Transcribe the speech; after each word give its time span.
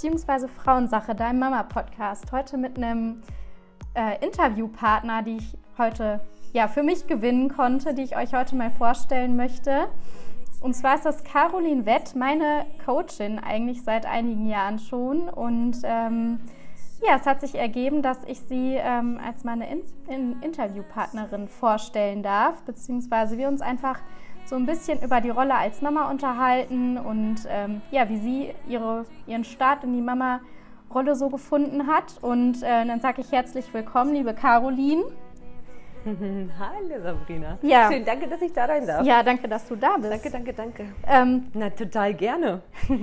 bzw. 0.00 0.46
Frauensache, 0.46 1.14
deinem 1.14 1.40
Mama-Podcast. 1.40 2.30
Heute 2.30 2.56
mit 2.56 2.76
einem 2.76 3.22
äh, 3.94 4.24
Interviewpartner, 4.24 5.22
die 5.22 5.38
ich 5.38 5.58
heute 5.76 6.20
ja, 6.52 6.68
für 6.68 6.84
mich 6.84 7.08
gewinnen 7.08 7.48
konnte, 7.48 7.94
die 7.94 8.02
ich 8.02 8.16
euch 8.16 8.32
heute 8.32 8.54
mal 8.54 8.70
vorstellen 8.70 9.34
möchte. 9.34 9.88
Und 10.60 10.74
zwar 10.74 10.94
ist 10.94 11.04
das 11.04 11.24
Caroline 11.24 11.84
Wett, 11.84 12.14
meine 12.14 12.66
Coachin 12.84 13.40
eigentlich 13.40 13.82
seit 13.82 14.06
einigen 14.06 14.46
Jahren 14.46 14.78
schon. 14.78 15.28
Und 15.28 15.78
ähm, 15.82 16.38
ja, 17.04 17.16
es 17.16 17.26
hat 17.26 17.40
sich 17.40 17.56
ergeben, 17.56 18.00
dass 18.00 18.18
ich 18.24 18.40
sie 18.40 18.76
ähm, 18.76 19.20
als 19.24 19.42
meine 19.42 19.68
In 19.68 19.82
In 20.06 20.42
Interviewpartnerin 20.42 21.48
vorstellen 21.48 22.22
darf, 22.22 22.62
beziehungsweise 22.62 23.36
wir 23.36 23.48
uns 23.48 23.62
einfach 23.62 23.98
so 24.48 24.56
ein 24.56 24.64
bisschen 24.64 25.02
über 25.02 25.20
die 25.20 25.30
Rolle 25.30 25.54
als 25.54 25.82
Mama 25.82 26.10
unterhalten 26.10 26.96
und 26.96 27.36
ähm, 27.48 27.82
ja, 27.90 28.08
wie 28.08 28.16
sie 28.16 28.54
ihre, 28.66 29.04
ihren 29.26 29.44
Start 29.44 29.84
in 29.84 29.92
die 29.92 30.00
Mama-Rolle 30.00 31.14
so 31.14 31.28
gefunden 31.28 31.86
hat. 31.86 32.14
Und 32.22 32.62
äh, 32.62 32.86
dann 32.86 33.00
sage 33.00 33.20
ich 33.20 33.30
herzlich 33.30 33.72
willkommen, 33.74 34.14
liebe 34.14 34.32
Caroline. 34.32 35.04
Hallo 36.58 37.02
Sabrina. 37.02 37.58
Ja. 37.60 37.92
Schön, 37.92 38.04
danke, 38.04 38.26
dass 38.26 38.40
ich 38.40 38.52
da 38.52 38.66
sein 38.66 38.86
darf. 38.86 39.04
Ja, 39.04 39.22
danke, 39.22 39.48
dass 39.48 39.68
du 39.68 39.76
da 39.76 39.96
bist. 39.98 40.12
Danke, 40.12 40.30
danke, 40.30 40.52
danke. 40.54 40.86
Ähm, 41.06 41.48
Na, 41.52 41.68
total 41.68 42.14
gerne. 42.14 42.62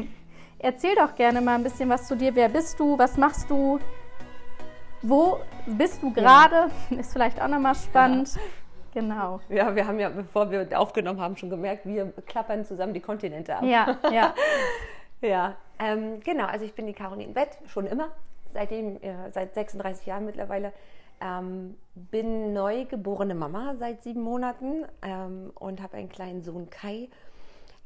erzähl 0.57 0.95
doch 0.95 1.13
gerne 1.13 1.41
mal 1.41 1.55
ein 1.55 1.63
bisschen 1.63 1.89
was 1.89 2.07
zu 2.07 2.17
dir. 2.17 2.33
Wer 2.33 2.49
bist 2.49 2.79
du? 2.79 2.97
Was 2.97 3.17
machst 3.17 3.49
du? 3.51 3.79
Wo 5.03 5.37
bist 5.67 6.01
du 6.01 6.11
gerade? 6.11 6.71
Ist 6.89 7.13
vielleicht 7.13 7.39
auch 7.39 7.47
nochmal 7.47 7.75
spannend. 7.75 8.31
Genau. 8.95 9.41
Ja, 9.49 9.75
wir 9.75 9.85
haben 9.85 9.99
ja, 9.99 10.07
bevor 10.07 10.49
wir 10.49 10.67
aufgenommen 10.79 11.19
haben, 11.19 11.35
schon 11.35 11.49
gemerkt, 11.49 11.85
wir 11.85 12.13
klappern 12.25 12.63
zusammen 12.63 12.93
die 12.93 13.01
Kontinente 13.01 13.55
ab. 13.55 13.63
Ja, 13.63 13.99
ja. 14.11 14.33
Ja, 15.21 15.55
ähm, 15.79 16.19
genau. 16.19 16.45
Also 16.45 16.65
ich 16.65 16.73
bin 16.73 16.87
die 16.87 16.93
Caroline 16.93 17.33
Wett, 17.35 17.57
schon 17.67 17.87
immer, 17.87 18.09
seitdem, 18.51 18.97
äh, 19.01 19.31
seit 19.31 19.53
36 19.55 20.05
Jahren 20.05 20.25
mittlerweile. 20.25 20.71
Ähm, 21.21 21.77
bin 21.95 22.53
neugeborene 22.53 23.33
Mama 23.33 23.75
seit 23.77 24.03
sieben 24.03 24.21
Monaten 24.21 24.85
ähm, 25.01 25.51
und 25.55 25.81
habe 25.81 25.97
einen 25.97 26.09
kleinen 26.09 26.43
Sohn 26.43 26.69
Kai. 26.69 27.09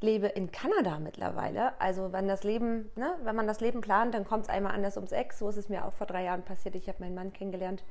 Lebe 0.02 0.26
in 0.26 0.50
Kanada 0.50 0.98
mittlerweile. 0.98 1.78
Also 1.80 2.12
wenn 2.12 2.26
das 2.26 2.42
Leben, 2.42 2.90
ne, 2.96 3.14
wenn 3.22 3.36
man 3.36 3.46
das 3.46 3.60
Leben 3.60 3.80
plant, 3.80 4.14
dann 4.14 4.24
kommt 4.24 4.44
es 4.44 4.48
einmal 4.48 4.74
anders 4.74 4.96
ums 4.96 5.12
Eck. 5.12 5.32
So 5.32 5.48
ist 5.48 5.56
es 5.56 5.68
mir 5.68 5.84
auch 5.84 5.92
vor 5.92 6.06
drei 6.06 6.24
Jahren 6.24 6.42
passiert. 6.42 6.74
Ich 6.74 6.88
habe 6.88 6.98
meinen 7.00 7.14
Mann 7.14 7.32
kennengelernt 7.32 7.84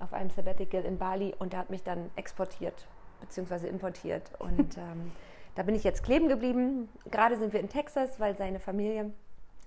auf 0.00 0.12
einem 0.12 0.30
Sabbatical 0.30 0.84
in 0.84 0.98
Bali 0.98 1.34
und 1.38 1.52
der 1.52 1.60
hat 1.60 1.70
mich 1.70 1.82
dann 1.82 2.10
exportiert 2.16 2.86
bzw. 3.20 3.68
importiert. 3.68 4.30
Und 4.38 4.76
ähm, 4.78 5.12
da 5.54 5.62
bin 5.62 5.74
ich 5.74 5.84
jetzt 5.84 6.02
kleben 6.02 6.28
geblieben. 6.28 6.88
Gerade 7.10 7.36
sind 7.36 7.52
wir 7.52 7.60
in 7.60 7.68
Texas, 7.68 8.18
weil 8.18 8.36
seine 8.36 8.60
Familie 8.60 9.12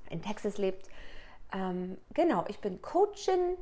in 0.10 0.22
Texas 0.22 0.58
lebt. 0.58 0.88
Ähm, 1.54 1.98
genau, 2.14 2.46
ich 2.48 2.60
bin 2.60 2.82
Coachin. 2.82 3.58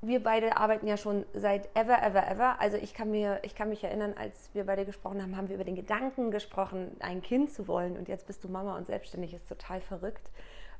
Wir 0.00 0.22
beide 0.22 0.56
arbeiten 0.56 0.86
ja 0.86 0.96
schon 0.96 1.26
seit 1.34 1.68
ever, 1.76 2.00
ever, 2.02 2.28
ever. 2.30 2.60
Also 2.60 2.76
ich 2.76 2.94
kann, 2.94 3.10
mir, 3.10 3.40
ich 3.42 3.56
kann 3.56 3.68
mich 3.68 3.82
erinnern, 3.82 4.14
als 4.16 4.50
wir 4.54 4.64
beide 4.64 4.86
gesprochen 4.86 5.20
haben, 5.20 5.36
haben 5.36 5.48
wir 5.48 5.56
über 5.56 5.64
den 5.64 5.74
Gedanken 5.74 6.30
gesprochen, 6.30 6.96
ein 7.00 7.20
Kind 7.20 7.52
zu 7.52 7.66
wollen. 7.66 7.96
Und 7.96 8.08
jetzt 8.08 8.26
bist 8.26 8.44
du 8.44 8.48
Mama 8.48 8.76
und 8.76 8.86
selbstständig. 8.86 9.34
Ist 9.34 9.48
total 9.48 9.80
verrückt, 9.80 10.30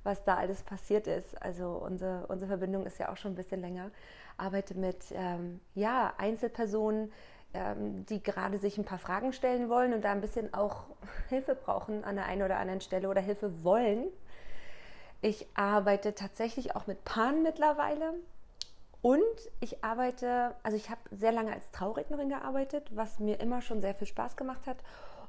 was 0.04 0.22
da 0.22 0.36
alles 0.36 0.62
passiert 0.62 1.08
ist. 1.08 1.40
Also 1.42 1.70
unsere, 1.70 2.26
unsere 2.28 2.48
Verbindung 2.48 2.86
ist 2.86 2.98
ja 2.98 3.10
auch 3.10 3.16
schon 3.16 3.32
ein 3.32 3.36
bisschen 3.36 3.60
länger. 3.60 3.90
Arbeite 4.38 4.74
mit 4.74 5.04
ähm, 5.12 5.60
ja, 5.74 6.14
Einzelpersonen, 6.16 7.12
ähm, 7.54 8.06
die 8.06 8.22
gerade 8.22 8.58
sich 8.58 8.78
ein 8.78 8.84
paar 8.84 8.98
Fragen 8.98 9.32
stellen 9.32 9.68
wollen 9.68 9.92
und 9.92 10.02
da 10.02 10.12
ein 10.12 10.20
bisschen 10.20 10.54
auch 10.54 10.84
Hilfe 11.28 11.54
brauchen 11.54 12.04
an 12.04 12.16
der 12.16 12.26
einen 12.26 12.42
oder 12.42 12.58
anderen 12.58 12.80
Stelle 12.80 13.08
oder 13.08 13.20
Hilfe 13.20 13.64
wollen. 13.64 14.06
Ich 15.20 15.46
arbeite 15.54 16.14
tatsächlich 16.14 16.76
auch 16.76 16.86
mit 16.86 17.04
Paaren 17.04 17.42
mittlerweile. 17.42 18.14
Und 19.00 19.22
ich 19.60 19.84
arbeite, 19.84 20.54
also 20.62 20.76
ich 20.76 20.90
habe 20.90 21.00
sehr 21.10 21.32
lange 21.32 21.52
als 21.52 21.70
Traurednerin 21.70 22.28
gearbeitet, 22.28 22.88
was 22.94 23.20
mir 23.20 23.40
immer 23.40 23.62
schon 23.62 23.80
sehr 23.80 23.94
viel 23.94 24.06
Spaß 24.06 24.36
gemacht 24.36 24.66
hat. 24.66 24.78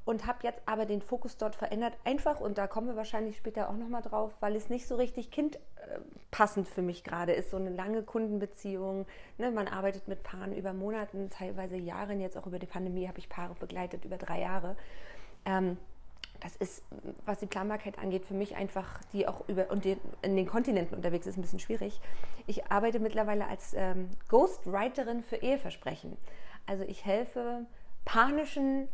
Und 0.10 0.26
habe 0.26 0.40
jetzt 0.42 0.64
aber 0.66 0.88
den 0.88 1.04
Fokus 1.04 1.38
dort 1.38 1.56
verändert. 1.56 1.94
Einfach, 2.04 2.40
und 2.40 2.58
da 2.58 2.66
kommen 2.66 2.88
wir 2.88 2.96
wahrscheinlich 2.96 3.38
später 3.38 3.70
auch 3.70 3.76
nochmal 3.76 4.02
drauf, 4.02 4.32
weil 4.40 4.56
es 4.56 4.68
nicht 4.68 4.88
so 4.88 4.96
richtig 4.96 5.30
kindpassend 5.30 6.68
für 6.68 6.82
mich 6.82 7.04
gerade 7.04 7.34
ist. 7.34 7.52
So 7.52 7.58
eine 7.58 7.70
lange 7.70 8.02
Kundenbeziehung. 8.02 9.06
Ne? 9.38 9.52
Man 9.52 9.68
arbeitet 9.68 10.08
mit 10.08 10.24
Paaren 10.24 10.56
über 10.56 10.74
Monaten, 10.74 11.30
teilweise 11.30 11.78
Jahren. 11.78 12.20
Jetzt 12.22 12.40
auch 12.40 12.48
über 12.48 12.58
die 12.58 12.66
Pandemie 12.66 13.08
habe 13.08 13.20
ich 13.20 13.30
Paare 13.30 13.54
begleitet, 13.60 14.04
über 14.04 14.18
drei 14.18 14.42
Jahre. 14.42 14.76
Ähm, 15.46 15.78
das 16.40 16.56
ist, 16.56 16.84
was 17.28 17.38
die 17.38 17.46
Planbarkeit 17.46 18.00
angeht, 18.00 18.26
für 18.26 18.34
mich 18.34 18.56
einfach, 18.56 19.04
die 19.14 19.28
auch 19.28 19.48
über 19.48 19.70
und 19.70 19.86
die 19.86 19.96
in 20.24 20.36
den 20.36 20.48
Kontinenten 20.48 20.96
unterwegs 20.96 21.28
ist, 21.28 21.38
ein 21.38 21.44
bisschen 21.44 21.60
schwierig. 21.60 22.02
Ich 22.48 22.72
arbeite 22.72 23.00
mittlerweile 23.00 23.46
als 23.46 23.76
ähm, 23.76 24.10
Ghostwriterin 24.30 25.22
für 25.22 25.36
Eheversprechen. 25.36 26.18
Also 26.66 26.84
ich 26.84 27.06
helfe 27.06 27.68
panischen 28.06 28.88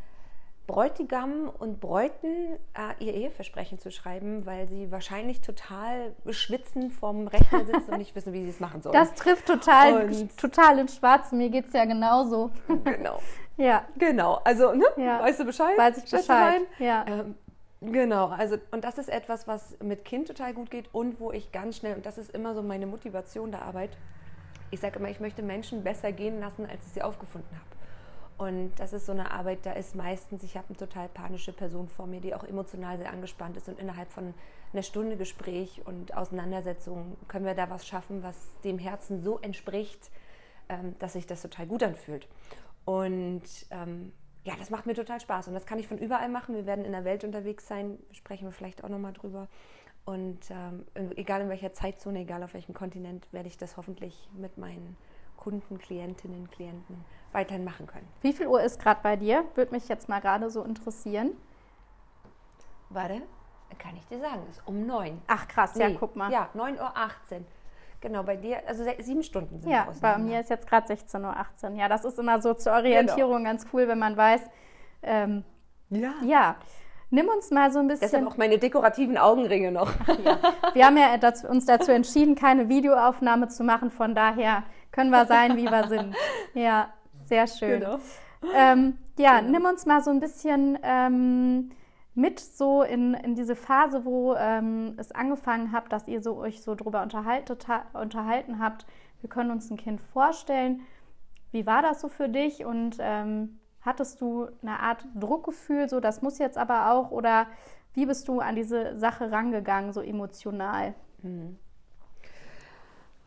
Bräutigamen 0.68 1.48
und 1.48 1.80
Bräuten 1.80 2.58
äh, 2.74 3.04
ihr 3.04 3.14
Eheversprechen 3.14 3.78
zu 3.78 3.92
schreiben, 3.92 4.46
weil 4.46 4.68
sie 4.68 4.92
wahrscheinlich 4.92 5.42
total 5.42 6.16
schwitzen 6.30 6.90
vom 6.90 7.28
Rechner 7.28 7.66
sitzen 7.66 7.92
und 7.92 7.98
nicht 8.00 8.16
wissen, 8.16 8.34
wie 8.34 8.44
sie 8.44 8.50
es 8.50 8.60
machen 8.60 8.82
sollen. 8.82 8.94
Das 8.94 9.14
trifft 9.14 9.46
total, 9.46 10.10
total 10.38 10.80
ins 10.80 10.96
Schwarze. 10.96 11.36
Mir 11.36 11.50
geht 11.50 11.68
es 11.68 11.74
ja 11.74 11.86
genauso. 11.86 12.52
Genau. 12.84 13.20
Ja. 13.58 13.86
Genau. 13.98 14.42
Also, 14.44 14.74
ne? 14.74 14.84
Ja. 14.98 15.22
Weißt 15.22 15.40
du 15.40 15.46
Bescheid? 15.46 15.78
Weiß 15.78 15.98
ich 15.98 16.12
Bescheid. 16.12 16.64
Ja. 16.78 17.06
Ähm, 17.08 17.36
genau. 17.80 18.28
Also, 18.28 18.58
und 18.72 18.84
das 18.84 18.98
ist 18.98 19.08
etwas, 19.08 19.48
was 19.48 19.78
mit 19.82 20.04
Kind 20.04 20.28
total 20.28 20.54
gut 20.54 20.70
geht 20.70 20.94
und 20.94 21.22
wo 21.22 21.32
ich 21.32 21.54
ganz 21.54 21.78
schnell, 21.78 21.96
und 21.96 22.06
das 22.06 22.18
ist 22.18 22.32
immer 22.32 22.54
so 22.54 22.62
meine 22.62 22.86
Motivation 22.86 23.52
der 23.52 23.62
Arbeit, 23.62 23.92
ich 24.72 24.82
sage 24.82 25.00
immer, 25.00 25.10
ich 25.10 25.22
möchte 25.22 25.42
Menschen 25.42 25.86
besser 25.86 26.12
gehen 26.12 26.42
lassen, 26.42 26.66
als 26.66 26.86
ich 26.86 26.92
sie 26.92 27.02
aufgefunden 27.02 27.50
habe. 27.56 27.85
Und 28.38 28.74
das 28.78 28.92
ist 28.92 29.06
so 29.06 29.14
eine 29.14 29.32
Arbeit, 29.32 29.60
da 29.66 29.72
ist 29.72 29.96
meistens, 29.96 30.44
ich 30.44 30.58
habe 30.58 30.68
eine 30.68 30.78
total 30.78 31.08
panische 31.08 31.54
Person 31.54 31.88
vor 31.88 32.06
mir, 32.06 32.20
die 32.20 32.36
auch 32.36 32.44
emotional 32.44 32.98
sehr 32.98 33.12
angespannt 33.12 33.56
ist 33.56 33.70
und 33.70 33.80
innerhalb 33.80 34.12
von 34.12 34.34
einer 34.74 34.84
Stunde 34.84 35.16
Gespräch 35.16 35.82
und 35.86 36.16
Auseinandersetzung 36.18 37.16
können 37.30 37.46
wir 37.46 37.54
da 37.54 37.70
was 37.70 37.88
schaffen, 37.88 38.24
was 38.24 38.36
dem 38.66 38.78
Herzen 38.78 39.22
so 39.22 39.40
entspricht, 39.40 40.12
ähm, 40.68 40.96
dass 41.00 41.14
sich 41.14 41.26
das 41.26 41.42
total 41.42 41.66
gut 41.66 41.82
anfühlt. 41.82 42.28
Und 42.84 43.44
ähm, 43.72 44.12
ja, 44.44 44.54
das 44.60 44.70
macht 44.70 44.86
mir 44.86 44.96
total 44.96 45.22
Spaß 45.22 45.48
und 45.48 45.54
das 45.54 45.66
kann 45.66 45.80
ich 45.80 45.88
von 45.88 45.98
überall 45.98 46.28
machen. 46.28 46.56
Wir 46.56 46.66
werden 46.66 46.84
in 46.84 46.92
der 46.92 47.06
Welt 47.06 47.24
unterwegs 47.24 47.68
sein, 47.68 47.98
sprechen 48.12 48.46
wir 48.46 48.52
vielleicht 48.52 48.84
auch 48.84 48.90
nochmal 48.90 49.14
drüber. 49.14 49.48
Und 50.04 50.40
ähm, 50.52 50.86
egal 51.16 51.42
in 51.42 51.50
welcher 51.50 51.74
Zeitzone, 51.74 52.20
egal 52.20 52.44
auf 52.44 52.54
welchem 52.54 52.74
Kontinent, 52.74 53.26
werde 53.32 53.48
ich 53.48 53.58
das 53.58 53.78
hoffentlich 53.78 54.30
mit 54.36 54.58
meinen 54.58 54.98
Kunden, 55.46 55.78
Klientinnen, 55.78 56.50
Klienten 56.50 57.06
weiterhin 57.32 57.64
machen 57.64 57.86
können. 57.86 58.08
Wie 58.24 58.34
viel 58.34 58.48
Uhr 58.48 58.64
ist 58.64 58.80
gerade 58.82 59.00
bei 59.04 59.16
dir? 59.16 59.46
Würde 59.54 59.72
mich 59.74 59.88
jetzt 59.88 60.10
mal 60.10 60.20
gerade 60.20 60.50
so 60.50 60.64
interessieren. 60.64 61.34
Warte, 62.90 63.22
kann 63.78 63.96
ich 63.96 64.08
dir 64.08 64.20
sagen, 64.20 64.42
ist 64.50 64.64
um 64.66 64.88
neun. 64.88 65.22
Ach 65.28 65.48
krass, 65.48 65.76
ja, 65.76 65.92
guck 65.92 66.16
mal. 66.16 66.32
Ja, 66.32 66.50
9.18 66.56 66.80
Uhr. 66.80 67.46
Genau, 68.02 68.24
bei 68.24 68.38
dir, 68.38 68.58
also 68.68 68.84
sieben 69.00 69.22
Stunden 69.22 69.62
sind 69.62 69.72
Ja, 69.72 69.88
bei 70.02 70.18
mir 70.18 70.40
ist 70.40 70.50
jetzt 70.50 70.68
gerade 70.68 70.92
16.18 70.92 71.72
Uhr. 71.72 71.78
Ja, 71.78 71.88
das 71.90 72.06
ist 72.06 72.18
immer 72.18 72.42
so 72.42 72.56
zur 72.56 72.74
Orientierung 72.74 73.44
ganz 73.44 73.68
cool, 73.72 73.88
wenn 73.88 74.00
man 74.00 74.18
weiß. 74.18 74.42
Ähm, 75.04 75.44
Ja. 75.92 76.14
ja, 76.24 76.56
nimm 77.12 77.28
uns 77.30 77.52
mal 77.52 77.72
so 77.72 77.80
ein 77.80 77.88
Deshalb 77.88 78.12
bisschen. 78.12 78.28
auch 78.28 78.38
meine 78.38 78.58
dekorativen 78.58 79.20
Augenringe 79.20 79.72
noch. 79.72 79.92
Wir 80.74 80.86
haben 80.88 80.98
ja 80.98 81.18
dazu, 81.18 81.48
uns 81.48 81.66
dazu 81.68 81.92
entschieden, 81.92 82.34
keine 82.34 82.68
Videoaufnahme 82.70 83.48
zu 83.50 83.64
machen. 83.64 83.92
Von 83.92 84.16
daher 84.16 84.64
können 84.96 85.10
wir 85.12 85.26
sein, 85.26 85.58
wie 85.58 85.66
wir 85.66 85.88
sind. 85.88 86.16
Ja, 86.54 86.94
sehr 87.24 87.48
schön. 87.48 87.82
Genau. 87.82 88.00
Ähm, 88.56 88.98
ja, 89.18 89.40
Genau. 89.40 89.52
nimm 89.52 89.66
uns 89.66 89.86
mal 89.86 90.02
so 90.02 90.12
ein 90.12 90.20
bisschen 90.20 90.78
ähm, 90.84 91.72
mit 92.14 92.40
so 92.40 92.84
in, 92.84 93.14
in 93.14 93.36
diese 93.36 93.56
Phase, 93.56 94.06
wo 94.06 94.36
ähm, 94.36 94.94
es 94.98 95.12
angefangen 95.12 95.72
habt, 95.74 95.92
dass 95.92 96.08
ihr 96.08 96.22
so 96.22 96.38
euch 96.38 96.62
so 96.62 96.76
drüber 96.76 97.02
ha- 97.02 98.00
unterhalten 98.02 98.60
habt. 98.60 98.86
Wir 99.22 99.30
können 99.30 99.52
uns 99.52 99.70
ein 99.70 99.78
Kind 99.78 100.00
vorstellen. 100.00 100.82
Wie 101.52 101.66
war 101.66 101.82
das 101.82 102.02
so 102.02 102.08
für 102.08 102.30
dich 102.30 102.64
und 102.66 102.98
ähm, 103.00 103.60
hattest 103.82 104.22
du 104.22 104.48
eine 104.62 104.80
Art 104.80 105.06
Druckgefühl, 105.16 105.90
so 105.90 106.00
das 106.00 106.22
muss 106.22 106.38
jetzt 106.38 106.58
aber 106.58 106.92
auch 106.92 107.12
oder 107.12 107.48
wie 107.94 108.06
bist 108.06 108.28
du 108.28 108.40
an 108.40 108.56
diese 108.56 108.98
Sache 108.98 109.32
rangegangen, 109.32 109.92
so 109.94 110.02
emotional? 110.02 110.94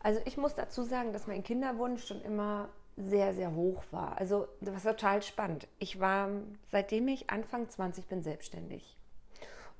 Also 0.01 0.21
ich 0.25 0.37
muss 0.37 0.55
dazu 0.55 0.83
sagen, 0.83 1.13
dass 1.13 1.27
mein 1.27 1.43
Kinderwunsch 1.43 2.05
schon 2.05 2.21
immer 2.21 2.69
sehr, 2.95 3.33
sehr 3.33 3.53
hoch 3.53 3.83
war. 3.91 4.17
Also 4.17 4.47
das 4.61 4.85
war 4.85 4.95
total 4.95 5.21
spannend. 5.23 5.67
Ich 5.79 5.99
war, 5.99 6.29
seitdem 6.67 7.07
ich 7.07 7.29
Anfang 7.29 7.69
20 7.69 8.07
bin, 8.07 8.21
selbstständig. 8.21 8.97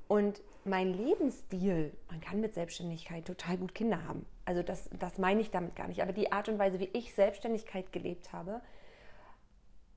Und 0.08 0.42
mein 0.66 0.94
Lebensstil, 0.94 1.94
man 2.10 2.22
kann 2.22 2.42
mit 2.42 2.54
Selbstständigkeit 2.54 3.26
total 3.26 3.58
gut 3.58 3.76
Kinder 3.76 4.04
haben. 4.08 4.26
Also 4.46 4.64
das, 4.64 4.90
das 4.98 5.18
meine 5.18 5.42
ich 5.42 5.52
damit 5.52 5.76
gar 5.76 5.88
nicht. 5.88 6.02
Aber 6.02 6.14
die 6.14 6.32
Art 6.32 6.50
und 6.50 6.60
Weise, 6.60 6.80
wie 6.80 6.90
ich 6.94 7.14
Selbstständigkeit 7.14 7.92
gelebt 7.92 8.34
habe 8.34 8.62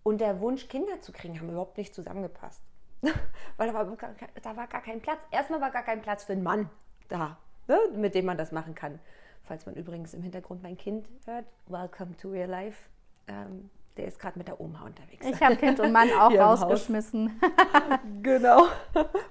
und 0.03 0.21
der 0.21 0.41
Wunsch, 0.41 0.69
Kinder 0.69 1.01
zu 1.01 1.13
kriegen, 1.13 1.39
haben 1.39 1.49
überhaupt 1.49 1.79
nicht 1.79 1.95
zusammengepasst. 1.95 2.63
Weil 3.57 3.73
da 3.73 3.75
war, 3.75 3.97
da 4.43 4.57
war 4.57 4.67
gar 4.67 4.83
kein 4.83 5.01
Platz. 5.01 5.19
Erstmal 5.31 5.61
war 5.61 5.71
gar 5.71 5.85
kein 5.85 6.03
Platz 6.03 6.25
für 6.25 6.33
einen 6.33 6.43
Mann 6.43 6.69
da. 7.09 7.39
ne, 7.69 7.79
mit 7.95 8.15
dem 8.15 8.27
man 8.27 8.37
das 8.37 8.53
machen 8.53 8.75
kann. 8.75 9.01
Falls 9.45 9.67
man 9.67 9.75
übrigens 9.75 10.15
im 10.15 10.23
Hintergrund 10.23 10.63
mein 10.63 10.77
Kind 10.77 11.09
hört, 11.27 11.47
Welcome 11.67 12.17
to 12.17 12.31
Real 12.31 12.49
Life. 12.49 12.89
Ähm, 13.27 13.71
der 13.97 14.07
ist 14.07 14.19
gerade 14.19 14.39
mit 14.39 14.49
der 14.49 14.61
Oma 14.61 14.87
unterwegs. 14.87 15.27
Ich 15.27 15.41
habe 15.43 15.57
Kind 15.57 15.79
und 15.81 15.93
Mann 15.93 16.09
auch 16.19 16.33
rausgeschmissen. 16.33 17.39
genau. 18.23 18.67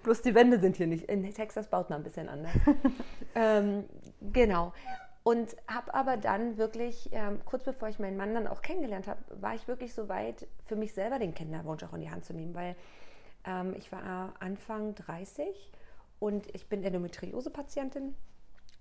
Bloß 0.04 0.22
die 0.22 0.36
Wände 0.36 0.60
sind 0.60 0.76
hier 0.76 0.88
nicht. 0.88 1.06
In 1.06 1.24
Texas 1.34 1.68
baut 1.68 1.90
man 1.90 2.02
ein 2.02 2.04
bisschen 2.04 2.30
anders. 2.30 2.52
ähm, 3.36 3.86
genau. 4.32 4.74
Und 5.24 5.56
habe 5.68 5.94
aber 5.94 6.18
dann 6.18 6.58
wirklich, 6.58 7.10
ähm, 7.12 7.40
kurz 7.46 7.64
bevor 7.64 7.88
ich 7.88 8.00
meinen 8.00 8.18
Mann 8.18 8.34
dann 8.34 8.48
auch 8.48 8.62
kennengelernt 8.62 9.08
habe, 9.08 9.20
war 9.40 9.56
ich 9.56 9.68
wirklich 9.68 9.94
so 9.94 10.10
weit, 10.10 10.48
für 10.66 10.76
mich 10.76 10.94
selber 10.94 11.20
den 11.20 11.34
Kinderwunsch 11.34 11.84
auch 11.84 11.94
in 11.94 12.02
die 12.02 12.10
Hand 12.10 12.26
zu 12.26 12.34
nehmen, 12.34 12.54
weil 12.54 12.76
ähm, 13.46 13.74
ich 13.78 13.92
war 13.92 14.34
Anfang 14.40 14.96
30 14.96 15.72
und 16.20 16.54
ich 16.56 16.68
bin 16.70 16.84
Endometriose-Patientin. 16.84 18.16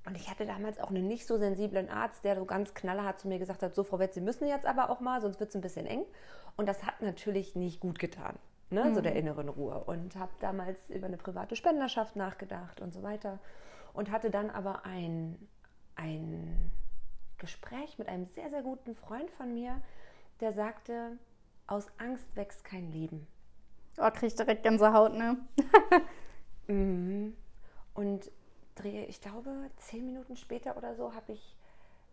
Und 0.07 0.17
ich 0.17 0.31
hatte 0.31 0.47
damals 0.47 0.81
auch 0.81 0.91
einen 0.91 1.07
nicht 1.07 1.27
so 1.27 1.37
sensiblen 1.37 1.91
Arzt, 1.91 2.25
der 2.25 2.37
so 2.37 2.45
ganz 2.45 2.73
knallhart 2.75 3.21
zu 3.21 3.29
mir 3.29 3.39
gesagt 3.39 3.63
hat, 3.63 3.75
so 3.75 3.85
Frau 3.85 3.99
Wetz, 3.99 4.15
Sie 4.15 4.21
müssen 4.21 4.49
jetzt 4.49 4.67
aber 4.67 4.91
auch 4.91 5.01
mal, 5.01 5.21
sonst 5.21 5.41
wird 5.41 5.51
es 5.51 5.57
ein 5.57 5.61
bisschen 5.61 5.87
eng. 5.87 6.05
Und 6.57 6.67
das 6.69 6.85
hat 6.85 7.03
natürlich 7.03 7.55
nicht 7.55 7.81
gut 7.81 7.99
getan, 7.99 8.39
ne? 8.71 8.85
Mhm. 8.85 8.95
so 8.95 9.01
der 9.03 9.15
inneren 9.15 9.49
Ruhe. 9.49 9.85
Und 9.85 10.17
habe 10.17 10.33
damals 10.41 10.89
über 10.91 11.07
eine 11.07 11.19
private 11.19 11.55
Spenderschaft 11.55 12.17
nachgedacht 12.17 12.81
und 12.81 12.93
so 12.93 13.03
weiter. 13.03 13.39
Und 13.93 14.11
hatte 14.11 14.31
dann 14.31 14.51
aber 14.51 14.85
ein 14.85 15.49
ein 16.01 16.71
Gespräch 17.39 17.99
mit 17.99 18.09
einem 18.09 18.27
sehr, 18.27 18.51
sehr 18.51 18.63
guten 18.63 18.95
Freund 18.95 19.31
von 19.31 19.53
mir, 19.53 19.81
der 20.41 20.53
sagte, 20.53 21.19
aus 21.67 21.87
Angst 21.99 22.35
wächst 22.37 22.65
kein 22.65 22.91
Leben. 22.91 23.27
Oh, 23.99 24.11
krieg 24.11 24.29
ich 24.29 24.35
direkt 24.35 24.63
Gänsehaut, 24.63 25.15
ne? 25.15 25.37
mhm. 26.69 27.37
Und 27.95 28.31
drehe, 28.81 29.07
ich 29.07 29.21
glaube, 29.21 29.71
zehn 29.77 30.07
Minuten 30.07 30.37
später 30.37 30.77
oder 30.77 30.95
so 30.95 31.15
habe 31.15 31.33
ich 31.33 31.57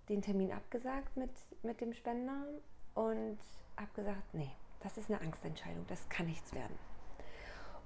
den 0.10 0.22
Termin 0.22 0.52
abgesagt 0.52 1.16
mit, 1.18 1.32
mit 1.64 1.82
dem 1.82 1.94
Spender 1.94 2.46
und 2.94 3.40
habe 3.78 3.92
gesagt, 3.96 4.34
nee, 4.34 4.52
das 4.82 4.98
ist 4.98 5.10
eine 5.10 5.22
Angstentscheidung, 5.22 5.86
das 5.88 6.08
kann 6.10 6.28
nichts 6.28 6.54
werden 6.54 6.78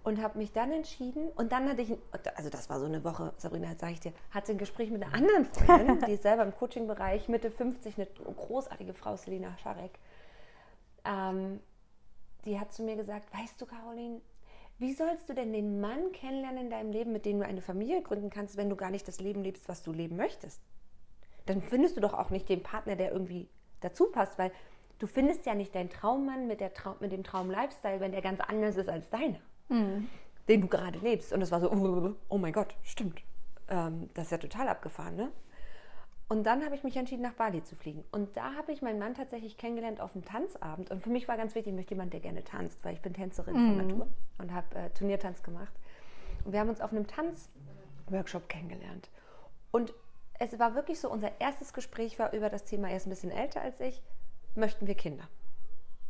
und 0.04 0.22
habe 0.22 0.38
mich 0.38 0.52
dann 0.52 0.72
entschieden 0.72 1.30
und 1.36 1.52
dann 1.52 1.70
hatte 1.70 1.82
ich, 1.82 1.96
also 2.36 2.50
das 2.50 2.70
war 2.70 2.80
so 2.80 2.86
eine 2.86 3.04
Woche, 3.04 3.34
Sabrina, 3.38 3.76
sage 3.76 3.94
ich 3.94 4.00
dir, 4.00 4.14
hatte 4.32 4.52
ein 4.52 4.58
Gespräch 4.58 4.90
mit 4.90 5.04
einer 5.04 5.14
anderen 5.14 5.46
Freundin, 5.46 6.00
die 6.08 6.14
ist 6.14 6.24
selber 6.24 6.44
im 6.44 6.56
Coaching-Bereich, 6.56 7.28
Mitte 7.28 7.52
50, 7.52 7.98
eine 7.98 8.08
großartige 8.08 8.94
Frau, 8.94 9.16
Selina 9.16 9.56
Scharek. 9.58 9.92
Ähm, 11.06 11.60
die 12.46 12.60
hat 12.60 12.74
zu 12.74 12.82
mir 12.84 12.96
gesagt, 12.96 13.32
weißt 13.34 13.62
du, 13.62 13.66
Caroline, 13.68 14.22
wie 14.82 14.94
sollst 14.94 15.30
du 15.30 15.34
denn 15.34 15.54
den 15.54 15.80
Mann 15.80 16.12
kennenlernen 16.12 16.66
in 16.66 16.70
deinem 16.70 16.92
Leben, 16.92 17.14
mit 17.14 17.26
dem 17.26 17.40
du 17.40 17.46
eine 17.46 17.62
Familie 17.62 18.02
gründen 18.02 18.30
kannst, 18.30 18.58
wenn 18.58 18.70
du 18.70 18.76
gar 18.76 18.90
nicht 18.90 19.08
das 19.08 19.20
Leben 19.20 19.44
lebst, 19.44 19.70
was 19.70 19.84
du 19.84 19.94
leben 19.94 20.18
möchtest? 20.18 20.62
Dann 21.46 21.62
findest 21.62 21.98
du 21.98 22.02
doch 22.02 22.14
auch 22.14 22.30
nicht 22.32 22.50
den 22.50 22.64
Partner, 22.64 22.96
der 22.96 23.12
irgendwie 23.12 23.48
dazu 23.80 24.12
passt, 24.12 24.38
weil 24.38 24.52
du 25.00 25.08
findest 25.08 25.46
ja 25.46 25.56
nicht 25.56 25.74
deinen 25.74 25.90
Traummann 25.90 26.48
mit, 26.48 26.60
der 26.60 26.74
Traum, 26.74 26.96
mit 27.00 27.12
dem 27.12 27.24
Traum-Lifestyle, 27.24 28.00
wenn 28.00 28.12
der 28.12 28.22
ganz 28.22 28.40
anders 28.42 28.76
ist 28.76 28.90
als 28.90 29.10
deiner 29.10 29.40
mhm. 29.72 30.08
den 30.48 30.62
du 30.62 30.68
gerade 30.68 31.00
lebst. 31.00 31.34
Und 31.34 31.42
es 31.42 31.52
war 31.52 31.60
so, 31.60 31.72
oh 32.30 32.38
mein 32.38 32.54
Gott, 32.54 32.76
stimmt. 32.84 33.22
Ähm, 33.70 34.10
das 34.14 34.26
ist 34.26 34.32
ja 34.32 34.38
total 34.38 34.68
abgefahren, 34.68 35.16
ne? 35.16 35.32
Und 36.32 36.46
dann 36.46 36.64
habe 36.64 36.76
ich 36.76 36.84
mich 36.86 36.96
entschieden, 36.96 37.24
nach 37.24 37.34
Bali 37.34 37.62
zu 37.62 37.76
fliegen. 37.76 38.06
Und 38.14 38.38
da 38.38 38.54
habe 38.56 38.72
ich 38.72 38.82
meinen 38.82 39.00
Mann 39.00 39.16
tatsächlich 39.16 39.58
kennengelernt 39.58 40.00
auf 40.00 40.16
einem 40.16 40.24
Tanzabend. 40.24 40.90
Und 40.90 41.04
für 41.04 41.10
mich 41.10 41.28
war 41.28 41.36
ganz 41.36 41.56
wichtig, 41.56 41.74
ich 41.74 41.76
möchte 41.76 41.94
jemanden, 41.94 42.12
der 42.12 42.22
gerne 42.22 42.42
tanzt, 42.46 42.80
weil 42.86 42.94
ich 42.94 43.02
bin 43.02 43.14
Tänzerin 43.14 43.54
mhm. 43.54 43.68
von 43.68 43.88
Natur 43.88 44.08
und 44.38 44.54
habe 44.54 44.74
äh, 44.76 44.90
Turniertanz 44.92 45.44
gemacht. 45.44 45.74
Und 46.46 46.54
wir 46.54 46.62
haben 46.62 46.70
uns 46.70 46.80
auf 46.80 46.94
einem 46.94 47.06
Tanzworkshop 47.06 48.48
kennengelernt. 48.48 49.10
Und 49.72 49.94
es 50.40 50.58
war 50.58 50.74
wirklich 50.74 51.02
so, 51.02 51.12
unser 51.12 51.32
erstes 51.42 51.74
Gespräch 51.74 52.18
war 52.18 52.32
über 52.32 52.48
das 52.48 52.64
Thema, 52.64 52.90
er 52.90 52.96
ist 52.96 53.08
ein 53.08 53.10
bisschen 53.10 53.32
älter 53.32 53.62
als 53.62 53.82
ich, 53.82 54.02
möchten 54.56 54.88
wir 54.88 54.96
Kinder? 54.96 55.28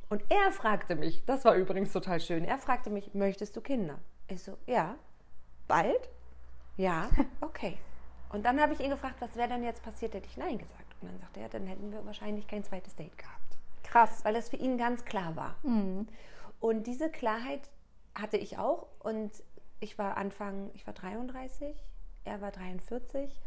Und 0.10 0.22
er 0.30 0.52
fragte 0.52 0.96
mich, 0.96 1.26
das 1.26 1.46
war 1.46 1.56
übrigens 1.56 1.94
total 1.94 2.20
schön, 2.20 2.46
er 2.46 2.60
fragte 2.60 2.92
mich, 2.92 3.16
möchtest 3.16 3.56
du 3.56 3.62
Kinder? 3.62 3.98
Ich 4.28 4.44
so, 4.44 4.56
ja. 4.68 4.98
Bald? 5.68 6.12
Ja, 6.78 7.10
okay. 7.42 7.80
Und 8.32 8.46
dann 8.46 8.62
habe 8.62 8.74
ich 8.74 8.80
ihn 8.80 8.90
gefragt, 8.90 9.16
was 9.20 9.36
wäre 9.36 9.50
denn 9.50 9.64
jetzt 9.64 9.84
passiert, 9.84 10.14
hätte 10.14 10.28
ich 10.28 10.38
Nein 10.38 10.58
gesagt. 10.58 10.96
Und 11.02 11.12
dann 11.12 11.20
sagte 11.20 11.40
er, 11.42 11.50
dann 11.50 11.68
hätten 11.68 11.92
wir 11.92 12.06
wahrscheinlich 12.06 12.48
kein 12.48 12.64
zweites 12.64 12.96
Date 12.96 13.18
gehabt. 13.18 13.58
Krass. 13.84 14.24
Weil 14.24 14.34
das 14.34 14.50
für 14.50 14.58
ihn 14.58 14.78
ganz 14.78 15.04
klar 15.04 15.36
war. 15.36 15.56
Mhm. 15.64 16.08
Und 16.60 16.88
diese 16.88 17.10
Klarheit 17.10 17.62
hatte 18.16 18.38
ich 18.38 18.58
auch. 18.58 18.88
Und 19.00 19.32
ich 19.80 19.98
war 19.98 20.18
Anfang, 20.18 20.72
ich 20.76 20.86
war 20.88 20.94
33, 20.94 21.76
er 22.24 22.42
war 22.42 22.52
43. 22.52 23.40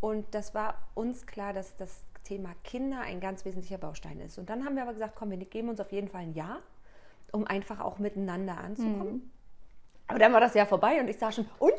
Und 0.00 0.34
das 0.34 0.54
war 0.54 0.76
uns 0.94 1.26
klar, 1.26 1.52
dass 1.52 1.76
das 1.76 2.04
Thema 2.24 2.50
Kinder 2.62 3.00
ein 3.00 3.20
ganz 3.20 3.44
wesentlicher 3.44 3.78
Baustein 3.78 4.20
ist. 4.20 4.38
Und 4.38 4.50
dann 4.50 4.64
haben 4.64 4.76
wir 4.76 4.82
aber 4.82 4.92
gesagt, 4.92 5.14
komm, 5.16 5.30
wir 5.30 5.38
geben 5.38 5.68
uns 5.68 5.80
auf 5.80 5.92
jeden 5.92 6.08
Fall 6.08 6.22
ein 6.22 6.34
Jahr, 6.34 6.60
um 7.32 7.46
einfach 7.46 7.80
auch 7.80 7.98
miteinander 7.98 8.58
anzukommen. 8.58 9.14
Mhm. 9.14 9.30
Aber 10.06 10.18
dann 10.18 10.32
war 10.32 10.40
das 10.40 10.54
Jahr 10.54 10.66
vorbei 10.66 11.00
und 11.00 11.08
ich 11.08 11.18
sah 11.18 11.32
schon, 11.32 11.46
und? 11.58 11.72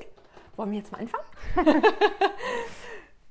Wollen 0.55 0.71
wir 0.71 0.79
jetzt 0.79 0.91
mal 0.91 1.01
anfangen? 1.01 1.83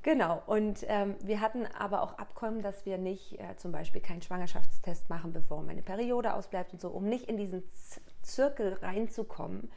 genau, 0.03 0.43
und 0.47 0.85
ähm, 0.88 1.17
wir 1.23 1.41
hatten 1.41 1.67
aber 1.79 2.03
auch 2.03 2.19
Abkommen, 2.19 2.62
dass 2.62 2.85
wir 2.87 2.99
nicht 2.99 3.38
äh, 3.38 3.56
zum 3.56 3.73
Beispiel 3.73 4.00
keinen 4.00 4.23
Schwangerschaftstest 4.23 5.09
machen, 5.09 5.32
bevor 5.32 5.62
meine 5.62 5.82
Periode 5.82 6.35
ausbleibt 6.35 6.73
und 6.73 6.81
so, 6.81 6.88
um 6.88 7.05
nicht 7.05 7.29
in 7.29 7.37
diesen 7.37 7.62
Z 7.75 8.03
Zirkel 8.23 8.79
reinzukommen, 8.81 9.71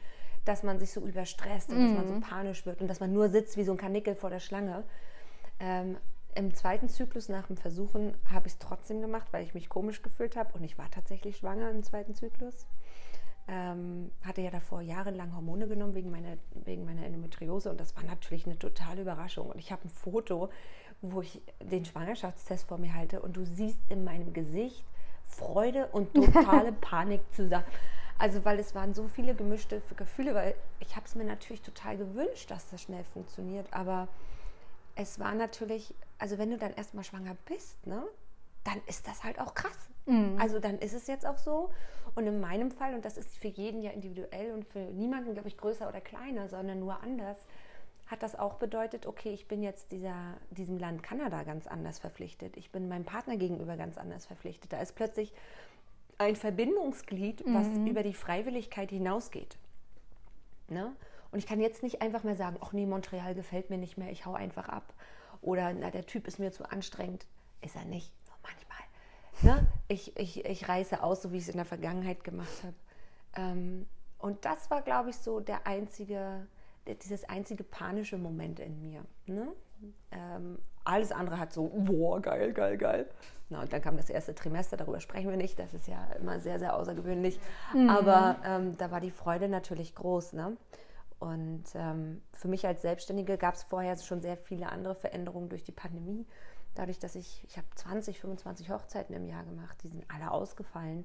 dass 0.46 0.62
man 0.62 0.78
sich 0.78 0.90
so 0.92 1.02
überstresst 1.02 1.68
und 1.68 1.78
mhm. 1.78 1.82
dass 1.82 1.96
man 1.96 2.08
so 2.08 2.14
mhm. 2.14 2.20
panisch 2.20 2.64
wird 2.64 2.80
und 2.80 2.88
dass 2.88 3.00
man 3.00 3.12
nur 3.12 3.28
sitzt 3.28 3.58
wie 3.58 3.64
so 3.64 3.72
ein 3.72 3.78
Kanickel 3.78 4.14
vor 4.14 4.30
der 4.30 4.40
Schlange. 4.40 4.84
Ähm, 5.60 5.98
im 6.34 6.54
zweiten 6.54 6.88
Zyklus 6.88 7.28
nach 7.28 7.48
dem 7.48 7.56
Versuchen 7.56 8.14
habe 8.30 8.46
ich 8.46 8.54
es 8.54 8.58
trotzdem 8.58 9.00
gemacht, 9.00 9.26
weil 9.32 9.42
ich 9.42 9.54
mich 9.54 9.68
komisch 9.68 10.02
gefühlt 10.02 10.36
habe 10.36 10.52
und 10.54 10.64
ich 10.64 10.78
war 10.78 10.90
tatsächlich 10.90 11.36
schwanger 11.38 11.70
im 11.70 11.82
zweiten 11.82 12.14
Zyklus. 12.14 12.66
Ähm, 13.50 14.10
hatte 14.22 14.42
ja 14.42 14.50
davor 14.50 14.82
jahrelang 14.82 15.34
Hormone 15.34 15.68
genommen 15.68 15.94
wegen 15.94 16.10
meiner, 16.10 16.36
wegen 16.66 16.84
meiner 16.84 17.06
Endometriose 17.06 17.70
und 17.70 17.80
das 17.80 17.96
war 17.96 18.04
natürlich 18.04 18.44
eine 18.46 18.58
totale 18.58 19.02
Überraschung. 19.02 19.48
Und 19.48 19.58
ich 19.58 19.72
habe 19.72 19.86
ein 19.86 19.90
Foto, 19.90 20.50
wo 21.00 21.22
ich 21.22 21.40
den 21.62 21.84
Schwangerschaftstest 21.84 22.68
vor 22.68 22.76
mir 22.76 22.92
halte 22.92 23.22
und 23.22 23.36
du 23.36 23.46
siehst 23.46 23.78
in 23.88 24.04
meinem 24.04 24.32
Gesicht 24.34 24.84
Freude 25.24 25.86
und 25.88 26.12
totale 26.34 26.72
Panik 26.72 27.22
zusammen. 27.32 27.64
Also 28.18 28.44
weil 28.44 28.58
es 28.58 28.74
waren 28.74 28.94
so 28.94 29.06
viele 29.06 29.34
gemischte 29.34 29.80
Gefühle, 29.96 30.34
weil 30.34 30.54
ich 30.80 30.96
habe 30.96 31.06
es 31.06 31.14
mir 31.14 31.24
natürlich 31.24 31.62
total 31.62 31.96
gewünscht, 31.96 32.50
dass 32.50 32.68
das 32.68 32.82
schnell 32.82 33.04
funktioniert, 33.04 33.72
aber 33.72 34.08
es 34.96 35.20
war 35.20 35.34
natürlich, 35.34 35.94
also 36.18 36.38
wenn 36.38 36.50
du 36.50 36.58
dann 36.58 36.74
erstmal 36.74 37.04
schwanger 37.04 37.36
bist, 37.46 37.86
ne, 37.86 38.02
dann 38.64 38.80
ist 38.86 39.06
das 39.06 39.22
halt 39.22 39.40
auch 39.40 39.54
krass. 39.54 39.88
Mhm. 40.08 40.36
Also 40.40 40.58
dann 40.58 40.78
ist 40.78 40.94
es 40.94 41.06
jetzt 41.06 41.26
auch 41.26 41.38
so. 41.38 41.70
Und 42.14 42.26
in 42.26 42.40
meinem 42.40 42.70
Fall, 42.70 42.94
und 42.94 43.04
das 43.04 43.16
ist 43.16 43.36
für 43.36 43.48
jeden 43.48 43.82
ja 43.82 43.90
individuell 43.90 44.52
und 44.52 44.64
für 44.64 44.80
niemanden, 44.80 45.34
glaube 45.34 45.48
ich, 45.48 45.56
größer 45.56 45.88
oder 45.88 46.00
kleiner, 46.00 46.48
sondern 46.48 46.80
nur 46.80 47.02
anders, 47.02 47.38
hat 48.06 48.22
das 48.22 48.38
auch 48.38 48.54
bedeutet, 48.54 49.06
okay, 49.06 49.30
ich 49.32 49.46
bin 49.46 49.62
jetzt 49.62 49.92
dieser, 49.92 50.34
diesem 50.50 50.78
Land 50.78 51.02
Kanada 51.02 51.42
ganz 51.42 51.66
anders 51.66 51.98
verpflichtet. 51.98 52.56
Ich 52.56 52.72
bin 52.72 52.88
meinem 52.88 53.04
Partner 53.04 53.36
gegenüber 53.36 53.76
ganz 53.76 53.98
anders 53.98 54.24
verpflichtet. 54.24 54.72
Da 54.72 54.80
ist 54.80 54.94
plötzlich 54.94 55.32
ein 56.16 56.34
Verbindungsglied, 56.34 57.44
was 57.46 57.68
mhm. 57.68 57.86
über 57.86 58.02
die 58.02 58.14
Freiwilligkeit 58.14 58.90
hinausgeht. 58.90 59.58
Ne? 60.68 60.92
Und 61.30 61.38
ich 61.38 61.46
kann 61.46 61.60
jetzt 61.60 61.82
nicht 61.82 62.00
einfach 62.00 62.24
mehr 62.24 62.36
sagen, 62.36 62.56
ach 62.60 62.72
nee, 62.72 62.86
Montreal 62.86 63.34
gefällt 63.34 63.68
mir 63.68 63.78
nicht 63.78 63.98
mehr, 63.98 64.10
ich 64.10 64.24
hau 64.24 64.32
einfach 64.32 64.70
ab. 64.70 64.94
Oder 65.42 65.72
na, 65.74 65.90
der 65.90 66.06
Typ 66.06 66.26
ist 66.26 66.38
mir 66.38 66.50
zu 66.50 66.68
anstrengend. 66.68 67.26
Ist 67.60 67.76
er 67.76 67.84
nicht. 67.84 68.10
Ne? 69.42 69.66
Ich, 69.88 70.16
ich, 70.16 70.44
ich 70.44 70.68
reiße 70.68 71.02
aus, 71.02 71.22
so 71.22 71.32
wie 71.32 71.36
ich 71.36 71.44
es 71.44 71.48
in 71.48 71.56
der 71.56 71.64
Vergangenheit 71.64 72.24
gemacht 72.24 72.62
habe. 72.62 72.74
Ähm, 73.36 73.86
und 74.18 74.44
das 74.44 74.70
war, 74.70 74.82
glaube 74.82 75.10
ich, 75.10 75.16
so 75.16 75.40
der 75.40 75.66
einzige, 75.66 76.46
dieses 77.02 77.28
einzige 77.28 77.64
panische 77.64 78.18
Moment 78.18 78.60
in 78.60 78.80
mir. 78.80 79.04
Ne? 79.26 79.48
Ähm, 80.10 80.58
alles 80.84 81.12
andere 81.12 81.38
hat 81.38 81.52
so, 81.52 81.68
boah, 81.68 82.20
geil, 82.20 82.52
geil, 82.52 82.76
geil. 82.76 83.06
Na, 83.50 83.62
und 83.62 83.72
dann 83.72 83.80
kam 83.80 83.96
das 83.96 84.10
erste 84.10 84.34
Trimester, 84.34 84.76
darüber 84.76 85.00
sprechen 85.00 85.30
wir 85.30 85.36
nicht, 85.36 85.58
das 85.58 85.72
ist 85.72 85.88
ja 85.88 86.06
immer 86.18 86.38
sehr, 86.40 86.58
sehr 86.58 86.76
außergewöhnlich. 86.76 87.38
Mhm. 87.72 87.88
Aber 87.88 88.36
ähm, 88.44 88.76
da 88.76 88.90
war 88.90 89.00
die 89.00 89.10
Freude 89.10 89.48
natürlich 89.48 89.94
groß. 89.94 90.34
Ne? 90.34 90.56
Und 91.18 91.64
ähm, 91.74 92.22
für 92.32 92.48
mich 92.48 92.66
als 92.66 92.82
Selbstständige 92.82 93.38
gab 93.38 93.54
es 93.54 93.62
vorher 93.62 93.96
schon 93.96 94.20
sehr 94.20 94.36
viele 94.36 94.70
andere 94.70 94.94
Veränderungen 94.94 95.48
durch 95.48 95.64
die 95.64 95.72
Pandemie. 95.72 96.26
Dadurch, 96.74 96.98
dass 96.98 97.14
ich, 97.14 97.44
ich 97.48 97.56
habe 97.56 97.66
20, 97.74 98.20
25 98.20 98.70
Hochzeiten 98.70 99.14
im 99.14 99.26
Jahr 99.26 99.44
gemacht, 99.44 99.76
die 99.82 99.88
sind 99.88 100.04
alle 100.08 100.30
ausgefallen. 100.30 101.04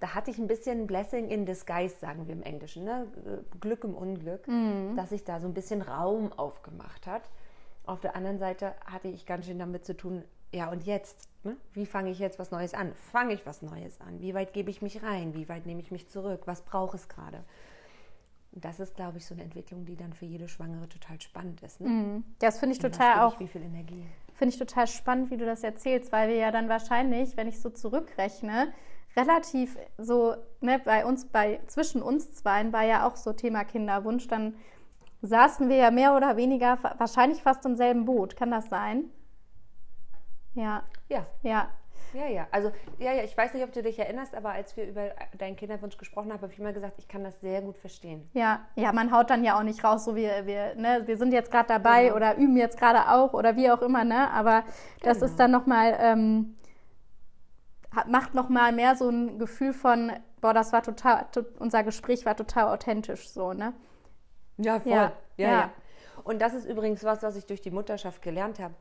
Da 0.00 0.14
hatte 0.14 0.30
ich 0.30 0.38
ein 0.38 0.46
bisschen 0.46 0.86
Blessing 0.86 1.28
in 1.28 1.44
Disguise, 1.44 1.94
sagen 2.00 2.26
wir 2.26 2.34
im 2.34 2.42
Englischen, 2.42 2.84
ne? 2.84 3.06
Glück 3.60 3.84
im 3.84 3.94
Unglück, 3.94 4.48
mhm. 4.48 4.96
dass 4.96 5.10
sich 5.10 5.24
da 5.24 5.40
so 5.40 5.46
ein 5.46 5.52
bisschen 5.52 5.82
Raum 5.82 6.32
aufgemacht 6.32 7.06
hat. 7.06 7.28
Auf 7.84 8.00
der 8.00 8.16
anderen 8.16 8.38
Seite 8.38 8.74
hatte 8.86 9.08
ich 9.08 9.26
ganz 9.26 9.44
schön 9.46 9.58
damit 9.58 9.84
zu 9.84 9.94
tun, 9.94 10.24
ja 10.52 10.70
und 10.70 10.84
jetzt? 10.84 11.28
Ne? 11.42 11.56
Wie 11.74 11.86
fange 11.86 12.10
ich 12.10 12.18
jetzt 12.18 12.38
was 12.38 12.50
Neues 12.50 12.72
an? 12.72 12.94
Fange 13.12 13.34
ich 13.34 13.44
was 13.44 13.60
Neues 13.60 14.00
an? 14.00 14.20
Wie 14.20 14.32
weit 14.32 14.54
gebe 14.54 14.70
ich 14.70 14.80
mich 14.80 15.02
rein? 15.02 15.34
Wie 15.34 15.48
weit 15.48 15.66
nehme 15.66 15.80
ich 15.80 15.90
mich 15.90 16.08
zurück? 16.08 16.42
Was 16.46 16.62
brauche 16.62 16.96
ich 16.96 17.08
gerade? 17.08 17.44
das 18.52 18.80
ist, 18.80 18.96
glaube 18.96 19.18
ich, 19.18 19.26
so 19.26 19.34
eine 19.34 19.44
Entwicklung, 19.44 19.84
die 19.84 19.96
dann 19.96 20.12
für 20.12 20.24
jede 20.24 20.48
Schwangere 20.48 20.88
total 20.88 21.20
spannend 21.20 21.62
ist. 21.62 21.80
Ne? 21.80 21.88
Mhm. 21.88 22.24
Das 22.38 22.58
finde 22.58 22.74
ich 22.74 22.80
total 22.80 23.14
ich, 23.14 23.20
auch. 23.20 23.40
Wie 23.40 23.46
viel 23.46 23.62
Energie. 23.62 24.04
Finde 24.40 24.54
ich 24.54 24.58
total 24.58 24.86
spannend, 24.86 25.30
wie 25.30 25.36
du 25.36 25.44
das 25.44 25.62
erzählst, 25.62 26.12
weil 26.12 26.30
wir 26.30 26.36
ja 26.36 26.50
dann 26.50 26.70
wahrscheinlich, 26.70 27.36
wenn 27.36 27.46
ich 27.46 27.60
so 27.60 27.68
zurückrechne, 27.68 28.72
relativ 29.14 29.76
so, 29.98 30.34
ne, 30.62 30.80
bei 30.82 31.04
uns, 31.04 31.26
bei 31.26 31.60
zwischen 31.66 32.00
uns 32.00 32.32
zweien 32.32 32.72
war 32.72 32.82
ja 32.82 33.06
auch 33.06 33.16
so 33.16 33.34
Thema 33.34 33.64
Kinderwunsch, 33.64 34.28
dann 34.28 34.54
saßen 35.20 35.68
wir 35.68 35.76
ja 35.76 35.90
mehr 35.90 36.16
oder 36.16 36.38
weniger 36.38 36.78
wahrscheinlich 36.96 37.42
fast 37.42 37.66
im 37.66 37.76
selben 37.76 38.06
Boot. 38.06 38.34
Kann 38.34 38.50
das 38.50 38.70
sein? 38.70 39.10
Ja. 40.54 40.84
Ja. 41.10 41.26
Ja. 41.42 41.68
Ja, 42.12 42.26
ja. 42.26 42.46
Also, 42.50 42.72
ja, 42.98 43.12
ja, 43.12 43.22
ich 43.22 43.36
weiß 43.36 43.54
nicht, 43.54 43.64
ob 43.64 43.72
du 43.72 43.82
dich 43.82 43.98
erinnerst, 43.98 44.34
aber 44.34 44.50
als 44.50 44.76
wir 44.76 44.86
über 44.86 45.10
deinen 45.38 45.56
Kinderwunsch 45.56 45.96
gesprochen 45.96 46.32
haben, 46.32 46.40
habe 46.40 46.52
ich 46.52 46.58
immer 46.58 46.72
gesagt, 46.72 46.94
ich 46.98 47.08
kann 47.08 47.22
das 47.24 47.40
sehr 47.40 47.62
gut 47.62 47.78
verstehen. 47.78 48.28
Ja, 48.32 48.66
ja, 48.74 48.92
man 48.92 49.12
haut 49.12 49.30
dann 49.30 49.44
ja 49.44 49.58
auch 49.58 49.62
nicht 49.62 49.84
raus, 49.84 50.04
so 50.04 50.16
wie 50.16 50.28
wir, 50.44 50.74
ne, 50.74 51.02
wir 51.06 51.16
sind 51.16 51.32
jetzt 51.32 51.50
gerade 51.50 51.68
dabei 51.68 52.04
genau. 52.04 52.16
oder 52.16 52.36
üben 52.36 52.56
jetzt 52.56 52.78
gerade 52.78 53.10
auch 53.10 53.32
oder 53.32 53.56
wie 53.56 53.70
auch 53.70 53.82
immer, 53.82 54.04
ne? 54.04 54.30
Aber 54.30 54.64
das 55.02 55.18
genau. 55.18 55.30
ist 55.30 55.36
dann 55.38 55.50
nochmal, 55.50 55.96
ähm, 56.00 56.56
macht 58.06 58.34
nochmal 58.34 58.72
mehr 58.72 58.96
so 58.96 59.08
ein 59.08 59.38
Gefühl 59.38 59.72
von, 59.72 60.12
boah, 60.40 60.54
das 60.54 60.72
war 60.72 60.82
total, 60.82 61.26
unser 61.58 61.82
Gespräch 61.84 62.26
war 62.26 62.36
total 62.36 62.68
authentisch 62.74 63.28
so, 63.28 63.52
ne? 63.52 63.72
Ja, 64.58 64.80
voll. 64.80 64.92
Ja, 64.92 65.12
ja. 65.36 65.48
ja. 65.48 65.50
ja. 65.50 65.70
Und 66.22 66.42
das 66.42 66.54
ist 66.54 66.66
übrigens 66.66 67.02
was, 67.02 67.22
was 67.22 67.36
ich 67.36 67.46
durch 67.46 67.62
die 67.62 67.70
Mutterschaft 67.70 68.20
gelernt 68.20 68.58
habe 68.58 68.74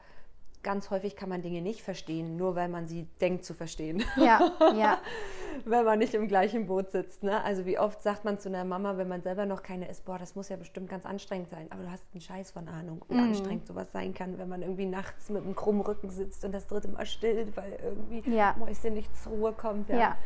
ganz 0.64 0.90
häufig 0.90 1.16
kann 1.16 1.30
man 1.30 1.42
Dinge 1.42 1.62
nicht 1.62 1.82
verstehen, 1.82 2.36
nur 2.36 2.56
weil 2.56 2.68
man 2.68 2.88
sie 2.88 3.08
denkt 3.22 3.46
zu 3.46 3.54
verstehen. 3.54 4.04
Ja, 4.18 4.52
ja. 4.76 4.98
wenn 5.66 5.86
man 5.86 6.00
nicht 6.00 6.14
im 6.14 6.28
gleichen 6.28 6.68
Boot 6.68 6.92
sitzt. 6.92 7.24
Ne? 7.24 7.42
Also 7.44 7.66
wie 7.66 7.80
oft 7.80 8.02
sagt 8.02 8.26
man 8.26 8.40
zu 8.40 8.50
einer 8.50 8.66
Mama, 8.66 8.98
wenn 8.98 9.08
man 9.08 9.22
selber 9.22 9.46
noch 9.46 9.64
keine 9.64 9.88
ist, 9.88 10.06
boah, 10.06 10.18
das 10.18 10.36
muss 10.36 10.50
ja 10.50 10.58
bestimmt 10.58 10.90
ganz 10.90 11.06
anstrengend 11.06 11.50
sein. 11.50 11.68
Aber 11.70 11.84
du 11.84 11.92
hast 11.92 12.06
einen 12.14 12.22
Scheiß 12.22 12.52
von 12.52 12.68
Ahnung, 12.68 13.04
wie 13.10 13.16
mm. 13.16 13.30
anstrengend 13.30 13.68
sowas 13.68 13.92
sein 13.92 14.14
kann, 14.14 14.38
wenn 14.38 14.50
man 14.50 14.62
irgendwie 14.62 14.86
nachts 14.86 15.30
mit 15.30 15.44
einem 15.44 15.56
krummen 15.56 15.82
Rücken 15.82 16.10
sitzt 16.10 16.44
und 16.46 16.52
das 16.52 16.68
dritte 16.68 16.90
Mal 16.90 17.06
stillt, 17.06 17.56
weil 17.56 17.80
irgendwie 17.82 18.30
ja. 18.36 18.56
Mäuschen 18.58 18.94
nicht 18.94 19.16
zur 19.16 19.34
Ruhe 19.34 19.54
kommt. 19.54 19.90
Ja. 19.90 19.98
ja. 19.98 20.18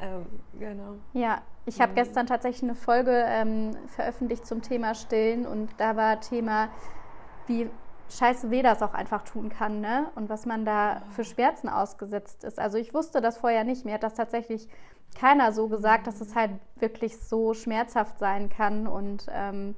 Ähm, 0.00 0.26
genau. 0.58 0.96
Ja, 1.12 1.42
ich 1.66 1.80
habe 1.80 1.92
mhm. 1.92 1.96
gestern 1.96 2.26
tatsächlich 2.26 2.64
eine 2.64 2.74
Folge 2.74 3.24
ähm, 3.28 3.76
veröffentlicht 3.88 4.46
zum 4.46 4.62
Thema 4.62 4.94
Stillen 4.94 5.46
und 5.46 5.70
da 5.78 5.96
war 5.96 6.20
Thema, 6.20 6.68
wie 7.46 7.70
scheiße 8.10 8.50
weh 8.50 8.62
das 8.62 8.82
auch 8.82 8.94
einfach 8.94 9.22
tun 9.22 9.48
kann, 9.48 9.80
ne? 9.80 10.10
Und 10.14 10.28
was 10.28 10.46
man 10.46 10.64
da 10.64 11.02
für 11.10 11.24
Schmerzen 11.24 11.68
ausgesetzt 11.68 12.44
ist. 12.44 12.58
Also 12.58 12.78
ich 12.78 12.94
wusste 12.94 13.20
das 13.20 13.38
vorher 13.38 13.64
nicht. 13.64 13.84
Mir 13.84 13.94
hat 13.94 14.02
das 14.02 14.14
tatsächlich 14.14 14.68
keiner 15.18 15.52
so 15.52 15.68
gesagt, 15.68 16.06
dass 16.06 16.20
es 16.20 16.34
halt 16.34 16.52
wirklich 16.76 17.18
so 17.18 17.54
schmerzhaft 17.54 18.18
sein 18.18 18.48
kann. 18.48 18.86
Und 18.86 19.26
ähm, 19.30 19.74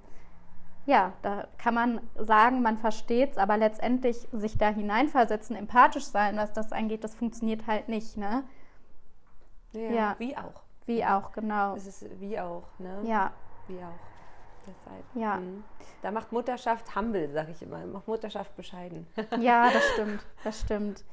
ja, 0.87 1.12
da 1.23 1.47
kann 1.59 1.75
man 1.75 2.00
sagen, 2.16 2.62
man 2.62 2.78
versteht 2.78 3.33
es, 3.33 3.38
aber 3.38 3.56
letztendlich 3.56 4.28
sich 4.33 4.56
da 4.59 4.68
hineinversetzen, 4.68 5.56
empathisch 5.56 6.06
sein, 6.06 6.37
was 6.37 6.52
das 6.52 6.73
angeht, 6.73 7.04
das 7.04 7.14
funktioniert 7.14 7.66
halt 7.66 7.88
nicht, 7.88 8.16
ne? 8.16 8.45
Ja, 9.73 9.90
ja. 9.90 10.16
wie 10.18 10.37
auch. 10.37 10.62
Wie 10.87 11.04
auch, 11.04 11.33
genau. 11.33 11.75
Es 11.75 11.87
ist 11.87 12.21
wie 12.21 12.38
auch, 12.38 12.64
ne? 12.78 13.00
Ja. 13.04 13.33
Wie 13.66 13.78
auch. 13.78 14.15
Deshalb. 14.66 15.04
Ja. 15.14 15.37
Mhm. 15.37 15.64
Da 16.02 16.11
macht 16.11 16.32
Mutterschaft 16.32 16.94
humble, 16.94 17.28
sag 17.32 17.49
ich 17.49 17.62
immer. 17.62 17.85
Macht 17.87 18.08
Mutterschaft 18.08 18.56
bescheiden. 18.56 19.06
ja, 19.40 19.70
das 19.70 19.82
stimmt. 19.92 20.20
Das 20.44 20.61
stimmt. 20.61 21.04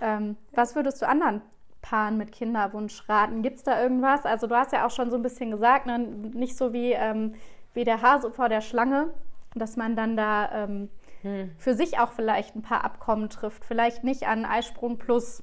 Ähm, 0.00 0.36
was 0.52 0.74
würdest 0.74 1.00
du 1.00 1.08
anderen 1.08 1.42
Paaren 1.82 2.16
mit 2.16 2.32
Kinderwunsch 2.32 3.08
raten? 3.08 3.42
Gibt 3.42 3.56
es 3.56 3.62
da 3.62 3.80
irgendwas? 3.80 4.24
Also 4.24 4.46
du 4.46 4.56
hast 4.56 4.72
ja 4.72 4.86
auch 4.86 4.90
schon 4.90 5.10
so 5.10 5.16
ein 5.16 5.22
bisschen 5.22 5.50
gesagt, 5.50 5.86
ne? 5.86 5.98
nicht 5.98 6.56
so 6.56 6.72
wie, 6.72 6.92
ähm, 6.92 7.34
wie 7.74 7.84
der 7.84 8.02
Hase 8.02 8.30
vor 8.30 8.48
der 8.48 8.60
Schlange, 8.60 9.14
dass 9.54 9.76
man 9.76 9.96
dann 9.96 10.16
da 10.16 10.64
ähm, 10.64 10.90
hm. 11.22 11.50
für 11.58 11.74
sich 11.74 11.98
auch 11.98 12.12
vielleicht 12.12 12.56
ein 12.56 12.62
paar 12.62 12.84
Abkommen 12.84 13.30
trifft. 13.30 13.64
Vielleicht 13.64 14.04
nicht 14.04 14.26
an 14.26 14.44
Eisprung 14.44 14.98
plus 14.98 15.42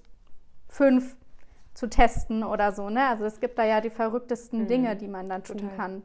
fünf 0.67 1.15
zu 1.73 1.89
testen 1.89 2.43
oder 2.43 2.71
so. 2.71 2.89
Ne? 2.89 3.07
Also 3.07 3.25
es 3.25 3.39
gibt 3.39 3.57
da 3.57 3.63
ja 3.65 3.81
die 3.81 3.89
verrücktesten 3.89 4.61
hm. 4.61 4.67
Dinge, 4.67 4.95
die 4.95 5.07
man 5.07 5.29
dann 5.29 5.43
tun 5.43 5.57
Total. 5.57 5.75
kann. 5.75 6.03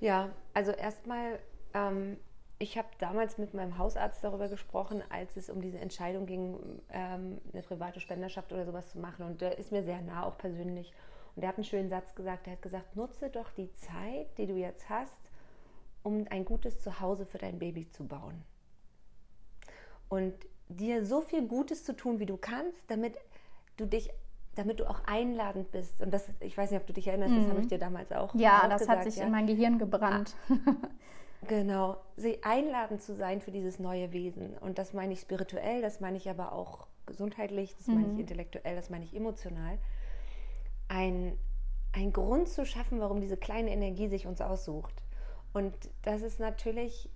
Ja, 0.00 0.30
also 0.52 0.72
erstmal, 0.72 1.38
ähm, 1.74 2.18
ich 2.58 2.76
habe 2.78 2.88
damals 2.98 3.38
mit 3.38 3.54
meinem 3.54 3.78
Hausarzt 3.78 4.22
darüber 4.22 4.48
gesprochen, 4.48 5.02
als 5.10 5.36
es 5.36 5.50
um 5.50 5.60
diese 5.60 5.78
Entscheidung 5.78 6.26
ging, 6.26 6.58
ähm, 6.90 7.40
eine 7.52 7.62
private 7.62 8.00
Spenderschaft 8.00 8.52
oder 8.52 8.64
sowas 8.64 8.90
zu 8.90 8.98
machen. 8.98 9.26
Und 9.26 9.40
der 9.40 9.58
ist 9.58 9.72
mir 9.72 9.82
sehr 9.82 10.00
nah, 10.02 10.24
auch 10.24 10.38
persönlich. 10.38 10.92
Und 11.34 11.42
der 11.42 11.48
hat 11.48 11.56
einen 11.56 11.64
schönen 11.64 11.88
Satz 11.88 12.14
gesagt. 12.14 12.46
Er 12.46 12.54
hat 12.54 12.62
gesagt, 12.62 12.96
nutze 12.96 13.30
doch 13.30 13.50
die 13.50 13.72
Zeit, 13.72 14.38
die 14.38 14.46
du 14.46 14.54
jetzt 14.54 14.88
hast, 14.88 15.30
um 16.02 16.26
ein 16.30 16.44
gutes 16.44 16.80
Zuhause 16.80 17.26
für 17.26 17.38
dein 17.38 17.58
Baby 17.58 17.88
zu 17.88 18.06
bauen. 18.06 18.42
Und 20.08 20.34
dir 20.68 21.04
so 21.04 21.20
viel 21.20 21.46
Gutes 21.46 21.84
zu 21.84 21.94
tun, 21.94 22.18
wie 22.18 22.26
du 22.26 22.36
kannst, 22.36 22.90
damit 22.90 23.16
du 23.76 23.86
dich 23.86 24.10
damit 24.56 24.80
du 24.80 24.90
auch 24.90 25.00
einladend 25.06 25.70
bist. 25.70 26.00
Und 26.00 26.12
das, 26.12 26.28
ich 26.40 26.56
weiß 26.56 26.70
nicht, 26.70 26.80
ob 26.80 26.86
du 26.86 26.92
dich 26.92 27.06
erinnerst, 27.06 27.32
mhm. 27.32 27.42
das 27.42 27.50
habe 27.50 27.60
ich 27.60 27.68
dir 27.68 27.78
damals 27.78 28.10
auch 28.10 28.34
Ja, 28.34 28.64
auch 28.64 28.68
das 28.68 28.80
gesagt, 28.80 28.98
hat 28.98 29.04
sich 29.04 29.16
ja? 29.16 29.24
in 29.24 29.30
mein 29.30 29.46
Gehirn 29.46 29.78
gebrannt. 29.78 30.34
Ah, 30.48 30.74
genau, 31.46 31.98
sie 32.16 32.42
einladend 32.42 33.02
zu 33.02 33.14
sein 33.14 33.40
für 33.40 33.52
dieses 33.52 33.78
neue 33.78 34.12
Wesen. 34.12 34.56
Und 34.58 34.78
das 34.78 34.94
meine 34.94 35.12
ich 35.12 35.20
spirituell, 35.20 35.82
das 35.82 36.00
meine 36.00 36.16
ich 36.16 36.28
aber 36.28 36.52
auch 36.52 36.86
gesundheitlich, 37.04 37.76
das 37.76 37.86
mhm. 37.86 37.94
meine 37.94 38.06
ich 38.06 38.12
mhm. 38.14 38.20
intellektuell, 38.20 38.74
das 38.74 38.90
meine 38.90 39.04
ich 39.04 39.14
emotional. 39.14 39.78
Ein, 40.88 41.38
ein 41.92 42.12
Grund 42.12 42.48
zu 42.48 42.64
schaffen, 42.64 42.98
warum 42.98 43.20
diese 43.20 43.36
kleine 43.36 43.70
Energie 43.70 44.08
sich 44.08 44.26
uns 44.26 44.40
aussucht. 44.40 44.94
Und 45.52 45.74
das 46.02 46.22
ist 46.22 46.40
natürlich, 46.40 47.10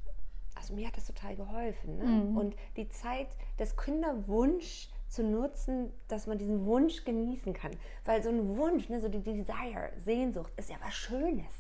also 0.54 0.74
mir 0.74 0.86
hat 0.86 0.96
das 0.96 1.06
total 1.06 1.36
geholfen. 1.36 1.96
Ne? 1.96 2.04
Mhm. 2.04 2.36
Und 2.36 2.56
die 2.76 2.88
Zeit 2.88 3.28
des 3.58 3.76
Kinderwunsch 3.76 4.89
zu 5.10 5.24
nutzen, 5.24 5.92
dass 6.08 6.26
man 6.26 6.38
diesen 6.38 6.64
Wunsch 6.64 7.04
genießen 7.04 7.52
kann. 7.52 7.72
Weil 8.04 8.22
so 8.22 8.30
ein 8.30 8.56
Wunsch, 8.56 8.88
ne, 8.88 9.00
so 9.00 9.08
die 9.08 9.22
Desire, 9.22 9.92
Sehnsucht, 9.98 10.52
ist 10.56 10.70
ja 10.70 10.76
was 10.82 10.94
Schönes. 10.94 11.52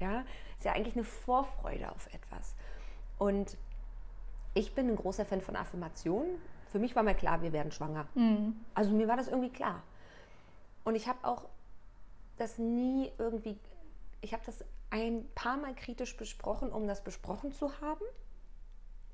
Ja? 0.00 0.24
Ist 0.58 0.64
ja 0.64 0.72
eigentlich 0.72 0.96
eine 0.96 1.04
Vorfreude 1.04 1.92
auf 1.92 2.12
etwas. 2.12 2.54
Und 3.18 3.56
ich 4.54 4.74
bin 4.74 4.88
ein 4.88 4.96
großer 4.96 5.24
Fan 5.24 5.42
von 5.42 5.54
Affirmationen. 5.54 6.36
Für 6.68 6.78
mich 6.78 6.96
war 6.96 7.02
mir 7.02 7.14
klar, 7.14 7.42
wir 7.42 7.52
werden 7.52 7.72
schwanger. 7.72 8.06
Mhm. 8.14 8.56
Also 8.74 8.92
mir 8.92 9.06
war 9.06 9.16
das 9.16 9.28
irgendwie 9.28 9.52
klar. 9.52 9.82
Und 10.84 10.94
ich 10.94 11.06
habe 11.06 11.18
auch 11.22 11.44
das 12.38 12.58
nie 12.58 13.12
irgendwie, 13.18 13.58
ich 14.22 14.32
habe 14.32 14.42
das 14.46 14.64
ein 14.90 15.28
paar 15.34 15.56
Mal 15.56 15.74
kritisch 15.74 16.16
besprochen, 16.16 16.72
um 16.72 16.88
das 16.88 17.04
besprochen 17.04 17.52
zu 17.52 17.80
haben 17.80 18.04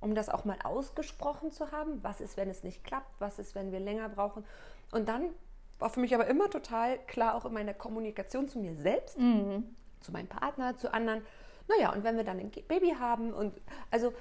um 0.01 0.15
das 0.15 0.29
auch 0.29 0.45
mal 0.45 0.59
ausgesprochen 0.65 1.51
zu 1.51 1.73
haben. 1.73 2.03
Was 2.03 2.21
ist, 2.21 2.37
wenn 2.37 2.49
es 2.49 2.65
nicht 2.65 2.85
klappt? 2.85 3.21
Was 3.21 3.39
ist, 3.39 3.55
wenn 3.55 3.73
wir 3.73 3.81
länger 3.81 4.09
brauchen? 4.09 4.45
Und 4.93 5.09
dann 5.09 5.31
war 5.79 5.91
für 5.91 6.01
mich 6.01 6.15
aber 6.15 6.27
immer 6.27 6.51
total 6.51 6.99
klar, 7.07 7.35
auch 7.35 7.45
in 7.45 7.53
meiner 7.53 7.75
Kommunikation 7.75 8.49
zu 8.49 8.59
mir 8.59 8.75
selbst, 8.75 9.19
mhm. 9.19 9.75
zu 10.01 10.13
meinem 10.13 10.29
Partner, 10.29 10.77
zu 10.77 10.93
anderen. 10.93 11.23
Naja, 11.69 11.93
und 11.93 12.05
wenn 12.05 12.17
wir 12.17 12.25
dann 12.25 12.39
ein 12.39 12.51
Baby 12.69 12.95
haben 12.99 13.33
und 13.33 13.55
also 13.91 14.13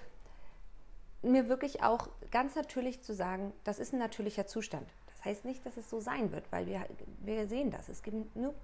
mir 1.21 1.49
wirklich 1.49 1.83
auch 1.83 2.07
ganz 2.31 2.55
natürlich 2.55 3.01
zu 3.01 3.13
sagen, 3.13 3.53
das 3.63 3.79
ist 3.79 3.93
ein 3.93 3.99
natürlicher 3.99 4.47
Zustand. 4.47 4.87
Das 5.07 5.25
heißt 5.25 5.45
nicht, 5.45 5.65
dass 5.65 5.75
es 5.75 5.89
so 5.89 5.99
sein 5.99 6.31
wird, 6.31 6.49
weil 6.51 6.65
wir, 6.65 6.85
wir 7.19 7.47
sehen 7.47 7.71
das. 7.71 7.89
Es 7.89 8.03
gibt 8.03 8.33
genug, 8.33 8.55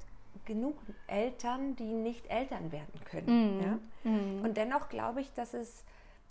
genug 0.45 0.77
Eltern, 1.07 1.75
die 1.75 1.83
nicht 1.83 2.27
Eltern 2.27 2.71
werden 2.71 3.01
können. 3.03 3.57
Mhm. 3.57 3.61
Ja? 3.61 3.79
Mhm. 4.09 4.45
Und 4.45 4.55
dennoch 4.55 4.87
glaube 4.87 5.19
ich, 5.19 5.33
dass 5.33 5.53
es 5.53 5.83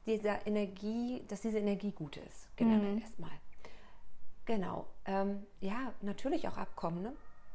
dieser 0.06 0.46
Energie, 0.46 1.25
dass 1.28 1.40
diese 1.40 1.58
Energie 1.58 1.92
gut 1.92 2.16
ist, 2.16 2.49
generell 2.56 2.92
mhm. 2.92 2.99
erstmal. 2.99 3.30
Genau. 4.46 4.87
Ähm, 5.06 5.46
ja, 5.61 5.92
natürlich 6.02 6.46
auch 6.49 6.56
Abkommen. 6.56 7.02
Ne? 7.02 7.12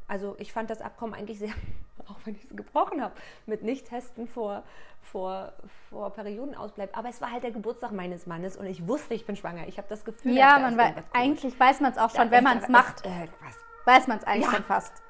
Also 0.07 0.35
ich 0.39 0.51
fand 0.51 0.69
das 0.69 0.81
Abkommen 0.81 1.13
eigentlich 1.13 1.37
sehr, 1.37 1.53
auch 2.07 2.17
wenn 2.25 2.35
ich 2.35 2.43
es 2.43 2.55
gebrochen 2.55 3.01
habe, 3.01 3.13
mit 3.45 3.63
Nicht-Testen 3.63 4.27
vor, 4.27 4.63
vor, 5.01 5.53
vor 5.89 6.09
Periodenausbleib. 6.11 6.97
Aber 6.97 7.09
es 7.09 7.21
war 7.21 7.31
halt 7.31 7.43
der 7.43 7.51
Geburtstag 7.51 7.91
meines 7.91 8.25
Mannes 8.25 8.57
und 8.57 8.65
ich 8.65 8.87
wusste, 8.87 9.13
ich 9.13 9.25
bin 9.25 9.35
schwanger. 9.35 9.67
Ich 9.67 9.77
habe 9.77 9.87
das 9.87 10.03
Gefühl, 10.03 10.33
ja, 10.35 10.57
man 10.57 10.77
weiß, 10.77 10.95
eigentlich 11.13 11.59
weiß 11.59 11.81
man 11.81 11.91
es 11.91 11.97
auch 11.97 12.09
schon, 12.09 12.25
da 12.25 12.31
wenn 12.31 12.43
man 12.43 12.57
es 12.57 12.67
macht. 12.67 13.05
Äh, 13.05 13.27
weiß 13.85 14.07
man 14.07 14.17
es 14.17 14.23
eigentlich 14.23 14.45
ja. 14.45 14.53
schon 14.53 14.63
fast. 14.63 15.03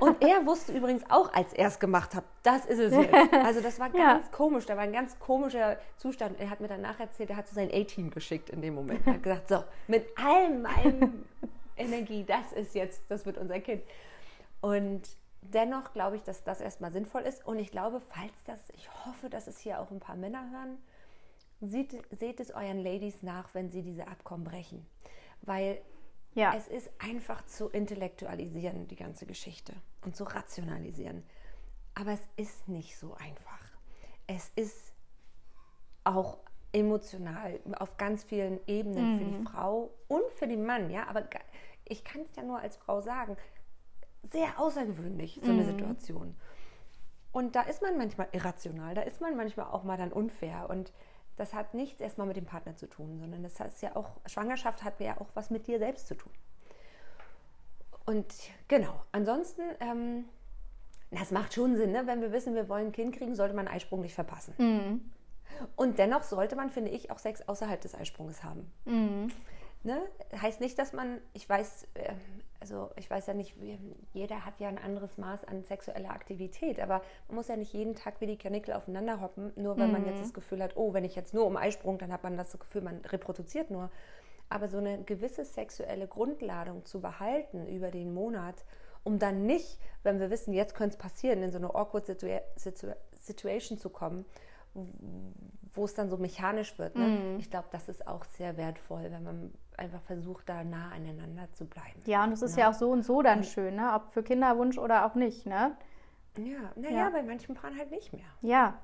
Und 0.00 0.22
er 0.22 0.44
wusste 0.46 0.72
übrigens 0.72 1.04
auch, 1.08 1.32
als 1.32 1.52
er 1.52 1.68
es 1.68 1.78
gemacht 1.78 2.14
hat, 2.14 2.24
das 2.42 2.66
ist 2.66 2.78
es 2.78 2.92
jetzt. 2.92 3.14
Also 3.32 3.60
das 3.60 3.78
war 3.78 3.90
ganz 3.90 4.26
ja. 4.26 4.30
komisch, 4.32 4.66
da 4.66 4.76
war 4.76 4.82
ein 4.82 4.92
ganz 4.92 5.18
komischer 5.18 5.78
Zustand. 5.96 6.38
Er 6.38 6.50
hat 6.50 6.60
mir 6.60 6.68
danach 6.68 7.00
erzählt, 7.00 7.30
er 7.30 7.36
hat 7.36 7.48
so 7.48 7.54
sein 7.54 7.70
A-Team 7.72 8.10
geschickt 8.10 8.50
in 8.50 8.60
dem 8.60 8.74
Moment. 8.74 9.06
Er 9.06 9.14
hat 9.14 9.22
gesagt, 9.22 9.48
so, 9.48 9.64
mit 9.88 10.06
allem 10.18 10.62
meinem 10.62 11.24
Energie, 11.76 12.24
das 12.24 12.52
ist 12.52 12.74
jetzt, 12.74 13.02
das 13.08 13.26
wird 13.26 13.38
unser 13.38 13.60
Kind. 13.60 13.82
Und 14.60 15.02
dennoch 15.40 15.92
glaube 15.92 16.16
ich, 16.16 16.22
dass 16.22 16.44
das 16.44 16.60
erstmal 16.60 16.92
sinnvoll 16.92 17.22
ist. 17.22 17.46
Und 17.46 17.58
ich 17.58 17.70
glaube, 17.70 18.00
falls 18.00 18.44
das, 18.44 18.60
ich 18.74 18.88
hoffe, 19.06 19.28
dass 19.30 19.46
es 19.46 19.58
hier 19.58 19.80
auch 19.80 19.90
ein 19.90 20.00
paar 20.00 20.16
Männer 20.16 20.50
hören, 20.50 20.78
seht, 21.60 22.02
seht 22.18 22.40
es 22.40 22.50
euren 22.50 22.78
Ladies 22.78 23.22
nach, 23.22 23.54
wenn 23.54 23.70
sie 23.70 23.82
diese 23.82 24.06
Abkommen 24.08 24.44
brechen. 24.44 24.86
Weil 25.42 25.80
ja. 26.34 26.54
Es 26.54 26.68
ist 26.68 26.90
einfach 26.98 27.44
zu 27.46 27.68
intellektualisieren, 27.68 28.88
die 28.88 28.96
ganze 28.96 29.26
Geschichte, 29.26 29.72
und 30.02 30.16
zu 30.16 30.24
rationalisieren. 30.24 31.22
Aber 31.94 32.12
es 32.12 32.22
ist 32.36 32.68
nicht 32.68 32.96
so 32.98 33.14
einfach. 33.14 33.60
Es 34.26 34.50
ist 34.56 34.92
auch 36.02 36.38
emotional 36.72 37.60
auf 37.78 37.96
ganz 37.96 38.24
vielen 38.24 38.58
Ebenen 38.66 39.12
mhm. 39.12 39.18
für 39.18 39.24
die 39.24 39.38
mhm. 39.38 39.46
Frau 39.46 39.90
und 40.08 40.28
für 40.32 40.48
den 40.48 40.66
Mann, 40.66 40.90
ja. 40.90 41.06
Aber 41.06 41.28
ich 41.84 42.04
kann 42.04 42.22
es 42.22 42.36
ja 42.36 42.42
nur 42.42 42.58
als 42.58 42.76
Frau 42.76 43.00
sagen, 43.00 43.36
sehr 44.22 44.58
außergewöhnlich, 44.58 45.40
so 45.42 45.52
eine 45.52 45.62
mhm. 45.62 45.66
Situation. 45.66 46.36
Und 47.30 47.56
da 47.56 47.62
ist 47.62 47.82
man 47.82 47.96
manchmal 47.98 48.28
irrational, 48.32 48.94
da 48.94 49.02
ist 49.02 49.20
man 49.20 49.36
manchmal 49.36 49.66
auch 49.66 49.84
mal 49.84 49.96
dann 49.96 50.12
unfair. 50.12 50.68
Und 50.70 50.92
das 51.36 51.54
hat 51.54 51.74
nichts 51.74 52.00
erstmal 52.00 52.26
mit 52.26 52.36
dem 52.36 52.46
Partner 52.46 52.76
zu 52.76 52.86
tun, 52.86 53.18
sondern 53.18 53.42
das 53.42 53.58
heißt 53.58 53.82
ja 53.82 53.96
auch, 53.96 54.12
Schwangerschaft 54.26 54.84
hat 54.84 55.00
ja 55.00 55.20
auch 55.20 55.28
was 55.34 55.50
mit 55.50 55.66
dir 55.66 55.78
selbst 55.78 56.06
zu 56.06 56.14
tun. 56.14 56.32
Und 58.06 58.26
genau, 58.68 59.02
ansonsten, 59.12 59.62
ähm, 59.80 60.24
das 61.10 61.30
macht 61.30 61.54
schon 61.54 61.76
Sinn, 61.76 61.92
ne? 61.92 62.06
wenn 62.06 62.20
wir 62.20 62.32
wissen, 62.32 62.54
wir 62.54 62.68
wollen 62.68 62.86
ein 62.86 62.92
Kind 62.92 63.16
kriegen, 63.16 63.34
sollte 63.34 63.54
man 63.54 63.66
einen 63.66 63.76
Eisprung 63.76 64.00
nicht 64.00 64.14
verpassen. 64.14 64.54
Mhm. 64.58 65.10
Und 65.76 65.98
dennoch 65.98 66.22
sollte 66.22 66.56
man, 66.56 66.70
finde 66.70 66.90
ich, 66.90 67.10
auch 67.10 67.18
Sex 67.18 67.48
außerhalb 67.48 67.80
des 67.80 67.94
Eisprunges 67.94 68.42
haben. 68.42 68.70
Mhm. 68.84 69.30
Ne? 69.84 70.00
Heißt 70.40 70.60
nicht, 70.60 70.78
dass 70.78 70.92
man, 70.92 71.20
ich 71.32 71.48
weiß, 71.48 71.86
ähm, 71.94 72.16
also 72.64 72.88
ich 72.96 73.10
weiß 73.10 73.26
ja 73.26 73.34
nicht, 73.34 73.54
jeder 74.14 74.46
hat 74.46 74.58
ja 74.58 74.68
ein 74.68 74.78
anderes 74.78 75.18
Maß 75.18 75.44
an 75.44 75.64
sexueller 75.64 76.08
Aktivität, 76.08 76.80
aber 76.80 77.02
man 77.28 77.36
muss 77.36 77.48
ja 77.48 77.56
nicht 77.56 77.74
jeden 77.74 77.94
Tag 77.94 78.22
wie 78.22 78.26
die 78.26 78.38
Kanickel 78.38 78.72
aufeinander 78.72 79.20
hoppen, 79.20 79.52
nur 79.54 79.76
weil 79.76 79.88
mhm. 79.88 79.92
man 79.92 80.06
jetzt 80.06 80.22
das 80.22 80.32
Gefühl 80.32 80.62
hat, 80.62 80.74
oh, 80.74 80.94
wenn 80.94 81.04
ich 81.04 81.14
jetzt 81.14 81.34
nur 81.34 81.44
um 81.44 81.58
Eisprung, 81.58 81.98
dann 81.98 82.10
hat 82.10 82.22
man 82.22 82.38
das 82.38 82.58
Gefühl, 82.58 82.80
man 82.80 83.02
reproduziert 83.04 83.70
nur. 83.70 83.90
Aber 84.48 84.68
so 84.68 84.78
eine 84.78 85.02
gewisse 85.02 85.44
sexuelle 85.44 86.06
Grundladung 86.06 86.86
zu 86.86 87.02
behalten 87.02 87.66
über 87.66 87.90
den 87.90 88.14
Monat, 88.14 88.64
um 89.02 89.18
dann 89.18 89.44
nicht, 89.44 89.78
wenn 90.02 90.18
wir 90.18 90.30
wissen, 90.30 90.54
jetzt 90.54 90.74
könnte 90.74 90.96
es 90.96 90.98
passieren, 90.98 91.42
in 91.42 91.50
so 91.50 91.58
eine 91.58 91.74
awkward 91.74 92.06
Situa 92.06 92.40
Situa 92.56 92.96
Situation 93.20 93.76
zu 93.76 93.90
kommen, 93.90 94.24
wo 95.74 95.84
es 95.84 95.94
dann 95.94 96.08
so 96.08 96.16
mechanisch 96.16 96.78
wird. 96.78 96.96
Ne? 96.96 97.06
Mm. 97.06 97.38
Ich 97.38 97.50
glaube, 97.50 97.68
das 97.70 97.88
ist 97.88 98.06
auch 98.06 98.24
sehr 98.24 98.56
wertvoll, 98.56 99.04
wenn 99.10 99.22
man 99.22 99.52
einfach 99.76 100.00
versucht, 100.02 100.48
da 100.48 100.62
nah 100.64 100.90
aneinander 100.90 101.50
zu 101.52 101.66
bleiben. 101.66 102.00
Ja, 102.06 102.24
und 102.24 102.32
es 102.32 102.42
ist 102.42 102.56
ja, 102.56 102.64
ja 102.64 102.70
auch 102.70 102.74
so 102.74 102.90
und 102.90 103.04
so 103.04 103.22
dann 103.22 103.38
und, 103.38 103.46
schön, 103.46 103.76
ne? 103.76 103.92
ob 103.94 104.10
für 104.12 104.22
Kinderwunsch 104.22 104.78
oder 104.78 105.06
auch 105.06 105.14
nicht. 105.14 105.46
Ne? 105.46 105.76
Ja, 106.38 106.72
naja, 106.76 106.96
ja. 106.96 107.10
bei 107.10 107.22
manchen 107.22 107.54
Paaren 107.54 107.76
halt 107.78 107.90
nicht 107.90 108.12
mehr. 108.12 108.26
Ja. 108.40 108.74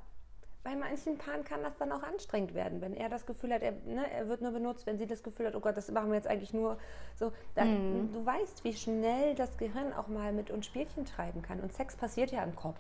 Bei 0.63 0.77
manchen 0.77 1.17
Paaren 1.17 1.43
kann 1.43 1.63
das 1.63 1.77
dann 1.79 1.91
auch 1.91 2.03
anstrengend 2.03 2.55
werden, 2.55 2.83
wenn 2.83 2.95
er 2.95 3.09
das 3.09 3.25
Gefühl 3.25 3.55
hat, 3.55 3.63
er, 3.63 3.73
ne, 3.73 4.11
er 4.13 4.29
wird 4.29 4.43
nur 4.43 4.51
benutzt, 4.51 4.85
wenn 4.87 4.99
sie 4.99 5.07
das 5.07 5.23
Gefühl 5.23 5.47
hat, 5.47 5.55
oh 5.55 5.61
Gott, 5.61 5.77
das 5.77 5.91
machen 5.91 6.09
wir 6.09 6.17
jetzt 6.17 6.29
eigentlich 6.29 6.53
nur 6.53 6.77
so. 7.15 7.33
Dann, 7.55 8.09
mm. 8.09 8.13
Du 8.13 8.27
weißt, 8.27 8.63
wie 8.65 8.75
schnell 8.75 9.35
das 9.35 9.57
Gehirn 9.57 9.95
auch 9.95 10.09
mal 10.09 10.33
mit 10.33 10.51
uns 10.51 10.67
Spielchen 10.67 11.07
treiben 11.07 11.41
kann. 11.41 11.61
Und 11.61 11.73
Sex 11.73 11.97
passiert 11.97 12.31
ja 12.31 12.43
im 12.45 12.55
Kopf. 12.55 12.79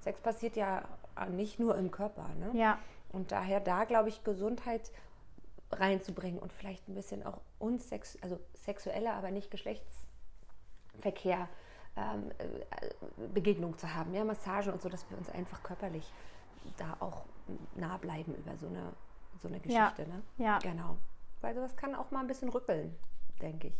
Sex 0.00 0.20
passiert 0.20 0.56
ja 0.56 0.82
nicht 1.26 1.58
nur 1.58 1.76
im 1.76 1.90
Körper. 1.90 2.28
Ne? 2.38 2.50
Ja. 2.58 2.78
Und 3.10 3.32
daher 3.32 3.60
da, 3.60 3.84
glaube 3.84 4.08
ich, 4.08 4.24
Gesundheit 4.24 4.90
reinzubringen 5.72 6.38
und 6.38 6.52
vielleicht 6.52 6.88
ein 6.88 6.94
bisschen 6.94 7.24
auch 7.24 7.40
unsex, 7.58 8.18
also 8.22 8.38
sexueller, 8.54 9.14
aber 9.14 9.30
nicht 9.30 9.50
Geschlechtsverkehr, 9.50 11.48
ähm, 11.96 12.30
äh, 12.38 13.28
Begegnung 13.32 13.76
zu 13.76 13.94
haben, 13.94 14.14
ja, 14.14 14.24
Massagen 14.24 14.72
und 14.72 14.80
so, 14.80 14.88
dass 14.88 15.08
wir 15.10 15.18
uns 15.18 15.28
einfach 15.30 15.62
körperlich 15.62 16.10
da 16.76 16.96
auch 17.00 17.24
nah 17.74 17.96
bleiben 17.96 18.34
über 18.34 18.56
so 18.56 18.66
eine, 18.66 18.92
so 19.40 19.48
eine 19.48 19.60
Geschichte. 19.60 20.02
Ja. 20.02 20.08
Ne? 20.08 20.22
ja. 20.38 20.58
Genau. 20.58 20.96
Weil 21.40 21.54
sowas 21.54 21.76
kann 21.76 21.94
auch 21.94 22.10
mal 22.10 22.20
ein 22.20 22.26
bisschen 22.26 22.48
rütteln, 22.48 22.96
denke 23.40 23.68
ich. 23.68 23.74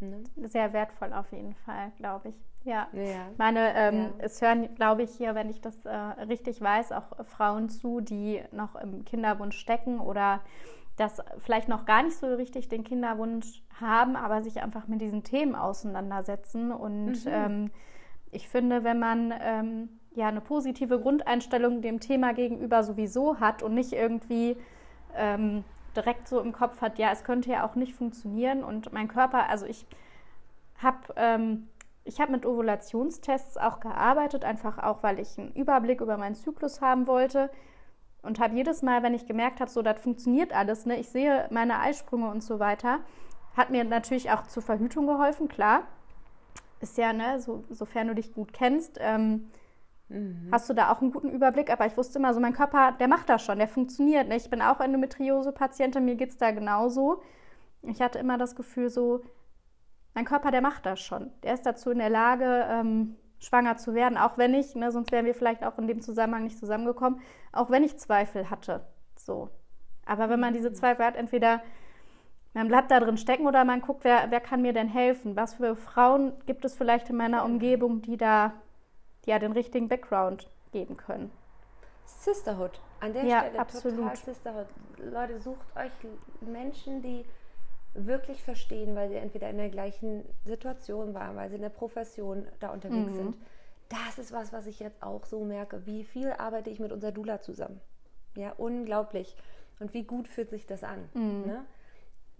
Ne? 0.00 0.22
Sehr 0.48 0.72
wertvoll 0.72 1.12
auf 1.12 1.30
jeden 1.32 1.54
Fall, 1.54 1.92
glaube 1.96 2.30
ich. 2.30 2.34
Ja. 2.64 2.88
ja. 2.92 3.28
Meine, 3.38 3.74
ähm, 3.74 3.94
ja. 3.96 4.10
es 4.18 4.42
hören, 4.42 4.74
glaube 4.74 5.02
ich, 5.02 5.10
hier, 5.12 5.34
wenn 5.34 5.48
ich 5.48 5.60
das 5.60 5.84
äh, 5.86 5.96
richtig 6.28 6.60
weiß, 6.60 6.92
auch 6.92 7.24
Frauen 7.24 7.68
zu, 7.68 8.00
die 8.00 8.42
noch 8.52 8.76
im 8.76 9.04
Kinderwunsch 9.04 9.56
stecken 9.56 9.98
oder 9.98 10.40
das 10.96 11.22
vielleicht 11.38 11.68
noch 11.68 11.86
gar 11.86 12.02
nicht 12.02 12.16
so 12.16 12.26
richtig 12.34 12.68
den 12.68 12.84
Kinderwunsch 12.84 13.62
haben, 13.80 14.16
aber 14.16 14.42
sich 14.42 14.62
einfach 14.62 14.86
mit 14.86 15.00
diesen 15.00 15.22
Themen 15.22 15.54
auseinandersetzen. 15.54 16.72
Und 16.72 17.24
mhm. 17.24 17.32
ähm, 17.32 17.70
ich 18.30 18.48
finde, 18.48 18.84
wenn 18.84 18.98
man 18.98 19.32
ähm, 19.40 19.88
ja 20.14 20.28
eine 20.28 20.42
positive 20.42 21.00
Grundeinstellung 21.00 21.80
dem 21.80 22.00
Thema 22.00 22.34
gegenüber 22.34 22.82
sowieso 22.82 23.40
hat 23.40 23.62
und 23.62 23.74
nicht 23.74 23.94
irgendwie 23.94 24.56
ähm, 25.16 25.64
direkt 25.96 26.28
so 26.28 26.40
im 26.40 26.52
Kopf 26.52 26.80
hat, 26.80 26.98
ja, 26.98 27.10
es 27.10 27.24
könnte 27.24 27.50
ja 27.50 27.66
auch 27.66 27.74
nicht 27.74 27.94
funktionieren 27.94 28.64
und 28.64 28.92
mein 28.92 29.08
Körper, 29.08 29.48
also 29.48 29.66
ich 29.66 29.86
habe 30.82 30.98
ähm, 31.16 31.68
ich 32.04 32.18
mit 32.28 32.46
Ovulationstests 32.46 33.56
auch 33.56 33.80
gearbeitet, 33.80 34.44
einfach 34.44 34.78
auch, 34.78 35.02
weil 35.02 35.18
ich 35.18 35.38
einen 35.38 35.52
Überblick 35.52 36.00
über 36.00 36.16
meinen 36.16 36.34
Zyklus 36.34 36.80
haben 36.80 37.06
wollte 37.06 37.50
und 38.22 38.40
habe 38.40 38.54
jedes 38.54 38.82
Mal, 38.82 39.02
wenn 39.02 39.14
ich 39.14 39.26
gemerkt 39.26 39.60
habe, 39.60 39.70
so 39.70 39.82
das 39.82 40.00
funktioniert 40.00 40.52
alles, 40.52 40.86
ne, 40.86 40.98
ich 40.98 41.08
sehe 41.08 41.46
meine 41.50 41.78
Eisprünge 41.78 42.30
und 42.30 42.42
so 42.42 42.58
weiter, 42.58 43.00
hat 43.56 43.70
mir 43.70 43.84
natürlich 43.84 44.30
auch 44.30 44.46
zur 44.46 44.62
Verhütung 44.62 45.06
geholfen, 45.06 45.48
klar. 45.48 45.82
Ist 46.80 46.96
ja, 46.96 47.12
ne, 47.12 47.40
so, 47.40 47.62
sofern 47.68 48.08
du 48.08 48.14
dich 48.14 48.32
gut 48.32 48.52
kennst, 48.52 48.98
ähm, 49.00 49.50
mhm. 50.10 50.48
hast 50.52 50.68
du 50.68 50.74
da 50.74 50.92
auch 50.92 51.00
einen 51.00 51.12
guten 51.12 51.30
Überblick. 51.30 51.70
Aber 51.70 51.86
ich 51.86 51.96
wusste 51.96 52.18
immer 52.18 52.34
so, 52.34 52.40
mein 52.40 52.52
Körper, 52.52 52.92
der 52.92 53.08
macht 53.08 53.28
das 53.28 53.42
schon, 53.42 53.58
der 53.58 53.68
funktioniert. 53.68 54.28
Ne? 54.28 54.36
Ich 54.36 54.50
bin 54.50 54.60
auch 54.60 54.80
Endometriose-Patientin, 54.80 56.04
mir 56.04 56.16
geht 56.16 56.30
es 56.30 56.36
da 56.36 56.50
genauso. 56.50 57.22
Ich 57.82 58.02
hatte 58.02 58.18
immer 58.18 58.36
das 58.36 58.54
Gefühl 58.54 58.90
so, 58.90 59.22
mein 60.14 60.24
Körper, 60.24 60.50
der 60.50 60.60
macht 60.60 60.84
das 60.84 61.00
schon. 61.00 61.30
Der 61.42 61.54
ist 61.54 61.64
dazu 61.64 61.90
in 61.90 61.98
der 61.98 62.10
Lage, 62.10 62.66
ähm, 62.68 63.16
schwanger 63.38 63.76
zu 63.76 63.94
werden, 63.94 64.18
auch 64.18 64.36
wenn 64.36 64.54
ich, 64.54 64.74
ne, 64.74 64.92
sonst 64.92 65.12
wären 65.12 65.24
wir 65.24 65.34
vielleicht 65.34 65.64
auch 65.64 65.78
in 65.78 65.86
dem 65.86 66.02
Zusammenhang 66.02 66.44
nicht 66.44 66.58
zusammengekommen, 66.58 67.20
auch 67.52 67.70
wenn 67.70 67.84
ich 67.84 67.96
Zweifel 67.96 68.50
hatte. 68.50 68.86
So. 69.16 69.48
Aber 70.04 70.28
wenn 70.28 70.40
man 70.40 70.52
diese 70.52 70.72
Zweifel 70.72 71.06
hat, 71.06 71.16
entweder 71.16 71.62
man 72.52 72.68
bleibt 72.68 72.90
da 72.90 73.00
drin 73.00 73.16
stecken 73.16 73.46
oder 73.46 73.64
man 73.64 73.80
guckt, 73.80 74.04
wer, 74.04 74.30
wer 74.30 74.40
kann 74.40 74.60
mir 74.60 74.72
denn 74.72 74.88
helfen? 74.88 75.36
Was 75.36 75.54
für 75.54 75.76
Frauen 75.76 76.32
gibt 76.46 76.64
es 76.64 76.74
vielleicht 76.74 77.08
in 77.08 77.16
meiner 77.16 77.44
Umgebung, 77.44 78.02
die 78.02 78.16
da 78.16 78.52
ja 79.30 79.38
den 79.38 79.52
richtigen 79.52 79.88
Background 79.88 80.50
geben 80.72 80.96
können? 80.96 81.30
Sisterhood. 82.04 82.80
An 83.00 83.12
der 83.12 83.24
ja, 83.24 83.40
Stelle 83.40 83.58
absolut. 83.58 83.98
total 83.98 84.16
Sisterhood. 84.16 84.66
Leute, 84.98 85.40
sucht 85.40 85.66
euch 85.76 85.92
Menschen, 86.40 87.00
die 87.02 87.24
wirklich 87.94 88.42
verstehen, 88.42 88.94
weil 88.94 89.08
sie 89.08 89.16
entweder 89.16 89.48
in 89.48 89.56
der 89.56 89.70
gleichen 89.70 90.24
Situation 90.44 91.14
waren, 91.14 91.36
weil 91.36 91.48
sie 91.48 91.56
in 91.56 91.62
der 91.62 91.70
Profession 91.70 92.46
da 92.60 92.70
unterwegs 92.70 93.12
mhm. 93.12 93.14
sind. 93.14 93.36
Das 93.88 94.18
ist 94.18 94.32
was, 94.32 94.52
was 94.52 94.66
ich 94.66 94.78
jetzt 94.78 95.02
auch 95.02 95.24
so 95.24 95.44
merke. 95.44 95.84
Wie 95.86 96.04
viel 96.04 96.32
arbeite 96.32 96.70
ich 96.70 96.78
mit 96.78 96.92
unserer 96.92 97.12
Dula 97.12 97.40
zusammen? 97.40 97.80
Ja, 98.36 98.52
unglaublich. 98.56 99.36
Und 99.80 99.94
wie 99.94 100.04
gut 100.04 100.28
fühlt 100.28 100.50
sich 100.50 100.66
das 100.66 100.84
an? 100.84 101.08
Mhm. 101.14 101.42
Ne? 101.46 101.64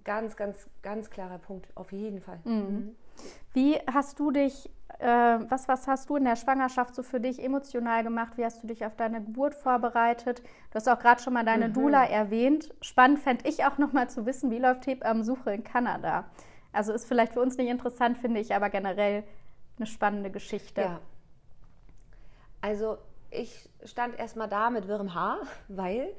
Ganz, 0.05 0.37
ganz, 0.37 0.69
ganz 0.83 1.11
klarer 1.11 1.39
Punkt, 1.39 1.69
auf 1.75 1.91
jeden 1.93 2.21
Fall. 2.21 2.41
Mhm. 2.45 2.55
mhm. 2.55 2.97
Wie 3.53 3.77
hast 3.93 4.19
du 4.19 4.31
dich, 4.31 4.71
äh, 5.01 5.07
was, 5.51 5.67
was 5.67 5.89
hast 5.89 6.11
du 6.11 6.17
in 6.17 6.25
der 6.25 6.37
Schwangerschaft 6.37 6.95
so 6.95 7.03
für 7.03 7.21
dich 7.21 7.43
emotional 7.43 8.05
gemacht? 8.05 8.37
Wie 8.37 8.45
hast 8.45 8.63
du 8.63 8.67
dich 8.67 8.85
auf 8.85 8.95
deine 8.97 9.23
Geburt 9.23 9.55
vorbereitet? 9.55 10.41
Du 10.71 10.75
hast 10.75 10.89
auch 10.89 10.99
gerade 10.99 11.23
schon 11.23 11.33
mal 11.33 11.45
deine 11.45 11.69
mhm. 11.69 11.73
Dula 11.73 12.05
erwähnt. 12.05 12.75
Spannend 12.83 13.19
fände 13.19 13.49
ich 13.49 13.65
auch 13.65 13.79
noch 13.79 13.93
mal 13.93 14.11
zu 14.11 14.27
wissen, 14.27 14.51
wie 14.51 14.59
läuft 14.59 14.87
Hebammensuche 14.87 15.53
in 15.53 15.65
Kanada? 15.65 16.25
Also 16.73 16.93
ist 16.93 17.07
vielleicht 17.07 17.33
für 17.33 17.41
uns 17.41 17.57
nicht 17.57 17.69
interessant, 17.69 18.19
finde 18.19 18.41
ich, 18.41 18.55
aber 18.55 18.69
generell 18.69 19.25
eine 19.79 19.87
spannende 19.87 20.31
Geschichte. 20.31 20.83
Ja. 20.83 21.01
Also 22.61 22.99
ich 23.31 23.71
stand 23.85 24.19
erstmal 24.19 24.49
da 24.49 24.69
mit 24.69 24.87
wirrem 24.87 25.15
Haar, 25.15 25.39
weil 25.69 26.15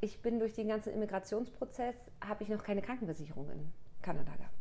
ich 0.00 0.20
bin 0.22 0.40
durch 0.40 0.54
den 0.54 0.68
ganzen 0.68 0.92
Immigrationsprozess, 0.92 1.94
habe 2.26 2.42
ich 2.42 2.48
noch 2.48 2.64
keine 2.64 2.82
Krankenversicherung 2.82 3.48
in 3.50 3.72
Kanada 4.02 4.32
gehabt. 4.36 4.53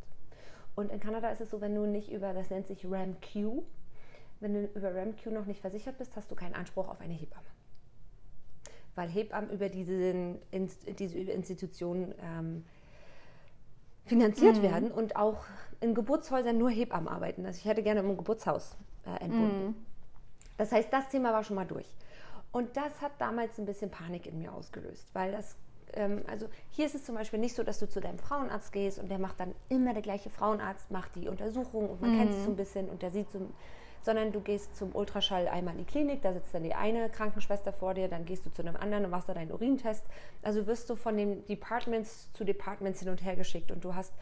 Und 0.76 0.92
in 0.92 1.00
Kanada 1.00 1.30
ist 1.30 1.42
es 1.42 1.50
so, 1.50 1.62
wenn 1.62 1.76
du 1.76 1.86
nicht 1.86 2.12
über, 2.12 2.34
das 2.34 2.50
nennt 2.50 2.68
sich 2.68 2.86
RAMQ, 2.86 3.64
wenn 4.40 4.54
du 4.54 4.66
über 4.66 4.94
RAMQ 4.94 5.28
noch 5.28 5.46
nicht 5.46 5.62
versichert 5.62 5.98
bist, 5.98 6.16
hast 6.16 6.32
du 6.32 6.36
keinen 6.36 6.56
Anspruch 6.56 6.88
auf 6.90 7.00
eine 7.00 7.14
Hebamme. 7.14 7.46
Weil 8.96 9.10
Hebammen 9.10 9.50
über 9.50 9.70
diese, 9.70 10.38
diese 11.00 11.18
Institution 11.18 12.14
ähm, 12.22 12.66
finanziert 14.06 14.58
mhm. 14.58 14.62
werden 14.64 14.92
und 14.92 15.16
auch 15.16 15.46
in 15.80 15.94
Geburtshäusern 15.94 16.58
nur 16.58 16.70
Hebammen 16.70 17.08
arbeiten. 17.08 17.46
Also 17.46 17.60
ich 17.60 17.66
hätte 17.66 17.84
gerne 17.84 18.02
im 18.02 18.18
Geburtshaus 18.18 18.78
äh, 19.06 19.24
entbunden. 19.24 19.68
Mhm. 19.68 19.76
Das 20.58 20.72
heißt, 20.72 20.92
das 20.92 21.10
Thema 21.10 21.34
war 21.34 21.44
schon 21.44 21.56
mal 21.56 21.66
durch. 21.66 21.88
Und 22.52 22.78
das 22.78 23.02
hat 23.02 23.14
damals 23.20 23.58
ein 23.58 23.66
bisschen 23.66 23.90
Panik 23.90 24.28
in 24.28 24.38
mir 24.38 24.54
ausgelöst, 24.54 25.10
weil 25.14 25.32
das 25.32 25.56
also 26.28 26.48
hier 26.72 26.86
ist 26.86 26.96
es 26.96 27.06
zum 27.06 27.16
Beispiel 27.16 27.40
nicht 27.40 27.56
so, 27.56 27.64
dass 27.64 27.80
du 27.80 27.88
zu 27.88 28.00
deinem 28.00 28.20
Frauenarzt 28.20 28.72
gehst 28.72 29.00
und 29.00 29.10
der 29.10 29.20
macht 29.20 29.40
dann 29.40 29.54
immer 29.70 29.94
der 29.94 30.02
gleiche 30.02 30.30
Frauenarzt, 30.30 30.92
macht 30.92 31.16
die 31.16 31.28
Untersuchung 31.28 31.90
und 31.90 32.02
man 32.02 32.14
mhm. 32.14 32.20
kennt 32.20 32.34
sich 32.34 32.44
so 32.44 32.50
ein 32.50 32.56
bisschen 32.56 32.90
und 32.90 33.02
der 33.02 33.12
sieht 33.12 33.32
so, 33.32 33.40
sondern 34.04 34.32
du 34.32 34.42
gehst 34.42 34.76
zum 34.76 34.94
Ultraschall 34.94 35.48
einmal 35.48 35.74
in 35.76 35.80
die 35.80 35.86
Klinik, 35.86 36.22
da 36.22 36.34
sitzt 36.34 36.54
dann 36.54 36.64
die 36.64 36.76
eine 36.76 37.10
Krankenschwester 37.10 37.72
vor 37.72 37.94
dir, 37.94 38.08
dann 38.08 38.26
gehst 38.26 38.46
du 38.46 38.52
zu 38.52 38.62
einem 38.62 38.76
anderen 38.76 39.06
und 39.06 39.12
machst 39.12 39.30
da 39.30 39.34
deinen 39.34 39.52
Urintest. 39.52 40.06
Also 40.42 40.68
wirst 40.68 40.90
du 40.90 40.96
von 40.96 41.16
den 41.16 41.46
Departments 41.48 42.32
zu 42.34 42.44
Departments 42.44 43.00
hin 43.00 43.10
und 43.10 43.24
her 43.24 43.36
geschickt 43.36 43.72
und 43.72 43.84
du 43.84 43.96
hast 43.96 44.14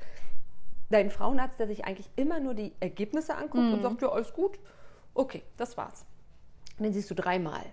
deinen 0.90 1.10
Frauenarzt, 1.10 1.60
der 1.60 1.68
sich 1.68 1.86
eigentlich 1.86 2.10
immer 2.16 2.40
nur 2.40 2.54
die 2.54 2.74
Ergebnisse 2.80 3.36
anguckt 3.36 3.64
mhm. 3.64 3.74
und 3.74 3.82
sagt, 3.82 4.02
ja, 4.02 4.10
alles 4.10 4.34
gut. 4.34 4.60
Okay, 5.14 5.42
das 5.58 5.78
war's. 5.78 6.06
den 6.80 6.94
siehst 6.94 7.10
du 7.10 7.16
dreimal. 7.16 7.66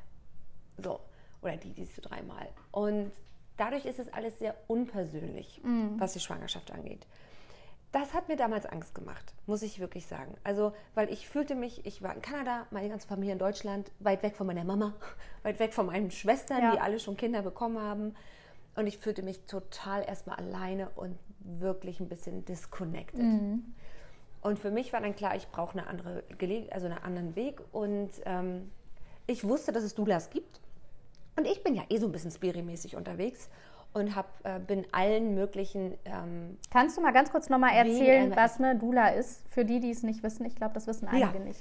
So. 0.78 1.00
Oder 1.42 1.56
die 1.56 1.72
siehst 1.72 1.96
du 1.96 2.00
dreimal. 2.00 2.48
Und 2.72 3.12
dadurch 3.58 3.84
ist 3.84 3.98
es 3.98 4.10
alles 4.12 4.38
sehr 4.38 4.54
unpersönlich, 4.66 5.60
Mhm. 5.62 5.98
was 6.00 6.14
die 6.14 6.20
Schwangerschaft 6.20 6.70
angeht. 6.72 7.06
Das 7.92 8.12
hat 8.12 8.28
mir 8.28 8.36
damals 8.36 8.66
Angst 8.66 8.94
gemacht, 8.94 9.32
muss 9.46 9.62
ich 9.62 9.80
wirklich 9.80 10.06
sagen. 10.06 10.34
Also, 10.44 10.72
weil 10.94 11.10
ich 11.10 11.26
fühlte 11.28 11.54
mich, 11.54 11.86
ich 11.86 12.02
war 12.02 12.14
in 12.14 12.20
Kanada, 12.20 12.66
meine 12.70 12.88
ganze 12.90 13.08
Familie 13.08 13.32
in 13.32 13.38
Deutschland, 13.38 13.90
weit 13.98 14.22
weg 14.22 14.36
von 14.36 14.46
meiner 14.46 14.64
Mama, 14.64 14.94
weit 15.42 15.58
weg 15.58 15.72
von 15.72 15.86
meinen 15.86 16.10
Schwestern, 16.10 16.60
Ja. 16.62 16.72
die 16.72 16.80
alle 16.80 16.98
schon 17.00 17.16
Kinder 17.16 17.42
bekommen 17.42 17.80
haben. 17.80 18.14
Und 18.76 18.86
ich 18.86 18.98
fühlte 18.98 19.22
mich 19.22 19.40
total 19.46 20.04
erstmal 20.06 20.36
alleine 20.36 20.90
und 20.96 21.18
wirklich 21.40 21.98
ein 22.00 22.08
bisschen 22.08 22.44
disconnected. 22.44 23.20
Mhm. 23.22 23.74
Und 24.42 24.58
für 24.58 24.70
mich 24.70 24.92
war 24.92 25.00
dann 25.00 25.16
klar, 25.16 25.34
ich 25.34 25.48
brauche 25.48 25.72
eine 25.78 25.88
andere 25.88 26.22
Gele 26.36 26.70
also 26.70 26.86
einen 26.86 26.98
anderen 26.98 27.34
Weg. 27.36 27.60
Und 27.72 28.10
ähm, 28.26 28.70
ich 29.26 29.44
wusste, 29.44 29.72
dass 29.72 29.82
es 29.82 29.94
Doulas 29.94 30.28
gibt. 30.30 30.60
Und 31.38 31.46
ich 31.46 31.62
bin 31.62 31.77
ja 31.77 31.85
eh 31.88 31.98
so 31.98 32.07
ein 32.07 32.12
bisschen 32.12 32.33
spirimäßig 32.33 32.96
unterwegs 32.96 33.48
und 33.94 34.16
hab, 34.16 34.44
äh, 34.44 34.59
bin 34.59 34.85
allen 34.90 35.37
möglichen 35.37 35.96
ähm, 36.05 36.59
Kannst 36.68 36.96
du 36.96 37.01
mal 37.01 37.12
ganz 37.12 37.31
kurz 37.31 37.48
nochmal 37.48 37.74
erzählen, 37.74 38.35
was 38.35 38.59
eine 38.59 38.77
Dula 38.77 39.11
ist? 39.11 39.44
Für 39.48 39.64
die, 39.64 39.79
die 39.79 39.90
es 39.92 40.03
nicht 40.03 40.24
wissen. 40.24 40.44
Ich 40.46 40.57
glaube, 40.57 40.74
das 40.74 40.88
wissen 40.88 41.07
einige 41.07 41.38
Ja. 41.38 41.44
nicht. 41.44 41.61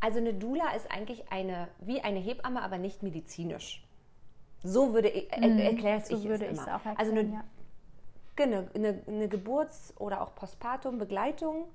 Also 0.00 0.18
eine 0.18 0.32
Doula 0.32 0.74
ist 0.74 0.90
eigentlich 0.90 1.30
eine, 1.30 1.68
wie 1.80 2.00
eine 2.00 2.18
Hebamme, 2.20 2.62
aber 2.62 2.78
nicht 2.78 3.02
medizinisch. 3.02 3.86
So 4.62 4.94
würde 4.94 5.08
ich, 5.10 5.30
erkläre 5.30 5.98
Mhm. 5.98 6.04
So 6.04 6.16
ich 6.16 6.24
würde 6.24 6.46
es 6.46 6.58
immer. 6.58 6.68
auch 6.76 6.86
erklären. 6.86 6.96
also 6.96 7.12
eine, 7.12 7.22
ja. 7.24 7.44
genau, 8.34 8.64
eine, 8.74 9.02
eine 9.06 9.28
Geburts- 9.28 9.92
oder 9.98 10.22
auch 10.22 10.34
Postpartum-Begleitung, 10.34 11.66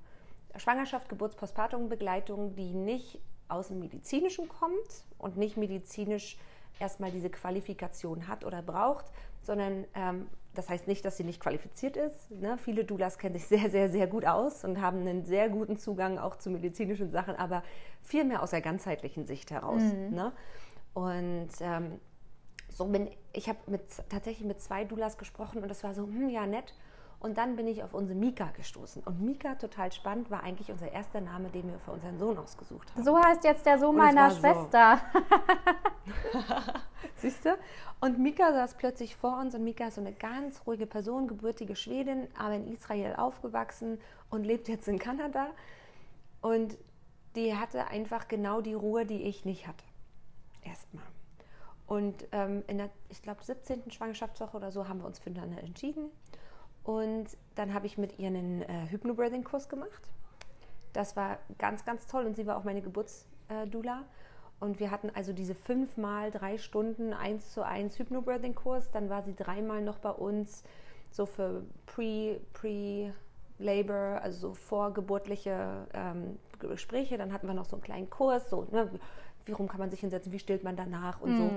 Schwangerschaft, 0.56 1.08
Geburts-, 1.08 1.36
Postpartum-Begleitung, 1.36 2.56
die 2.56 2.74
nicht 2.74 3.20
aus 3.48 3.68
dem 3.68 3.80
Medizinischen 3.80 4.48
kommt 4.48 5.04
und 5.18 5.36
nicht 5.36 5.56
medizinisch 5.56 6.38
erstmal 6.78 7.10
diese 7.10 7.30
Qualifikation 7.30 8.28
hat 8.28 8.44
oder 8.44 8.62
braucht, 8.62 9.06
sondern 9.42 9.84
ähm, 9.94 10.28
das 10.54 10.68
heißt 10.68 10.88
nicht, 10.88 11.04
dass 11.04 11.16
sie 11.16 11.24
nicht 11.24 11.40
qualifiziert 11.40 11.96
ist. 11.96 12.30
Ne? 12.30 12.58
Viele 12.58 12.84
Doulas 12.84 13.18
kennen 13.18 13.34
sich 13.34 13.46
sehr, 13.48 13.70
sehr, 13.70 13.88
sehr 13.88 14.06
gut 14.06 14.24
aus 14.24 14.64
und 14.64 14.80
haben 14.80 15.00
einen 15.00 15.24
sehr 15.24 15.48
guten 15.48 15.76
Zugang 15.76 16.18
auch 16.18 16.36
zu 16.36 16.50
medizinischen 16.50 17.10
Sachen, 17.10 17.36
aber 17.36 17.62
viel 18.02 18.24
mehr 18.24 18.42
aus 18.42 18.50
der 18.50 18.60
ganzheitlichen 18.60 19.26
Sicht 19.26 19.50
heraus. 19.50 19.82
Ne? 20.10 20.32
Und 20.94 21.50
ähm, 21.60 22.00
so 22.68 22.86
bin 22.86 23.10
ich 23.32 23.48
habe 23.48 23.58
mit 23.66 23.82
tatsächlich 24.08 24.46
mit 24.46 24.60
zwei 24.60 24.84
Doulas 24.84 25.18
gesprochen 25.18 25.62
und 25.62 25.68
das 25.68 25.84
war 25.84 25.94
so 25.94 26.04
hm, 26.04 26.28
ja 26.28 26.46
nett 26.46 26.74
und 27.20 27.36
dann 27.36 27.56
bin 27.56 27.66
ich 27.66 27.82
auf 27.82 27.94
unsere 27.94 28.18
Mika 28.18 28.50
gestoßen 28.56 29.02
und 29.04 29.20
Mika 29.20 29.54
total 29.56 29.90
spannend 29.92 30.30
war 30.30 30.42
eigentlich 30.42 30.70
unser 30.70 30.92
erster 30.92 31.20
Name 31.20 31.48
den 31.48 31.70
wir 31.70 31.78
für 31.80 31.92
unseren 31.92 32.18
Sohn 32.18 32.38
ausgesucht 32.38 32.92
haben 32.94 33.04
So 33.04 33.18
heißt 33.18 33.44
jetzt 33.44 33.66
der 33.66 33.78
Sohn 33.78 33.96
meiner 33.96 34.22
war 34.22 34.30
so. 34.30 34.40
Schwester. 34.40 35.00
siehst 37.16 37.44
du 37.44 37.58
und 38.00 38.18
Mika 38.18 38.52
saß 38.52 38.74
plötzlich 38.74 39.16
vor 39.16 39.38
uns 39.38 39.54
und 39.54 39.64
Mika 39.64 39.88
ist 39.88 39.96
so 39.96 40.00
eine 40.00 40.12
ganz 40.12 40.62
ruhige 40.66 40.86
Person 40.86 41.28
gebürtige 41.28 41.76
Schwedin 41.76 42.28
aber 42.38 42.54
in 42.54 42.72
Israel 42.72 43.16
aufgewachsen 43.16 44.00
und 44.30 44.44
lebt 44.44 44.68
jetzt 44.68 44.88
in 44.88 44.98
Kanada 44.98 45.48
und 46.40 46.78
die 47.34 47.56
hatte 47.56 47.88
einfach 47.88 48.28
genau 48.28 48.60
die 48.60 48.74
Ruhe 48.74 49.06
die 49.06 49.22
ich 49.22 49.44
nicht 49.44 49.66
hatte 49.66 49.84
erstmal 50.68 51.04
Und 51.86 52.26
ähm, 52.32 52.62
in 52.66 52.78
der, 52.78 52.90
ich 53.08 53.22
glaube, 53.22 53.42
17. 53.42 53.90
Schwangerschaftswoche 53.90 54.56
oder 54.56 54.70
so 54.70 54.88
haben 54.88 55.00
wir 55.00 55.06
uns 55.06 55.18
füreinander 55.18 55.62
entschieden. 55.62 56.10
Und 56.88 57.26
dann 57.54 57.74
habe 57.74 57.84
ich 57.84 57.98
mit 57.98 58.18
ihr 58.18 58.28
einen 58.28 58.62
äh, 58.62 58.86
Hypnobirthing-Kurs 58.88 59.68
gemacht. 59.68 60.10
Das 60.94 61.16
war 61.16 61.36
ganz, 61.58 61.84
ganz 61.84 62.06
toll 62.06 62.24
und 62.24 62.34
sie 62.34 62.46
war 62.46 62.56
auch 62.56 62.64
meine 62.64 62.80
Geburtsdula. 62.80 64.04
Und 64.58 64.80
wir 64.80 64.90
hatten 64.90 65.10
also 65.14 65.34
diese 65.34 65.54
fünfmal 65.54 66.30
drei 66.30 66.56
Stunden 66.56 67.12
eins 67.12 67.52
zu 67.52 67.62
eins 67.62 67.98
Hypnobirthing-Kurs. 67.98 68.90
Dann 68.90 69.10
war 69.10 69.22
sie 69.22 69.36
dreimal 69.36 69.82
noch 69.82 69.98
bei 69.98 70.08
uns 70.08 70.64
so 71.10 71.26
für 71.26 71.62
Pre, 71.84 72.40
Pre-Labor, 72.54 74.22
also 74.22 74.48
so 74.48 74.54
vorgeburtliche 74.54 75.86
ähm, 75.92 76.38
Gespräche. 76.58 77.18
Dann 77.18 77.34
hatten 77.34 77.48
wir 77.48 77.54
noch 77.54 77.66
so 77.66 77.76
einen 77.76 77.82
kleinen 77.82 78.08
Kurs, 78.08 78.48
so, 78.48 78.66
ne, 78.70 78.90
wie 79.44 79.52
rum 79.52 79.68
kann 79.68 79.78
man 79.78 79.90
sich 79.90 80.00
hinsetzen, 80.00 80.32
wie 80.32 80.38
stillt 80.38 80.64
man 80.64 80.74
danach 80.74 81.20
und 81.20 81.36
so. 81.36 81.50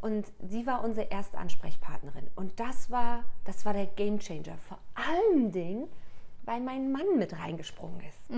Und 0.00 0.30
sie 0.46 0.66
war 0.66 0.84
unsere 0.84 1.08
erste 1.08 1.38
Ansprechpartnerin. 1.38 2.28
Und 2.36 2.58
das 2.60 2.90
war, 2.90 3.24
das 3.44 3.64
war 3.64 3.72
der 3.72 3.86
Game 3.86 4.18
Changer. 4.18 4.56
Vor 4.68 4.78
allen 4.94 5.52
Dingen, 5.52 5.88
weil 6.44 6.60
mein 6.60 6.92
Mann 6.92 7.16
mit 7.18 7.38
reingesprungen 7.38 8.00
ist. 8.00 8.30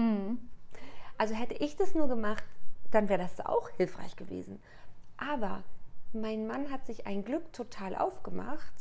Also 1.19 1.35
hätte 1.35 1.55
ich 1.55 1.77
das 1.77 1.95
nur 1.95 2.09
gemacht, 2.09 2.45
dann 2.91 3.09
wäre 3.09 3.21
das 3.21 3.45
auch 3.45 3.69
hilfreich 3.71 4.17
gewesen. 4.17 4.61
Aber 5.19 5.63
mein 6.13 6.47
Mann 6.47 6.71
hat 6.71 6.87
sich 6.87 7.07
ein 7.07 7.25
Glück 7.25 7.53
total 7.53 7.95
aufgemacht. 7.97 8.73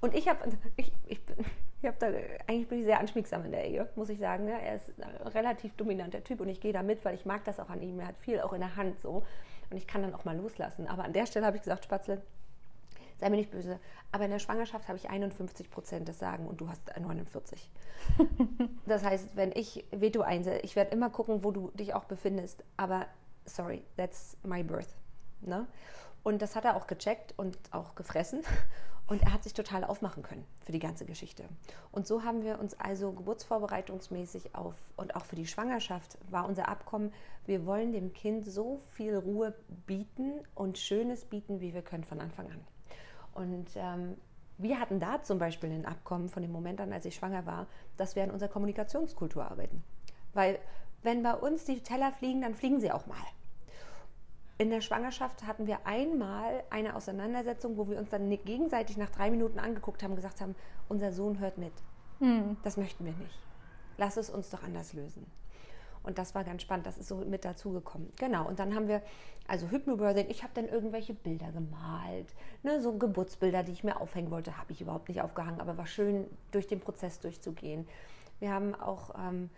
Und 0.00 0.14
ich 0.14 0.28
habe 0.28 0.38
ich, 0.76 0.92
ich, 1.06 1.24
bin- 1.24 1.44
ich 1.80 1.88
hab 1.88 1.98
da, 1.98 2.08
eigentlich 2.46 2.68
bin 2.68 2.78
ich 2.80 2.84
sehr 2.84 3.00
anschmiegsam 3.00 3.44
in 3.46 3.52
der 3.52 3.64
Ehe, 3.66 3.88
muss 3.96 4.10
ich 4.10 4.18
sagen. 4.18 4.44
Ne? 4.44 4.60
Er 4.60 4.76
ist 4.76 4.92
ein 5.02 5.26
relativ 5.28 5.74
dominanter 5.76 6.22
Typ 6.22 6.40
und 6.40 6.48
ich 6.48 6.60
gehe 6.60 6.72
da 6.72 6.82
mit, 6.82 7.04
weil 7.04 7.14
ich 7.14 7.24
mag 7.24 7.44
das 7.44 7.58
auch 7.58 7.70
an 7.70 7.82
ihm. 7.82 7.98
Er 7.98 8.08
hat 8.08 8.18
viel 8.18 8.40
auch 8.40 8.52
in 8.52 8.60
der 8.60 8.76
Hand 8.76 9.00
so. 9.00 9.24
Und 9.70 9.76
ich 9.76 9.86
kann 9.86 10.02
dann 10.02 10.14
auch 10.14 10.24
mal 10.24 10.36
loslassen. 10.36 10.86
Aber 10.86 11.04
an 11.04 11.12
der 11.12 11.26
Stelle 11.26 11.46
habe 11.46 11.56
ich 11.56 11.62
gesagt, 11.62 11.84
Spatzle, 11.84 12.22
sei 13.18 13.30
mir 13.30 13.36
nicht 13.36 13.50
böse, 13.50 13.80
aber 14.12 14.24
in 14.24 14.30
der 14.30 14.38
Schwangerschaft 14.38 14.88
habe 14.88 14.98
ich 14.98 15.08
51 15.08 15.70
Prozent 15.70 16.08
des 16.08 16.18
Sagen 16.18 16.46
und 16.46 16.60
du 16.60 16.68
hast 16.68 16.82
49. 16.98 17.70
das 18.86 19.04
heißt, 19.04 19.36
wenn 19.36 19.52
ich 19.52 19.84
Veto 19.90 20.20
einsetze, 20.20 20.60
ich 20.64 20.76
werde 20.76 20.90
immer 20.90 21.10
gucken, 21.10 21.42
wo 21.42 21.50
du 21.50 21.70
dich 21.74 21.94
auch 21.94 22.04
befindest, 22.04 22.62
aber 22.76 23.06
sorry, 23.44 23.82
that's 23.96 24.36
my 24.42 24.62
birth. 24.62 24.94
Ne? 25.40 25.66
Und 26.22 26.42
das 26.42 26.56
hat 26.56 26.64
er 26.64 26.76
auch 26.76 26.86
gecheckt 26.86 27.34
und 27.36 27.58
auch 27.70 27.94
gefressen 27.94 28.42
und 29.06 29.22
er 29.22 29.32
hat 29.32 29.44
sich 29.44 29.54
total 29.54 29.84
aufmachen 29.84 30.22
können 30.22 30.44
für 30.60 30.72
die 30.72 30.78
ganze 30.78 31.04
Geschichte. 31.04 31.44
Und 31.92 32.06
so 32.06 32.24
haben 32.24 32.42
wir 32.42 32.58
uns 32.58 32.78
also 32.78 33.12
geburtsvorbereitungsmäßig 33.12 34.54
auf 34.54 34.74
und 34.96 35.14
auch 35.14 35.24
für 35.24 35.36
die 35.36 35.46
Schwangerschaft 35.46 36.18
war 36.30 36.48
unser 36.48 36.68
Abkommen, 36.68 37.12
wir 37.46 37.66
wollen 37.66 37.92
dem 37.92 38.12
Kind 38.12 38.46
so 38.46 38.80
viel 38.88 39.16
Ruhe 39.16 39.54
bieten 39.86 40.40
und 40.54 40.78
Schönes 40.78 41.24
bieten, 41.24 41.60
wie 41.60 41.74
wir 41.74 41.82
können 41.82 42.04
von 42.04 42.20
Anfang 42.20 42.50
an. 42.50 42.60
Und 43.34 43.68
ähm, 43.76 44.16
wir 44.58 44.80
hatten 44.80 44.98
da 44.98 45.22
zum 45.22 45.38
Beispiel 45.38 45.70
ein 45.70 45.86
Abkommen 45.86 46.28
von 46.28 46.42
dem 46.42 46.50
Moment 46.50 46.80
an, 46.80 46.92
als 46.92 47.04
ich 47.04 47.14
schwanger 47.14 47.46
war, 47.46 47.66
dass 47.96 48.16
wir 48.16 48.24
an 48.24 48.30
unserer 48.30 48.48
Kommunikationskultur 48.48 49.48
arbeiten. 49.48 49.84
Weil 50.32 50.58
wenn 51.02 51.22
bei 51.22 51.34
uns 51.34 51.64
die 51.64 51.82
Teller 51.82 52.12
fliegen, 52.12 52.40
dann 52.40 52.54
fliegen 52.54 52.80
sie 52.80 52.90
auch 52.90 53.06
mal. 53.06 53.16
In 54.58 54.70
der 54.70 54.80
Schwangerschaft 54.80 55.46
hatten 55.46 55.66
wir 55.66 55.86
einmal 55.86 56.64
eine 56.70 56.96
Auseinandersetzung, 56.96 57.76
wo 57.76 57.88
wir 57.88 57.98
uns 57.98 58.08
dann 58.08 58.30
gegenseitig 58.30 58.96
nach 58.96 59.10
drei 59.10 59.30
Minuten 59.30 59.58
angeguckt 59.58 60.02
haben 60.02 60.12
und 60.12 60.16
gesagt 60.16 60.40
haben, 60.40 60.54
unser 60.88 61.12
Sohn 61.12 61.38
hört 61.38 61.58
mit. 61.58 61.72
Das 62.62 62.78
möchten 62.78 63.04
wir 63.04 63.12
nicht. 63.12 63.38
Lass 63.98 64.16
es 64.16 64.30
uns 64.30 64.48
doch 64.48 64.62
anders 64.62 64.94
lösen. 64.94 65.26
Und 66.02 66.18
das 66.18 66.34
war 66.34 66.44
ganz 66.44 66.62
spannend, 66.62 66.86
das 66.86 66.98
ist 66.98 67.08
so 67.08 67.16
mit 67.16 67.44
dazugekommen. 67.44 68.12
Genau, 68.16 68.46
und 68.46 68.60
dann 68.60 68.74
haben 68.74 68.86
wir, 68.86 69.02
also 69.48 69.68
Hypnobirthing, 69.70 70.30
ich 70.30 70.44
habe 70.44 70.52
dann 70.54 70.68
irgendwelche 70.68 71.14
Bilder 71.14 71.50
gemalt, 71.50 72.32
ne, 72.62 72.80
so 72.80 72.96
Geburtsbilder, 72.96 73.64
die 73.64 73.72
ich 73.72 73.82
mir 73.82 74.00
aufhängen 74.00 74.30
wollte, 74.30 74.56
habe 74.56 74.72
ich 74.72 74.80
überhaupt 74.80 75.08
nicht 75.08 75.20
aufgehangen, 75.20 75.60
aber 75.60 75.76
war 75.76 75.86
schön, 75.86 76.26
durch 76.52 76.68
den 76.68 76.78
Prozess 76.78 77.18
durchzugehen. 77.18 77.88
Wir 78.38 78.52
haben 78.52 78.74
auch 78.76 79.16
ähm, 79.18 79.50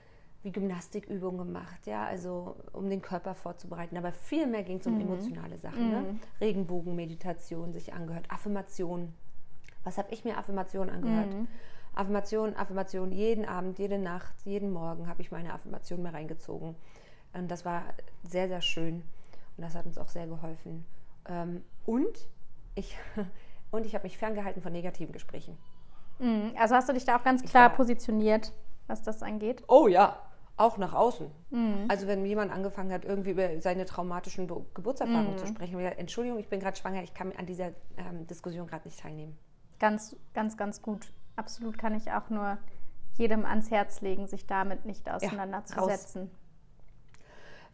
wie 0.43 0.53
Gymnastikübungen 0.53 1.39
gemacht, 1.39 1.87
ja, 1.87 2.05
also 2.05 2.57
um 2.73 2.89
den 2.89 3.03
Körper 3.03 3.35
vorzubereiten, 3.35 3.97
aber 3.97 4.13
viel 4.13 4.47
mehr 4.47 4.63
ging 4.63 4.79
es 4.79 4.87
um 4.87 4.95
emotionale 5.01 5.59
Sachen, 5.59 5.91
ne? 5.91 6.21
Regenbogenmeditation 6.41 7.73
sich 7.73 7.93
angehört, 7.93 8.31
Affirmationen. 8.31 9.15
Was 9.85 9.99
habe 9.99 10.13
ich 10.13 10.25
mir 10.25 10.39
Affirmationen 10.39 10.95
angehört? 10.95 11.35
Affirmation, 11.95 12.55
Affirmation, 12.55 13.11
jeden 13.11 13.45
Abend, 13.45 13.79
jede 13.81 13.99
Nacht, 13.99 14.35
jeden 14.45 14.71
Morgen 14.73 15.09
habe 15.09 15.21
ich 15.23 15.33
meine 15.33 15.53
Affirmation 15.53 16.03
mir 16.03 16.15
reingezogen. 16.15 16.77
Und 17.33 17.51
das 17.51 17.65
war 17.65 17.83
sehr, 18.23 18.47
sehr 18.49 18.61
schön. 18.61 19.03
Und 19.57 19.65
das 19.65 19.75
hat 19.75 19.87
uns 19.87 19.99
auch 19.99 20.09
sehr 20.09 20.29
geholfen. 20.29 20.85
Ähm, 21.29 21.65
Und 21.85 22.29
ich, 22.77 22.97
und 23.73 23.85
ich 23.87 23.95
habe 23.95 24.05
mich 24.05 24.17
ferngehalten 24.17 24.63
von 24.63 24.73
negativen 24.73 25.13
Gesprächen. 25.13 25.59
Mhm. 26.21 26.53
Also 26.57 26.77
hast 26.77 26.89
du 26.89 26.93
dich 26.93 27.05
da 27.05 27.19
auch 27.19 27.25
ganz 27.25 27.43
klar 27.43 27.71
positioniert, 27.71 28.53
was 28.87 29.03
das 29.03 29.23
angeht? 29.23 29.65
Oh 29.67 29.89
ja, 29.89 30.19
auch 30.59 30.77
nach 30.77 30.93
außen. 30.93 31.31
Also 31.89 32.07
wenn 32.07 32.27
jemand 32.27 32.53
angefangen 32.53 32.93
hat, 32.93 33.05
irgendwie 33.05 33.31
über 33.31 33.61
seine 33.61 33.85
traumatischen 33.85 34.47
Be- 34.49 34.67
Geburtserfahrungen 34.75 35.39
zu 35.39 35.47
sprechen, 35.47 35.79
gesagt, 35.79 35.99
Entschuldigung, 35.99 36.39
ich 36.39 36.49
bin 36.49 36.61
gerade 36.61 36.77
schwanger, 36.77 37.03
ich 37.03 37.15
kann 37.15 37.33
an 37.37 37.47
dieser 37.47 37.71
ähm, 37.97 38.27
Diskussion 38.27 38.67
gerade 38.67 38.87
nicht 38.87 38.99
teilnehmen. 39.01 39.39
Ganz, 39.79 40.17
ganz, 40.35 40.57
ganz 40.57 40.83
gut. 40.83 41.13
Absolut 41.37 41.79
kann 41.79 41.95
ich 41.95 42.11
auch 42.13 42.29
nur 42.31 42.59
jedem 43.17 43.45
ans 43.45 43.71
Herz 43.71 44.01
legen, 44.01 44.27
sich 44.27 44.47
damit 44.47 44.85
nicht 44.85 45.09
auseinanderzusetzen. 45.09 46.31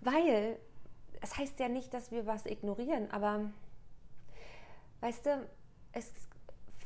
Weil 0.01 0.59
es 1.23 1.38
heißt 1.38 1.59
ja 1.61 1.68
nicht, 1.68 1.94
dass 1.94 2.11
wir 2.11 2.27
was 2.27 2.44
ignorieren, 2.44 3.11
aber 3.11 3.51
weißt 5.01 5.25
du, 5.25 5.49
es 5.92 6.12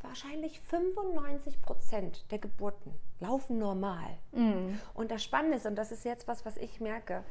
wahrscheinlich 0.09 0.61
95 0.61 1.63
Prozent 1.63 2.25
der 2.31 2.39
Geburten 2.39 2.93
laufen 3.21 3.59
normal. 3.59 4.19
Und 4.95 5.11
das 5.11 5.23
Spannende 5.23 5.57
ist, 5.57 5.67
und 5.67 5.77
das 5.77 5.93
ist 5.93 6.05
jetzt 6.05 6.27
was, 6.27 6.45
was 6.45 6.57
ich 6.57 6.81
merke, 6.81 7.23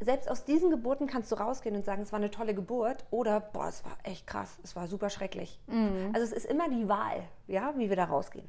selbst 0.00 0.28
aus 0.30 0.44
diesen 0.44 0.70
Geburten 0.70 1.06
kannst 1.06 1.32
du 1.32 1.36
rausgehen 1.36 1.74
und 1.74 1.84
sagen, 1.84 2.02
es 2.02 2.12
war 2.12 2.18
eine 2.18 2.30
tolle 2.30 2.54
Geburt 2.54 3.04
oder, 3.10 3.40
boah, 3.40 3.68
es 3.68 3.84
war 3.84 3.96
echt 4.02 4.26
krass, 4.26 4.58
es 4.62 4.76
war 4.76 4.86
super 4.88 5.08
schrecklich. 5.08 5.58
Mhm. 5.66 6.10
Also 6.12 6.26
es 6.26 6.32
ist 6.32 6.46
immer 6.46 6.68
die 6.68 6.88
Wahl, 6.88 7.22
ja, 7.46 7.72
wie 7.76 7.88
wir 7.88 7.96
da 7.96 8.04
rausgehen. 8.04 8.46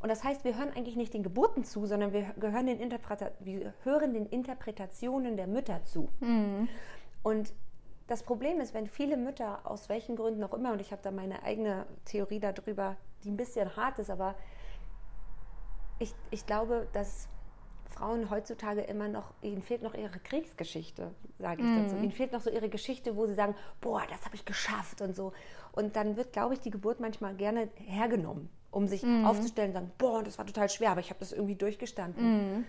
Und 0.00 0.08
das 0.08 0.24
heißt, 0.24 0.44
wir 0.44 0.58
hören 0.58 0.70
eigentlich 0.74 0.96
nicht 0.96 1.14
den 1.14 1.22
Geburten 1.22 1.64
zu, 1.64 1.86
sondern 1.86 2.12
wir, 2.12 2.22
gehören 2.38 2.66
den 2.66 2.80
Interpreta 2.80 3.30
wir 3.40 3.72
hören 3.84 4.12
den 4.12 4.26
Interpretationen 4.26 5.36
der 5.36 5.46
Mütter 5.46 5.84
zu. 5.84 6.10
Mhm. 6.20 6.68
Und 7.22 7.54
das 8.12 8.22
Problem 8.24 8.60
ist, 8.60 8.74
wenn 8.74 8.86
viele 8.86 9.16
Mütter, 9.16 9.60
aus 9.64 9.88
welchen 9.88 10.16
Gründen 10.16 10.44
auch 10.44 10.52
immer, 10.52 10.72
und 10.72 10.82
ich 10.82 10.92
habe 10.92 11.00
da 11.00 11.10
meine 11.10 11.42
eigene 11.44 11.86
Theorie 12.04 12.40
darüber, 12.40 12.98
die 13.24 13.30
ein 13.30 13.38
bisschen 13.38 13.74
hart 13.74 13.98
ist, 13.98 14.10
aber 14.10 14.34
ich, 15.98 16.14
ich 16.30 16.44
glaube, 16.44 16.88
dass 16.92 17.30
Frauen 17.88 18.28
heutzutage 18.28 18.82
immer 18.82 19.08
noch, 19.08 19.32
ihnen 19.40 19.62
fehlt 19.62 19.82
noch 19.82 19.94
ihre 19.94 20.18
Kriegsgeschichte, 20.18 21.14
sage 21.38 21.62
ich 21.62 21.70
Mhm. 21.70 21.84
dazu. 21.84 21.96
Ihnen 21.96 22.12
fehlt 22.12 22.32
noch 22.32 22.42
so 22.42 22.50
ihre 22.50 22.68
Geschichte, 22.68 23.16
wo 23.16 23.26
sie 23.26 23.32
sagen, 23.34 23.54
boah, 23.80 24.02
das 24.10 24.26
habe 24.26 24.34
ich 24.34 24.44
geschafft 24.44 25.00
und 25.00 25.16
so. 25.16 25.32
Und 25.72 25.96
dann 25.96 26.18
wird, 26.18 26.34
glaube 26.34 26.52
ich, 26.52 26.60
die 26.60 26.70
Geburt 26.70 27.00
manchmal 27.00 27.34
gerne 27.34 27.70
hergenommen, 27.76 28.50
um 28.70 28.88
sich 28.88 29.02
Mhm. 29.04 29.24
aufzustellen 29.24 29.70
und 29.70 29.74
sagen, 29.74 29.92
boah, 29.96 30.22
das 30.22 30.36
war 30.36 30.44
total 30.44 30.68
schwer, 30.68 30.90
aber 30.90 31.00
ich 31.00 31.08
habe 31.08 31.20
das 31.20 31.32
irgendwie 31.32 31.56
durchgestanden. 31.56 32.58
Mhm. 32.58 32.64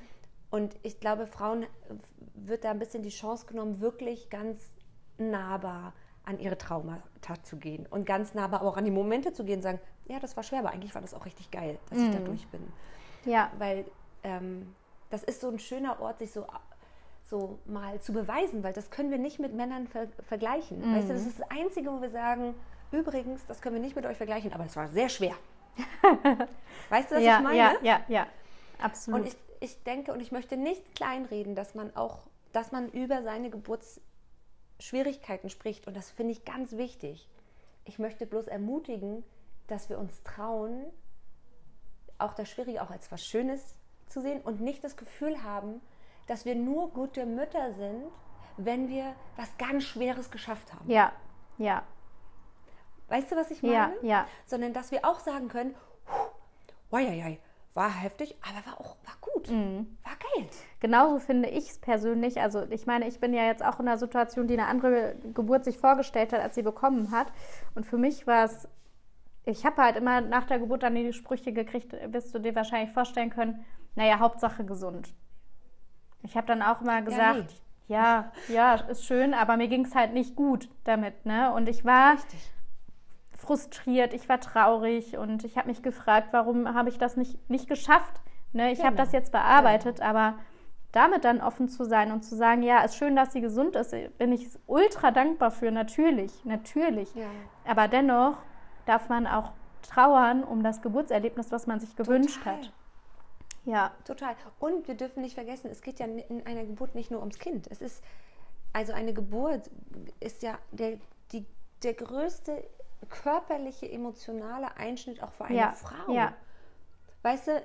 Und 0.52 0.78
ich 0.84 1.02
glaube, 1.02 1.28
Frauen 1.28 1.64
äh, 1.64 1.68
wird 2.34 2.64
da 2.64 2.72
ein 2.72 2.80
bisschen 2.80 3.04
die 3.04 3.10
Chance 3.10 3.46
genommen, 3.46 3.82
wirklich 3.82 4.30
ganz 4.30 4.72
nahbar 5.18 5.94
an 6.26 6.40
ihre 6.40 6.58
Traumata 6.58 7.44
zu 7.44 7.58
gehen 7.58 7.86
und 7.90 8.06
ganz 8.06 8.34
nahbar 8.34 8.62
aber 8.62 8.70
auch 8.70 8.78
an 8.78 8.86
die 8.86 8.92
Momente 8.92 9.34
zu 9.34 9.44
gehen 9.44 9.58
und 9.58 9.64
sagen, 9.64 9.80
ja, 10.06 10.20
das 10.20 10.36
war 10.36 10.44
schwer, 10.44 10.60
aber 10.60 10.72
eigentlich 10.72 10.94
war 10.96 11.02
das 11.02 11.14
auch 11.14 11.26
richtig 11.26 11.52
geil, 11.52 11.78
dass 11.90 12.00
ich 12.00 12.12
da 12.12 12.20
durch 12.20 12.48
bin. 12.48 12.62
Ja. 13.26 13.52
Weil 13.58 13.86
ähm, 14.24 14.74
das 15.10 15.24
ist 15.24 15.42
so 15.42 15.50
ein 15.50 15.60
schöner 15.60 16.00
Ort, 16.00 16.20
sich 16.20 16.32
so, 16.32 16.46
so 17.22 17.60
mal 17.66 18.00
zu 18.02 18.14
beweisen, 18.14 18.64
weil 18.64 18.74
das 18.74 18.90
können 18.90 19.12
wir 19.12 19.18
nicht 19.18 19.40
mit 19.40 19.54
Männern 19.54 19.88
ver 19.88 20.08
vergleichen. 20.28 20.82
Weißt 20.96 21.10
du, 21.10 21.14
das 21.14 21.26
ist 21.26 21.40
das 21.40 21.52
Einzige, 21.52 21.92
wo 21.92 22.02
wir 22.02 22.10
sagen, 22.10 22.56
übrigens, 22.92 23.46
das 23.46 23.62
können 23.62 23.76
wir 23.76 23.82
nicht 23.82 23.96
mit 23.96 24.06
euch 24.06 24.18
vergleichen, 24.18 24.54
aber 24.54 24.66
es 24.66 24.76
war 24.76 24.88
sehr 24.88 25.10
schwer. 25.10 25.36
weißt 26.90 27.12
du, 27.12 27.16
was 27.16 27.24
ja, 27.24 27.38
ich 27.38 27.44
meine? 27.44 27.58
ja, 27.58 27.74
ja, 27.82 28.02
ja. 28.08 28.28
Absolut. 28.82 29.22
Und 29.22 29.28
ich, 29.28 29.36
ich 29.60 29.84
denke 29.84 30.14
und 30.14 30.20
ich 30.20 30.32
möchte 30.32 30.58
nicht 30.58 30.96
kleinreden, 30.96 31.56
dass 31.56 31.76
man 31.76 31.96
auch, 31.96 32.20
dass 32.52 32.72
man 32.72 32.90
über 32.90 33.24
seine 33.24 33.50
Geburtsschwierigkeiten 34.78 35.50
spricht. 35.50 35.88
Und 35.88 35.96
das 35.96 36.12
finde 36.12 36.34
ich 36.34 36.46
ganz 36.46 36.74
wichtig. 36.74 37.30
Ich 37.86 38.00
möchte 38.00 38.26
bloß 38.26 38.48
ermutigen, 38.48 39.24
dass 39.68 39.90
wir 39.90 39.98
uns 40.00 40.24
trauen, 40.24 40.86
auch 42.18 42.34
das 42.34 42.50
Schwierige 42.50 42.82
auch 42.82 42.90
als 42.90 43.12
was 43.12 43.26
Schönes 43.26 43.76
zu 44.08 44.22
sehen 44.22 44.42
und 44.42 44.62
nicht 44.62 44.84
das 44.84 44.96
Gefühl 44.98 45.44
haben, 45.44 45.82
dass 46.28 46.46
wir 46.46 46.56
nur 46.56 46.92
gute 46.92 47.26
Mütter 47.26 47.74
sind, 47.74 48.06
wenn 48.58 48.88
wir 48.88 49.16
was 49.36 49.50
ganz 49.58 49.84
Schweres 49.84 50.32
geschafft 50.32 50.74
haben. 50.74 50.90
ja, 50.90 51.12
ja, 51.58 51.84
Weißt 53.10 53.32
du, 53.32 53.36
was 53.36 53.52
ich 53.52 53.62
meine? 53.62 53.74
ja, 53.74 53.92
ja. 54.02 54.28
Sondern 54.46 54.74
dass 54.74 54.90
wir 54.92 55.06
auch 55.06 55.20
sagen 55.20 55.48
können, 55.48 55.76
wei, 56.90 57.40
war 57.74 57.90
heftig, 57.92 58.36
aber 58.42 58.66
war 58.66 58.80
auch 58.80 58.96
war 59.04 59.16
gut, 59.22 59.50
Mhm. 59.50 59.98
Geil. 60.36 60.48
Genauso 60.80 61.20
finde 61.20 61.50
ich 61.50 61.70
es 61.70 61.80
persönlich. 61.80 62.42
Also 62.42 62.64
ich 62.70 62.86
meine, 62.86 63.08
ich 63.08 63.20
bin 63.20 63.34
ja 63.34 63.46
jetzt 63.46 63.64
auch 63.64 63.80
in 63.80 63.88
einer 63.88 63.98
Situation, 63.98 64.48
die 64.48 64.54
eine 64.54 64.68
andere 64.68 65.16
Geburt 65.34 65.64
sich 65.64 65.78
vorgestellt 65.78 66.34
hat, 66.34 66.42
als 66.42 66.56
sie 66.56 66.64
bekommen 66.64 67.12
hat. 67.12 67.28
Und 67.76 67.86
für 67.86 67.98
mich 67.98 68.28
war 68.28 68.46
es, 68.46 68.68
ich 69.46 69.66
habe 69.66 69.82
halt 69.82 69.96
immer 69.96 70.22
nach 70.22 70.46
der 70.46 70.60
Geburt 70.60 70.84
dann 70.84 70.96
die 70.96 71.14
Sprüche 71.14 71.54
gekriegt, 71.54 71.94
wirst 72.12 72.34
du 72.34 72.40
dir 72.40 72.56
wahrscheinlich 72.56 72.94
vorstellen 72.94 73.30
können, 73.30 73.66
naja, 73.96 74.20
Hauptsache 74.20 74.66
gesund. 74.66 75.14
Ich 76.24 76.36
habe 76.36 76.48
dann 76.48 76.62
auch 76.62 76.82
immer 76.82 77.02
gesagt, 77.02 77.56
ja, 77.88 78.32
ja, 78.48 78.76
ist 78.76 79.06
schön, 79.06 79.34
aber 79.34 79.58
mir 79.58 79.68
ging 79.68 79.86
es 79.86 79.94
halt 79.94 80.14
nicht 80.14 80.36
gut 80.36 80.70
damit. 80.86 81.26
Ne? 81.26 81.54
Und 81.54 81.68
ich 81.68 81.84
war 81.84 82.14
Richtig. 82.14 82.50
frustriert, 83.38 84.14
ich 84.14 84.30
war 84.30 84.40
traurig 84.40 85.18
und 85.18 85.44
ich 85.44 85.58
habe 85.58 85.68
mich 85.68 85.84
gefragt, 85.84 86.30
warum 86.32 86.74
habe 86.74 86.90
ich 86.90 86.98
das 86.98 87.18
nicht, 87.18 87.50
nicht 87.50 87.68
geschafft. 87.68 88.23
Ne? 88.54 88.72
Ich 88.72 88.80
habe 88.80 88.92
Genau. 88.92 89.04
das 89.04 89.12
jetzt 89.12 89.32
bearbeitet, 89.32 90.02
aber 90.02 90.36
damit 90.92 91.26
dann 91.26 91.42
offen 91.42 91.70
zu 91.70 91.86
sein 91.86 92.12
und 92.12 92.24
zu 92.24 92.36
sagen, 92.36 92.62
ja, 92.62 92.82
ist 92.82 92.96
schön, 92.96 93.16
dass 93.16 93.34
sie 93.34 93.42
gesund 93.42 93.76
ist, 93.76 93.94
bin 94.18 94.32
ich 94.32 94.48
ultra 94.68 95.10
dankbar 95.12 95.50
für, 95.52 95.72
natürlich, 95.72 96.46
natürlich. 96.46 97.14
Ja. 97.16 97.26
Aber 97.66 97.88
dennoch 97.88 98.38
darf 98.86 99.10
man 99.10 99.26
auch 99.26 99.52
trauern 99.82 100.44
um 100.44 100.64
das 100.64 100.82
Geburtserlebnis, 100.82 101.52
was 101.52 101.66
man 101.68 101.80
sich 101.80 101.96
gewünscht 101.96 102.38
Total. 102.38 102.58
hat. 102.58 102.74
Ja, 103.66 103.92
Total. 104.06 104.36
Und 104.60 104.88
wir 104.88 104.96
dürfen 104.96 105.22
nicht 105.22 105.34
vergessen, 105.34 105.70
es 105.72 105.82
geht 105.82 106.00
ja 106.00 106.06
in 106.06 106.46
einer 106.46 106.64
Geburt 106.66 106.96
nicht 106.96 107.10
nur 107.12 107.22
ums 107.22 107.40
Kind. 107.40 107.68
Es 107.72 107.82
ist, 107.82 108.04
also 108.72 108.94
eine 108.94 109.14
Geburt 109.14 109.70
ist 110.20 110.44
ja 110.44 110.60
der, 110.72 111.00
die, 111.32 111.46
der 111.82 111.94
größte 111.94 112.64
körperliche, 113.10 113.90
emotionale 113.92 114.78
Einschnitt 114.78 115.24
auch 115.24 115.32
für 115.32 115.46
eine 115.46 115.58
ja, 115.58 115.72
Frau. 115.72 116.14
ja, 116.14 116.34
Weißt 117.24 117.48
du, 117.48 117.62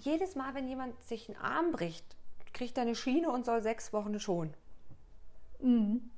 jedes 0.00 0.34
Mal, 0.36 0.54
wenn 0.54 0.68
jemand 0.68 1.00
sich 1.04 1.28
einen 1.28 1.38
Arm 1.38 1.72
bricht, 1.72 2.04
kriegt 2.52 2.76
er 2.78 2.82
eine 2.82 2.94
Schiene 2.94 3.30
und 3.30 3.44
soll 3.44 3.62
sechs 3.62 3.92
Wochen 3.92 4.18
schon. 4.20 4.54
mhm. 5.60 6.10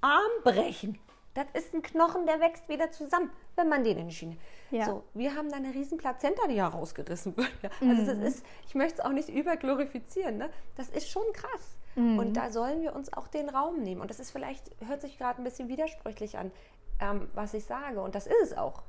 Arm 0.00 0.30
brechen. 0.44 0.98
Das 1.34 1.46
ist 1.54 1.74
ein 1.74 1.82
Knochen, 1.82 2.26
der 2.26 2.40
wächst 2.40 2.68
wieder 2.68 2.90
zusammen, 2.90 3.30
wenn 3.56 3.68
man 3.68 3.84
den 3.84 3.98
in 3.98 4.08
die 4.08 4.14
Schiene. 4.14 4.36
Ja. 4.70 4.86
So, 4.86 5.04
wir 5.14 5.34
haben 5.34 5.48
da 5.50 5.56
eine 5.56 5.72
riesen 5.74 5.98
Plazenta, 5.98 6.46
die 6.48 6.54
ja 6.54 6.66
rausgerissen 6.68 7.36
wird. 7.36 7.50
Ja, 7.62 7.70
Also 7.80 8.06
das 8.06 8.18
ist, 8.18 8.46
ich 8.66 8.74
möchte 8.74 9.00
es 9.00 9.04
auch 9.04 9.12
nicht 9.12 9.28
überglorifizieren. 9.28 10.38
Ne? 10.38 10.50
Das 10.76 10.88
ist 10.88 11.08
schon 11.10 11.24
krass. 11.32 11.76
Und 11.96 12.34
da 12.36 12.50
sollen 12.52 12.80
wir 12.82 12.94
uns 12.94 13.12
auch 13.12 13.26
den 13.26 13.48
Raum 13.48 13.82
nehmen. 13.82 14.00
Und 14.00 14.08
das 14.10 14.20
ist 14.20 14.30
vielleicht, 14.30 14.70
hört 14.86 15.00
sich 15.00 15.18
gerade 15.18 15.40
ein 15.40 15.44
bisschen 15.44 15.68
widersprüchlich 15.68 16.38
an, 16.38 16.52
ähm, 17.00 17.28
was 17.34 17.54
ich 17.54 17.64
sage. 17.64 18.00
Und 18.00 18.14
das 18.14 18.28
ist 18.28 18.40
es 18.42 18.56
auch. 18.56 18.82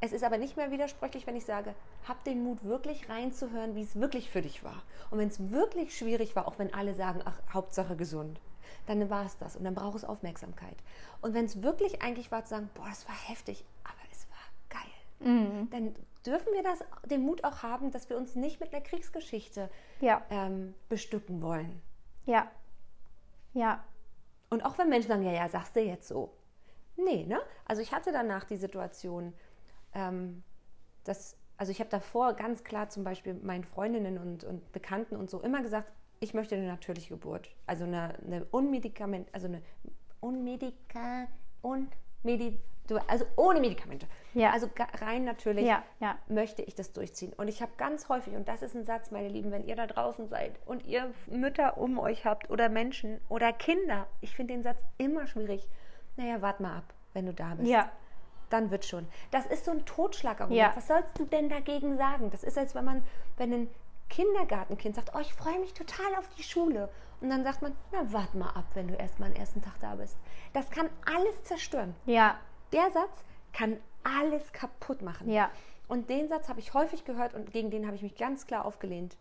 Es 0.00 0.12
ist 0.12 0.22
aber 0.24 0.36
nicht 0.38 0.56
mehr 0.56 0.70
widersprüchlich, 0.70 1.26
wenn 1.26 1.36
ich 1.36 1.44
sage, 1.46 1.74
hab 2.06 2.22
den 2.24 2.42
Mut, 2.44 2.62
wirklich 2.64 3.08
reinzuhören, 3.08 3.74
wie 3.74 3.82
es 3.82 3.98
wirklich 3.98 4.30
für 4.30 4.42
dich 4.42 4.62
war. 4.62 4.82
Und 5.10 5.18
wenn 5.18 5.28
es 5.28 5.50
wirklich 5.50 5.96
schwierig 5.96 6.36
war, 6.36 6.46
auch 6.46 6.58
wenn 6.58 6.74
alle 6.74 6.94
sagen, 6.94 7.22
ach, 7.24 7.40
Hauptsache 7.52 7.96
gesund, 7.96 8.40
dann 8.86 9.08
war 9.08 9.24
es 9.24 9.38
das. 9.38 9.56
Und 9.56 9.64
dann 9.64 9.74
braucht 9.74 9.96
es 9.96 10.04
Aufmerksamkeit. 10.04 10.76
Und 11.22 11.32
wenn 11.32 11.46
es 11.46 11.62
wirklich 11.62 12.02
eigentlich 12.02 12.30
war, 12.30 12.44
zu 12.44 12.50
sagen, 12.50 12.68
boah, 12.74 12.86
das 12.88 13.08
war 13.08 13.14
heftig, 13.28 13.64
aber 13.84 13.96
es 14.12 14.26
war 14.28 14.80
geil, 14.80 15.30
Mhm. 15.32 15.70
dann 15.70 15.94
dürfen 16.26 16.52
wir 16.52 16.62
das, 16.62 16.80
den 17.08 17.22
Mut 17.22 17.44
auch 17.44 17.62
haben, 17.62 17.90
dass 17.90 18.10
wir 18.10 18.16
uns 18.18 18.34
nicht 18.34 18.60
mit 18.60 18.74
einer 18.74 18.82
Kriegsgeschichte 18.82 19.70
ja, 20.00 20.22
ähm, 20.28 20.74
bestücken 20.90 21.40
wollen. 21.40 21.80
ja, 22.26 22.50
ja, 23.54 23.84
Und 24.50 24.64
auch 24.64 24.76
wenn 24.78 24.88
Menschen 24.88 25.08
sagen, 25.08 25.22
ja, 25.22 25.32
ja, 25.32 25.48
sagst 25.48 25.76
du 25.76 25.80
jetzt 25.80 26.08
so. 26.08 26.32
Nee, 26.96 27.24
ne? 27.24 27.40
Also 27.66 27.82
ich 27.82 27.92
hatte 27.92 28.10
danach 28.12 28.44
die 28.44 28.56
Situation, 28.56 29.32
ähm, 29.94 30.42
dass, 31.04 31.36
also 31.56 31.70
ich 31.72 31.80
habe 31.80 31.90
davor 31.90 32.34
ganz 32.34 32.64
klar 32.64 32.88
zum 32.88 33.04
Beispiel 33.04 33.34
meinen 33.34 33.64
Freundinnen 33.64 34.18
und, 34.18 34.44
und 34.44 34.72
Bekannten 34.72 35.16
und 35.16 35.30
so 35.30 35.40
immer 35.40 35.62
gesagt, 35.62 35.90
ich 36.20 36.34
möchte 36.34 36.54
eine 36.54 36.66
natürliche 36.66 37.10
Geburt. 37.10 37.50
Also 37.66 37.84
eine, 37.84 38.14
eine 38.26 38.44
unmedikament, 38.46 39.28
also 39.32 39.46
eine 39.46 39.62
unmedika, 40.20 41.28
unmedi, 41.60 42.58
also 43.06 43.24
ohne 43.36 43.60
Medikamente. 43.60 44.06
Ja. 44.32 44.52
Also 44.52 44.68
rein 45.00 45.24
natürlich 45.24 45.66
ja, 45.66 45.82
ja. 46.00 46.16
möchte 46.28 46.62
ich 46.62 46.74
das 46.74 46.92
durchziehen. 46.92 47.32
Und 47.34 47.48
ich 47.48 47.62
habe 47.62 47.72
ganz 47.76 48.08
häufig, 48.08 48.34
und 48.34 48.48
das 48.48 48.62
ist 48.62 48.74
ein 48.74 48.84
Satz, 48.84 49.10
meine 49.10 49.28
Lieben, 49.28 49.50
wenn 49.50 49.66
ihr 49.66 49.76
da 49.76 49.86
draußen 49.86 50.28
seid 50.28 50.58
und 50.66 50.86
ihr 50.86 51.12
Mütter 51.26 51.78
um 51.78 51.98
euch 51.98 52.24
habt 52.24 52.50
oder 52.50 52.68
Menschen 52.68 53.20
oder 53.28 53.52
Kinder, 53.52 54.06
ich 54.20 54.34
finde 54.34 54.54
den 54.54 54.62
Satz 54.62 54.78
immer 54.98 55.26
schwierig. 55.26 55.68
Naja, 56.16 56.40
wart 56.42 56.60
mal 56.60 56.78
ab, 56.78 56.94
wenn 57.12 57.26
du 57.26 57.34
da 57.34 57.54
bist. 57.54 57.68
Ja. 57.68 57.90
Dann 58.50 58.70
wird 58.70 58.84
schon. 58.84 59.06
Das 59.30 59.46
ist 59.46 59.64
so 59.64 59.70
ein 59.70 59.84
Totschlagargument. 59.84 60.58
Ja. 60.60 60.72
Was 60.76 60.86
sollst 60.88 61.18
du 61.18 61.24
denn 61.24 61.48
dagegen 61.48 61.96
sagen? 61.96 62.30
Das 62.30 62.44
ist, 62.44 62.56
als 62.58 62.74
wenn 62.74 62.84
man, 62.84 63.02
wenn 63.36 63.52
ein 63.52 63.70
Kindergartenkind 64.10 64.94
sagt, 64.94 65.12
oh, 65.14 65.18
ich 65.20 65.32
freue 65.34 65.58
mich 65.60 65.74
total 65.74 66.14
auf 66.16 66.28
die 66.36 66.42
Schule. 66.42 66.88
Und 67.20 67.30
dann 67.30 67.42
sagt 67.42 67.62
man, 67.62 67.74
na, 67.90 68.12
wart 68.12 68.34
mal 68.34 68.50
ab, 68.50 68.66
wenn 68.74 68.88
du 68.88 68.94
erst 68.94 69.18
mal 69.18 69.26
am 69.26 69.32
ersten 69.32 69.62
Tag 69.62 69.74
da 69.80 69.94
bist. 69.94 70.16
Das 70.52 70.70
kann 70.70 70.88
alles 71.06 71.42
zerstören. 71.44 71.94
Ja, 72.06 72.38
Der 72.72 72.90
Satz 72.90 73.24
kann 73.52 73.78
alles 74.02 74.52
kaputt 74.52 75.00
machen. 75.00 75.30
ja, 75.30 75.50
Und 75.88 76.10
den 76.10 76.28
Satz 76.28 76.48
habe 76.48 76.60
ich 76.60 76.74
häufig 76.74 77.04
gehört 77.04 77.34
und 77.34 77.50
gegen 77.50 77.70
den 77.70 77.86
habe 77.86 77.96
ich 77.96 78.02
mich 78.02 78.16
ganz 78.16 78.46
klar 78.46 78.64
aufgelehnt. 78.66 79.16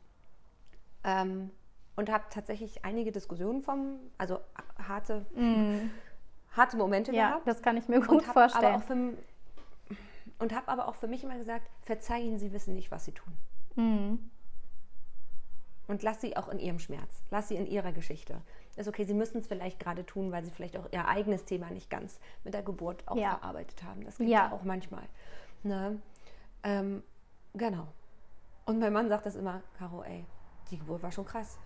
Ähm, 1.04 1.52
und 1.96 2.10
habe 2.12 2.24
tatsächlich 2.30 2.84
einige 2.84 3.12
Diskussionen 3.12 3.62
vom, 3.62 4.00
also 4.18 4.40
harte, 4.88 5.26
harte 6.56 6.78
Momente 6.78 7.12
ja, 7.14 7.30
gehabt. 7.30 7.48
das 7.48 7.62
kann 7.62 7.78
ich 7.78 7.88
mir 7.88 8.00
gut 8.02 8.28
habe 8.28 8.34
vorstellen. 8.50 8.82
für, 8.82 9.18
und 10.40 10.56
hab 10.56 10.68
aber 10.70 10.88
auch 10.88 10.96
für 10.96 11.08
mich 11.08 11.24
immer 11.24 11.38
gesagt, 11.38 11.70
verzeihen 11.82 12.38
Sie 12.40 12.52
wissen 12.54 12.74
nicht, 12.76 12.92
was 12.92 13.06
Sie 13.06 13.12
tun. 13.12 13.34
Mhm. 13.76 14.30
Und 15.88 16.02
lass 16.02 16.22
sie 16.22 16.38
auch 16.38 16.48
in 16.48 16.60
ihrem 16.60 16.80
Schmerz, 16.80 17.22
lass 17.30 17.50
sie 17.50 17.56
in 17.58 17.66
ihrer 17.68 17.92
Geschichte. 17.92 18.42
Ist 18.78 18.88
okay, 18.88 19.04
sie 19.04 19.14
müssen 19.14 19.40
es 19.40 19.48
vielleicht 19.48 19.80
gerade 19.82 20.06
tun, 20.06 20.32
weil 20.32 20.44
sie 20.46 20.50
vielleicht 20.50 20.78
auch 20.78 20.88
ihr 20.92 21.08
eigenes 21.08 21.44
Thema 21.44 21.70
nicht 21.72 21.90
ganz 21.90 22.20
mit 22.46 22.54
der 22.54 22.64
Geburt 22.64 23.04
auch 23.06 23.18
Ja. 23.18 23.32
verarbeitet 23.38 23.84
haben. 23.84 24.04
Das 24.06 24.18
gibt 24.18 24.30
Ja. 24.30 24.46
ja 24.48 24.52
auch 24.54 24.64
manchmal. 24.64 25.04
Ne? 25.64 26.00
Ähm, 26.64 27.04
genau. 27.54 27.88
Und 28.66 28.80
mein 28.80 28.94
Mann 28.94 29.10
sagt 29.10 29.26
das 29.26 29.36
immer, 29.36 29.62
Caro, 29.78 30.04
ey, 30.04 30.26
die 30.72 30.78
Geburt 30.80 31.04
war 31.04 31.12
schon 31.12 31.26
krass. 31.26 31.60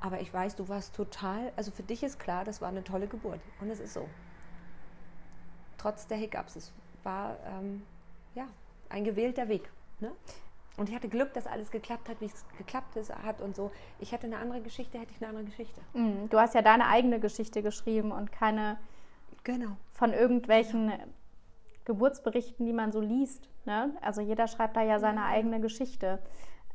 Aber 0.00 0.20
ich 0.20 0.32
weiß, 0.32 0.54
du 0.54 0.68
warst 0.68 0.94
total, 0.94 1.52
also 1.56 1.72
für 1.72 1.82
dich 1.82 2.04
ist 2.04 2.20
klar, 2.20 2.44
das 2.44 2.60
war 2.60 2.68
eine 2.68 2.84
tolle 2.84 3.08
Geburt. 3.08 3.40
Und 3.60 3.70
es 3.70 3.80
ist 3.80 3.92
so. 3.94 4.08
Trotz 5.84 6.06
der 6.06 6.16
Hiccups. 6.16 6.56
Es 6.56 6.72
war, 7.02 7.36
ähm, 7.46 7.82
ja, 8.34 8.46
ein 8.88 9.04
gewählter 9.04 9.48
Weg. 9.48 9.70
Ne? 10.00 10.10
Und 10.78 10.88
ich 10.88 10.94
hatte 10.94 11.10
Glück, 11.10 11.34
dass 11.34 11.46
alles 11.46 11.70
geklappt 11.70 12.08
hat, 12.08 12.22
wie 12.22 12.24
es 12.24 12.42
geklappt 12.56 12.96
ist, 12.96 13.14
hat 13.14 13.42
und 13.42 13.54
so. 13.54 13.70
Ich 13.98 14.12
hätte 14.12 14.26
eine 14.26 14.38
andere 14.38 14.62
Geschichte, 14.62 14.98
hätte 14.98 15.12
ich 15.14 15.18
eine 15.20 15.28
andere 15.28 15.44
Geschichte. 15.44 15.82
Mhm. 15.92 16.30
Du 16.30 16.40
hast 16.40 16.54
ja 16.54 16.62
deine 16.62 16.86
eigene 16.86 17.20
Geschichte 17.20 17.62
geschrieben 17.62 18.12
und 18.12 18.32
keine 18.32 18.78
genau. 19.42 19.76
von 19.92 20.14
irgendwelchen 20.14 20.88
genau. 20.88 21.04
Geburtsberichten, 21.84 22.64
die 22.64 22.72
man 22.72 22.90
so 22.90 23.02
liest. 23.02 23.50
Ne? 23.66 23.94
Also 24.00 24.22
jeder 24.22 24.48
schreibt 24.48 24.78
da 24.78 24.82
ja 24.82 24.98
seine 24.98 25.20
ja. 25.20 25.26
eigene 25.26 25.60
Geschichte. 25.60 26.18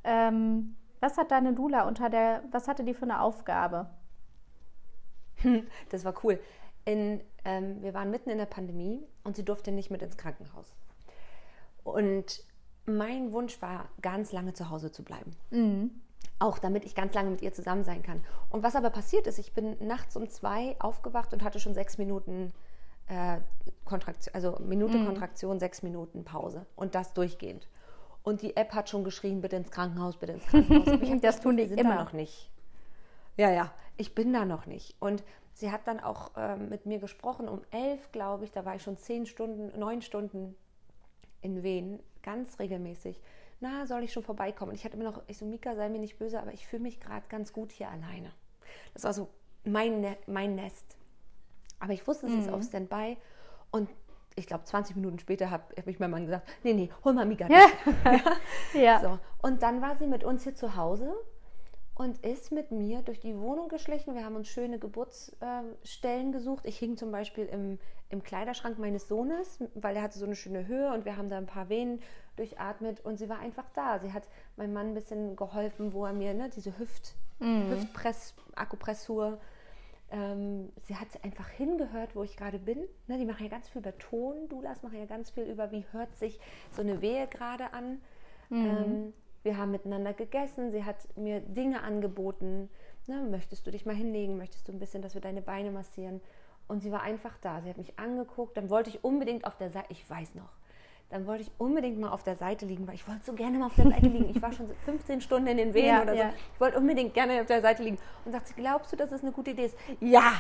Ähm, 0.04 0.76
was 1.00 1.17
hat 1.17 1.32
deine 1.32 1.54
Dula 1.54 1.88
unter 1.88 2.12
der, 2.12 2.43
was 2.52 2.67
hatte 2.67 2.84
die 2.84 2.93
für 2.93 3.06
eine 3.06 3.22
Aufgabe? 3.22 3.89
Das 5.89 6.06
war 6.06 6.13
cool. 6.24 6.39
In, 6.86 7.22
ähm, 7.46 7.82
wir 7.82 7.94
waren 7.94 8.10
mitten 8.10 8.30
in 8.30 8.38
der 8.38 8.46
Pandemie 8.46 9.04
und 9.24 9.36
sie 9.36 9.46
durfte 9.46 9.72
nicht 9.72 9.92
mit 9.92 10.02
ins 10.02 10.18
Krankenhaus. 10.18 10.74
Und 11.84 12.44
mein 12.86 13.32
Wunsch 13.32 13.62
war, 13.62 13.89
ganz 14.02 14.32
lange 14.32 14.54
zu 14.54 14.70
Hause 14.70 14.92
zu 14.92 15.04
bleiben. 15.04 15.32
Mhm. 15.52 15.92
Auch 16.39 16.58
damit 16.58 16.86
ich 16.86 16.96
ganz 16.96 17.13
lange 17.13 17.30
mit 17.30 17.42
ihr 17.42 17.54
zusammen 17.54 17.84
sein 17.84 18.02
kann. 18.02 18.24
Und 18.50 18.63
was 18.63 18.76
aber 18.76 18.89
passiert 18.89 19.28
ist, 19.28 19.39
ich 19.39 19.54
bin 19.54 19.76
nachts 19.86 20.15
um 20.15 20.30
zwei 20.30 20.76
aufgewacht 20.80 21.34
und 21.34 21.44
hatte 21.44 21.60
schon 21.60 21.74
sechs 21.74 21.98
Minuten 21.98 22.54
äh, 23.08 23.39
Kontraktion, 23.86 24.34
also 24.34 24.58
Minute 24.60 24.98
mhm. 24.98 25.06
Kontraktion, 25.06 25.60
sechs 25.60 25.84
Minuten 25.84 26.24
Pause. 26.24 26.65
Und 26.76 26.96
das 26.96 27.13
durchgehend. 27.13 27.68
Und 28.24 28.42
die 28.42 28.56
App 28.56 28.74
hat 28.74 28.89
schon 28.89 29.04
geschrien, 29.04 29.42
bitte 29.42 29.56
ins 29.56 29.72
Krankenhaus, 29.72 30.18
bitte 30.18 30.34
ins 30.34 30.46
Krankenhaus. 30.46 31.22
das 31.22 31.42
tun 31.42 31.58
die 31.58 31.63
immer 31.63 31.96
noch 31.96 32.13
nicht. 32.13 32.50
Ja, 33.38 33.50
ja, 33.50 33.72
ich 33.98 34.13
bin 34.15 34.34
da 34.34 34.46
noch 34.46 34.65
nicht. 34.65 34.96
Und 35.00 35.24
sie 35.60 35.72
hat 35.72 35.88
dann 35.88 36.00
auch 36.00 36.36
äh, 36.38 36.56
mit 36.56 36.86
mir 36.86 37.00
gesprochen 37.00 37.50
um 37.50 37.62
elf, 37.72 38.12
glaube 38.12 38.45
ich, 38.45 38.52
da 38.52 38.63
war 38.65 38.76
ich 38.76 38.82
schon 38.82 38.98
zehn 38.98 39.26
Stunden, 39.26 39.78
neun 39.78 40.02
Stunden 40.02 40.56
in 41.41 41.63
Wien, 41.63 42.00
ganz 42.24 42.60
regelmäßig. 42.60 43.19
Na, 43.60 43.86
soll 43.86 44.04
ich 44.04 44.13
schon 44.13 44.24
vorbeikommen? 44.24 44.72
Und 44.72 44.76
ich 44.76 44.86
hatte 44.86 44.95
immer 44.95 45.12
noch, 45.12 45.22
ich 45.28 45.38
so, 45.38 45.45
Mika, 45.45 45.76
sei 45.76 45.89
mir 45.89 46.00
nicht 46.00 46.17
böse, 46.17 46.39
aber 46.39 46.54
ich 46.54 46.65
fühle 46.65 46.84
mich 46.84 47.02
gerade 47.02 47.28
ganz 47.28 47.52
gut 47.52 47.74
hier 47.74 47.89
alleine. 47.89 48.32
Das 48.93 49.04
war 49.04 49.13
so 49.13 49.28
mein, 49.65 50.00
ne 50.00 50.15
mein 50.28 50.56
Nest. 50.56 50.98
Aber 51.80 51.91
ich 51.91 52.08
wusste, 52.08 52.28
es 52.28 52.34
mhm. 52.34 52.39
ist 52.39 52.50
auf 52.50 52.63
Standby. 52.63 53.17
Und 53.69 53.89
ich 54.36 54.48
glaube, 54.48 54.63
20 54.63 54.95
Minuten 54.95 55.19
später 55.19 55.52
habe 55.52 55.76
hab 55.78 55.88
ich 55.88 56.00
meinem 56.00 56.12
Mann 56.12 56.26
gesagt, 56.26 56.48
nee, 56.63 56.74
nee, 56.74 56.89
hol 57.04 57.13
mal 57.13 57.26
Mika. 57.26 57.48
Ja. 58.06 58.80
ja. 58.80 59.00
So. 59.02 59.19
Und 59.41 59.62
dann 59.62 59.82
war 59.82 59.98
sie 59.98 60.08
mit 60.08 60.24
uns 60.24 60.43
hier 60.43 60.56
zu 60.56 60.78
Hause 60.78 61.13
und 61.99 62.25
ist 62.25 62.53
mit 62.53 62.71
mir 62.71 63.01
durch 63.01 63.19
die 63.19 63.38
Wohnung 63.38 63.67
geschlichen. 63.67 64.15
Wir 64.15 64.23
haben 64.23 64.38
uns 64.38 64.47
schöne 64.47 64.79
Geburtsstellen 64.79 66.31
gesucht. 66.31 66.65
Ich 66.65 66.79
hing 66.79 66.95
zum 66.95 67.12
Beispiel 67.12 67.45
im, 67.47 67.77
im 68.07 68.23
Kleiderschrank 68.23 68.79
meines 68.79 69.09
Sohnes, 69.09 69.59
weil 69.75 69.97
er 69.97 70.03
hatte 70.03 70.17
so 70.17 70.25
eine 70.25 70.38
schöne 70.38 70.65
Höhe 70.65 70.93
und 70.93 71.03
wir 71.03 71.17
haben 71.17 71.27
da 71.27 71.38
ein 71.38 71.45
paar 71.45 71.67
Venen 71.67 71.99
durchatmet 72.38 73.01
und 73.03 73.17
sie 73.17 73.27
war 73.27 73.39
einfach 73.39 73.69
da. 73.75 73.99
Sie 73.99 74.13
hat 74.13 74.23
meinem 74.55 74.71
Mann 74.71 74.88
ein 74.88 74.93
bisschen 74.93 75.35
geholfen, 75.35 75.91
wo 75.91 76.05
er 76.05 76.13
mir 76.13 76.33
ne, 76.33 76.49
diese 76.55 76.79
Hüft, 76.79 77.15
mhm. 77.39 77.69
Hüftpress, 77.69 78.33
Akupressur, 78.55 79.38
ähm, 80.09 80.71
sie 80.83 80.95
hat 80.95 81.09
einfach 81.25 81.49
hingehört, 81.49 82.15
wo 82.15 82.23
ich 82.23 82.38
gerade 82.38 82.59
bin. 82.59 82.79
Ne, 83.07 83.17
die 83.17 83.25
machen 83.25 83.43
ja 83.43 83.49
ganz 83.49 83.67
viel 83.67 83.81
über 83.81 83.97
Ton, 83.97 84.47
Dulas 84.47 84.83
machen 84.83 84.99
ja 84.99 85.05
ganz 85.05 85.31
viel 85.31 85.43
über, 85.43 85.73
wie 85.73 85.83
hört 85.91 86.15
sich 86.15 86.39
so 86.71 86.81
eine 86.81 87.01
Wehe 87.01 87.27
gerade 87.27 87.73
an. 87.73 87.99
Mhm. 88.49 88.65
Ähm, 88.65 89.13
wir 89.43 89.58
haben 89.58 89.71
miteinander 89.71 90.13
gegessen, 90.13 90.71
sie 90.71 90.84
hat 90.84 90.97
mir 91.17 91.39
Dinge 91.39 91.82
angeboten. 91.84 92.69
Ne, 93.08 93.23
möchtest 93.30 93.65
du 93.65 93.71
dich 93.71 93.86
mal 93.86 93.95
hinlegen? 93.95 94.38
Möchtest 94.38 94.67
du 94.67 94.71
ein 94.71 94.80
bisschen, 94.80 95.02
dass 95.02 95.13
wir 95.13 95.21
deine 95.21 95.41
Beine 95.41 95.71
massieren? 95.71 96.21
Und 96.67 96.82
sie 96.82 96.91
war 96.91 97.02
einfach 97.02 97.38
da. 97.41 97.62
Sie 97.62 97.69
hat 97.69 97.78
mich 97.78 97.97
angeguckt. 97.97 98.56
Dann 98.58 98.69
wollte 98.69 98.89
ich 98.89 99.04
unbedingt 99.04 99.45
auf 99.45 99.58
der 99.58 99.71
Seite, 99.71 99.88
ich 99.89 100.08
weiß 100.08 100.36
noch, 100.36 100.49
dann 101.10 101.25
wollte 101.25 101.41
ich 101.41 101.52
unbedingt 101.58 101.99
mal 101.99 102.12
auf 102.12 102.21
der 102.21 102.36
Seite 102.36 102.67
liegen, 102.67 102.88
weil 102.88 102.93
ich 102.93 103.08
wollte 103.08 103.25
so 103.25 103.34
gerne 103.34 103.58
mal 103.58 103.65
auf 103.65 103.75
der 103.75 103.89
Seite 103.89 104.06
liegen. 104.06 104.30
Ich 104.30 104.41
war 104.41 104.52
schon 104.52 104.69
15 104.86 105.21
Stunden 105.21 105.47
in 105.47 105.58
den 105.58 105.73
Wehen 105.73 105.88
ja, 105.88 106.04
oder 106.04 106.13
so. 106.13 106.19
Ja. 106.19 106.34
Ich 106.54 106.60
wollte 106.60 106.78
unbedingt 106.78 107.15
gerne 107.15 107.41
auf 107.41 107.47
der 107.47 107.62
Seite 107.62 107.82
liegen. 107.82 107.97
Und 108.25 108.32
sagte, 108.32 108.54
glaubst 108.56 108.91
du, 108.91 108.95
dass 108.95 109.10
das 109.10 109.23
eine 109.23 109.32
gute 109.32 109.52
Idee 109.52 109.65
ist? 109.65 109.78
Ja! 109.99 110.34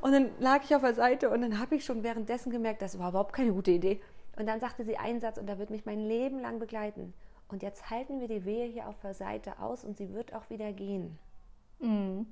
Und 0.00 0.12
dann 0.12 0.30
lag 0.38 0.64
ich 0.64 0.74
auf 0.74 0.80
der 0.80 0.94
Seite 0.94 1.28
und 1.28 1.42
dann 1.42 1.58
habe 1.58 1.74
ich 1.74 1.84
schon 1.84 2.02
währenddessen 2.02 2.50
gemerkt, 2.50 2.80
das 2.80 2.98
war 2.98 3.10
überhaupt 3.10 3.34
keine 3.34 3.52
gute 3.52 3.72
Idee. 3.72 4.00
Und 4.38 4.46
dann 4.46 4.58
sagte 4.58 4.84
sie 4.84 4.96
einen 4.96 5.20
Satz 5.20 5.36
und 5.36 5.46
der 5.46 5.58
wird 5.58 5.68
mich 5.68 5.84
mein 5.84 6.00
Leben 6.00 6.40
lang 6.40 6.58
begleiten. 6.58 7.12
Und 7.48 7.62
jetzt 7.62 7.90
halten 7.90 8.20
wir 8.20 8.28
die 8.28 8.44
Wehe 8.44 8.66
hier 8.66 8.88
auf 8.88 8.98
der 9.00 9.14
Seite 9.14 9.60
aus 9.60 9.84
und 9.84 9.96
sie 9.96 10.12
wird 10.12 10.34
auch 10.34 10.50
wieder 10.50 10.72
gehen. 10.72 11.18
Mhm. 11.78 12.26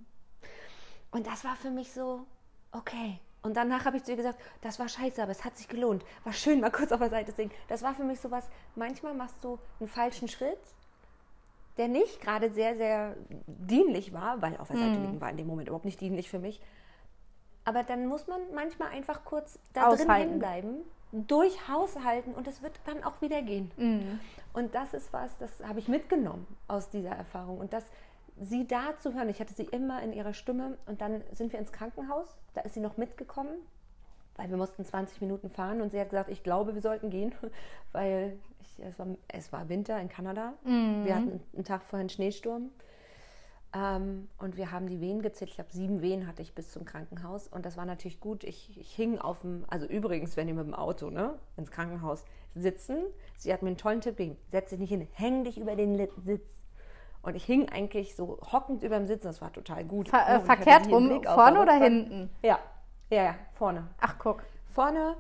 Und 1.11 1.27
das 1.27 1.45
war 1.45 1.55
für 1.57 1.71
mich 1.71 1.93
so, 1.93 2.27
okay. 2.73 3.21
Und 3.43 3.57
danach 3.57 3.85
habe 3.85 3.99
ich 3.99 4.05
zu 4.05 4.13
ihr 4.13 4.17
gesagt, 4.17 4.41
das 4.63 4.79
war 4.79 4.89
scheiße, 4.89 5.23
aber 5.23 5.31
es 5.31 5.45
hat 5.45 5.57
sich 5.57 5.69
gelohnt. 5.69 6.05
War 6.25 6.33
schön, 6.33 6.61
mal 6.61 6.73
kurz 6.73 6.91
auf 6.93 6.99
der 6.99 7.11
Seite 7.11 7.31
zu 7.31 7.37
singen. 7.37 7.53
Das 7.69 7.83
war 7.83 7.95
für 7.95 8.03
mich 8.03 8.19
so 8.19 8.31
was, 8.31 8.49
manchmal 8.75 9.15
machst 9.15 9.45
du 9.45 9.59
einen 9.79 9.89
falschen 9.89 10.29
Schritt, 10.29 10.59
der 11.77 11.89
nicht 11.89 12.21
gerade 12.21 12.51
sehr, 12.51 12.75
sehr 12.75 13.17
dienlich 13.47 14.13
war, 14.13 14.41
weil 14.43 14.57
auf 14.57 14.69
der 14.69 14.79
Seite 14.79 14.99
mhm. 14.99 15.05
liegen 15.05 15.21
war 15.21 15.31
in 15.31 15.37
dem 15.37 15.47
Moment 15.47 15.69
überhaupt 15.69 15.85
nicht 15.85 16.01
dienlich 16.01 16.31
für 16.31 16.39
mich. 16.39 16.61
Aber 17.65 17.83
dann 17.83 18.07
muss 18.07 18.27
man 18.27 18.41
manchmal 18.55 18.89
einfach 18.89 19.25
kurz 19.25 19.59
da 19.73 19.89
Aushalten. 19.89 20.41
drin 20.41 20.85
hinbleiben 21.15 21.27
durchhaushalten 21.27 22.35
und 22.35 22.47
es 22.49 22.63
wird 22.63 22.81
dann 22.87 23.03
auch 23.05 23.21
wieder 23.21 23.43
gehen. 23.43 23.71
Mhm. 23.77 24.21
Und 24.53 24.75
das 24.75 24.95
ist 24.95 25.13
was, 25.13 25.37
das 25.39 25.51
habe 25.67 25.79
ich 25.79 25.89
mitgenommen 25.89 26.47
aus 26.69 26.91
dieser 26.91 27.11
Erfahrung. 27.11 27.59
Und 27.59 27.73
das, 27.73 27.85
sie 28.41 28.67
da 28.67 28.97
zu 28.99 29.15
hören, 29.15 29.29
ich 29.29 29.41
hatte 29.41 29.55
sie 29.55 29.65
immer 29.65 30.03
in 30.03 30.13
ihrer 30.13 30.35
Stimme 30.35 30.77
und 30.87 31.01
dann 31.01 31.23
sind 31.33 31.53
wir 31.53 31.61
ins 31.61 31.73
Krankenhaus, 31.73 32.37
da 32.55 32.63
ist 32.63 32.75
sie 32.75 32.81
noch 32.81 32.97
mitgekommen, 32.97 33.55
weil 34.37 34.51
wir 34.51 34.57
mussten 34.57 34.85
20 34.85 35.21
Minuten 35.21 35.51
fahren 35.51 35.81
und 35.81 35.93
sie 35.93 36.01
hat 36.01 36.11
gesagt, 36.11 36.31
ich 36.31 36.43
glaube, 36.43 36.75
wir 36.75 36.83
sollten 36.83 37.11
gehen, 37.11 37.33
weil 37.93 38.37
ich, 38.61 38.85
es, 38.85 38.99
war, 38.99 39.07
es, 39.29 39.53
war, 39.53 39.69
Winter 39.69 40.01
in 40.01 40.09
Kanada. 40.09 40.55
Mhm. 40.65 41.05
Wir 41.05 41.15
hatten 41.15 41.41
einen 41.55 41.65
Tag 41.65 41.85
vorher 41.85 42.01
einen 42.01 42.11
Schneesturm. 42.11 42.71
Ähm, 43.75 44.29
und 44.39 44.57
wir 44.57 44.71
haben 44.71 44.87
die 44.87 45.01
Wehen 45.01 45.21
gezählt. 45.21 45.51
Ich 45.51 45.57
glaube, 45.57 45.73
sieben 45.73 46.01
Wehen 46.01 46.27
hatte 46.29 46.43
ich 46.43 46.55
bis 46.55 46.71
zum 46.71 46.85
Krankenhaus. 46.85 47.49
Und 47.49 47.67
das 47.67 47.77
war 47.77 47.85
natürlich 47.85 48.21
gut. 48.21 48.45
Ich, 48.45 48.79
ich 48.79 48.95
hing 48.95 49.19
auf 49.19 49.41
dem, 49.41 49.65
also 49.69 49.87
übrigens, 49.87 50.37
wenn 50.37 50.47
ihr 50.47 50.55
mit 50.55 50.67
dem 50.67 50.75
Auto 50.75 51.11
ne, 51.11 51.35
ins 51.57 51.71
Krankenhaus 51.73 52.25
sitzen, 52.55 52.99
sie 53.37 53.53
hat 53.53 53.63
mir 53.63 53.69
einen 53.69 53.77
tollen 53.77 54.01
Tipp 54.01 54.17
gegeben. 54.17 54.37
Setz 54.49 54.71
dich 54.71 54.79
nicht 54.79 54.91
hin, 54.91 55.09
häng 55.13 55.45
dich 55.45 55.59
über 55.59 55.75
den 55.75 55.97
Sitz. 56.19 56.63
Und 57.23 57.35
ich 57.35 57.45
hing 57.45 57.69
eigentlich 57.69 58.15
so 58.15 58.39
hockend 58.53 58.85
über 58.85 58.97
dem 58.97 59.07
Sitz. 59.07 59.23
Das 59.23 59.41
war 59.41 59.53
total 59.53 59.85
gut. 59.85 60.09
Ver 60.09 60.29
äh, 60.29 60.41
verkehrt 60.41 60.89
rum, 60.89 61.23
vorne 61.25 61.61
oder 61.61 61.75
hinten? 61.75 62.31
Ja. 62.43 62.61
ja, 63.11 63.25
ja, 63.25 63.35
vorne. 63.55 63.89
Ach, 63.99 64.17
guck. 64.19 64.45
Vorne, 64.67 65.17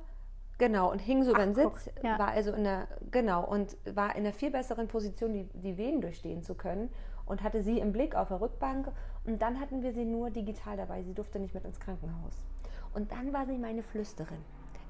genau. 0.59 0.93
Und 0.93 1.01
hing 1.01 1.25
so 1.25 1.33
über 1.33 1.45
den 1.45 1.55
Sitz. 1.55 1.91
Ja. 2.05 2.19
War 2.21 2.29
also 2.29 2.53
in 2.53 2.65
der, 2.65 2.87
genau. 3.11 3.45
Und 3.45 3.77
war 3.87 4.15
in 4.15 4.25
einer 4.25 4.33
viel 4.33 4.51
besseren 4.51 4.87
Position, 4.87 5.33
die, 5.33 5.49
die 5.55 5.77
Wehen 5.77 6.01
durchstehen 6.01 6.43
zu 6.43 6.55
können 6.55 6.91
und 7.27 7.43
hatte 7.43 7.63
sie 7.63 7.79
im 7.79 7.93
Blick 7.93 8.15
auf 8.15 8.29
der 8.29 8.41
Rückbank. 8.41 8.89
Und 9.25 9.41
dann 9.41 9.61
hatten 9.61 9.83
wir 9.83 9.93
sie 9.93 10.05
nur 10.05 10.31
digital 10.31 10.77
dabei. 10.77 11.03
Sie 11.03 11.15
durfte 11.15 11.39
nicht 11.39 11.55
mit 11.55 11.65
ins 11.65 11.81
Krankenhaus. 11.81 12.45
Und 12.93 13.11
dann 13.13 13.33
war 13.33 13.47
sie 13.47 13.59
meine 13.59 13.83
Flüsterin. 13.83 14.39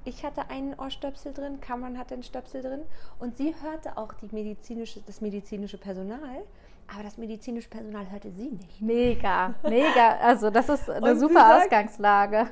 Ich 0.06 0.22
hatte 0.22 0.50
einen 0.50 0.74
Ohrstöpsel 0.78 1.32
drin, 1.32 1.60
Cameron 1.60 1.98
hatte 1.98 2.12
einen 2.12 2.22
Stöpsel 2.22 2.60
drin 2.60 2.82
und 3.18 3.38
sie 3.38 3.54
hörte 3.62 3.96
auch 3.96 4.12
die 4.12 4.28
medizinische, 4.32 5.00
das 5.00 5.22
medizinische 5.22 5.78
Personal, 5.78 6.44
aber 6.92 7.02
das 7.02 7.16
medizinische 7.16 7.70
Personal 7.70 8.10
hörte 8.10 8.30
sie 8.30 8.50
nicht. 8.50 8.82
Mega, 8.82 9.54
mega. 9.62 10.18
Also 10.18 10.50
das 10.50 10.68
ist 10.68 10.90
eine 10.90 11.16
super 11.16 11.40
sagt, 11.40 11.64
Ausgangslage. 11.64 12.48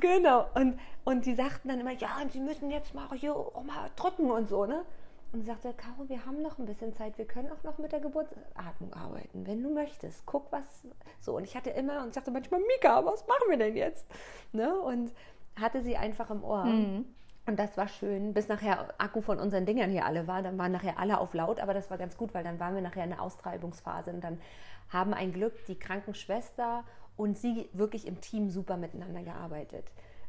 genau. 0.00 0.46
Und, 0.54 0.80
und 1.04 1.24
die 1.24 1.36
sagten 1.36 1.68
dann 1.68 1.78
immer, 1.78 1.92
ja, 1.92 2.08
und 2.20 2.32
sie 2.32 2.40
müssen 2.40 2.72
jetzt 2.72 2.92
mal 2.94 3.06
hier 3.14 3.34
mal 3.64 3.88
drücken 3.94 4.32
und 4.32 4.48
so, 4.48 4.66
ne? 4.66 4.84
Und 5.32 5.44
sagte, 5.44 5.72
Caro, 5.74 6.08
wir 6.08 6.24
haben 6.24 6.42
noch 6.42 6.58
ein 6.58 6.66
bisschen 6.66 6.94
Zeit, 6.94 7.18
wir 7.18 7.26
können 7.26 7.50
auch 7.50 7.62
noch 7.62 7.78
mit 7.78 7.92
der 7.92 8.00
Geburtsatmung 8.00 8.92
arbeiten, 8.92 9.46
wenn 9.46 9.62
du 9.62 9.72
möchtest. 9.72 10.24
Guck, 10.26 10.50
was 10.52 10.86
so. 11.20 11.36
Und 11.36 11.44
ich 11.44 11.56
hatte 11.56 11.70
immer 11.70 12.02
und 12.02 12.14
sagte 12.14 12.30
manchmal, 12.30 12.60
Mika, 12.60 13.04
was 13.04 13.26
machen 13.26 13.50
wir 13.50 13.58
denn 13.58 13.76
jetzt? 13.76 14.06
Ne? 14.52 14.78
Und 14.80 15.12
hatte 15.60 15.82
sie 15.82 15.96
einfach 15.96 16.30
im 16.30 16.44
Ohr. 16.44 16.64
Mhm. 16.64 17.06
Und 17.46 17.58
das 17.58 17.76
war 17.76 17.86
schön, 17.86 18.34
bis 18.34 18.48
nachher 18.48 18.88
Akku 18.98 19.20
von 19.20 19.38
unseren 19.38 19.66
Dingern 19.66 19.90
hier 19.90 20.04
alle 20.04 20.26
war. 20.26 20.42
Dann 20.42 20.58
waren 20.58 20.72
nachher 20.72 20.98
alle 20.98 21.18
auf 21.18 21.32
laut, 21.32 21.60
aber 21.60 21.74
das 21.74 21.90
war 21.90 21.98
ganz 21.98 22.16
gut, 22.16 22.34
weil 22.34 22.42
dann 22.42 22.58
waren 22.58 22.74
wir 22.74 22.82
nachher 22.82 23.04
in 23.04 23.10
der 23.10 23.22
Austreibungsphase. 23.22 24.10
Und 24.10 24.22
dann 24.22 24.40
haben 24.88 25.14
ein 25.14 25.32
Glück 25.32 25.64
die 25.66 25.78
Krankenschwester 25.78 26.84
und 27.16 27.38
sie 27.38 27.68
wirklich 27.72 28.06
im 28.06 28.20
Team 28.20 28.50
super 28.50 28.76
miteinander 28.76 29.22
gearbeitet. 29.22 29.84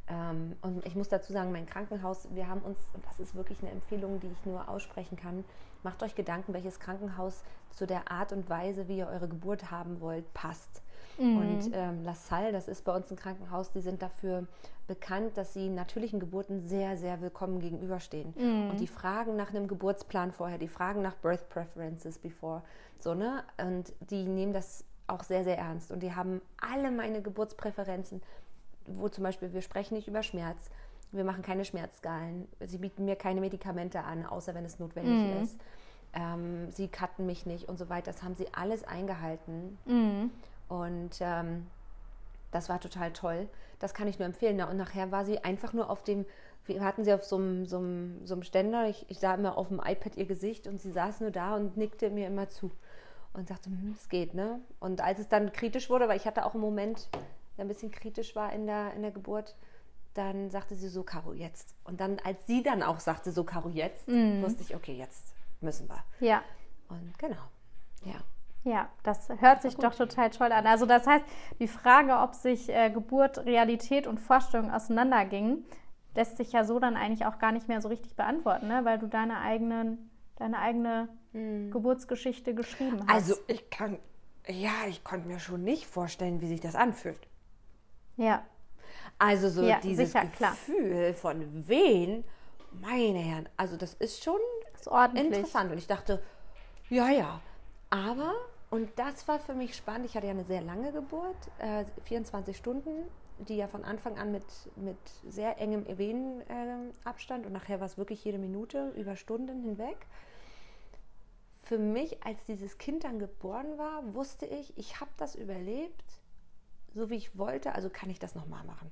Ähm, 0.09 0.55
und 0.61 0.85
ich 0.85 0.95
muss 0.95 1.09
dazu 1.09 1.33
sagen, 1.33 1.51
mein 1.51 1.65
Krankenhaus, 1.65 2.27
wir 2.31 2.47
haben 2.47 2.61
uns, 2.61 2.77
und 2.93 3.05
das 3.05 3.19
ist 3.19 3.35
wirklich 3.35 3.61
eine 3.61 3.71
Empfehlung, 3.71 4.19
die 4.19 4.27
ich 4.27 4.45
nur 4.45 4.69
aussprechen 4.69 5.17
kann, 5.17 5.43
macht 5.83 6.01
euch 6.03 6.15
Gedanken, 6.15 6.53
welches 6.53 6.79
Krankenhaus 6.79 7.43
zu 7.71 7.85
der 7.85 8.11
Art 8.11 8.31
und 8.31 8.49
Weise, 8.49 8.87
wie 8.87 8.97
ihr 8.97 9.07
eure 9.07 9.27
Geburt 9.27 9.69
haben 9.69 10.01
wollt, 10.01 10.33
passt. 10.33 10.81
Mhm. 11.17 11.37
Und 11.37 11.71
ähm, 11.73 12.03
La 12.03 12.13
Salle, 12.13 12.51
das 12.51 12.67
ist 12.67 12.83
bei 12.85 12.95
uns 12.95 13.11
ein 13.11 13.17
Krankenhaus, 13.17 13.71
die 13.71 13.81
sind 13.81 14.01
dafür 14.01 14.47
bekannt, 14.87 15.37
dass 15.37 15.53
sie 15.53 15.69
natürlichen 15.69 16.19
Geburten 16.19 16.61
sehr, 16.61 16.97
sehr 16.97 17.21
willkommen 17.21 17.59
gegenüberstehen. 17.59 18.33
Mhm. 18.37 18.71
Und 18.71 18.79
die 18.79 18.87
fragen 18.87 19.35
nach 19.35 19.49
einem 19.49 19.67
Geburtsplan 19.67 20.31
vorher, 20.31 20.57
die 20.57 20.67
fragen 20.67 21.01
nach 21.01 21.15
Birth 21.15 21.49
Preferences 21.49 22.17
before. 22.17 22.63
So, 22.99 23.13
ne? 23.13 23.43
Und 23.61 23.93
die 23.99 24.23
nehmen 24.23 24.53
das 24.53 24.85
auch 25.07 25.23
sehr, 25.23 25.43
sehr 25.43 25.57
ernst. 25.57 25.91
Und 25.91 26.01
die 26.01 26.13
haben 26.13 26.41
alle 26.61 26.91
meine 26.91 27.21
Geburtspräferenzen, 27.21 28.21
wo 28.88 29.09
zum 29.09 29.23
Beispiel 29.23 29.53
wir 29.53 29.61
sprechen 29.61 29.95
nicht 29.95 30.07
über 30.07 30.23
Schmerz, 30.23 30.69
wir 31.11 31.23
machen 31.23 31.41
keine 31.43 31.63
Schmerzskalen, 31.65 32.47
sie 32.65 32.77
bieten 32.79 33.05
mir 33.05 33.15
keine 33.15 33.39
Medikamente 33.41 34.03
an, 34.03 34.25
außer 34.25 34.53
wenn 34.55 34.65
es 34.65 34.79
notwendig 34.79 35.13
Mhm. 35.35 35.43
ist. 35.43 35.57
Ähm, 36.13 36.71
sie 36.71 36.88
cutten 36.88 37.25
mich 37.25 37.45
nicht 37.45 37.69
und 37.69 37.77
so 37.77 37.89
weiter. 37.89 38.11
Das 38.11 38.23
haben 38.23 38.35
sie 38.35 38.47
alles 38.53 38.83
eingehalten. 38.83 39.77
Mhm. 39.85 40.31
Und 40.67 41.11
ähm, 41.21 41.67
das 42.51 42.69
war 42.69 42.79
total 42.79 43.11
toll. 43.13 43.47
Das 43.79 43.93
kann 43.93 44.07
ich 44.07 44.17
nur 44.19 44.25
empfehlen. 44.25 44.57
Na, 44.57 44.69
Und 44.69 44.77
nachher 44.77 45.11
war 45.11 45.25
sie 45.25 45.43
einfach 45.43 45.73
nur 45.73 45.89
auf 45.89 46.03
dem, 46.03 46.25
wir 46.65 46.83
hatten 46.83 47.03
sie 47.03 47.13
auf 47.13 47.23
so 47.23 47.35
einem, 47.38 47.65
so 47.65 47.77
einem, 47.77 48.25
so 48.25 48.33
einem 48.33 48.43
Ständer. 48.43 48.88
Ich, 48.88 49.05
ich 49.09 49.19
sah 49.19 49.35
immer 49.35 49.57
auf 49.57 49.67
dem 49.67 49.79
iPad 49.83 50.15
ihr 50.17 50.25
Gesicht 50.25 50.67
und 50.67 50.81
sie 50.81 50.91
saß 50.91 51.21
nur 51.21 51.31
da 51.31 51.55
und 51.55 51.77
nickte 51.77 52.09
mir 52.09 52.27
immer 52.27 52.49
zu. 52.49 52.71
Und 53.33 53.47
sagte, 53.49 53.69
hm, 53.69 53.93
es 53.95 54.09
geht, 54.09 54.33
ne? 54.33 54.59
Und 54.79 55.01
als 55.01 55.19
es 55.19 55.27
dann 55.27 55.53
kritisch 55.53 55.89
wurde, 55.89 56.07
weil 56.07 56.17
ich 56.17 56.25
hatte 56.25 56.45
auch 56.45 56.53
einen 56.53 56.61
Moment, 56.61 57.07
ein 57.57 57.67
bisschen 57.67 57.91
kritisch 57.91 58.35
war 58.35 58.53
in 58.53 58.65
der, 58.65 58.93
in 58.93 59.01
der 59.01 59.11
Geburt, 59.11 59.55
dann 60.13 60.49
sagte 60.49 60.75
sie 60.75 60.89
so, 60.89 61.03
Caro, 61.03 61.33
jetzt. 61.33 61.75
Und 61.83 62.01
dann, 62.01 62.19
als 62.23 62.45
sie 62.47 62.63
dann 62.63 62.81
auch 62.81 62.99
sagte, 62.99 63.31
so, 63.31 63.43
Caro, 63.43 63.69
jetzt, 63.69 64.07
wusste 64.07 64.63
ich, 64.63 64.75
okay, 64.75 64.93
jetzt 64.93 65.33
müssen 65.61 65.87
wir. 65.89 66.03
Ja. 66.19 66.41
Und 66.89 67.17
genau, 67.19 67.43
ja. 68.03 68.15
Ja, 68.63 68.89
das 69.03 69.29
hört 69.39 69.61
sich 69.61 69.75
doch 69.77 69.95
total 69.95 70.29
toll 70.29 70.51
an. 70.51 70.67
Also 70.67 70.85
das 70.85 71.07
heißt, 71.07 71.23
die 71.59 71.67
Frage, 71.69 72.17
ob 72.17 72.35
sich 72.35 72.67
äh, 72.67 72.89
Geburt, 72.89 73.45
Realität 73.45 74.07
und 74.07 74.19
Vorstellung 74.19 74.71
auseinandergingen, 74.71 75.65
lässt 76.15 76.35
sich 76.35 76.51
ja 76.51 76.65
so 76.65 76.79
dann 76.79 76.97
eigentlich 76.97 77.25
auch 77.25 77.39
gar 77.39 77.51
nicht 77.51 77.67
mehr 77.67 77.79
so 77.79 77.87
richtig 77.87 78.15
beantworten, 78.15 78.67
ne? 78.67 78.83
weil 78.83 78.99
du 78.99 79.07
deine, 79.07 79.39
eigenen, 79.39 80.09
deine 80.35 80.59
eigene 80.59 81.07
Geburtsgeschichte 81.33 82.55
geschrieben 82.55 82.99
hast. 83.01 83.07
Hm. 83.07 83.09
Also 83.09 83.35
ich 83.47 83.69
kann, 83.69 83.99
ja, 84.47 84.71
ich 84.89 85.03
konnte 85.03 85.27
mir 85.27 85.39
schon 85.39 85.63
nicht 85.63 85.85
vorstellen, 85.85 86.41
wie 86.41 86.47
sich 86.47 86.59
das 86.59 86.75
anfühlt. 86.75 87.27
Ja, 88.18 88.45
Also 89.20 89.49
so 89.49 89.63
Ja, 89.63 89.80
dieses 89.80 90.11
sicher, 90.11 90.26
klar. 90.28 90.51
Gefühl 90.51 91.13
von 91.13 91.68
wen, 91.68 92.24
meine 92.72 93.20
Herren, 93.20 93.49
also 93.57 93.78
das 93.78 93.93
ist 93.95 94.24
schon 94.24 94.39
ist 94.76 94.88
ordentlich. 94.88 95.26
interessant. 95.28 95.72
Und 95.72 95.78
ich 95.78 95.88
dachte, 95.88 96.22
ja, 96.89 97.09
ja, 97.09 97.41
aber, 97.89 98.34
und 98.70 98.89
das 98.97 99.28
war 99.28 99.39
für 99.39 99.53
mich 99.53 99.76
spannend, 99.76 100.05
ich 100.05 100.15
hatte 100.15 100.28
ja 100.28 100.32
eine 100.34 100.43
sehr 100.43 100.61
lange 100.61 100.91
Geburt, 100.91 101.36
äh, 101.59 101.86
24 102.03 102.55
Stunden, 102.55 103.07
die 103.39 103.55
ja 103.57 103.68
von 103.68 103.84
Anfang 103.84 104.18
an 104.18 104.32
mit, 104.32 104.45
mit 104.76 104.97
sehr 105.30 105.59
engem 105.59 105.86
Venenabstand 105.97 107.45
und 107.45 107.53
nachher 107.53 107.80
war 107.80 107.86
es 107.88 107.97
wirklich 107.97 108.24
jede 108.24 108.38
Minute 108.39 108.89
über 108.95 109.15
Stunden 109.15 109.61
hinweg. 109.63 109.97
Für 111.63 111.78
mich, 111.78 112.24
als 112.24 112.43
dieses 112.45 112.78
Kind 112.78 113.03
dann 113.03 113.20
geboren 113.20 113.78
war, 113.78 114.13
wusste 114.15 114.45
ich, 114.45 114.78
ich 114.78 114.99
habe 115.01 115.11
das 115.18 115.36
überlebt, 115.36 116.03
so 116.97 117.09
wie 117.09 117.15
ich 117.15 117.37
wollte, 117.37 117.73
also 117.73 117.89
kann 117.89 118.09
ich 118.09 118.19
das 118.19 118.35
nochmal 118.35 118.63
machen. 118.65 118.91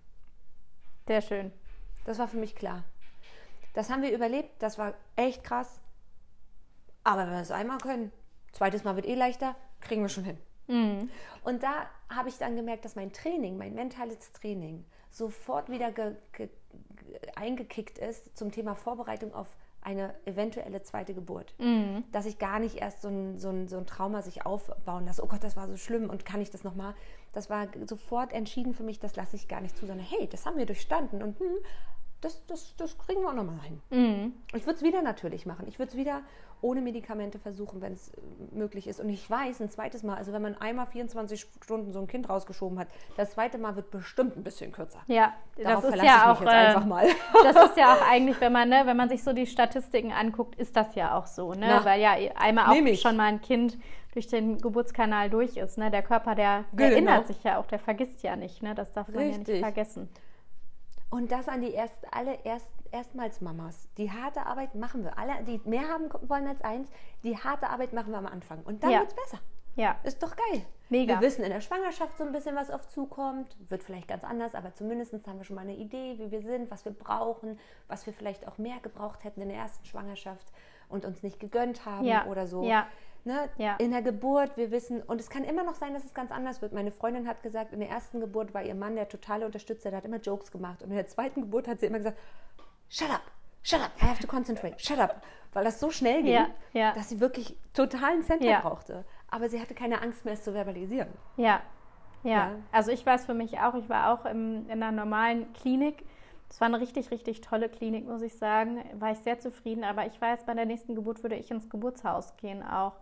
Sehr 1.08 1.22
schön. 1.22 1.52
Das 2.06 2.20
war 2.20 2.28
für 2.28 2.38
mich 2.38 2.56
klar. 2.56 2.84
Das 3.74 3.90
haben 3.90 4.04
wir 4.04 4.14
überlebt, 4.14 4.62
das 4.62 4.78
war 4.78 4.94
echt 5.16 5.44
krass. 5.44 5.80
Aber 7.04 7.24
wenn 7.26 7.34
wir 7.34 7.42
es 7.42 7.52
einmal 7.52 7.80
können, 7.80 8.12
zweites 8.52 8.84
Mal 8.84 8.96
wird 8.96 9.08
eh 9.08 9.16
leichter, 9.16 9.56
kriegen 9.82 10.02
wir 10.02 10.10
schon 10.10 10.24
hin. 10.24 10.38
Mhm. 10.68 11.10
Und 11.44 11.64
da 11.64 11.90
habe 12.10 12.30
ich 12.30 12.38
dann 12.38 12.56
gemerkt, 12.56 12.86
dass 12.86 12.96
mein 12.96 13.12
Training, 13.12 13.58
mein 13.58 13.74
mentales 13.74 14.32
Training, 14.34 14.86
sofort 15.10 15.70
wieder 15.70 15.92
ge, 15.92 16.16
ge, 16.32 16.50
ge, 16.96 17.20
eingekickt 17.36 17.98
ist 17.98 18.38
zum 18.38 18.52
Thema 18.52 18.76
Vorbereitung 18.76 19.34
auf 19.34 19.48
eine 19.86 20.16
eventuelle 20.26 20.82
zweite 20.82 21.14
Geburt. 21.14 21.54
Dass 22.12 22.26
ich 22.26 22.40
gar 22.40 22.60
nicht 22.60 22.78
erst 22.78 23.04
so 23.04 23.08
ein, 23.08 23.38
so, 23.38 23.50
ein, 23.50 23.68
so 23.68 23.78
ein 23.78 23.86
Trauma 23.86 24.24
sich 24.24 24.46
aufbauen 24.46 25.06
lasse. 25.06 25.24
Oh 25.24 25.28
Gott, 25.28 25.44
das 25.44 25.56
war 25.56 25.68
so 25.68 25.78
schlimm 25.78 26.10
und 26.10 26.26
kann 26.26 26.42
ich 26.42 26.50
das 26.50 26.64
nochmal? 26.64 26.96
Das 27.34 27.50
war 27.50 27.68
sofort 27.86 28.34
entschieden 28.34 28.74
für 28.74 28.84
mich, 28.84 29.00
das 29.00 29.16
lasse 29.16 29.36
ich 29.36 29.48
gar 29.48 29.62
nicht 29.62 29.78
zu, 29.78 29.86
sondern 29.86 30.06
hey, 30.06 30.28
das 30.28 30.46
haben 30.46 30.58
wir 30.58 30.66
durchstanden 30.66 31.22
und 31.22 31.40
hm, 31.40 31.58
das, 32.22 32.44
das, 32.48 32.76
das 32.78 32.98
kriegen 32.98 33.22
wir 33.22 33.30
auch 33.30 33.36
nochmal 33.36 33.62
hin. 33.62 33.82
Mhm. 33.92 34.34
Ich 34.56 34.66
würde 34.66 34.78
es 34.78 34.84
wieder 34.84 35.04
natürlich 35.04 35.46
machen. 35.46 35.68
Ich 35.68 35.78
würde 35.78 35.92
es 35.92 35.98
wieder 35.98 36.24
ohne 36.66 36.82
Medikamente 36.82 37.38
versuchen, 37.38 37.80
wenn 37.80 37.94
es 37.94 38.10
äh, 38.10 38.18
möglich 38.52 38.88
ist. 38.88 39.00
Und 39.00 39.10
ich 39.10 39.30
weiß, 39.30 39.62
ein 39.62 39.70
zweites 39.70 40.02
Mal, 40.02 40.16
also 40.18 40.34
wenn 40.34 40.42
man 40.42 40.56
einmal 40.58 40.88
24 40.88 41.46
Stunden 41.64 41.94
so 41.94 42.00
ein 42.00 42.08
Kind 42.08 42.28
rausgeschoben 42.28 42.80
hat, 42.80 42.88
das 43.18 43.32
zweite 43.32 43.60
Mal 43.60 43.76
wird 43.76 43.92
bestimmt 43.92 44.36
ein 44.36 44.44
bisschen 44.44 44.72
kürzer. 44.72 45.00
Ja, 45.06 45.34
Darauf 45.58 45.84
das 45.84 45.94
ist 45.96 46.04
ja 46.04 46.16
ich 46.18 46.24
auch. 46.24 46.30
mich 46.30 46.40
jetzt 46.40 46.54
einfach 46.54 46.86
mal. 46.86 47.06
Das 47.44 47.70
ist 47.70 47.78
ja 47.78 47.94
auch 47.94 48.02
eigentlich, 48.10 48.42
wenn 48.42 48.52
man, 48.52 48.70
ne, 48.70 48.82
wenn 48.86 48.98
man 48.98 49.10
sich 49.10 49.24
so 49.24 49.32
die 49.34 49.46
Statistiken 49.46 50.12
anguckt, 50.12 50.56
ist 50.56 50.76
das 50.76 50.96
ja 50.96 51.16
auch 51.16 51.28
so, 51.28 51.52
ne? 51.54 51.68
Na, 51.68 51.86
Weil 51.86 52.02
ja 52.02 52.16
einmal 52.36 52.66
auch 52.66 52.96
schon 52.96 53.16
mal 53.16 53.26
ein 53.26 53.42
Kind 53.42 53.78
durch 54.14 54.28
den 54.28 54.58
Geburtskanal 54.60 55.30
durch 55.30 55.58
ist, 55.58 55.78
ne? 55.78 55.92
Der 55.92 56.02
Körper, 56.02 56.34
der, 56.34 56.64
der 56.72 56.90
Genau. 56.90 57.12
erinnert 57.12 57.28
sich 57.28 57.44
ja 57.44 57.60
auch, 57.60 57.68
der 57.68 57.78
vergisst 57.78 58.24
ja 58.24 58.36
nicht, 58.36 58.64
ne? 58.64 58.74
Das 58.74 58.92
darf 58.94 59.08
man 59.10 59.20
ja 59.20 59.28
nicht 59.28 59.40
Richtig. 59.42 59.60
vergessen. 59.60 60.10
Und 61.12 61.32
das 61.32 61.48
an 61.48 61.62
die 61.62 61.72
erst, 61.72 62.00
alle 62.12 62.40
erst, 62.44 62.70
erstmals 62.96 63.42
Mamas. 63.42 63.88
Die 63.98 64.10
harte 64.12 64.46
Arbeit 64.46 64.74
machen 64.76 65.04
wir. 65.04 65.18
Alle, 65.18 65.44
die 65.44 65.60
mehr 65.66 65.88
haben 65.90 66.10
wollen 66.30 66.48
als 66.48 66.62
eins, 66.62 66.90
die 67.24 67.38
harte 67.38 67.70
Arbeit 67.70 67.94
machen 67.94 68.12
wir 68.12 68.18
am 68.18 68.26
Anfang. 68.26 68.62
Und 68.64 68.84
dann 68.84 68.92
Ja. 68.92 69.00
wird 69.00 69.10
es 69.10 69.16
besser. 69.16 69.40
Ja, 69.78 69.98
Ist 70.04 70.24
doch 70.24 70.34
geil. 70.38 70.62
Mega. 70.90 71.16
Wir 71.16 71.28
wissen 71.28 71.44
in 71.44 71.50
der 71.52 71.60
Schwangerschaft 71.60 72.18
so 72.18 72.24
ein 72.24 72.32
bisschen, 72.32 72.56
was 72.56 72.72
auf 72.72 72.88
zukommt. 72.88 73.58
Wird 73.70 73.84
vielleicht 73.84 74.08
ganz 74.08 74.24
anders, 74.24 74.56
aber 74.56 74.74
zumindest 74.74 75.14
haben 75.28 75.38
wir 75.38 75.44
schon 75.44 75.58
mal 75.58 75.64
eine 75.64 75.76
Idee, 75.76 76.18
wie 76.18 76.32
wir 76.32 76.42
sind, 76.42 76.72
was 76.72 76.86
wir 76.86 76.94
brauchen, 76.94 77.60
was 77.90 78.06
wir 78.06 78.14
vielleicht 78.14 78.48
auch 78.48 78.58
mehr 78.58 78.78
gebraucht 78.82 79.26
hätten 79.26 79.42
in 79.42 79.50
der 79.50 79.58
ersten 79.58 79.84
Schwangerschaft 79.84 80.48
und 80.88 81.04
uns 81.04 81.24
nicht 81.24 81.42
gegönnt 81.42 81.86
haben 81.86 82.06
Ja. 82.06 82.26
oder 82.28 82.48
so. 82.48 82.64
Ja. 82.64 82.88
Ne? 83.26 83.50
Ja. 83.58 83.76
In 83.78 83.92
der 83.92 84.04
Geburt, 84.04 84.56
wir 84.56 84.70
wissen, 84.72 85.02
und 85.02 85.20
es 85.20 85.30
kann 85.32 85.44
immer 85.44 85.64
noch 85.64 85.74
sein, 85.74 85.94
dass 85.94 86.06
es 86.06 86.14
ganz 86.14 86.32
anders 86.32 86.62
wird. 86.62 86.72
Meine 86.72 86.92
Freundin 86.92 87.28
hat 87.28 87.42
gesagt, 87.44 87.74
in 87.74 87.80
der 87.82 87.90
ersten 87.90 88.22
Geburt 88.22 88.54
war 88.54 88.62
ihr 88.64 88.76
Mann 88.76 88.96
der 88.96 89.10
totale 89.10 89.46
Unterstützer, 89.46 89.90
der 89.90 89.98
hat 89.98 90.06
immer 90.06 90.20
Jokes 90.20 90.52
gemacht. 90.52 90.84
Und 90.84 90.92
in 90.92 90.96
der 90.96 91.08
zweiten 91.08 91.42
Geburt 91.42 91.68
hat 91.68 91.80
sie 91.80 91.88
immer 91.88 91.98
gesagt, 91.98 92.20
shut 92.90 93.10
up, 93.10 93.22
shut 93.64 93.82
up, 93.82 93.92
I 94.02 94.06
have 94.06 94.20
to 94.22 94.28
concentrate, 94.28 94.80
shut 94.80 95.00
up. 95.00 95.22
Weil 95.54 95.64
das 95.64 95.80
so 95.80 95.90
schnell 95.90 96.22
ging, 96.24 96.34
Ja, 96.34 96.48
ja. 96.74 96.94
dass 96.94 97.10
sie 97.10 97.20
wirklich 97.22 97.58
totalen 97.74 98.24
Center 98.24 98.46
Ja. 98.46 98.60
brauchte. 98.60 99.06
Aber 99.30 99.48
sie 99.50 99.60
hatte 99.62 99.74
keine 99.74 100.02
Angst 100.02 100.26
mehr, 100.26 100.34
es 100.34 100.44
zu 100.44 100.54
verbalisieren. 100.54 101.08
Ja, 101.38 101.62
ja. 102.24 102.52
Also 102.72 102.92
ich 102.92 103.06
weiß 103.06 103.26
für 103.26 103.34
mich 103.34 103.60
auch, 103.60 103.74
ich 103.76 103.88
war 103.88 104.12
auch 104.14 104.26
im, 104.26 104.66
in 104.70 104.84
einer 104.84 104.92
normalen 104.92 105.52
Klinik. 105.54 106.04
Es 106.50 106.60
war 106.60 106.68
eine 106.68 106.80
richtig, 106.80 107.10
richtig 107.12 107.42
tolle 107.42 107.70
Klinik, 107.70 108.06
muss 108.08 108.22
ich 108.22 108.36
sagen. 108.38 108.84
War 109.00 109.12
ich 109.12 109.20
sehr 109.20 109.40
zufrieden. 109.40 109.84
Aber 109.84 110.06
ich 110.06 110.20
weiß, 110.20 110.46
bei 110.46 110.54
der 110.54 110.66
nächsten 110.66 110.94
Geburt 110.96 111.24
würde 111.24 111.36
ich 111.36 111.50
ins 111.52 111.70
Geburtshaus 111.70 112.36
gehen 112.38 112.62
auch. 112.64 112.94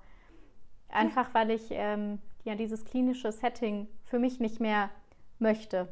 Einfach 0.90 1.34
weil 1.34 1.52
ich 1.52 1.68
ähm, 1.72 2.20
ja 2.44 2.56
dieses 2.56 2.86
klinische 2.86 3.32
Setting 3.32 3.88
für 4.06 4.20
mich 4.20 4.40
nicht 4.40 4.60
mehr 4.60 4.90
möchte. 5.40 5.88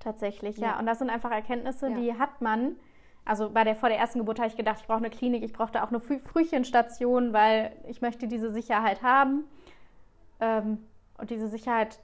Tatsächlich, 0.00 0.58
ja. 0.58 0.68
Ja. 0.72 0.78
Und 0.78 0.86
das 0.86 0.98
sind 0.98 1.10
einfach 1.10 1.30
Erkenntnisse, 1.30 1.88
Ja. 1.90 1.96
die 1.96 2.14
hat 2.18 2.40
man. 2.40 2.76
Also 3.24 3.50
bei 3.50 3.64
der 3.64 3.74
vor 3.74 3.88
der 3.88 3.98
ersten 3.98 4.18
Geburt 4.18 4.38
habe 4.38 4.48
ich 4.48 4.56
gedacht, 4.56 4.80
ich 4.80 4.86
brauche 4.86 4.98
eine 4.98 5.10
Klinik, 5.10 5.42
ich 5.42 5.52
brauchte 5.52 5.82
auch 5.82 5.88
eine 5.88 6.00
Früh 6.00 6.18
Frühchenstation, 6.18 7.32
weil 7.32 7.74
ich 7.88 8.02
möchte 8.02 8.28
diese 8.28 8.52
Sicherheit 8.52 9.02
haben. 9.02 9.44
Ähm, 10.40 10.78
und 11.16 11.30
diese 11.30 11.48
Sicherheit 11.48 12.00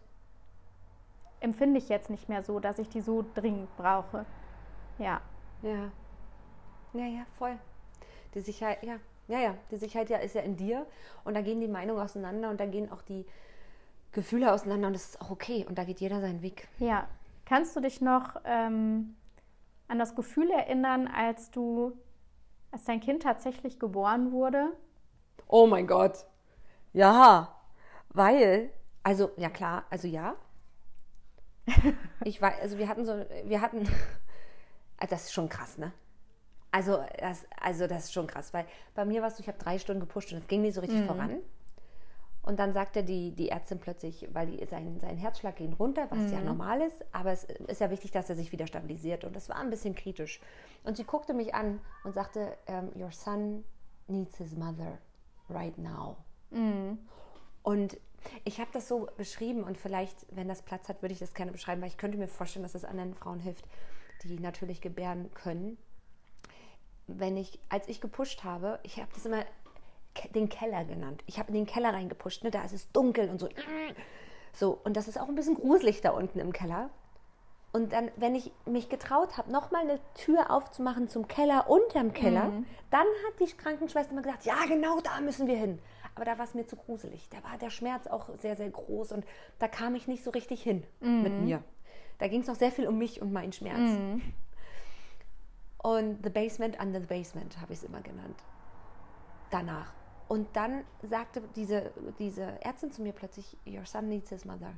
empfinde 1.41 1.79
ich 1.79 1.89
jetzt 1.89 2.11
nicht 2.11 2.29
mehr 2.29 2.43
so, 2.43 2.61
dass 2.61 2.79
ich 2.79 2.89
die 2.89 3.01
so 3.01 3.25
dringend 3.35 3.75
brauche. 3.77 4.25
Ja, 4.99 5.21
Ja. 5.63 5.91
Ja, 6.93 7.07
ja, 7.07 7.25
voll. 7.39 7.57
Die 8.35 8.41
Sicherheit, 8.41 8.83
ja. 8.83 8.97
Ja, 9.29 9.39
ja, 9.39 9.55
die 9.71 9.77
Sicherheit 9.77 10.11
ja 10.11 10.19
ist 10.19 10.35
ja 10.35 10.41
in 10.41 10.57
dir 10.57 10.87
und 11.23 11.35
da 11.35 11.41
gehen 11.41 11.61
die 11.61 11.69
Meinungen 11.69 12.03
auseinander 12.03 12.51
und 12.51 12.59
da 12.59 12.67
gehen 12.67 12.91
auch 12.91 13.03
die 13.03 13.25
Gefühle 14.11 14.53
auseinander 14.53 14.89
und 14.89 14.95
das 14.95 15.11
ist 15.11 15.21
auch 15.23 15.31
okay 15.31 15.65
und 15.69 15.79
da 15.79 15.85
geht 15.85 16.01
jeder 16.01 16.21
seinen 16.21 16.43
Weg. 16.43 16.67
ja. 16.79 17.07
Kannst 17.45 17.75
du 17.75 17.81
dich 17.81 18.01
noch 18.01 18.37
ähm, 18.45 19.17
an 19.91 19.99
das 19.99 20.15
Gefühl 20.15 20.51
erinnern, 20.51 21.09
als 21.09 21.51
du, 21.51 21.93
als 22.71 22.85
dein 22.85 23.01
Kind 23.01 23.23
tatsächlich 23.23 23.79
geboren 23.79 24.33
wurde? 24.33 24.73
Oh 25.49 25.67
mein 25.67 25.87
Gott. 25.87 26.25
Ja, 26.93 27.61
weil, 28.11 28.71
also, 29.03 29.31
ja 29.37 29.51
klar, 29.51 29.85
also 29.91 30.07
ja. 30.07 30.37
Ich 32.25 32.41
war, 32.41 32.53
also 32.61 32.79
wir 32.79 32.89
hatten 32.89 33.05
so, 33.05 33.25
wir 33.45 33.61
hatten, 33.61 33.89
das 35.11 35.25
ist 35.25 35.33
schon 35.33 35.49
krass, 35.49 35.79
ne? 35.79 35.93
Also 36.73 37.05
das, 37.19 37.47
also 37.61 37.89
das 37.89 38.05
ist 38.05 38.13
schon 38.13 38.29
krass, 38.29 38.55
weil 38.55 38.65
bei 38.95 39.05
mir 39.05 39.23
warst 39.23 39.39
du, 39.39 39.43
ich 39.43 39.49
habe 39.49 39.59
drei 39.59 39.79
Stunden 39.79 40.01
gepusht 40.01 40.33
und 40.33 40.39
es 40.39 40.47
ging 40.47 40.63
nicht 40.63 40.75
so 40.75 40.81
richtig 40.81 41.01
voran. 41.07 41.41
Und 42.43 42.59
dann 42.59 42.73
sagte 42.73 43.05
die, 43.05 43.33
die 43.33 43.51
Ärztin 43.51 43.79
plötzlich, 43.79 44.29
weil 44.33 44.47
die, 44.47 44.65
sein, 44.67 44.99
sein 44.99 45.19
Herzschlag 45.19 45.57
ging 45.57 45.75
runter, 45.75 46.07
was 46.11 46.33
ja 46.33 46.41
normal 46.41 46.81
ist, 46.81 47.05
aber 47.13 47.33
es 47.33 47.45
ist 47.45 47.81
ja 47.81 47.91
wichtig, 47.91 48.13
dass 48.13 48.31
er 48.31 48.37
sich 48.37 48.51
wieder 48.51 48.67
stabilisiert. 48.67 49.25
Und 49.25 49.37
das 49.37 49.49
war 49.51 49.57
ein 49.57 49.69
bisschen 49.69 49.95
kritisch. 49.95 50.41
Und 50.83 50.97
sie 50.97 51.05
guckte 51.05 51.35
mich 51.35 51.55
an 51.55 51.81
und 52.03 52.15
sagte, 52.15 52.57
ähm, 52.67 52.91
Your 52.97 53.13
son 53.13 53.65
needs 54.09 54.39
his 54.39 54.57
mother 54.57 54.99
right 55.51 55.77
now. 55.77 56.17
Und 57.63 57.99
ich 58.45 58.61
habe 58.61 58.71
das 58.73 58.89
so 58.89 59.09
beschrieben 59.17 59.65
und 59.65 59.79
vielleicht, 59.79 60.27
wenn 60.31 60.49
das 60.49 60.63
Platz 60.63 60.89
hat, 60.89 61.03
würde 61.03 61.13
ich 61.13 61.19
das 61.19 61.35
gerne 61.35 61.53
beschreiben, 61.53 61.81
weil 61.81 61.89
ich 61.89 61.97
könnte 61.97 62.19
mir 62.19 62.29
vorstellen, 62.29 62.63
dass 62.63 62.75
es 62.75 62.85
anderen 62.85 63.15
Frauen 63.15 63.41
hilft, 63.41 63.67
die 64.25 64.39
natürlich 64.39 64.81
gebären 64.81 65.31
können. 65.35 65.79
Wenn 67.07 67.37
ich, 67.37 67.59
als 67.69 67.89
ich 67.89 68.01
gepusht 68.01 68.45
habe, 68.45 68.79
ich 68.83 68.99
habe 68.99 69.11
das 69.15 69.27
immer 69.27 69.45
den 70.35 70.49
Keller 70.49 70.85
genannt. 70.85 71.23
Ich 71.27 71.39
habe 71.39 71.49
in 71.49 71.55
den 71.55 71.67
Keller 71.67 71.93
reingepusht, 71.95 72.45
ne? 72.45 72.51
da 72.51 72.63
ist 72.65 72.73
es 72.73 72.91
dunkel 72.93 73.29
und 73.31 73.39
so. 73.39 73.49
So, 74.53 74.79
und 74.85 74.97
das 74.97 75.07
ist 75.09 75.19
auch 75.21 75.29
ein 75.29 75.35
bisschen 75.37 75.55
gruselig 75.55 76.01
da 76.01 76.11
unten 76.11 76.39
im 76.41 76.53
Keller. 76.53 76.91
Und 77.73 77.93
dann, 77.93 78.11
wenn 78.17 78.35
ich 78.35 78.51
mich 78.67 78.89
getraut 78.89 79.39
habe, 79.39 79.53
nochmal 79.53 79.83
eine 79.83 80.01
Tür 80.15 80.51
aufzumachen 80.51 81.09
zum 81.09 81.29
Keller, 81.29 81.71
unterm 81.71 82.13
Keller, 82.13 82.47
Mhm. 82.47 82.67
dann 82.91 83.07
hat 83.27 83.39
die 83.39 83.47
Krankenschwester 83.57 84.11
immer 84.13 84.23
gesagt, 84.23 84.45
ja, 84.45 84.57
genau 84.67 85.01
da 85.01 85.21
müssen 85.21 85.47
wir 85.47 85.57
hin. 85.57 85.79
Aber 86.17 86.25
da 86.25 86.37
war 86.37 86.45
es 86.45 86.55
mir 86.55 86.67
zu 86.67 86.75
gruselig. 86.75 87.29
Da 87.29 87.37
war 87.49 87.57
der 87.59 87.71
Schmerz 87.71 88.09
auch 88.09 88.29
sehr, 88.39 88.57
sehr 88.57 88.69
groß 88.71 89.13
und 89.13 89.25
da 89.61 89.69
kam 89.69 89.95
ich 89.95 90.09
nicht 90.09 90.25
so 90.25 90.31
richtig 90.31 90.63
hin 90.65 90.85
mit 91.01 91.33
Mhm. 91.33 91.45
mir. 91.45 91.63
Da 92.19 92.27
ging 92.27 92.41
es 92.41 92.49
noch 92.49 92.57
sehr 92.57 92.73
viel 92.73 92.89
um 92.89 92.99
mich 92.99 93.23
und 93.23 93.33
meinen 93.33 93.53
Schmerz. 93.53 93.93
Und 95.79 96.19
The 96.25 96.31
Basement 96.31 96.79
under 96.81 97.01
the 97.01 97.07
Basement 97.07 97.59
habe 97.61 97.73
ich 97.73 97.79
es 97.79 97.85
immer 97.85 98.01
genannt. 98.03 98.37
Danach. 99.53 99.93
Und 100.31 100.55
dann 100.55 100.85
sagte 101.03 101.43
diese, 101.57 101.91
diese 102.21 102.45
Ärztin 102.65 102.93
zu 102.93 103.03
mir 103.03 103.13
plötzlich, 103.13 103.57
Your 103.67 103.85
son 103.85 104.09
needs 104.09 104.29
his 104.29 104.45
mother. 104.45 104.75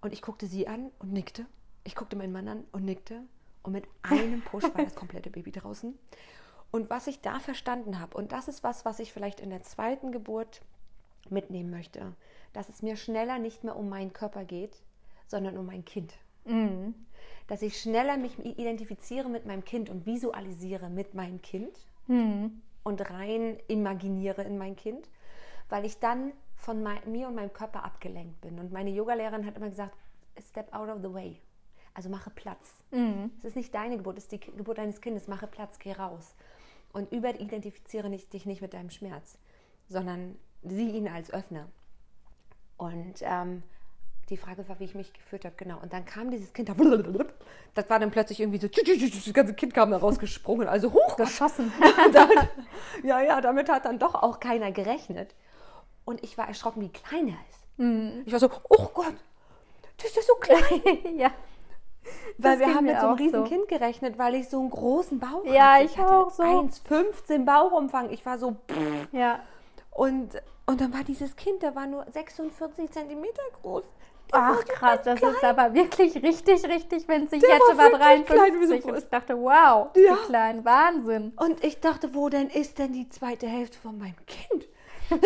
Und 0.00 0.14
ich 0.14 0.22
guckte 0.22 0.46
sie 0.46 0.66
an 0.66 0.90
und 1.00 1.12
nickte. 1.12 1.44
Ich 1.84 1.94
guckte 1.94 2.16
meinen 2.16 2.32
Mann 2.32 2.48
an 2.48 2.64
und 2.72 2.82
nickte. 2.82 3.20
Und 3.62 3.72
mit 3.72 3.84
einem 4.00 4.40
Push 4.40 4.64
war 4.74 4.82
das 4.82 4.94
komplette 4.94 5.28
Baby 5.28 5.52
draußen. 5.52 5.98
Und 6.70 6.88
was 6.88 7.08
ich 7.08 7.20
da 7.20 7.40
verstanden 7.40 8.00
habe, 8.00 8.16
und 8.16 8.32
das 8.32 8.48
ist 8.48 8.64
was, 8.64 8.86
was 8.86 9.00
ich 9.00 9.12
vielleicht 9.12 9.40
in 9.40 9.50
der 9.50 9.62
zweiten 9.62 10.12
Geburt 10.12 10.62
mitnehmen 11.28 11.68
möchte, 11.70 12.14
dass 12.54 12.70
es 12.70 12.80
mir 12.80 12.96
schneller 12.96 13.38
nicht 13.38 13.64
mehr 13.64 13.76
um 13.76 13.90
meinen 13.90 14.14
Körper 14.14 14.46
geht, 14.46 14.80
sondern 15.26 15.58
um 15.58 15.66
mein 15.66 15.84
Kind. 15.84 16.14
Dass 17.48 17.60
ich 17.60 17.78
schneller 17.78 18.16
mich 18.16 18.38
identifiziere 18.38 19.28
mit 19.28 19.44
meinem 19.44 19.66
Kind 19.66 19.90
und 19.90 20.06
visualisiere 20.06 20.88
mit 20.88 21.12
meinem 21.12 21.42
Kind 21.42 21.76
und 22.84 23.10
rein 23.10 23.58
imaginiere 23.66 24.42
in 24.42 24.56
mein 24.56 24.76
Kind, 24.76 25.08
weil 25.68 25.84
ich 25.84 25.98
dann 25.98 26.32
von 26.54 26.82
mei- 26.82 27.02
mir 27.06 27.26
und 27.26 27.34
meinem 27.34 27.52
Körper 27.52 27.84
abgelenkt 27.84 28.40
bin. 28.40 28.60
Und 28.60 28.70
meine 28.72 28.90
Yogalehrerin 28.90 29.44
hat 29.44 29.56
immer 29.56 29.68
gesagt, 29.70 29.96
step 30.38 30.72
out 30.72 30.88
of 30.88 30.98
the 31.02 31.12
way. 31.12 31.40
Also 31.94 32.08
mache 32.08 32.30
Platz. 32.30 32.84
Es 33.38 33.44
ist 33.44 33.56
nicht 33.56 33.74
deine 33.74 33.96
Geburt, 33.96 34.18
es 34.18 34.24
ist 34.24 34.32
die 34.32 34.40
Geburt 34.40 34.78
deines 34.78 35.00
Kindes. 35.00 35.28
Mache 35.28 35.46
Platz, 35.46 35.78
geh 35.78 35.92
raus. 35.92 36.34
Und 36.92 37.10
überidentifiziere 37.12 38.08
nicht, 38.08 38.32
dich 38.32 38.46
nicht 38.46 38.62
mit 38.62 38.72
deinem 38.74 38.90
Schmerz, 38.90 39.38
sondern 39.88 40.36
sieh 40.62 40.90
ihn 40.90 41.08
als 41.08 41.32
Öffner. 41.32 41.68
Und 42.76 43.14
ähm, 43.22 43.62
die 44.30 44.36
Frage 44.36 44.68
war, 44.68 44.78
wie 44.80 44.84
ich 44.84 44.94
mich 44.94 45.12
gefühlt 45.12 45.44
habe, 45.44 45.54
genau. 45.56 45.78
Und 45.82 45.92
dann 45.92 46.04
kam 46.04 46.30
dieses 46.30 46.52
Kind, 46.52 46.68
da- 46.68 46.74
das 47.74 47.90
war 47.90 47.98
dann 47.98 48.10
plötzlich 48.10 48.40
irgendwie 48.40 48.58
so, 48.58 48.68
das 48.68 49.32
ganze 49.34 49.54
Kind 49.54 49.74
kam 49.74 49.90
da 49.90 49.98
rausgesprungen, 49.98 50.68
also 50.68 50.92
hoch. 50.92 51.16
Geschossen. 51.16 51.72
dann, 52.12 52.28
ja, 53.02 53.20
ja, 53.20 53.40
damit 53.40 53.68
hat 53.68 53.84
dann 53.84 53.98
doch 53.98 54.14
auch 54.14 54.40
keiner 54.40 54.72
gerechnet. 54.72 55.34
Und 56.04 56.22
ich 56.22 56.36
war 56.38 56.48
erschrocken, 56.48 56.82
wie 56.82 56.90
klein 56.90 57.28
er 57.28 57.36
ist. 57.50 58.26
Ich 58.26 58.32
war 58.32 58.38
so, 58.38 58.50
oh 58.68 58.88
Gott, 58.94 59.14
das 59.96 60.06
ist 60.10 60.16
ja 60.16 60.22
so 60.22 60.34
klein. 60.34 61.18
ja. 61.18 61.30
Weil 62.36 62.58
Das 62.58 62.68
wir 62.68 62.74
haben 62.74 62.84
mit 62.84 63.00
so 63.00 63.06
einem 63.06 63.16
riesen 63.16 63.42
so. 63.44 63.48
Kind 63.48 63.66
gerechnet, 63.68 64.18
weil 64.18 64.34
ich 64.34 64.48
so 64.50 64.60
einen 64.60 64.68
großen 64.70 65.18
Bauch 65.18 65.44
Ja, 65.46 65.74
hatte. 65.74 65.84
ich 65.84 65.96
hatte 65.98 66.14
auch 66.14 66.30
so. 66.30 66.42
1,15 66.42 67.44
Bauchumfang. 67.46 68.10
Ich 68.10 68.24
war 68.26 68.38
so, 68.38 68.52
pff. 68.70 69.08
Ja. 69.12 69.40
und, 69.90 70.40
und 70.66 70.80
dann 70.80 70.92
war 70.92 71.02
dieses 71.04 71.34
Kind, 71.36 71.62
der 71.62 71.74
war 71.74 71.86
nur 71.86 72.04
46 72.12 72.90
Zentimeter 72.90 73.42
groß. 73.62 73.84
Ach 74.34 74.56
so 74.58 74.62
krass, 74.66 75.00
das 75.04 75.22
ist 75.22 75.44
aber 75.44 75.72
wirklich 75.74 76.14
richtig, 76.22 76.64
richtig. 76.64 77.06
Der 77.06 77.18
Ich 77.22 77.42
hätte 77.42 77.60
war 77.60 77.76
war 77.76 77.92
wirklich 77.92 78.26
klein, 78.26 78.52
53 78.52 78.60
wie 78.60 78.66
so 78.66 78.74
und 78.74 78.82
groß. 78.82 79.02
ich 79.04 79.08
dachte, 79.10 79.38
wow, 79.40 79.90
Ja. 79.96 80.16
klein, 80.26 80.64
Wahnsinn. 80.64 81.32
Und 81.36 81.62
ich 81.64 81.80
dachte, 81.80 82.14
wo 82.14 82.28
denn 82.28 82.48
ist 82.48 82.78
denn 82.78 82.92
die 82.92 83.08
zweite 83.08 83.46
Hälfte 83.46 83.78
von 83.78 83.98
meinem 83.98 84.16
Kind? 84.26 84.66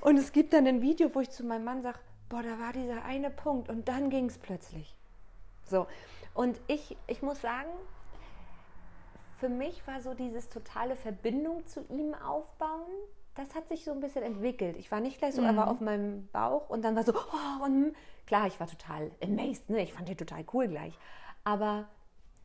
und 0.00 0.16
es 0.16 0.32
gibt 0.32 0.52
dann 0.52 0.66
ein 0.66 0.80
Video, 0.80 1.14
wo 1.14 1.20
ich 1.20 1.30
zu 1.30 1.44
meinem 1.44 1.64
Mann 1.64 1.82
sage, 1.82 1.98
boah, 2.28 2.42
da 2.42 2.58
war 2.58 2.72
dieser 2.72 3.04
eine 3.04 3.30
Punkt 3.30 3.68
und 3.68 3.88
dann 3.88 4.10
ging 4.10 4.26
es 4.26 4.38
plötzlich. 4.38 4.94
So, 5.68 5.86
und 6.34 6.60
ich, 6.66 6.96
ich 7.06 7.22
muss 7.22 7.40
sagen, 7.40 7.70
für 9.38 9.48
mich 9.48 9.86
war 9.86 10.00
so 10.00 10.14
dieses 10.14 10.48
totale 10.48 10.94
Verbindung 10.96 11.66
zu 11.66 11.80
ihm 11.88 12.14
aufbauen, 12.14 12.92
das 13.34 13.54
hat 13.54 13.68
sich 13.68 13.84
so 13.84 13.92
ein 13.92 14.00
bisschen 14.00 14.22
entwickelt. 14.22 14.76
Ich 14.76 14.90
war 14.92 15.00
nicht 15.00 15.18
gleich 15.18 15.34
so, 15.34 15.42
er 15.42 15.56
war 15.56 15.68
auf 15.70 15.80
meinem 15.80 16.28
Bauch 16.32 16.68
und 16.68 16.82
dann 16.84 16.94
war 16.96 17.02
so, 17.02 17.12
oh, 17.14 17.64
und 17.64 17.94
klar, 18.26 18.46
ich 18.46 18.60
war 18.60 18.66
total 18.66 19.10
amazed, 19.22 19.70
ne? 19.70 19.82
ich 19.82 19.92
fand 19.92 20.08
ihn 20.08 20.16
total 20.16 20.44
cool 20.52 20.68
gleich. 20.68 20.98
Aber 21.44 21.88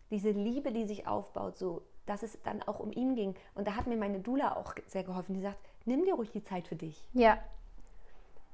diese 0.10 0.32
Liebe, 0.32 0.72
die 0.72 0.86
sich 0.86 1.06
aufbaut, 1.08 1.58
so, 1.58 1.82
dass 2.06 2.24
es 2.24 2.42
dann 2.44 2.64
auch 2.64 2.80
um 2.80 2.92
ihn 2.94 3.16
ging. 3.16 3.36
Und 3.54 3.68
da 3.68 3.76
hat 3.76 3.86
mir 3.88 3.98
meine 3.98 4.22
Dula 4.22 4.56
auch 4.56 4.74
sehr 4.88 5.04
geholfen. 5.04 5.34
Die 5.34 5.42
sagt, 5.42 5.58
nimm 5.86 6.06
dir 6.06 6.14
ruhig 6.16 6.32
die 6.32 6.44
Zeit 6.44 6.68
für 6.68 6.78
dich 6.78 7.06
Ja. 7.14 7.38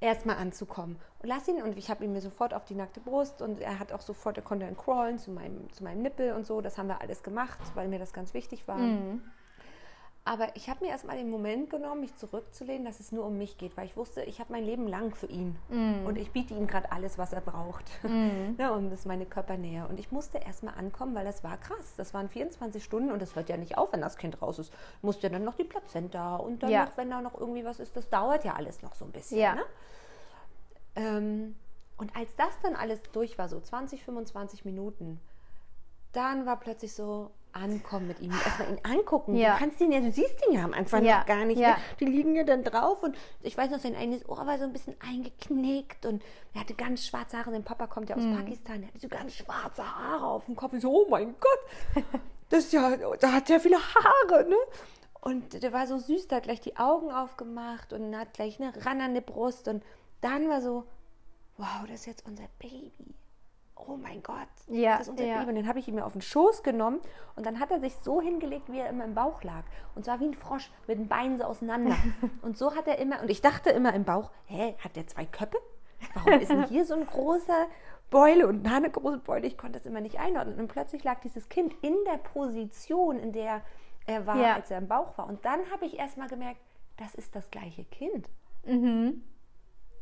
erstmal 0.02 0.38
anzukommen. 0.38 0.98
Und 1.22 1.30
lass 1.30 1.48
ihn, 1.48 1.62
und 1.62 1.78
ich 1.78 1.90
habe 1.92 2.04
ihn 2.04 2.12
mir 2.12 2.22
sofort 2.22 2.54
auf 2.54 2.66
die 2.66 2.74
nackte 2.76 3.00
Brust 3.00 3.42
und 3.44 3.62
er 3.62 3.78
hat 3.80 3.94
auch 3.94 4.02
sofort, 4.02 4.38
er 4.38 4.44
konnte 4.44 4.66
dann 4.66 4.76
crawlen 4.76 5.18
zu 5.20 5.30
meinem, 5.32 5.72
zu 5.72 5.84
meinem 5.84 6.02
Nippel 6.02 6.34
und 6.34 6.46
so. 6.48 6.62
Das 6.62 6.78
haben 6.80 6.88
wir 6.88 7.00
alles 7.00 7.22
gemacht, 7.24 7.60
weil 7.76 7.88
mir 7.88 8.00
das 8.00 8.12
ganz 8.12 8.34
wichtig 8.34 8.68
war. 8.68 8.80
Aber 10.26 10.56
ich 10.56 10.70
habe 10.70 10.86
mir 10.86 10.92
erstmal 10.92 11.18
den 11.18 11.30
Moment 11.30 11.70
genommen, 11.70 12.00
mich 12.00 12.16
zurückzulehnen, 12.16 12.86
dass 12.86 13.02
es 13.02 13.12
nur 13.12 13.26
um 13.26 13.38
mich 13.38 13.58
geht, 13.58 13.76
weil 13.76 13.88
ich 13.88 13.98
wusste, 13.98 14.22
ich 14.24 14.40
habe 14.40 14.54
mein 14.54 14.64
Leben 14.64 14.88
lang 14.88 15.14
für 15.14 15.26
ihn. 15.26 15.58
Und 16.06 16.18
ich 16.18 16.32
biete 16.32 16.54
ihm 16.54 16.66
gerade 16.66 16.94
alles, 16.94 17.18
was 17.18 17.34
er 17.34 17.42
braucht. 17.42 17.84
ja, 18.58 18.70
und 18.74 18.90
das 18.90 19.00
ist 19.00 19.06
meine 19.06 19.26
Körpernähe. 19.26 19.86
Und 19.86 20.00
ich 20.00 20.14
musste 20.14 20.38
erstmal 20.38 20.76
ankommen, 20.76 21.14
weil 21.14 21.26
das 21.26 21.44
war 21.44 21.58
krass. 21.58 21.96
Das 21.98 22.14
waren 22.14 22.30
24 22.30 22.82
Stunden 22.82 23.12
und 23.12 23.22
das 23.22 23.36
hört 23.36 23.50
ja 23.50 23.58
nicht 23.58 23.78
auf, 23.78 23.92
wenn 23.92 24.00
das 24.00 24.16
Kind 24.16 24.42
raus 24.42 24.60
ist. 24.60 24.72
Musste 25.02 25.24
ja 25.28 25.30
dann 25.34 25.44
noch 25.44 25.56
die 25.56 25.66
Plazenta 25.66 26.38
und 26.38 26.64
dann 26.64 26.70
Ja. 26.70 26.86
noch, 26.86 26.96
wenn 26.96 27.10
da 27.10 27.22
noch 27.22 27.38
irgendwie 27.38 27.66
was 27.66 27.82
ist, 27.82 27.98
das 27.98 28.08
dauert 28.10 28.46
ja 28.46 28.54
alles 28.54 28.82
noch 28.82 28.96
so 28.96 29.04
ein 29.04 29.12
bisschen. 29.12 29.40
Ja. 29.40 29.56
Ne? 29.56 29.64
Ähm, 30.96 31.56
und 31.98 32.16
als 32.16 32.34
das 32.38 32.58
dann 32.62 32.76
alles 32.78 33.02
durch 33.12 33.38
war, 33.38 33.50
so 33.50 33.60
20, 33.60 34.04
25 34.06 34.64
Minuten, 34.64 35.20
dann 36.14 36.46
war 36.46 36.58
plötzlich 36.60 36.94
so 36.94 37.32
ankommen 37.54 38.08
mit 38.08 38.20
ihm, 38.20 38.32
erstmal 38.32 38.70
ihn 38.70 38.80
angucken. 38.84 39.36
Ja. 39.36 39.54
Du 39.54 39.60
kannst 39.60 39.80
ihn 39.82 39.92
ja, 39.92 40.00
du 40.00 40.12
siehst 40.12 40.36
ihn 40.48 40.56
ja 40.56 40.64
am 40.64 40.74
Anfang 40.74 41.04
Ja, 41.06 41.20
noch 41.20 41.26
gar 41.26 41.46
nicht. 41.46 41.60
ja. 41.60 41.72
Ne? 41.72 41.76
Die 42.00 42.06
liegen 42.06 42.36
ja 42.36 42.44
dann 42.44 42.64
drauf 42.64 43.04
und 43.04 43.16
ich 43.42 43.58
weiß 43.58 43.70
noch, 43.72 43.80
sein 43.80 43.96
eines 43.96 44.28
Ohr 44.28 44.46
war 44.46 44.58
so 44.58 44.64
ein 44.64 44.74
bisschen 44.74 44.96
eingeknickt 45.02 46.06
und 46.06 46.24
er 46.54 46.62
hatte 46.62 46.74
ganz 46.74 47.06
schwarze 47.06 47.38
Haare. 47.38 47.52
Sein 47.52 47.64
Papa 47.64 47.88
kommt 47.88 48.10
ja 48.10 48.16
aus 48.16 48.24
Pakistan, 48.24 48.82
er 48.84 48.88
hatte 48.90 49.00
so 49.00 49.08
ganz 49.08 49.36
schwarze 49.36 49.84
Haare 49.84 50.26
auf 50.26 50.46
dem 50.46 50.56
Kopf. 50.56 50.74
Ich 50.74 50.82
so, 50.82 50.92
oh 50.92 51.08
mein 51.10 51.36
Gott, 51.40 52.04
das 52.50 52.66
ist 52.66 52.74
ja, 52.74 52.96
da 53.20 53.32
hat 53.32 53.50
er 53.50 53.60
viele 53.60 53.78
Haare, 53.78 54.50
ne? 54.50 54.56
Und 55.22 55.64
der 55.64 55.72
war 55.72 55.88
so 55.88 55.98
süß, 55.98 56.28
der 56.28 56.38
hat 56.38 56.44
gleich 56.44 56.60
die 56.60 56.76
Augen 56.76 57.10
aufgemacht 57.12 57.94
und 57.94 58.14
hat 58.18 58.34
gleich 58.34 58.60
eine 58.60 58.74
ran 58.86 59.00
an 59.00 59.14
die 59.14 59.22
Brust 59.22 59.68
und 59.70 59.82
dann 60.20 60.50
war 60.50 60.62
so, 60.62 60.84
wow, 61.58 61.68
das 61.88 62.02
ist 62.02 62.06
jetzt 62.08 62.26
unser 62.26 62.48
Baby. 62.60 63.16
Oh 63.88 63.98
mein 63.98 64.22
Gott, 64.24 64.48
Ja, 64.68 64.94
das 64.98 65.02
ist 65.02 65.10
unser 65.10 65.26
ja. 65.26 65.38
Baby. 65.40 65.50
Und 65.50 65.56
dann 65.56 65.68
habe 65.68 65.80
ich 65.80 65.88
ihn 65.88 65.96
mir 65.96 66.06
auf 66.06 66.14
den 66.14 66.22
Schoß 66.22 66.64
genommen 66.64 67.00
und 67.36 67.46
dann 67.46 67.60
hat 67.60 67.72
er 67.72 67.80
sich 67.80 67.96
so 67.98 68.22
hingelegt, 68.22 68.72
wie 68.72 68.80
er 68.80 68.90
immer 68.90 69.04
im 69.06 69.14
Bauch 69.14 69.44
lag. 69.44 69.64
Und 69.96 70.06
zwar 70.06 70.20
wie 70.20 70.26
ein 70.26 70.34
Frosch 70.34 70.72
mit 70.88 70.98
den 70.98 71.08
Beinen 71.08 71.38
so 71.38 71.44
auseinander. 71.44 71.96
und 72.42 72.58
so 72.58 72.76
hat 72.76 72.88
er 72.88 72.98
immer, 73.00 73.22
und 73.22 73.30
ich 73.30 73.42
dachte 73.42 73.70
immer 73.72 73.94
im 73.94 74.04
Bauch, 74.06 74.32
hä, 74.46 74.76
hat 74.84 74.96
der 74.96 75.08
zwei 75.08 75.26
Köpfe? 75.26 75.58
Warum 76.14 76.34
ist 76.40 76.50
denn 76.50 76.64
hier 76.68 76.86
so 76.86 76.94
ein 76.96 77.06
großer 77.06 77.68
Beule 78.10 78.48
und 78.48 78.64
da 78.64 78.76
eine 78.78 78.90
große 78.90 79.20
Beule? 79.20 79.48
Ich 79.48 79.58
konnte 79.58 79.80
das 79.80 79.86
immer 79.86 80.02
nicht 80.02 80.20
einordnen. 80.20 80.60
Und 80.60 80.68
plötzlich 80.68 81.04
lag 81.04 81.20
dieses 81.22 81.50
Kind 81.50 81.74
in 81.82 81.96
der 82.06 82.18
Position, 82.18 83.18
in 83.20 83.32
der 83.32 83.62
er 84.06 84.28
war, 84.28 84.38
Ja. 84.38 84.54
als 84.56 84.70
er 84.70 84.78
im 84.80 84.88
Bauch 84.88 85.18
war. 85.18 85.28
Und 85.28 85.44
dann 85.46 85.60
habe 85.72 85.86
ich 85.86 85.98
erst 85.98 86.18
mal 86.18 86.28
gemerkt, 86.28 86.60
das 86.98 87.16
ist 87.16 87.36
das 87.36 87.50
gleiche 87.52 87.86
Kind. 87.86 88.30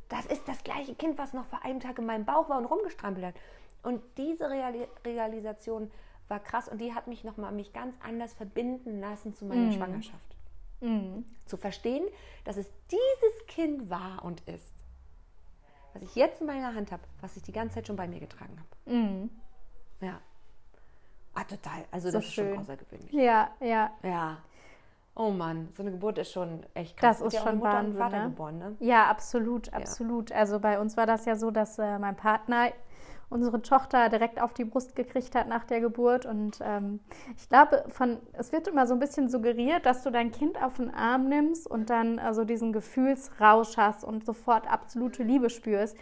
Das 0.10 0.26
ist 0.26 0.48
das 0.48 0.64
gleiche 0.64 0.94
Kind, 0.96 1.18
was 1.18 1.34
noch 1.34 1.46
vor 1.46 1.64
einem 1.64 1.80
Tag 1.80 1.98
in 2.00 2.06
meinem 2.06 2.26
Bauch 2.26 2.50
war 2.50 2.58
und 2.58 2.66
rumgestrampelt 2.66 3.28
hat. 3.28 3.36
Und 3.84 4.02
diese 4.18 4.50
Reali 4.50 4.88
Realisation 5.06 5.92
war 6.28 6.40
krass 6.40 6.68
und 6.70 6.80
die 6.80 6.94
hat 6.94 7.08
mich 7.08 7.24
nochmal 7.24 7.52
mich 7.52 7.74
ganz 7.74 7.96
anders 8.04 8.34
verbinden 8.34 9.00
lassen 9.02 9.34
zu 9.36 9.46
meiner 9.46 9.72
Schwangerschaft. 9.72 10.36
Zu 11.46 11.58
verstehen, 11.58 12.06
dass 12.46 12.58
es 12.58 12.68
dieses 12.90 13.48
Kind 13.48 13.90
war 13.90 14.24
und 14.24 14.42
ist, 14.48 14.74
was 15.94 16.02
ich 16.02 16.16
jetzt 16.16 16.42
in 16.42 16.48
meiner 16.48 16.74
Hand 16.74 16.92
habe, 16.92 17.04
was 17.22 17.36
ich 17.38 17.44
die 17.44 17.52
ganze 17.52 17.76
Zeit 17.76 17.88
schon 17.88 17.96
bei 17.98 18.08
mir 18.08 18.20
getragen 18.20 18.58
habe. 18.58 19.30
Ja. 20.02 20.20
Ah, 21.34 21.44
total. 21.44 21.86
Also 21.92 22.10
So 22.10 22.18
das 22.18 22.26
ist 22.28 22.34
schon 22.34 22.46
schön. 22.46 22.60
außergewöhnlich. 22.60 23.12
Ja, 23.14 23.52
ja. 23.60 23.92
Ja. 24.04 24.38
Oh 25.16 25.30
Mann, 25.30 25.70
so 25.76 25.84
eine 25.84 25.92
Geburt 25.92 26.18
ist 26.18 26.32
schon 26.32 26.66
echt 26.74 26.96
krass. 26.98 27.20
Das 27.20 27.28
ist 27.28 27.34
ja 27.34 27.42
schon 27.42 27.58
Mutter 27.58 27.74
Wahnsinn. 27.74 27.92
und 27.92 27.98
Vater 28.00 28.18
ne? 28.24 28.30
geboren, 28.30 28.58
ne? 28.58 28.76
Ja, 28.80 29.10
absolut, 29.10 29.72
absolut. 29.74 30.32
Also 30.32 30.60
bei 30.60 30.80
uns 30.80 30.96
war 30.98 31.06
das 31.06 31.26
ja 31.26 31.36
so, 31.36 31.52
dass 31.52 31.78
äh, 31.78 32.00
mein 32.00 32.16
Partner 32.16 32.72
unsere 33.32 33.62
Tochter 33.62 34.10
direkt 34.10 34.42
auf 34.42 34.54
die 34.54 34.66
Brust 34.66 34.96
gekriegt 34.96 35.34
hat 35.36 35.48
nach 35.48 35.64
der 35.64 35.80
Geburt. 35.80 36.26
Und 36.26 36.60
ähm, 36.62 37.00
ich 37.38 37.50
glaube, 37.50 37.86
von 37.88 38.18
es 38.34 38.52
wird 38.52 38.68
immer 38.68 38.86
so 38.86 38.94
ein 38.94 39.00
bisschen 39.00 39.30
suggeriert, 39.30 39.86
dass 39.86 40.04
du 40.04 40.12
dein 40.12 40.32
Kind 40.32 40.62
auf 40.62 40.78
den 40.78 40.94
Arm 40.94 41.28
nimmst 41.30 41.66
und 41.66 41.90
dann 41.90 42.20
also 42.20 42.44
diesen 42.44 42.74
Gefühlsrausch 42.74 43.78
hast 43.78 44.04
und 44.04 44.26
sofort 44.26 44.70
absolute 44.70 45.24
Liebe 45.24 45.50
spürst. 45.50 45.98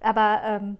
Aber 0.00 0.40
ähm, 0.44 0.78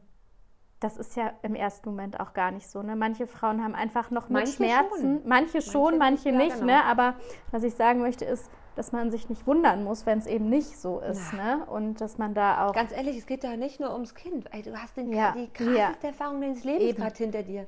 das 0.78 0.96
ist 0.96 1.16
ja 1.16 1.32
im 1.42 1.54
ersten 1.54 1.88
Moment 1.88 2.20
auch 2.20 2.34
gar 2.34 2.50
nicht 2.50 2.68
so. 2.68 2.82
Ne? 2.82 2.96
Manche 2.96 3.26
Frauen 3.26 3.62
haben 3.62 3.74
einfach 3.74 4.10
noch 4.10 4.28
mit 4.28 4.32
Manche 4.32 4.52
Schmerzen, 4.52 5.20
schon. 5.20 5.28
manche 5.28 5.62
schon, 5.62 5.98
Manche 5.98 6.32
manche, 6.32 6.32
nicht, 6.32 6.50
ja, 6.50 6.60
genau. 6.60 6.66
Ne? 6.66 6.84
Aber 6.84 7.14
was 7.50 7.62
ich 7.62 7.74
sagen 7.74 8.00
möchte 8.00 8.24
ist, 8.24 8.50
dass 8.76 8.92
man 8.92 9.10
sich 9.10 9.28
nicht 9.28 9.46
wundern 9.46 9.84
muss, 9.84 10.06
wenn 10.06 10.18
es 10.18 10.26
eben 10.26 10.48
nicht 10.48 10.78
so 10.78 11.00
ist. 11.00 11.32
Ne? 11.32 11.64
Und 11.66 12.00
dass 12.00 12.18
man 12.18 12.34
da 12.34 12.66
auch. 12.66 12.74
Ganz 12.74 12.92
ehrlich, 12.92 13.18
es 13.18 13.26
geht 13.26 13.44
da 13.44 13.56
nicht 13.56 13.80
nur 13.80 13.92
ums 13.92 14.14
Kind. 14.14 14.48
Du 14.64 14.76
hast 14.76 14.96
den, 14.96 15.12
Ja, 15.12 15.32
die 15.32 15.48
krasseste 15.48 16.06
ja. 16.06 16.08
Erfahrung 16.08 16.40
deines 16.40 16.64
Lebens 16.64 16.90
Eben. 16.90 17.02
gerade 17.02 17.16
hinter 17.16 17.42
dir. 17.42 17.66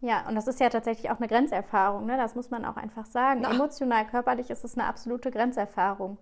Ja, 0.00 0.26
und 0.28 0.34
das 0.34 0.46
ist 0.46 0.60
ja 0.60 0.68
tatsächlich 0.68 1.10
auch 1.10 1.18
eine 1.18 1.26
Grenzerfahrung, 1.26 2.04
ne? 2.06 2.16
das 2.16 2.34
muss 2.34 2.50
man 2.50 2.64
auch 2.64 2.76
einfach 2.76 3.06
sagen. 3.06 3.40
Na. 3.42 3.50
Emotional, 3.50 4.06
körperlich 4.06 4.50
ist 4.50 4.62
es 4.64 4.76
eine 4.76 4.86
absolute 4.86 5.30
Grenzerfahrung. 5.30 6.18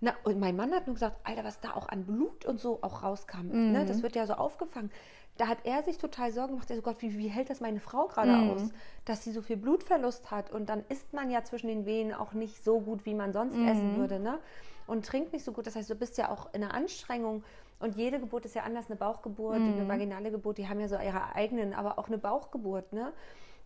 Na, 0.00 0.14
und 0.24 0.38
mein 0.38 0.54
Mann 0.56 0.72
hat 0.72 0.86
nur 0.86 0.94
gesagt, 0.94 1.16
Alter, 1.24 1.42
was 1.44 1.60
da 1.60 1.72
auch 1.74 1.88
an 1.88 2.04
Blut 2.04 2.44
und 2.44 2.60
so 2.60 2.78
auch 2.82 3.02
rauskam. 3.02 3.48
Mhm. 3.48 3.72
Ne? 3.72 3.84
Das 3.84 4.02
wird 4.02 4.14
ja 4.14 4.26
so 4.26 4.34
aufgefangen. 4.34 4.90
Da 5.38 5.46
hat 5.48 5.58
er 5.64 5.82
sich 5.82 5.98
total 5.98 6.30
Sorgen 6.32 6.52
gemacht. 6.52 6.70
Er 6.70 6.76
so, 6.76 6.82
Gott, 6.82 7.00
wie, 7.02 7.16
wie 7.18 7.28
hält 7.28 7.50
das 7.50 7.60
meine 7.60 7.80
Frau 7.80 8.06
gerade 8.08 8.30
Mhm. 8.32 8.50
aus, 8.50 8.70
dass 9.04 9.24
sie 9.24 9.32
so 9.32 9.42
viel 9.42 9.56
Blutverlust 9.56 10.30
hat? 10.30 10.50
Und 10.50 10.68
dann 10.68 10.84
isst 10.88 11.12
man 11.12 11.30
ja 11.30 11.42
zwischen 11.44 11.68
den 11.68 11.84
Wehen 11.86 12.12
auch 12.12 12.32
nicht 12.32 12.62
so 12.64 12.80
gut, 12.80 13.06
wie 13.06 13.14
man 13.14 13.32
sonst 13.32 13.56
Mhm. 13.56 13.68
essen 13.68 13.96
würde. 13.96 14.18
Ne? 14.20 14.38
Und 14.86 15.04
trinkt 15.06 15.32
nicht 15.32 15.44
so 15.44 15.52
gut. 15.52 15.66
Das 15.66 15.74
heißt, 15.76 15.90
du 15.90 15.94
bist 15.94 16.16
ja 16.18 16.30
auch 16.30 16.52
in 16.54 16.62
einer 16.62 16.74
Anstrengung. 16.74 17.42
Und 17.80 17.96
jede 17.96 18.18
Geburt 18.20 18.44
ist 18.44 18.54
ja 18.54 18.62
anders. 18.62 18.86
Eine 18.88 18.96
Bauchgeburt, 18.96 19.60
Mhm. 19.60 19.74
eine 19.74 19.88
vaginale 19.88 20.30
Geburt, 20.30 20.58
die 20.58 20.68
haben 20.68 20.80
ja 20.80 20.88
so 20.88 20.96
ihre 20.96 21.34
eigenen, 21.34 21.72
aber 21.74 21.98
auch 21.98 22.08
eine 22.08 22.18
Bauchgeburt. 22.18 22.92
Ne? 22.92 23.12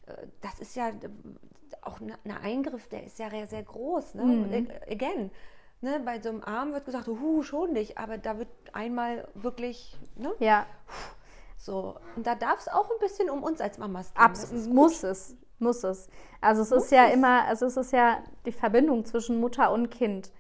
Äh, 0.06 0.14
Das 0.42 0.60
ist 0.60 0.76
ja 0.76 0.88
äh, 0.88 0.92
auch 1.82 2.00
ein 2.00 2.12
ein 2.24 2.30
Eingriff, 2.42 2.88
der 2.88 3.04
ist 3.04 3.18
ja 3.18 3.30
sehr, 3.30 3.46
sehr 3.46 3.62
groß. 3.62 4.14
Ne? 4.14 4.24
Mhm. 4.24 4.68
Again, 4.90 5.30
ne, 5.82 6.00
bei 6.04 6.20
so 6.20 6.30
einem 6.30 6.42
Arm 6.42 6.72
wird 6.72 6.84
gesagt, 6.86 7.06
huh, 7.08 7.42
schon 7.42 7.72
nicht, 7.72 7.98
aber 7.98 8.16
da 8.18 8.38
wird 8.38 8.48
einmal 8.72 9.28
wirklich, 9.34 9.96
ne, 10.16 10.32
Ja, 10.38 10.66
so. 11.58 11.96
Und 12.16 12.26
da 12.26 12.34
darf 12.34 12.58
es 12.60 12.68
auch 12.68 12.90
ein 12.90 12.98
bisschen 13.00 13.30
um 13.30 13.42
uns 13.42 13.60
als 13.60 13.78
Mamas 13.78 14.12
gehen. 14.14 14.22
abs 14.22 14.40
Das 14.40 14.52
ist 14.52 14.68
muss 14.70 15.02
es, 15.04 15.36
muss 15.58 15.84
es. 15.84 16.08
Also 16.40 16.62
es 16.62 16.70
Muss 16.70 16.84
ist 16.84 16.90
ja 16.92 17.06
es. 17.06 17.14
immer, 17.14 17.44
also 17.46 17.66
es 17.66 17.76
ist 17.76 17.92
ja 17.92 18.18
die 18.46 18.52
Verbindung 18.52 19.04
zwischen 19.04 19.38
Mutter 19.40 19.70
und 19.72 19.90
Kind. 19.90 20.32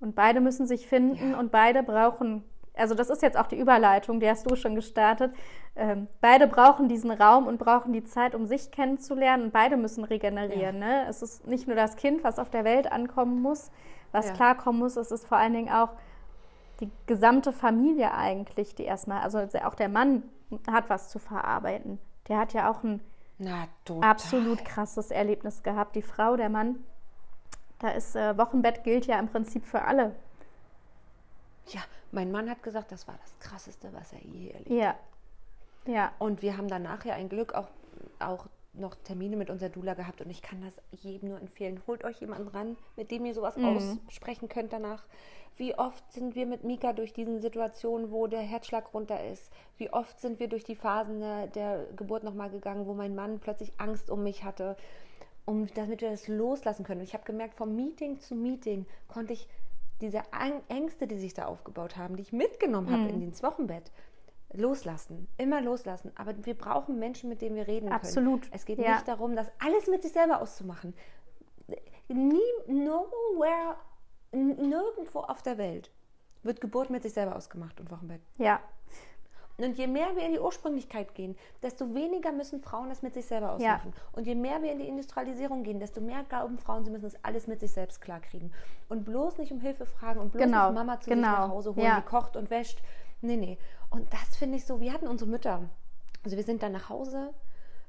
Und 0.00 0.14
beide 0.14 0.40
müssen 0.40 0.66
sich 0.66 0.86
finden 0.86 1.32
Ja. 1.32 1.38
und 1.38 1.52
beide 1.52 1.82
brauchen, 1.82 2.44
also 2.74 2.94
das 2.94 3.10
ist 3.10 3.20
jetzt 3.20 3.36
auch 3.36 3.46
die 3.46 3.58
Überleitung, 3.58 4.20
die 4.20 4.28
hast 4.30 4.50
du 4.50 4.56
schon 4.56 4.74
gestartet. 4.74 5.34
Ähm, 5.76 6.08
beide 6.22 6.46
brauchen 6.46 6.88
diesen 6.88 7.10
Raum 7.10 7.46
und 7.46 7.58
brauchen 7.58 7.92
die 7.92 8.04
Zeit, 8.04 8.34
um 8.34 8.46
sich 8.46 8.70
kennenzulernen 8.70 9.44
und 9.44 9.52
beide 9.52 9.76
müssen 9.76 10.04
regenerieren. 10.04 10.78
Ne? 10.78 11.04
Es 11.08 11.20
ist 11.20 11.46
nicht 11.46 11.66
nur 11.66 11.76
das 11.76 11.96
Kind, 11.96 12.24
was 12.24 12.38
auf 12.38 12.48
der 12.48 12.64
Welt 12.64 12.90
ankommen 12.90 13.42
muss, 13.42 13.70
was 14.12 14.26
Ja. 14.28 14.32
klarkommen 14.34 14.80
muss, 14.80 14.96
es 14.96 15.10
ist 15.10 15.26
vor 15.26 15.38
allen 15.38 15.52
Dingen 15.52 15.70
auch 15.72 15.90
die 16.80 16.90
gesamte 17.06 17.52
Familie 17.52 18.12
eigentlich, 18.14 18.74
die 18.74 18.84
erstmal, 18.84 19.22
also 19.22 19.38
auch 19.64 19.74
der 19.74 19.88
Mann 19.88 20.22
hat 20.70 20.88
was 20.88 21.08
zu 21.10 21.18
verarbeiten. 21.18 21.98
Der 22.28 22.38
hat 22.38 22.52
ja 22.52 22.70
auch 22.70 22.82
ein 22.82 23.00
Na, 23.38 23.68
absolut 24.00 24.64
krasses 24.64 25.10
Erlebnis 25.10 25.62
gehabt. 25.62 25.94
Die 25.96 26.02
Frau, 26.02 26.36
der 26.36 26.48
Mann, 26.48 26.76
da 27.78 27.88
ist 27.90 28.16
äh, 28.16 28.36
Wochenbett 28.36 28.84
gilt 28.84 29.06
ja 29.06 29.18
im 29.18 29.28
Prinzip 29.28 29.64
für 29.66 29.82
alle. 29.82 30.14
Ja, 31.68 31.80
mein 32.12 32.32
Mann 32.32 32.50
hat 32.50 32.62
gesagt, 32.62 32.92
das 32.92 33.06
war 33.06 33.14
das 33.20 33.38
Krasseste, 33.38 33.92
was 33.92 34.12
er 34.12 34.20
je 34.20 34.50
erlebt 34.50 34.70
hat. 34.70 34.76
Ja. 34.76 34.94
Ja. 35.86 36.12
Und 36.18 36.42
wir 36.42 36.56
haben 36.56 36.68
danach 36.68 37.04
ja 37.04 37.14
ein 37.14 37.28
Glück 37.28 37.54
auch, 37.54 37.68
auch 38.18 38.46
noch 38.72 38.94
Termine 38.94 39.36
mit 39.36 39.50
unserer 39.50 39.68
Dula 39.68 39.94
gehabt 39.94 40.20
und 40.20 40.30
ich 40.30 40.42
kann 40.42 40.60
das 40.62 40.80
jedem 40.92 41.30
nur 41.30 41.40
empfehlen. 41.40 41.82
Holt 41.86 42.04
euch 42.04 42.20
jemanden 42.20 42.48
ran, 42.48 42.76
mit 42.96 43.10
dem 43.10 43.24
ihr 43.26 43.34
sowas 43.34 43.56
Mhm. 43.56 43.64
aussprechen 43.64 44.48
könnt 44.48 44.72
danach. 44.72 45.04
Wie 45.56 45.74
oft 45.76 46.10
sind 46.12 46.34
wir 46.36 46.46
mit 46.46 46.62
Mika 46.64 46.92
durch 46.92 47.12
diese 47.12 47.40
Situation, 47.40 48.10
wo 48.12 48.26
der 48.28 48.40
Herzschlag 48.40 48.94
runter 48.94 49.24
ist? 49.26 49.52
Wie 49.76 49.92
oft 49.92 50.20
sind 50.20 50.38
wir 50.38 50.48
durch 50.48 50.64
die 50.64 50.76
Phasen 50.76 51.20
der, 51.20 51.46
der 51.48 51.86
Geburt 51.96 52.22
nochmal 52.22 52.50
gegangen, 52.50 52.86
wo 52.86 52.94
mein 52.94 53.14
Mann 53.14 53.40
plötzlich 53.40 53.72
Angst 53.78 54.08
um 54.08 54.22
mich 54.22 54.44
hatte, 54.44 54.76
um, 55.44 55.66
damit 55.74 56.00
wir 56.00 56.10
das 56.10 56.28
loslassen 56.28 56.84
können. 56.84 57.00
Und 57.00 57.06
ich 57.08 57.14
habe 57.14 57.24
gemerkt, 57.24 57.54
vom 57.56 57.74
Meeting 57.74 58.20
zu 58.20 58.34
Meeting 58.36 58.86
konnte 59.08 59.32
ich 59.32 59.48
diese 60.00 60.22
Ängste, 60.68 61.06
die 61.06 61.18
sich 61.18 61.34
da 61.34 61.46
aufgebaut 61.46 61.96
haben, 61.96 62.16
die 62.16 62.22
ich 62.22 62.32
mitgenommen 62.32 62.90
habe 62.90 63.08
in 63.10 63.20
ins 63.20 63.42
Wochenbett, 63.42 63.90
loslassen, 64.52 65.28
immer 65.36 65.60
loslassen. 65.60 66.12
Aber 66.16 66.34
wir 66.44 66.54
brauchen 66.54 66.98
Menschen, 66.98 67.28
mit 67.28 67.40
denen 67.40 67.56
wir 67.56 67.66
reden 67.66 67.90
Absolut, 67.90 68.42
können. 68.42 68.54
Es 68.54 68.64
geht 68.64 68.78
ja. 68.78 68.94
nicht 68.94 69.08
darum, 69.08 69.36
das 69.36 69.50
alles 69.58 69.86
mit 69.86 70.02
sich 70.02 70.12
selber 70.12 70.40
auszumachen. 70.40 70.94
Nie, 72.08 72.40
nowhere, 72.66 73.76
nirgendwo 74.32 75.20
auf 75.20 75.42
der 75.42 75.58
Welt 75.58 75.90
wird 76.42 76.60
Geburt 76.60 76.90
mit 76.90 77.02
sich 77.02 77.12
selber 77.12 77.36
ausgemacht 77.36 77.80
und 77.80 77.90
Wochenbett. 77.90 78.20
Ja. 78.38 78.60
Und 79.58 79.76
je 79.76 79.86
mehr 79.86 80.16
wir 80.16 80.24
in 80.24 80.32
die 80.32 80.38
Ursprünglichkeit 80.38 81.14
gehen, 81.14 81.36
desto 81.62 81.94
weniger 81.94 82.32
müssen 82.32 82.62
Frauen 82.62 82.88
das 82.88 83.02
mit 83.02 83.14
sich 83.14 83.26
selber 83.26 83.52
ausmachen. 83.52 83.92
Und 84.12 84.26
je 84.26 84.34
mehr 84.34 84.62
wir 84.62 84.72
in 84.72 84.78
die 84.78 84.88
Industrialisierung 84.88 85.62
gehen, 85.62 85.78
desto 85.78 86.00
mehr 86.00 86.24
glauben 86.24 86.58
Frauen, 86.58 86.84
sie 86.84 86.90
müssen 86.90 87.04
das 87.04 87.22
alles 87.22 87.46
mit 87.46 87.60
sich 87.60 87.70
selbst 87.70 88.00
klarkriegen. 88.00 88.52
Und 88.88 89.04
bloß 89.04 89.38
nicht 89.38 89.52
um 89.52 89.60
Hilfe 89.60 89.84
fragen 89.84 90.20
und 90.20 90.32
bloß 90.32 90.42
Genau, 90.42 90.68
nicht 90.68 90.74
Mama 90.74 90.98
zu 90.98 91.04
sich 91.04 91.14
genau, 91.14 91.28
nach 91.28 91.48
Hause 91.50 91.74
holen, 91.74 91.84
ja. 91.84 92.00
die 92.00 92.06
kocht 92.06 92.36
und 92.36 92.50
wäscht. 92.50 92.80
Nee, 93.22 93.36
nee. 93.36 93.58
Und 93.90 94.12
das 94.12 94.36
finde 94.36 94.56
ich 94.56 94.64
so, 94.66 94.80
wir 94.80 94.92
hatten 94.92 95.06
unsere 95.08 95.30
Mütter. 95.30 95.60
Also 96.24 96.36
wir 96.36 96.44
sind 96.44 96.62
dann 96.62 96.72
nach 96.72 96.88
Hause 96.88 97.30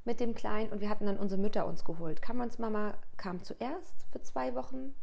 mit 0.06 0.20
dem 0.20 0.34
Kleinen 0.34 0.72
und 0.72 0.82
wir 0.82 0.90
hatten 0.90 1.06
dann 1.06 1.18
unsere 1.18 1.40
Mütter 1.40 1.66
uns 1.66 1.84
geholt. 1.86 2.22
Camerons 2.22 2.58
Mama 2.60 2.94
kam 3.18 3.44
zuerst 3.44 4.06
für 4.12 4.22
zwei 4.22 4.56
Wochen 4.56 4.94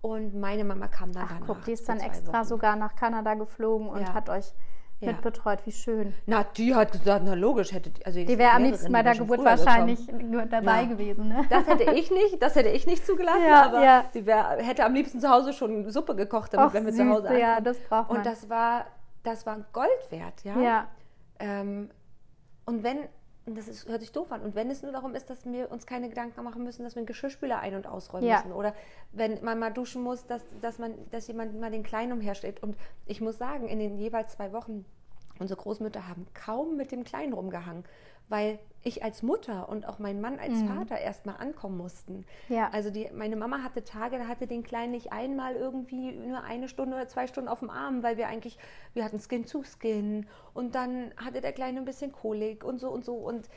und 0.00 0.34
meine 0.34 0.64
Mama 0.64 0.86
kam 0.88 1.12
dann 1.12 1.24
Ach 1.26 1.32
danach. 1.34 1.46
guck, 1.46 1.64
die 1.64 1.72
ist 1.72 1.88
dann 1.88 1.98
extra 2.00 2.40
Wochen. 2.40 2.44
sogar 2.46 2.76
nach 2.76 2.94
Kanada 2.94 3.34
geflogen 3.34 3.88
und 3.88 4.00
Ja. 4.02 4.12
hat 4.14 4.28
euch 4.28 4.52
Ja. 5.00 5.12
mitbetreut. 5.12 5.64
Wie 5.64 5.72
schön. 5.72 6.12
Na, 6.26 6.42
die 6.44 6.74
hat 6.74 6.90
gesagt, 6.92 7.22
na 7.24 7.34
logisch, 7.34 7.72
hätte 7.72 7.90
die, 7.90 8.04
also 8.04 8.18
Die 8.22 8.36
wäre 8.38 8.50
am 8.52 8.64
liebsten 8.64 8.92
bei 8.92 9.02
der 9.02 9.14
Geburt 9.14 9.40
früher 9.40 9.50
gekommen. 9.56 9.66
wahrscheinlich 9.66 10.06
dabei 10.50 10.82
Ja. 10.82 10.88
gewesen. 10.88 11.28
Ne? 11.28 11.44
Das 11.48 11.66
hätte 11.68 11.84
ich 11.94 12.10
nicht, 12.10 12.42
das 12.42 12.54
hätte 12.56 12.68
ich 12.70 12.86
nicht 12.86 13.06
zugelassen, 13.06 13.44
Ja, 13.48 13.64
aber 13.66 13.82
ja. 13.84 14.04
sie 14.12 14.26
wär, 14.26 14.56
hätte 14.58 14.84
am 14.84 14.94
liebsten 14.94 15.20
zu 15.20 15.28
Hause 15.30 15.52
schon 15.52 15.88
Suppe 15.90 16.14
gekocht, 16.16 16.52
damit 16.52 16.68
Och, 16.68 16.74
wenn 16.74 16.84
wir 16.84 16.92
süß, 16.92 17.00
zu 17.00 17.08
Hause 17.08 17.22
ankommen. 17.28 17.40
ja, 17.40 17.60
das 17.60 17.78
braucht 17.78 18.08
man. 18.08 18.18
Und 18.18 18.26
das 18.26 18.48
war, 18.50 18.86
das 19.30 19.46
war 19.46 19.64
Gold 19.72 20.10
wert, 20.10 20.44
ja. 20.44 20.60
ja. 20.60 20.88
Ähm, 21.38 21.90
und 22.66 22.82
wenn, 22.82 23.08
das 23.46 23.68
ist, 23.68 23.88
hört 23.88 24.00
sich 24.00 24.12
doof 24.12 24.30
an, 24.32 24.42
und 24.42 24.54
wenn 24.54 24.70
es 24.70 24.82
nur 24.82 24.92
darum 24.92 25.14
ist, 25.14 25.30
dass 25.30 25.44
wir 25.46 25.70
uns 25.70 25.86
keine 25.86 26.08
Gedanken 26.08 26.42
machen 26.42 26.64
müssen, 26.64 26.82
dass 26.82 26.94
wir 26.94 27.00
einen 27.00 27.06
Geschirrspüler 27.06 27.60
ein- 27.60 27.74
und 27.74 27.86
ausräumen 27.86 28.28
Ja. 28.28 28.36
müssen 28.38 28.52
oder 28.52 28.74
wenn 29.12 29.42
man 29.42 29.58
mal 29.58 29.72
duschen 29.72 30.02
muss, 30.02 30.26
dass, 30.26 30.44
dass, 30.60 30.78
man, 30.78 30.94
dass 31.10 31.28
jemand 31.28 31.58
mal 31.58 31.70
den 31.70 31.82
Kleinen 31.82 32.12
umhersteht. 32.12 32.62
Und 32.62 32.76
ich 33.06 33.20
muss 33.20 33.38
sagen, 33.38 33.68
in 33.68 33.78
den 33.78 33.96
jeweils 33.96 34.32
zwei 34.32 34.52
Wochen, 34.52 34.84
unsere 35.38 35.60
Großmütter 35.60 36.08
haben 36.08 36.26
kaum 36.34 36.76
mit 36.76 36.92
dem 36.92 37.04
Kleinen 37.04 37.32
rumgehangen, 37.32 37.84
weil 38.28 38.58
ich 38.82 39.02
als 39.02 39.22
Mutter 39.22 39.68
und 39.68 39.86
auch 39.86 39.98
mein 39.98 40.20
Mann 40.20 40.38
als 40.38 40.62
Vater 40.62 40.98
erstmal 40.98 41.36
ankommen 41.38 41.76
mussten. 41.76 42.24
Mhm. 42.48 42.54
Ja. 42.54 42.70
Also 42.70 42.90
die, 42.90 43.10
meine 43.12 43.36
Mama 43.36 43.62
hatte 43.62 43.84
Tage, 43.84 44.18
da 44.18 44.28
hatte 44.28 44.46
den 44.46 44.62
Kleinen 44.62 44.92
nicht 44.92 45.12
einmal 45.12 45.54
irgendwie 45.54 46.12
nur 46.12 46.42
eine 46.42 46.68
Stunde 46.68 46.96
oder 46.96 47.08
zwei 47.08 47.26
Stunden 47.26 47.48
auf 47.48 47.58
dem 47.58 47.70
Arm, 47.70 48.02
weil 48.02 48.16
wir 48.16 48.28
eigentlich, 48.28 48.58
wir 48.94 49.04
hatten 49.04 49.18
Skin 49.20 49.46
zu 49.46 49.62
Skin 49.62 50.26
und 50.54 50.74
dann 50.74 51.12
hatte 51.16 51.40
der 51.40 51.52
Kleine 51.52 51.78
ein 51.78 51.84
bisschen 51.84 52.12
Kolik 52.12 52.64
und 52.64 52.78
so 52.78 52.90
und 52.90 53.04
so 53.04 53.14
und 53.14 53.48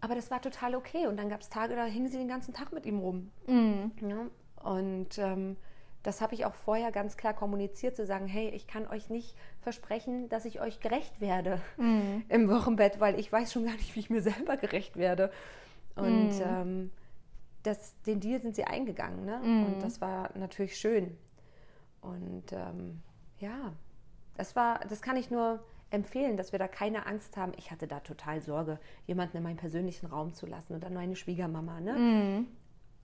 aber 0.00 0.14
das 0.14 0.30
war 0.30 0.40
total 0.40 0.76
okay 0.76 1.06
und 1.08 1.16
dann 1.16 1.28
gab 1.28 1.40
es 1.40 1.48
Tage, 1.48 1.74
da 1.74 1.84
hingen 1.84 2.08
sie 2.08 2.18
den 2.18 2.28
ganzen 2.28 2.54
Tag 2.54 2.72
mit 2.72 2.86
ihm 2.86 2.98
rum. 2.98 3.30
Mhm. 3.46 3.92
Ja? 4.00 4.26
Und 4.62 5.18
ähm, 5.18 5.56
das 6.02 6.20
habe 6.20 6.34
ich 6.34 6.44
auch 6.44 6.54
vorher 6.54 6.92
ganz 6.92 7.16
klar 7.16 7.34
kommuniziert, 7.34 7.96
zu 7.96 8.06
sagen, 8.06 8.26
hey, 8.26 8.48
ich 8.50 8.66
kann 8.66 8.86
euch 8.86 9.10
nicht 9.10 9.34
versprechen, 9.60 10.28
dass 10.28 10.44
ich 10.44 10.60
euch 10.60 10.80
gerecht 10.80 11.20
werde 11.20 11.60
Mhm. 11.76 12.24
im 12.28 12.48
Wochenbett, 12.48 13.00
weil 13.00 13.18
ich 13.18 13.30
weiß 13.32 13.52
schon 13.52 13.64
gar 13.66 13.74
nicht, 13.74 13.94
wie 13.96 14.00
ich 14.00 14.10
mir 14.10 14.22
selber 14.22 14.56
gerecht 14.56 14.96
werde. 14.96 15.30
Und 15.96 16.28
Mhm. 16.38 16.42
ähm, 16.42 16.90
das, 17.64 18.00
den 18.02 18.20
Deal 18.20 18.40
sind 18.40 18.54
sie 18.54 18.64
eingegangen. 18.64 19.24
Ne? 19.24 19.40
Mhm. 19.42 19.64
Und 19.64 19.82
das 19.82 20.00
war 20.00 20.30
natürlich 20.36 20.76
schön. 20.76 21.16
Und 22.00 22.52
ähm, 22.52 23.02
ja, 23.40 23.72
das 24.36 24.54
war, 24.54 24.80
das 24.88 25.02
kann 25.02 25.16
ich 25.16 25.30
nur 25.30 25.62
empfehlen, 25.90 26.36
dass 26.36 26.52
wir 26.52 26.58
da 26.58 26.68
keine 26.68 27.06
Angst 27.06 27.36
haben. 27.36 27.52
Ich 27.56 27.70
hatte 27.70 27.88
da 27.88 28.00
total 28.00 28.40
Sorge, 28.40 28.78
jemanden 29.06 29.38
in 29.38 29.42
meinen 29.42 29.56
persönlichen 29.56 30.06
Raum 30.06 30.34
zu 30.34 30.46
lassen 30.46 30.74
und 30.74 30.84
dann 30.84 30.94
meine 30.94 31.16
Schwiegermama. 31.16 31.80
Ne? 31.80 31.92
Mhm. 31.94 32.46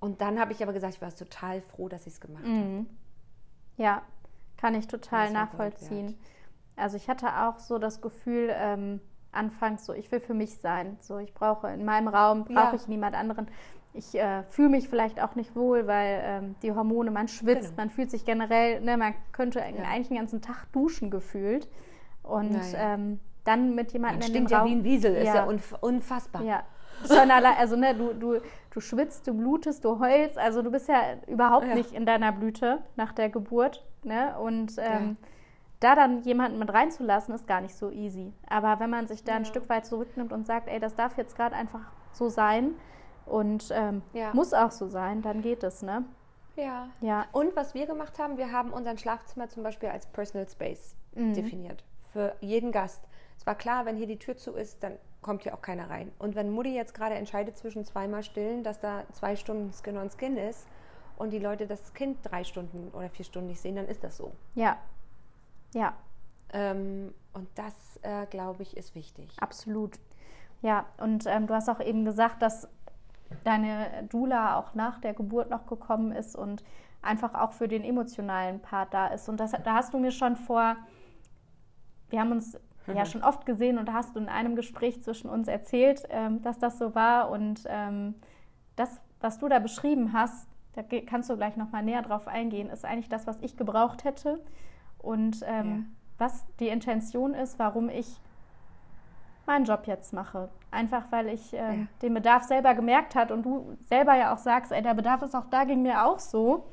Und 0.05 0.21
dann 0.21 0.39
habe 0.39 0.53
ich 0.53 0.63
aber 0.63 0.73
gesagt, 0.75 0.95
ich 0.95 1.01
war 1.03 1.15
total 1.15 1.63
froh, 1.63 1.89
dass 1.89 2.07
ich 2.07 2.13
es 2.15 2.21
gemacht 2.21 2.45
habe. 2.45 2.55
Mhm. 2.55 2.87
Ja, 3.79 4.03
kann 4.59 4.75
ich 4.75 4.87
total 4.87 5.31
nachvollziehen. 5.33 6.19
Also 6.77 6.97
ich 6.99 7.09
hatte 7.09 7.27
auch 7.43 7.59
so 7.59 7.79
das 7.79 8.03
Gefühl, 8.03 8.51
ähm, 8.55 9.01
anfangs 9.33 9.87
so, 9.87 9.93
ich 9.95 10.13
will 10.13 10.21
für 10.21 10.35
mich 10.35 10.59
sein. 10.59 10.99
So, 11.01 11.17
ich 11.19 11.33
brauche 11.33 11.69
in 11.69 11.85
meinem 11.87 12.09
Raum, 12.09 12.45
brauche 12.45 12.55
Ja. 12.55 12.75
ich 12.75 12.87
niemand 12.87 13.17
anderen. 13.17 13.49
Ich 13.95 14.15
äh, 14.19 14.43
fühle 14.51 14.69
mich 14.69 14.89
vielleicht 14.91 15.23
auch 15.23 15.37
nicht 15.37 15.57
wohl, 15.57 15.87
weil 15.87 16.21
ähm, 16.23 16.55
die 16.63 16.73
Hormone, 16.73 17.11
man 17.11 17.29
schwitzt, 17.29 17.71
Genau. 17.71 17.77
man 17.83 17.91
fühlt 17.91 18.11
sich 18.11 18.25
generell, 18.27 18.81
ne, 18.83 18.97
man 18.99 19.15
könnte 19.33 19.63
eigentlich 19.63 20.09
den 20.09 20.19
ganzen 20.19 20.43
Tag 20.43 20.67
duschen 20.73 21.11
gefühlt. 21.11 21.69
Und 22.23 22.61
ähm, 22.77 23.21
dann 23.45 23.75
mit 23.75 23.87
Man 23.89 23.93
jemandem 23.95 24.21
in 24.21 24.27
stinkt 24.29 24.51
dem 24.51 24.53
ja 24.53 24.59
Raum. 24.61 24.69
wie 24.69 24.75
ein 24.75 24.85
Wiesel, 24.85 25.15
ist 25.17 25.29
Ja. 25.29 25.35
ja 25.37 25.45
unf 25.45 25.75
unfassbar. 25.81 26.43
Ja, 26.43 26.63
schon 27.07 27.31
allein, 27.31 27.57
also 27.57 27.77
ne, 27.77 27.95
du, 27.95 28.13
du, 28.15 28.41
du 28.75 28.81
schwitzt, 28.81 29.27
du 29.27 29.35
blutest, 29.35 29.85
du 29.85 30.01
heulst, 30.01 30.37
also 30.37 30.61
du 30.61 30.71
bist 30.71 30.89
ja 30.89 31.01
überhaupt 31.29 31.69
Ja. 31.69 31.75
nicht 31.75 31.93
in 31.93 32.05
deiner 32.05 32.33
Blüte 32.33 32.81
nach 32.97 33.13
der 33.13 33.31
Geburt, 33.31 33.85
ne? 34.03 34.37
Und 34.39 34.75
ähm, 34.79 35.17
da 35.81 35.95
dann 35.95 36.23
jemanden 36.23 36.59
mit 36.59 36.73
reinzulassen, 36.73 37.35
ist 37.35 37.47
gar 37.47 37.61
nicht 37.61 37.75
so 37.77 37.91
easy. 37.91 38.33
Aber 38.49 38.81
wenn 38.81 38.91
man 38.91 39.07
sich 39.07 39.23
da 39.25 39.35
ein 39.37 39.43
Ja. 39.45 39.49
Stück 39.49 39.69
weit 39.69 39.87
zurücknimmt 39.87 40.33
und 40.33 40.45
sagt, 40.47 40.69
ey, 40.69 40.81
das 40.81 40.95
darf 40.97 41.17
jetzt 41.17 41.37
gerade 41.37 41.55
einfach 41.55 41.81
so 42.13 42.29
sein 42.29 42.73
und 43.27 43.71
ähm, 43.73 44.03
Ja. 44.13 44.35
muss 44.35 44.53
auch 44.53 44.71
so 44.73 44.89
sein, 44.89 45.23
dann 45.23 45.41
geht 45.41 45.63
es, 45.63 45.83
ne? 45.83 46.05
Ja. 46.57 46.89
Ja. 47.01 47.27
Und 47.33 47.55
was 47.57 47.75
wir 47.75 47.87
gemacht 47.87 48.19
haben, 48.19 48.39
wir 48.39 48.51
haben 48.53 48.73
unseren 48.73 48.99
Schlafzimmer 48.99 49.49
zum 49.49 49.63
Beispiel 49.63 49.89
als 49.89 50.07
Personal 50.07 50.49
Space 50.49 50.97
definiert. 51.17 51.85
Für 52.13 52.35
jeden 52.41 52.73
Gast. 52.73 53.05
Es 53.37 53.47
war 53.47 53.55
klar, 53.55 53.85
wenn 53.87 53.97
hier 53.97 54.07
die 54.07 54.19
Tür 54.19 54.37
zu 54.37 54.53
ist, 54.53 54.83
dann 54.83 54.97
kommt 55.23 55.43
hier 55.43 55.55
auch 55.55 55.63
keiner 55.63 55.89
rein. 55.91 56.13
Und 56.19 56.35
wenn 56.35 56.51
Mutti 56.51 56.75
jetzt 56.75 56.95
gerade 56.95 57.15
entscheidet 57.15 57.57
zwischen 57.57 57.85
zweimal 57.85 58.23
stillen, 58.23 58.63
dass 58.63 58.81
da 58.81 59.05
zwei 59.13 59.37
Stunden 59.37 59.73
Skin 59.73 59.97
on 59.97 60.11
Skin 60.11 60.37
ist 60.37 60.67
und 61.17 61.31
die 61.31 61.39
Leute 61.39 61.67
das 61.67 61.95
Kind 61.95 62.19
drei 62.23 62.45
Stunden 62.45 62.91
oder 62.93 63.09
vier 63.09 63.25
Stunden 63.25 63.49
nicht 63.49 63.61
sehen, 63.61 63.77
dann 63.77 63.87
ist 63.89 64.05
das 64.05 64.17
so. 64.17 64.33
Ja. 64.55 64.77
Ja, 65.75 65.95
Ähm, 66.53 67.13
und 67.33 67.49
das, 67.57 67.75
äh, 68.03 68.27
glaube 68.27 68.63
ich, 68.63 68.77
ist 68.77 68.95
wichtig. 68.95 69.35
absolut. 69.41 69.99
Ja, 70.63 70.87
und 70.99 71.27
ähm, 71.27 71.47
du 71.49 71.55
hast 71.55 71.69
auch 71.69 71.81
eben 71.81 72.05
gesagt, 72.05 72.41
dass 72.43 72.69
deine 73.43 74.07
Dula 74.09 74.57
auch 74.59 74.75
nach 74.75 75.01
der 75.01 75.15
Geburt 75.15 75.51
noch 75.51 75.67
gekommen 75.67 76.13
ist 76.13 76.37
und 76.37 76.63
einfach 77.03 77.35
auch 77.35 77.53
für 77.53 77.67
den 77.67 77.83
emotionalen 77.83 78.61
Part 78.61 78.95
da 78.95 79.09
ist. 79.09 79.29
Und 79.29 79.39
das, 79.41 79.51
da 79.53 79.75
hast 79.75 79.93
du 79.93 79.99
mir 79.99 80.13
schon 80.13 80.37
vor, 80.37 80.77
wir 82.11 82.21
haben 82.21 82.31
uns 82.31 82.57
ja 82.87 83.07
schon 83.07 83.23
oft 83.23 83.47
gesehen 83.47 83.79
und 83.79 83.93
hast 83.93 84.15
du 84.15 84.21
in 84.21 84.29
einem 84.29 84.57
Gespräch 84.57 85.03
zwischen 85.03 85.29
uns 85.31 85.49
erzählt, 85.49 86.03
ähm, 86.11 86.43
dass 86.43 86.59
das 86.59 86.79
so 86.79 86.95
war. 86.95 87.31
Und 87.31 87.65
ähm, 87.69 88.15
das, 88.77 89.01
was 89.21 89.39
du 89.39 89.49
da 89.49 89.59
beschrieben 89.59 90.13
hast, 90.13 90.47
da 90.75 90.83
kannst 91.07 91.31
du 91.31 91.37
gleich 91.37 91.57
nochmal 91.57 91.83
näher 91.83 92.03
drauf 92.03 92.27
eingehen, 92.29 92.69
ist 92.69 92.85
eigentlich 92.85 93.09
das, 93.09 93.27
was 93.27 93.39
ich 93.41 93.57
gebraucht 93.57 94.05
hätte. 94.05 94.41
Und 94.99 95.43
ähm, 95.47 95.95
was 96.19 96.45
die 96.61 96.69
Intention 96.69 97.35
ist, 97.35 97.59
warum 97.59 97.89
ich 97.89 98.21
meinen 99.47 99.65
Job 99.65 99.87
jetzt 99.87 100.13
mache. 100.13 100.49
Einfach 100.71 101.05
weil 101.11 101.29
ich 101.29 101.53
ähm, 101.53 101.81
Ja. 101.81 101.87
den 102.03 102.15
Bedarf 102.15 102.45
selber 102.45 102.75
gemerkt 102.75 103.15
hat 103.15 103.31
und 103.31 103.43
du 103.45 103.77
selber 103.89 104.15
ja 104.17 104.33
auch 104.35 104.39
sagst, 104.39 104.73
ey, 104.73 104.83
der 104.83 104.95
Bedarf 104.95 105.23
ist 105.23 105.35
auch 105.35 105.47
da, 105.51 105.65
ging 105.65 105.83
mir 105.83 106.05
auch 106.07 106.19
so. 106.19 106.67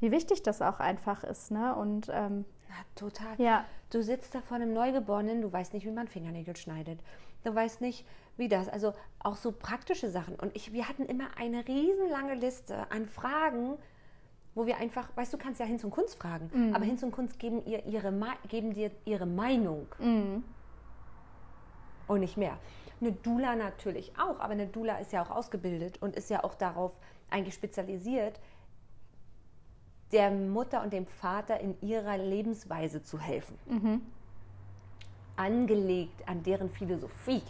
Wie 0.00 0.10
wichtig 0.10 0.42
das 0.42 0.62
auch 0.62 0.80
einfach 0.80 1.22
ist, 1.24 1.50
ne? 1.50 1.74
Und 1.74 2.08
ähm, 2.12 2.44
Na, 2.72 2.84
total. 2.94 3.38
ja, 3.38 3.64
Du 3.90 4.02
sitzt 4.02 4.34
da 4.34 4.40
vor 4.40 4.56
einem 4.56 4.72
Neugeborenen, 4.72 5.42
du 5.42 5.52
weißt 5.52 5.74
nicht, 5.74 5.84
wie 5.84 5.90
man 5.90 6.08
Fingernägel 6.08 6.56
schneidet. 6.56 6.98
Du 7.44 7.54
weißt 7.54 7.82
nicht, 7.82 8.06
wie 8.38 8.48
das. 8.48 8.68
Also 8.70 8.94
auch 9.18 9.36
so 9.36 9.52
praktische 9.52 10.08
Sachen. 10.08 10.34
Und 10.36 10.56
ich, 10.56 10.72
wir 10.72 10.88
hatten 10.88 11.04
immer 11.04 11.26
eine 11.36 11.68
riesenlange 11.68 12.34
Liste 12.34 12.90
an 12.90 13.04
Fragen, 13.06 13.76
wo 14.54 14.64
wir 14.66 14.78
einfach, 14.78 15.08
weißt 15.14 15.32
du, 15.34 15.36
kannst 15.38 15.60
ja 15.60 15.66
Hinz 15.66 15.84
und 15.84 15.90
Kunst 15.90 16.14
fragen, 16.16 16.50
aber 16.74 16.84
Hinz 16.86 17.02
und 17.02 17.10
Kunst 17.10 17.38
geben, 17.38 17.64
ihr 17.66 17.84
ihre, 17.84 18.12
geben 18.48 18.72
dir 18.72 18.90
ihre 19.04 19.26
Meinung 19.26 19.86
und 22.06 22.20
nicht 22.20 22.36
mehr. 22.38 22.58
Eine 23.00 23.12
Dula 23.12 23.56
natürlich 23.56 24.12
auch, 24.18 24.40
aber 24.40 24.52
eine 24.52 24.66
Dula 24.68 24.98
ist 24.98 25.12
ja 25.12 25.22
auch 25.22 25.30
ausgebildet 25.30 26.00
und 26.00 26.16
ist 26.16 26.30
ja 26.30 26.44
auch 26.44 26.54
darauf 26.54 26.92
eigentlich 27.30 27.54
spezialisiert, 27.54 28.40
der 30.12 30.30
Mutter 30.30 30.82
und 30.82 30.92
dem 30.92 31.06
Vater 31.06 31.60
in 31.60 31.74
ihrer 31.80 32.18
Lebensweise 32.18 33.02
zu 33.02 33.18
helfen. 33.18 33.56
Angelegt 35.36 36.28
an 36.28 36.42
deren 36.42 36.70
Philosophie 36.70 37.42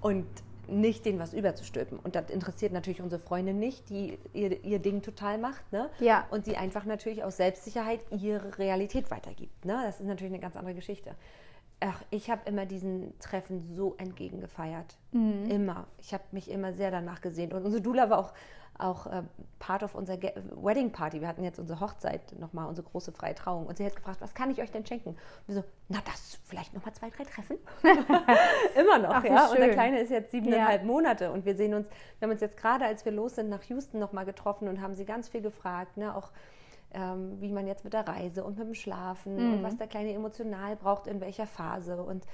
und 0.00 0.26
nicht 0.68 1.04
denen 1.04 1.18
was 1.18 1.34
überzustülpen. 1.34 1.98
Und 1.98 2.14
das 2.14 2.30
interessiert 2.30 2.72
natürlich 2.72 3.00
unsere 3.00 3.20
Freundin 3.20 3.58
nicht, 3.58 3.90
die 3.90 4.18
ihr, 4.32 4.64
ihr 4.64 4.78
Ding 4.78 5.02
total 5.02 5.38
macht. 5.38 5.70
Ne? 5.72 5.90
Ja. 6.00 6.26
Und 6.30 6.46
die 6.46 6.56
einfach 6.56 6.84
natürlich 6.84 7.24
aus 7.24 7.36
Selbstsicherheit 7.36 8.00
ihre 8.10 8.58
Realität 8.58 9.10
weitergibt. 9.10 9.64
Ne? 9.64 9.80
Das 9.84 10.00
ist 10.00 10.06
natürlich 10.06 10.32
eine 10.32 10.40
ganz 10.40 10.56
andere 10.56 10.74
Geschichte. 10.74 11.14
Ach, 11.80 12.00
ich 12.10 12.30
habe 12.30 12.42
immer 12.44 12.64
diesen 12.64 13.18
Treffen 13.18 13.60
so 13.74 13.94
entgegengefeiert. 13.98 14.96
Immer. 15.48 15.88
Ich 15.98 16.14
habe 16.14 16.22
mich 16.30 16.48
immer 16.48 16.72
sehr 16.72 16.92
danach 16.92 17.20
gesehnt. 17.20 17.52
Und 17.54 17.64
unsere 17.64 17.82
Dula 17.82 18.08
war 18.08 18.18
auch, 18.18 18.32
auch 18.78 19.06
äh, 19.06 19.22
Part 19.58 19.82
of 19.82 19.94
unserer 19.94 20.16
Ge 20.16 20.32
Wedding 20.56 20.90
Party. 20.92 21.20
Wir 21.20 21.28
hatten 21.28 21.44
jetzt 21.44 21.58
unsere 21.58 21.80
Hochzeit 21.80 22.20
nochmal, 22.38 22.66
unsere 22.68 22.88
große 22.88 23.12
freie 23.12 23.34
Trauung. 23.34 23.66
Und 23.66 23.76
sie 23.76 23.84
hat 23.84 23.94
gefragt, 23.94 24.20
was 24.20 24.34
kann 24.34 24.50
ich 24.50 24.60
euch 24.60 24.70
denn 24.70 24.84
schenken? 24.86 25.10
Und 25.10 25.18
wir 25.46 25.54
so, 25.56 25.64
na 25.88 25.98
das, 26.04 26.38
vielleicht 26.44 26.74
nochmal 26.74 26.92
zwei, 26.94 27.10
drei 27.10 27.24
Treffen. 27.24 27.56
immer 28.80 28.98
noch, 28.98 29.10
Ach, 29.14 29.24
ja. 29.24 29.46
Und 29.48 29.58
der. 29.58 29.70
Kleine 29.70 30.00
ist 30.00 30.10
jetzt 30.10 30.30
siebeneinhalb 30.30 30.82
Ja. 30.82 30.86
Monate. 30.86 31.30
Und 31.32 31.44
wir 31.44 31.54
sehen 31.54 31.74
uns, 31.74 31.86
wir 32.18 32.26
haben 32.26 32.32
uns 32.32 32.40
jetzt 32.40 32.56
gerade, 32.56 32.84
als 32.84 33.04
wir 33.04 33.12
los 33.12 33.34
sind, 33.36 33.48
nach 33.48 33.62
Houston 33.64 33.98
nochmal 33.98 34.24
getroffen 34.24 34.68
und 34.68 34.80
haben 34.80 34.94
sie 34.94 35.04
ganz 35.04 35.28
viel 35.28 35.42
gefragt, 35.42 35.96
ne? 35.96 36.14
auch 36.16 36.30
ähm, 36.94 37.40
wie 37.40 37.52
man 37.52 37.66
jetzt 37.66 37.84
mit 37.84 37.94
der 37.94 38.06
Reise 38.06 38.44
und 38.44 38.58
mit 38.58 38.66
dem 38.66 38.74
Schlafen 38.74 39.36
Mhm. 39.36 39.52
und 39.54 39.62
was 39.62 39.76
der 39.76 39.86
Kleine 39.86 40.12
emotional 40.12 40.76
braucht, 40.76 41.06
in 41.06 41.20
welcher 41.20 41.46
Phase. 41.46 42.02
Und 42.02 42.26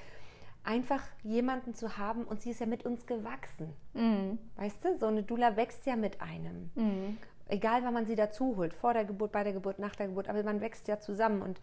einfach 0.64 1.02
jemanden 1.22 1.74
zu 1.74 1.96
haben, 1.96 2.24
und 2.24 2.42
sie 2.42 2.50
ist 2.50 2.60
ja 2.60 2.66
mit 2.66 2.84
uns 2.84 3.06
gewachsen. 3.06 3.74
Mhm. 3.94 4.38
Weißt 4.56 4.84
du, 4.84 4.98
so 4.98 5.06
eine 5.06 5.22
Dula 5.22 5.56
wächst 5.56 5.86
ja 5.86 5.96
mit 5.96 6.20
einem. 6.20 6.70
Egal, 7.46 7.82
wann 7.82 7.94
man 7.94 8.06
sie 8.06 8.16
dazu 8.16 8.56
holt, 8.56 8.74
vor 8.74 8.92
der 8.92 9.04
Geburt, 9.04 9.32
bei 9.32 9.42
der 9.42 9.54
Geburt, 9.54 9.78
nach 9.78 9.96
der 9.96 10.08
Geburt, 10.08 10.28
aber 10.28 10.42
man 10.42 10.60
wächst 10.60 10.86
ja 10.86 11.00
zusammen 11.00 11.40
und, 11.40 11.60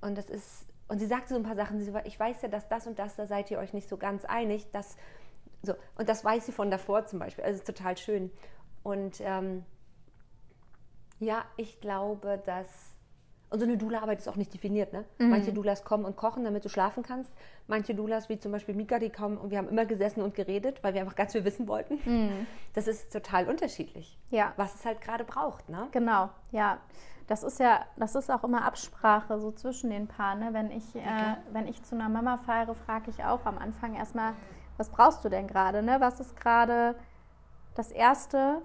und 0.00 0.16
das 0.16 0.30
ist, 0.30 0.66
und 0.86 1.00
sie 1.00 1.06
sagte 1.06 1.34
so 1.34 1.36
ein 1.36 1.42
paar 1.42 1.56
Sachen, 1.56 1.80
sie 1.80 1.92
ich 2.04 2.18
weiß 2.18 2.42
ja, 2.42 2.48
dass 2.48 2.68
das 2.68 2.86
und 2.86 2.98
das, 2.98 3.16
da 3.16 3.26
seid 3.26 3.50
ihr 3.50 3.58
euch 3.58 3.72
nicht 3.72 3.88
so 3.88 3.96
ganz 3.96 4.24
einig, 4.24 4.70
das, 4.70 4.96
so, 5.62 5.74
und 5.98 6.08
das 6.08 6.24
weiß 6.24 6.46
sie 6.46 6.52
von 6.52 6.70
davor 6.70 7.06
zum 7.06 7.18
Beispiel, 7.18 7.44
also 7.44 7.62
total 7.64 7.96
schön. 7.96 8.30
Und 8.82 9.20
ähm, 9.20 9.64
ja, 11.20 11.44
ich 11.56 11.80
glaube, 11.80 12.42
dass. 12.44 12.89
Und 13.50 13.58
so 13.58 13.64
eine 13.64 13.76
Dula-Arbeit 13.76 14.20
ist 14.20 14.28
auch 14.28 14.36
nicht 14.36 14.54
definiert, 14.54 14.92
ne? 14.92 15.04
Manche 15.18 15.52
Doulas 15.52 15.84
kommen 15.84 16.04
und 16.04 16.16
kochen, 16.16 16.44
damit 16.44 16.64
du 16.64 16.68
schlafen 16.68 17.02
kannst. 17.02 17.34
Manche 17.66 17.96
Doulas, 17.96 18.28
wie 18.28 18.38
zum 18.38 18.52
Beispiel 18.52 18.76
Mika, 18.76 19.00
die 19.00 19.10
kommen 19.10 19.36
und 19.36 19.50
wir 19.50 19.58
haben 19.58 19.68
immer 19.68 19.86
gesessen 19.86 20.22
und 20.22 20.34
geredet, 20.34 20.82
weil 20.84 20.94
wir 20.94 21.00
einfach 21.00 21.16
ganz 21.16 21.32
viel 21.32 21.44
wissen 21.44 21.66
wollten. 21.66 21.98
Das 22.74 22.86
ist 22.86 23.12
total 23.12 23.48
unterschiedlich. 23.48 24.16
Ja. 24.30 24.52
Was 24.56 24.76
es 24.76 24.84
halt 24.84 25.00
gerade 25.00 25.24
braucht, 25.24 25.68
ne? 25.68 25.88
Genau, 25.90 26.30
ja. 26.52 26.78
Das 27.26 27.44
ist 27.44 27.60
ja, 27.60 27.86
das 27.96 28.16
ist 28.16 28.28
auch 28.28 28.42
immer 28.42 28.64
Absprache 28.64 29.38
so 29.38 29.52
zwischen 29.52 29.90
den 29.90 30.08
Paaren. 30.08 30.40
Ne? 30.40 30.48
Wenn, 30.52 30.70
ich, 30.72 30.96
äh, 30.96 31.36
wenn 31.52 31.68
ich 31.68 31.80
zu 31.84 31.94
einer 31.94 32.08
Mama 32.08 32.38
feiere, 32.38 32.74
frage 32.74 33.10
ich 33.10 33.22
auch 33.22 33.46
am 33.46 33.56
Anfang 33.56 33.94
erstmal, 33.94 34.34
was 34.76 34.88
brauchst 34.90 35.24
du 35.24 35.28
denn 35.28 35.46
gerade? 35.46 35.80
Ne? 35.80 36.00
Was 36.00 36.18
ist 36.18 36.36
gerade 36.36 36.96
das 37.76 37.92
Erste, 37.92 38.62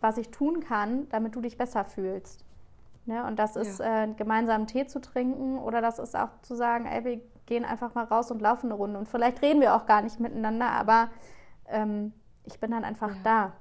was 0.00 0.18
ich 0.18 0.30
tun 0.30 0.58
kann, 0.58 1.08
damit 1.10 1.36
du 1.36 1.40
dich 1.40 1.56
besser 1.56 1.84
fühlst? 1.84 2.44
Ne? 3.08 3.24
Und 3.26 3.38
das 3.38 3.56
ist 3.56 3.80
Ja. 3.80 4.04
äh, 4.04 4.08
gemeinsam 4.14 4.66
Tee 4.66 4.86
zu 4.86 5.00
trinken 5.00 5.58
oder 5.58 5.80
das 5.80 5.98
ist 5.98 6.14
auch 6.14 6.28
zu 6.42 6.54
sagen, 6.54 6.84
ey, 6.86 7.04
wir 7.04 7.20
gehen 7.46 7.64
einfach 7.64 7.94
mal 7.94 8.04
raus 8.04 8.30
und 8.30 8.40
laufen 8.42 8.66
eine 8.66 8.74
Runde. 8.74 8.98
Und 8.98 9.08
vielleicht 9.08 9.40
reden 9.42 9.60
wir 9.62 9.74
auch 9.74 9.86
gar 9.86 10.02
nicht 10.02 10.20
miteinander, 10.20 10.70
aber 10.70 11.08
ähm, 11.66 12.12
ich 12.44 12.60
bin 12.60 12.70
dann 12.70 12.84
einfach 12.84 13.08
Ja. 13.08 13.20
da. 13.24 13.52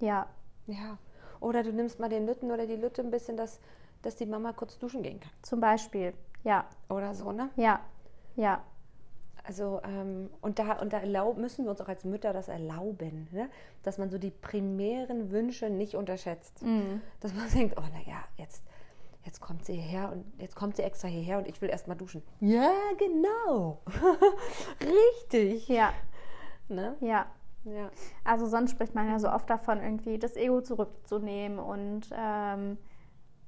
Ja, 0.00 0.26
Ja. 0.66 0.96
Oder 1.40 1.62
du 1.64 1.72
nimmst 1.72 1.98
mal 2.00 2.08
den 2.08 2.24
Lütten 2.26 2.50
oder 2.52 2.66
die 2.66 2.76
Lütte 2.76 3.02
ein 3.02 3.10
bisschen, 3.10 3.36
dass, 3.36 3.60
dass 4.02 4.14
die 4.16 4.26
Mama 4.26 4.52
kurz 4.52 4.78
duschen 4.78 5.02
gehen 5.02 5.20
kann. 5.20 5.30
zum 5.42 5.60
Beispiel. 5.60 6.14
Ja, 6.44 6.64
Oder 6.88 7.14
so, 7.14 7.30
ne? 7.32 7.50
ja, 7.56 7.80
ja. 8.36 8.60
Also, 9.44 9.80
ähm, 9.84 10.30
und 10.40 10.58
da, 10.58 10.74
und 10.80 10.92
da 10.92 10.98
erlaub, 11.00 11.36
müssen 11.36 11.64
wir 11.64 11.70
uns 11.72 11.80
auch 11.80 11.88
als 11.88 12.04
Mütter 12.04 12.32
das 12.32 12.48
erlauben, 12.48 13.26
ne? 13.32 13.48
dass 13.82 13.98
man 13.98 14.08
so 14.10 14.18
die 14.18 14.30
primären 14.30 15.30
Wünsche 15.32 15.68
nicht 15.68 15.96
unterschätzt. 15.96 16.62
Dass 17.20 17.34
man 17.34 17.48
denkt, 17.54 17.76
oh 17.76 17.82
naja, 17.92 18.22
jetzt, 18.36 18.62
jetzt 19.24 19.40
kommt 19.40 19.64
sie 19.64 19.74
hierher 19.74 20.12
und 20.12 20.24
jetzt 20.38 20.54
kommt 20.54 20.76
sie 20.76 20.82
extra 20.82 21.08
hierher 21.08 21.38
und 21.38 21.48
ich 21.48 21.60
will 21.60 21.70
erst 21.70 21.88
mal 21.88 21.96
duschen. 21.96 22.22
Ja, 22.40 22.72
genau. 22.98 23.80
Richtig. 24.80 25.68
Ja, 25.68 25.92
Ne? 26.68 26.96
ja. 27.00 27.26
Ja. 27.64 27.90
Also 28.24 28.46
sonst 28.46 28.72
spricht 28.72 28.94
man 28.94 29.08
ja 29.08 29.18
so 29.20 29.28
oft 29.30 29.48
davon, 29.48 29.80
irgendwie 29.80 30.18
das 30.18 30.34
Ego 30.36 30.62
zurückzunehmen 30.62 31.60
und 31.60 32.10
ähm, 32.12 32.76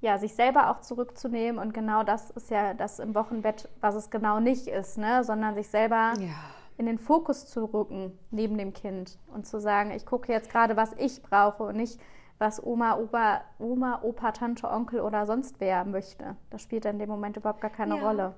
ja, 0.05 0.19
sich 0.19 0.35
selber 0.35 0.71
auch 0.71 0.81
zurückzunehmen. 0.81 1.59
Und 1.59 1.73
genau 1.73 2.03
das 2.05 2.31
ist 2.31 2.51
ja 2.51 2.75
das 2.75 2.99
im 2.99 3.15
Wochenbett, 3.15 3.69
was 3.81 3.95
es 3.95 4.11
genau 4.11 4.39
nicht 4.39 4.67
ist, 4.69 4.99
ne? 4.99 5.25
sondern 5.25 5.55
sich 5.55 5.69
selber 5.69 6.13
Ja. 6.19 6.35
in 6.77 6.85
den 6.87 6.99
Fokus 6.99 7.47
zu 7.47 7.65
rücken 7.65 8.17
neben 8.31 8.59
dem 8.59 8.75
Kind 8.75 9.19
und 9.33 9.47
zu 9.47 9.59
sagen, 9.61 9.91
ich 9.93 10.05
gucke 10.05 10.31
jetzt 10.31 10.51
gerade, 10.51 10.77
was 10.77 10.93
ich 10.99 11.23
brauche 11.23 11.63
und 11.65 11.77
nicht, 11.77 11.99
was 12.39 12.63
Oma, 12.63 12.99
Opa, 12.99 13.41
Oma, 13.59 14.01
Opa, 14.03 14.33
Tante, 14.33 14.69
Onkel 14.71 15.01
oder 15.01 15.25
sonst 15.25 15.59
wer 15.61 15.85
möchte. 15.87 16.37
Das 16.51 16.61
spielt 16.63 16.85
in 16.85 16.99
dem 16.99 17.09
Moment 17.09 17.37
überhaupt 17.39 17.63
gar 17.63 17.71
keine 17.71 17.97
Ja. 17.97 18.03
Rolle. 18.07 18.35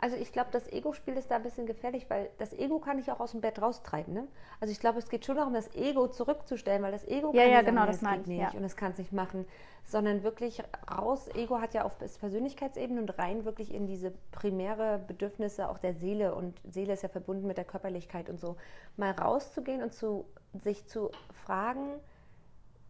Also 0.00 0.16
ich 0.16 0.32
glaube, 0.32 0.50
das 0.52 0.70
Ego-Spiel 0.70 1.14
ist 1.16 1.30
da 1.30 1.36
ein 1.36 1.42
bisschen 1.42 1.66
gefährlich, 1.66 2.08
weil 2.08 2.30
das 2.38 2.52
Ego 2.52 2.78
kann 2.78 3.00
ich 3.00 3.10
auch 3.10 3.18
aus 3.18 3.32
dem 3.32 3.40
Bett 3.40 3.60
raustreiben. 3.60 4.14
Ne? 4.14 4.28
Also 4.60 4.70
ich 4.70 4.78
glaube, 4.78 4.98
es 5.00 5.08
geht 5.08 5.24
schon 5.26 5.36
darum, 5.36 5.52
das 5.52 5.74
Ego 5.74 6.06
zurückzustellen, 6.06 6.82
weil 6.82 6.92
das 6.92 7.04
Ego 7.06 7.32
Ja, 7.34 7.42
kann 7.42 7.50
ja, 7.50 7.58
nicht 7.58 7.66
genau, 7.66 7.86
das 7.86 8.00
geht 8.00 8.20
ich, 8.20 8.26
nicht 8.28 8.40
ja. 8.40 8.50
und 8.52 8.62
es 8.62 8.76
kann 8.76 8.92
es 8.92 8.98
nicht 8.98 9.12
machen, 9.12 9.44
sondern 9.84 10.22
wirklich 10.22 10.62
raus. 10.88 11.28
Ego 11.34 11.60
hat 11.60 11.74
ja 11.74 11.84
auf 11.84 11.98
Persönlichkeitsebene 11.98 13.00
und 13.00 13.18
rein 13.18 13.44
wirklich 13.44 13.74
in 13.74 13.88
diese 13.88 14.12
primäre 14.30 15.00
Bedürfnisse 15.06 15.68
auch 15.68 15.78
der 15.78 15.94
Seele 15.94 16.34
und 16.34 16.60
Seele 16.70 16.92
ist 16.92 17.02
ja 17.02 17.08
verbunden 17.08 17.48
mit 17.48 17.56
der 17.56 17.64
Körperlichkeit 17.64 18.30
und 18.30 18.38
so. 18.38 18.56
Mal 18.96 19.10
rauszugehen 19.10 19.82
und 19.82 19.92
zu 19.92 20.26
sich 20.54 20.86
zu 20.86 21.10
fragen, 21.44 21.98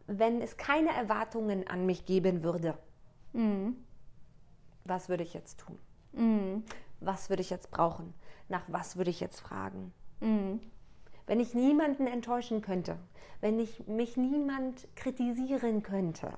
wenn 0.07 0.43
es 0.43 0.59
keine 0.59 0.91
Erwartungen 0.91 1.67
an 1.69 1.87
mich 1.87 2.05
geben 2.05 2.43
würde, 2.43 2.77
was 4.85 5.09
würde 5.09 5.23
ich 5.23 5.33
jetzt 5.35 5.61
tun? 5.61 5.79
Was 7.01 7.31
würde 7.31 7.43
ich 7.43 7.51
jetzt 7.51 7.71
brauchen? 7.71 8.15
Nach 8.49 8.63
was 8.69 8.97
würde 8.97 9.11
ich 9.11 9.21
jetzt 9.21 9.41
fragen? 9.41 9.93
wenn 11.27 11.41
ich 11.41 11.55
niemanden 11.55 12.07
enttäuschen 12.07 12.63
könnte, 12.63 12.97
wenn 13.41 13.61
ich 13.61 13.87
mich 13.87 14.17
niemand 14.17 14.89
kritisieren 14.97 15.83
könnte, 15.83 16.33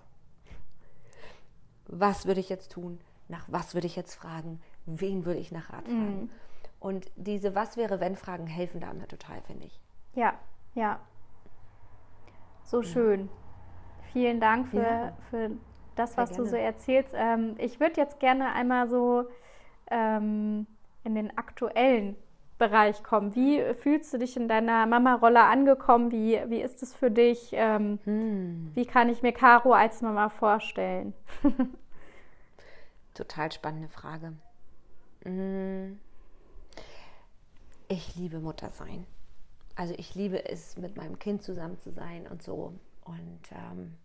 was 1.86 2.26
würde 2.26 2.40
ich 2.40 2.48
jetzt 2.48 2.72
tun? 2.72 3.00
Nach 3.28 3.44
was 3.48 3.74
würde 3.74 3.86
ich 3.86 3.96
jetzt 3.96 4.14
fragen? 4.14 4.60
Wen 4.86 5.24
würde 5.24 5.40
ich 5.40 5.52
nach 5.52 5.72
Rat 5.72 5.84
fragen? 5.86 6.24
Mm. 6.24 6.30
Und 6.80 7.10
diese 7.16 7.54
Was 7.54 7.76
wäre, 7.76 8.00
wenn 8.00 8.16
Fragen 8.16 8.46
helfen 8.46 8.80
da 8.80 8.90
immer 8.90 9.06
total, 9.06 9.40
finde 9.42 9.66
ich. 9.66 9.80
Ja, 10.14 10.34
ja. 10.74 10.98
So 12.64 12.82
schön. 12.82 13.28
Vielen 14.12 14.40
Dank 14.40 14.68
für, 14.68 14.82
ja. 14.82 15.12
für 15.28 15.50
das, 15.94 16.16
was 16.16 16.32
du 16.32 16.44
so 16.44 16.56
erzählst. 16.56 17.12
Ähm, 17.14 17.54
ich 17.58 17.78
würde 17.80 18.00
jetzt 18.00 18.18
gerne 18.18 18.52
einmal 18.52 18.88
so 18.88 19.26
ähm, 19.90 20.66
in 21.04 21.14
den 21.14 21.36
aktuellen 21.36 22.16
Bereich 22.58 23.02
kommen. 23.02 23.34
Wie 23.34 23.62
fühlst 23.74 24.12
du 24.12 24.18
dich 24.18 24.36
in 24.36 24.46
deiner 24.46 24.86
Mama-Rolle 24.86 25.42
angekommen? 25.42 26.12
Wie, 26.12 26.38
wie 26.48 26.60
ist 26.60 26.82
es 26.82 26.94
für 26.94 27.10
dich? 27.10 27.50
Ähm, 27.52 27.98
hm. 28.04 28.70
Wie 28.74 28.84
kann 28.84 29.08
ich 29.08 29.22
mir 29.22 29.32
Caro 29.32 29.72
als 29.72 30.02
Mama 30.02 30.28
vorstellen? 30.28 31.14
Total 33.14 33.50
spannende 33.50 33.88
Frage. 33.88 34.34
Hm. 35.24 35.98
Ich 37.88 38.14
liebe 38.14 38.38
Mutter 38.38 38.70
sein. 38.70 39.06
Also 39.74 39.94
ich 39.96 40.14
liebe 40.14 40.44
es, 40.48 40.76
mit 40.76 40.96
meinem 40.96 41.18
Kind 41.18 41.42
zusammen 41.42 41.78
zu 41.78 41.90
sein 41.90 42.26
und 42.26 42.42
so. 42.42 42.74
Und 43.04 43.40
ähm, 43.52 43.96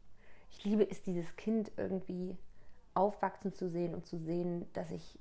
ich 0.49 0.63
liebe 0.63 0.89
es, 0.89 1.03
dieses 1.03 1.35
Kind 1.35 1.71
irgendwie 1.77 2.37
aufwachsen 2.93 3.53
zu 3.53 3.69
sehen 3.69 3.93
und 3.93 4.05
zu 4.05 4.17
sehen, 4.17 4.65
dass 4.73 4.89
ich, 4.91 5.19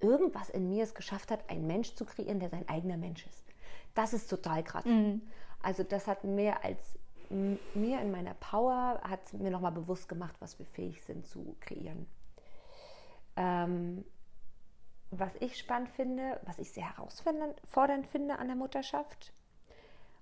irgendwas 0.00 0.50
in 0.50 0.68
mir 0.68 0.84
es 0.84 0.94
geschafft 0.94 1.30
hat, 1.30 1.48
einen 1.50 1.66
Mensch 1.66 1.94
zu 1.94 2.04
kreieren, 2.04 2.40
der 2.40 2.50
sein 2.50 2.68
eigener 2.68 2.96
Mensch 2.96 3.26
ist. 3.26 3.44
Das 3.94 4.12
ist 4.12 4.28
total 4.28 4.62
krass. 4.62 4.84
Mhm. 4.84 5.22
Also 5.62 5.82
das 5.82 6.06
hat 6.06 6.24
mehr 6.24 6.64
als 6.64 6.98
mir 7.30 8.00
in 8.00 8.10
meiner 8.10 8.34
Power, 8.34 9.00
hat 9.02 9.32
mir 9.34 9.50
nochmal 9.50 9.72
bewusst 9.72 10.08
gemacht, 10.08 10.36
was 10.40 10.58
wir 10.58 10.66
fähig 10.66 11.02
sind 11.04 11.26
zu 11.26 11.56
kreieren. 11.60 12.06
Ähm, 13.36 14.04
was 15.10 15.34
ich 15.36 15.58
spannend 15.58 15.90
finde, 15.90 16.40
was 16.44 16.58
ich 16.58 16.70
sehr 16.72 16.96
herausfordernd 16.96 18.06
finde 18.06 18.38
an 18.38 18.46
der 18.46 18.56
Mutterschaft, 18.56 19.32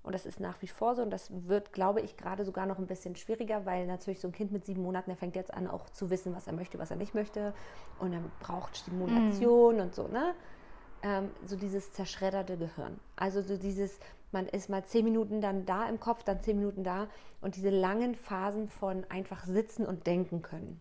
und 0.06 0.14
das 0.14 0.24
ist 0.24 0.38
nach 0.38 0.62
wie 0.62 0.68
vor 0.68 0.94
so 0.94 1.02
und 1.02 1.10
das 1.10 1.30
wird, 1.48 1.72
glaube 1.72 2.00
ich, 2.00 2.16
gerade 2.16 2.44
sogar 2.44 2.64
noch 2.64 2.78
ein 2.78 2.86
bisschen 2.86 3.16
schwieriger, 3.16 3.66
weil 3.66 3.86
natürlich 3.86 4.20
so 4.20 4.28
ein 4.28 4.32
Kind 4.32 4.52
mit 4.52 4.64
sieben 4.64 4.82
Monaten, 4.82 5.10
der 5.10 5.16
fängt 5.16 5.34
jetzt 5.34 5.52
an, 5.52 5.66
auch 5.66 5.90
zu 5.90 6.10
wissen, 6.10 6.34
was 6.34 6.46
er 6.46 6.52
möchte, 6.52 6.78
was 6.78 6.92
er 6.92 6.96
nicht 6.96 7.14
möchte 7.14 7.52
und 7.98 8.12
er 8.12 8.22
braucht 8.38 8.76
Stimulation 8.76 9.78
mm. 9.78 9.80
und 9.80 9.94
so, 9.94 10.06
ne? 10.06 10.34
Ähm, 11.02 11.30
so 11.44 11.56
dieses 11.56 11.92
zerschredderte 11.92 12.56
Gehirn. 12.56 12.98
Also 13.16 13.42
so 13.42 13.56
dieses, 13.56 13.98
man 14.30 14.46
ist 14.46 14.70
mal 14.70 14.84
zehn 14.84 15.04
Minuten 15.04 15.40
dann 15.40 15.66
da 15.66 15.88
im 15.88 15.98
Kopf, 15.98 16.22
dann 16.22 16.40
zehn 16.40 16.56
Minuten 16.56 16.84
da 16.84 17.08
und 17.40 17.56
diese 17.56 17.70
langen 17.70 18.14
Phasen 18.14 18.68
von 18.68 19.04
einfach 19.08 19.44
sitzen 19.44 19.84
und 19.84 20.06
denken 20.06 20.40
können. 20.40 20.80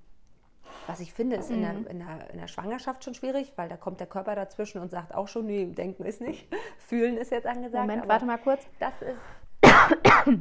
Was 0.87 0.99
ich 0.99 1.13
finde, 1.13 1.37
ist 1.37 1.49
in, 1.49 1.61
der, 1.61 1.73
mhm. 1.73 1.87
in, 1.87 1.99
der, 1.99 2.29
in 2.31 2.39
der 2.39 2.47
Schwangerschaft 2.47 3.03
schon 3.03 3.13
schwierig, 3.15 3.53
weil 3.55 3.67
da 3.69 3.77
kommt 3.77 3.99
der 3.99 4.07
Körper 4.07 4.35
dazwischen 4.35 4.79
und 4.81 4.91
sagt 4.91 5.13
auch 5.15 5.27
schon, 5.27 5.45
nee, 5.45 5.65
denken 5.65 6.05
ist 6.05 6.21
nicht. 6.21 6.47
Fühlen 6.77 7.17
ist 7.17 7.31
jetzt 7.31 7.47
angesagt. 7.47 7.87
Moment, 7.87 8.07
warte 8.07 8.25
mal 8.25 8.37
kurz. 8.37 8.63
Das 8.79 8.93
ist. 9.01 9.19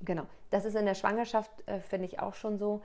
genau. 0.00 0.26
Das 0.50 0.66
ist 0.66 0.74
in 0.74 0.84
der 0.84 0.94
Schwangerschaft, 0.94 1.50
äh, 1.66 1.80
finde 1.80 2.06
ich, 2.06 2.20
auch 2.20 2.34
schon 2.34 2.58
so, 2.58 2.82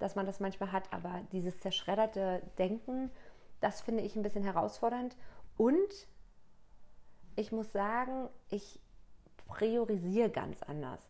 dass 0.00 0.16
man 0.16 0.26
das 0.26 0.40
manchmal 0.40 0.72
hat. 0.72 0.92
Aber 0.92 1.20
dieses 1.30 1.60
zerschredderte 1.60 2.42
Denken, 2.58 3.10
das 3.60 3.80
finde 3.80 4.02
ich 4.02 4.16
ein 4.16 4.22
bisschen 4.22 4.42
herausfordernd. 4.42 5.16
Und 5.56 6.08
ich 7.36 7.52
muss 7.52 7.70
sagen, 7.72 8.28
ich 8.50 8.80
priorisiere 9.46 10.30
ganz 10.30 10.62
anders. 10.64 11.00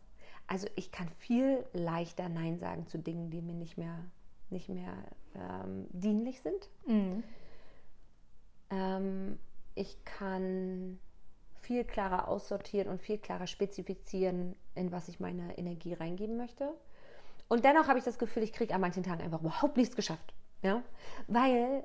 Also 0.47 0.67
ich 0.75 0.91
kann 0.91 1.09
viel 1.19 1.65
leichter 1.73 2.29
Nein 2.29 2.57
sagen 2.57 2.87
zu 2.87 2.97
Dingen, 2.97 3.29
die 3.29 3.41
mir 3.41 3.53
nicht 3.53 3.77
mehr, 3.77 3.99
nicht 4.49 4.69
mehr 4.69 4.93
ähm, 5.35 5.87
dienlich 5.91 6.41
sind. 6.41 6.69
Mhm. 6.85 7.23
Ähm, 8.69 9.39
ich 9.75 10.03
kann 10.05 10.99
viel 11.61 11.83
klarer 11.83 12.29
aussortieren 12.29 12.87
und 12.87 13.01
viel 13.01 13.17
klarer 13.17 13.45
spezifizieren, 13.45 14.55
in 14.73 14.91
was 14.91 15.09
ich 15.09 15.19
meine 15.19 15.57
Energie 15.57 15.93
reingeben 15.93 16.37
möchte. 16.37 16.73
Und 17.49 17.65
dennoch 17.65 17.87
habe 17.87 17.99
ich 17.99 18.05
das 18.05 18.17
Gefühl, 18.17 18.43
ich 18.43 18.53
kriege 18.53 18.73
an 18.73 18.81
manchen 18.81 19.03
Tagen 19.03 19.21
einfach 19.21 19.41
überhaupt 19.41 19.75
nichts 19.75 19.95
geschafft. 19.95 20.33
Ja? 20.61 20.81
Weil 21.27 21.83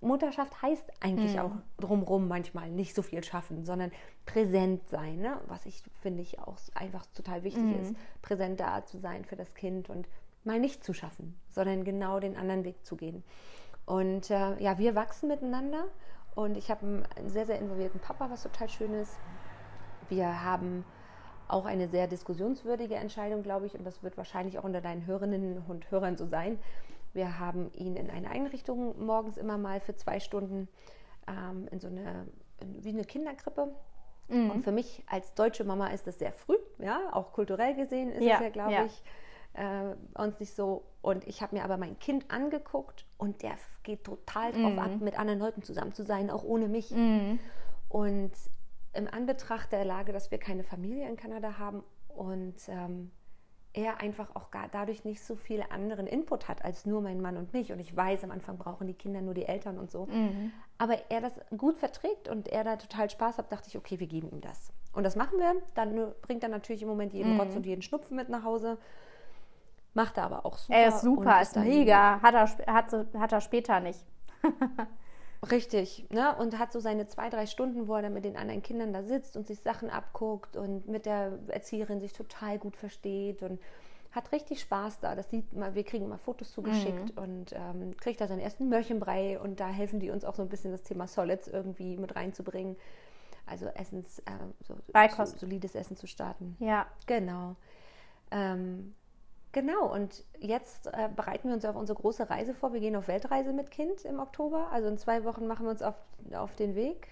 Mutterschaft 0.00 0.60
heißt 0.62 0.92
eigentlich 1.00 1.34
mhm. 1.34 1.38
auch 1.40 1.52
drumherum 1.78 2.28
manchmal 2.28 2.70
nicht 2.70 2.94
so 2.94 3.02
viel 3.02 3.24
schaffen, 3.24 3.64
sondern 3.64 3.90
präsent 4.26 4.88
sein, 4.88 5.18
ne? 5.18 5.40
was 5.46 5.66
ich 5.66 5.82
finde 6.02 6.22
ich 6.22 6.38
auch 6.38 6.56
einfach 6.74 7.06
total 7.14 7.44
wichtig 7.44 7.62
mhm. 7.62 7.80
ist, 7.80 7.94
präsent 8.22 8.60
da 8.60 8.84
zu 8.84 8.98
sein 8.98 9.24
für 9.24 9.36
das 9.36 9.54
Kind 9.54 9.88
und 9.88 10.06
mal 10.44 10.60
nicht 10.60 10.84
zu 10.84 10.92
schaffen, 10.92 11.38
sondern 11.48 11.84
genau 11.84 12.20
den 12.20 12.36
anderen 12.36 12.64
Weg 12.64 12.84
zu 12.84 12.96
gehen. 12.96 13.24
Und 13.84 14.30
äh, 14.30 14.60
ja, 14.62 14.78
wir 14.78 14.94
wachsen 14.94 15.28
miteinander 15.28 15.84
und 16.34 16.56
ich 16.56 16.70
habe 16.70 17.04
einen 17.16 17.30
sehr, 17.30 17.46
sehr 17.46 17.58
involvierten 17.58 18.00
Papa, 18.00 18.30
was 18.30 18.42
total 18.42 18.68
schön 18.68 18.92
ist. 18.94 19.16
Wir 20.08 20.44
haben 20.44 20.84
auch 21.48 21.64
eine 21.64 21.88
sehr 21.88 22.06
diskussionswürdige 22.06 22.96
Entscheidung, 22.96 23.42
glaube 23.42 23.66
ich, 23.66 23.74
und 23.74 23.84
das 23.84 24.02
wird 24.02 24.16
wahrscheinlich 24.16 24.58
auch 24.58 24.64
unter 24.64 24.80
deinen 24.80 25.06
Hörerinnen 25.06 25.62
und 25.66 25.90
Hörern 25.90 26.16
so 26.16 26.26
sein 26.26 26.58
wir 27.16 27.40
haben 27.40 27.72
ihn 27.72 27.96
in 27.96 28.10
eine 28.10 28.30
Einrichtung 28.30 29.04
morgens 29.04 29.36
immer 29.38 29.58
mal 29.58 29.80
für 29.80 29.96
zwei 29.96 30.20
Stunden 30.20 30.68
ähm, 31.26 31.66
in 31.72 31.80
so 31.80 31.88
eine, 31.88 32.28
wie 32.60 32.90
eine 32.90 33.04
Kinderkrippe. 33.04 33.74
Mhm. 34.28 34.50
Und 34.50 34.62
für 34.62 34.72
mich 34.72 35.02
als 35.06 35.34
deutsche 35.34 35.64
Mama 35.64 35.88
ist 35.88 36.06
das 36.06 36.18
sehr 36.18 36.32
früh, 36.32 36.58
ja, 36.78 37.00
auch 37.12 37.32
kulturell 37.32 37.74
gesehen 37.74 38.10
ist 38.10 38.24
ja, 38.24 38.36
es 38.36 38.42
ja, 38.42 38.48
glaube 38.50 38.72
ja. 38.72 38.84
ich, 38.84 39.02
äh, 39.54 40.20
uns 40.20 40.38
nicht 40.38 40.54
so. 40.54 40.84
Und 41.00 41.26
ich 41.26 41.42
habe 41.42 41.56
mir 41.56 41.64
aber 41.64 41.76
mein 41.76 41.98
Kind 41.98 42.30
angeguckt 42.30 43.06
und 43.16 43.42
der 43.42 43.54
geht 43.82 44.04
total 44.04 44.52
drauf 44.52 44.72
mhm. 44.72 44.78
ab, 44.78 44.90
mit 45.00 45.18
anderen 45.18 45.38
Leuten 45.38 45.62
zusammen 45.62 45.94
zu 45.94 46.04
sein, 46.04 46.30
auch 46.30 46.44
ohne 46.44 46.68
mich. 46.68 46.90
Mhm. 46.90 47.38
Und 47.88 48.32
im 48.92 49.08
Anbetracht 49.08 49.72
der 49.72 49.84
Lage, 49.84 50.12
dass 50.12 50.30
wir 50.30 50.38
keine 50.38 50.64
Familie 50.64 51.08
in 51.08 51.16
Kanada 51.16 51.58
haben 51.58 51.82
und 52.08 52.56
ähm, 52.68 53.10
er 53.76 54.00
einfach 54.00 54.34
auch 54.34 54.50
gar 54.50 54.68
dadurch 54.68 55.04
nicht 55.04 55.22
so 55.22 55.36
viel 55.36 55.62
anderen 55.68 56.06
Input 56.06 56.48
hat 56.48 56.64
als 56.64 56.86
nur 56.86 57.02
mein 57.02 57.20
Mann 57.20 57.36
und 57.36 57.52
mich. 57.52 57.72
Und 57.72 57.78
ich 57.78 57.94
weiß, 57.94 58.24
am 58.24 58.30
Anfang 58.30 58.56
brauchen 58.56 58.86
die 58.86 58.94
Kinder 58.94 59.20
nur 59.20 59.34
die 59.34 59.44
Eltern 59.44 59.78
und 59.78 59.90
so. 59.90 60.06
Mhm. 60.06 60.50
Aber 60.78 60.96
er 61.10 61.20
das 61.20 61.38
gut 61.56 61.76
verträgt 61.76 62.28
und 62.28 62.48
er 62.48 62.64
da 62.64 62.76
total 62.76 63.10
Spaß 63.10 63.38
hat, 63.38 63.52
dachte 63.52 63.68
ich, 63.68 63.76
okay, 63.76 64.00
wir 64.00 64.06
geben 64.06 64.30
ihm 64.30 64.40
das. 64.40 64.72
Und 64.94 65.04
das 65.04 65.14
machen 65.14 65.38
wir. 65.38 65.54
Dann 65.74 66.14
bringt 66.22 66.42
er 66.42 66.48
natürlich 66.48 66.82
im 66.82 66.88
Moment 66.88 67.12
jeden 67.12 67.34
mhm. 67.34 67.40
Rotz 67.40 67.54
und 67.54 67.66
jeden 67.66 67.82
Schnupfen 67.82 68.16
mit 68.16 68.30
nach 68.30 68.44
Hause. 68.44 68.78
Macht 69.92 70.16
er 70.16 70.24
aber 70.24 70.46
auch 70.46 70.56
super. 70.56 70.78
Er 70.78 70.88
ist 70.88 71.02
super, 71.02 71.40
ist, 71.42 71.56
mega. 71.56 72.20
Hat 72.22 72.34
er, 72.34 72.74
hat, 72.74 72.92
hat 73.18 73.32
er 73.32 73.40
später 73.40 73.80
nicht. 73.80 74.00
Richtig, 75.50 76.06
ne? 76.10 76.34
Und 76.36 76.58
hat 76.58 76.72
so 76.72 76.80
seine 76.80 77.06
zwei, 77.06 77.30
drei 77.30 77.46
Stunden, 77.46 77.88
wo 77.88 77.94
er 77.94 78.02
dann 78.02 78.14
mit 78.14 78.24
den 78.24 78.36
anderen 78.36 78.62
Kindern 78.62 78.92
da 78.92 79.02
sitzt 79.02 79.36
und 79.36 79.46
sich 79.46 79.60
Sachen 79.60 79.90
abguckt 79.90 80.56
und 80.56 80.88
mit 80.88 81.06
der 81.06 81.38
Erzieherin 81.48 82.00
sich 82.00 82.12
total 82.12 82.58
gut 82.58 82.76
versteht 82.76 83.42
und 83.42 83.60
hat 84.12 84.32
richtig 84.32 84.60
Spaß 84.60 85.00
da. 85.00 85.14
Das 85.14 85.30
sieht 85.30 85.52
man, 85.52 85.74
wir 85.74 85.84
kriegen 85.84 86.06
immer 86.06 86.18
Fotos 86.18 86.52
zugeschickt 86.52 87.16
mhm. 87.16 87.22
und 87.22 87.52
ähm, 87.52 87.96
kriegt 87.98 88.20
da 88.20 88.26
seinen 88.26 88.40
ersten 88.40 88.68
Mörchenbrei 88.68 89.38
und 89.38 89.60
da 89.60 89.68
helfen 89.68 90.00
die 90.00 90.10
uns 90.10 90.24
auch 90.24 90.34
so 90.34 90.42
ein 90.42 90.48
bisschen 90.48 90.72
das 90.72 90.82
Thema 90.82 91.06
Solids 91.06 91.48
irgendwie 91.48 91.96
mit 91.96 92.16
reinzubringen. 92.16 92.76
Also 93.44 93.66
Essens, 93.66 94.18
äh, 94.20 94.32
so, 94.60 94.74
so, 94.74 95.24
solides 95.36 95.74
Essen 95.74 95.96
zu 95.96 96.06
starten. 96.06 96.56
Ja. 96.58 96.86
Genau. 97.06 97.54
Ähm, 98.32 98.94
Genau, 99.52 99.90
und 99.92 100.24
jetzt 100.38 100.88
äh, 100.88 101.08
bereiten 101.14 101.48
wir 101.48 101.54
uns 101.54 101.64
auf 101.64 101.76
unsere 101.76 101.98
große 101.98 102.28
Reise 102.28 102.52
vor. 102.52 102.72
Wir 102.72 102.80
gehen 102.80 102.96
auf 102.96 103.08
Weltreise 103.08 103.52
mit 103.52 103.70
Kind 103.70 104.04
im 104.04 104.20
Oktober. 104.20 104.68
Also 104.70 104.88
in 104.88 104.98
zwei 104.98 105.24
Wochen 105.24 105.46
machen 105.46 105.64
wir 105.64 105.70
uns 105.70 105.82
auf, 105.82 105.94
auf 106.34 106.54
den 106.56 106.74
Weg. 106.74 107.08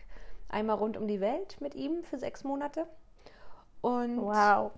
Einmal 0.48 0.76
rund 0.76 0.96
um 0.96 1.08
die 1.08 1.20
Welt 1.20 1.60
mit 1.60 1.74
ihm 1.74 2.02
für 2.04 2.18
sechs 2.18 2.44
Monate. 2.44 2.86
Und 3.80 4.20
wow. 4.20 4.72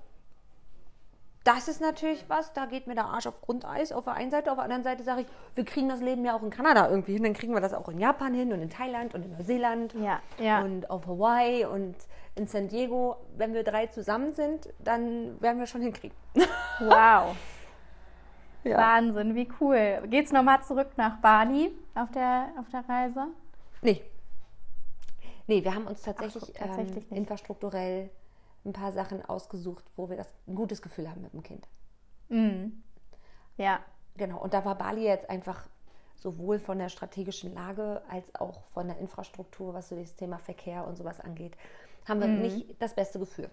Das 1.47 1.69
ist 1.69 1.81
natürlich 1.81 2.25
was, 2.29 2.53
da 2.55 2.67
geht 2.67 2.89
mir 2.89 2.97
der 2.97 3.05
Arsch 3.05 3.29
auf 3.29 3.41
Grundeis 3.41 3.93
auf 3.93 4.03
der 4.03 4.15
einen 4.15 4.33
Seite. 4.33 4.51
Auf 4.51 4.57
der 4.57 4.65
anderen 4.65 4.83
Seite 4.83 5.05
sage 5.05 5.21
ich, 5.21 5.29
wir 5.55 5.65
kriegen 5.65 5.89
das 5.89 6.01
Leben 6.01 6.25
ja 6.25 6.35
auch 6.35 6.43
in 6.43 6.51
Kanada 6.51 6.91
irgendwie 6.91 7.13
hin. 7.13 7.23
Dann 7.23 7.35
kriegen 7.35 7.55
wir 7.55 7.61
das 7.61 7.73
auch 7.73 7.89
in 7.89 8.01
Japan 8.01 8.35
hin 8.35 8.53
und 8.53 8.61
in 8.61 8.69
Thailand 8.69 9.15
und 9.15 9.25
in 9.25 9.31
Neuseeland 9.31 9.95
ja, 9.95 10.21
ja. 10.41 10.63
und 10.63 10.91
auf 10.91 11.07
Hawaii 11.07 11.65
und 11.65 11.95
in 12.35 12.49
San 12.49 12.67
Diego. 12.67 13.19
Wenn 13.37 13.55
wir 13.55 13.63
drei 13.63 13.87
zusammen 13.87 14.33
sind, 14.33 14.69
dann 14.81 15.41
werden 15.41 15.61
wir 15.61 15.67
schon 15.67 15.83
hinkriegen. 15.83 16.17
Wow. 16.81 17.37
Ja. 18.65 18.79
Wahnsinn, 18.79 19.37
wie 19.37 19.49
cool. 19.61 20.03
Geht's 20.09 20.33
nochmal 20.33 20.65
zurück 20.65 20.89
nach 20.97 21.19
Bali 21.19 21.73
auf 21.95 22.11
der, 22.11 22.49
auf 22.59 22.69
der 22.71 22.85
Reise? 22.89 23.29
Nee. 23.83 24.03
Nee, 25.47 25.63
wir 25.63 25.73
haben 25.73 25.87
uns 25.87 26.03
tatsächlich, 26.03 26.53
Ach, 26.57 26.67
tatsächlich 26.67 27.11
ähm, 27.13 27.19
infrastrukturell 27.19 28.11
ein 28.67 28.73
paar 28.73 28.93
Sachen 28.93 29.25
ausgesucht, 29.25 29.85
wo 29.97 30.11
wir 30.11 30.17
das 30.17 30.29
ein 30.47 30.55
gutes 30.55 30.83
Gefühl 30.83 31.09
haben 31.09 31.23
mit 31.23 31.33
dem 31.33 31.43
Kind. 31.43 31.67
Mhm. 32.29 32.83
Ja. 33.57 33.81
Genau. 34.17 34.41
Und 34.41 34.55
da 34.55 34.65
war 34.65 34.77
Bali 34.77 35.05
jetzt 35.05 35.29
einfach 35.29 35.69
sowohl 36.17 36.59
von 36.59 36.79
der 36.79 36.89
strategischen 36.89 37.55
Lage 37.55 38.03
als 38.09 38.35
auch 38.35 38.65
von 38.73 38.89
der 38.89 38.99
Infrastruktur, 38.99 39.75
was 39.75 39.89
so 39.89 39.97
das 39.97 40.17
Thema 40.17 40.39
Verkehr 40.39 40.87
und 40.87 40.97
sowas 40.97 41.21
angeht, 41.21 41.57
haben 42.07 42.21
wir 42.21 42.29
mhm. 42.29 42.41
nicht 42.41 42.83
das 42.83 42.95
beste 42.95 43.19
Gefühl. 43.19 43.51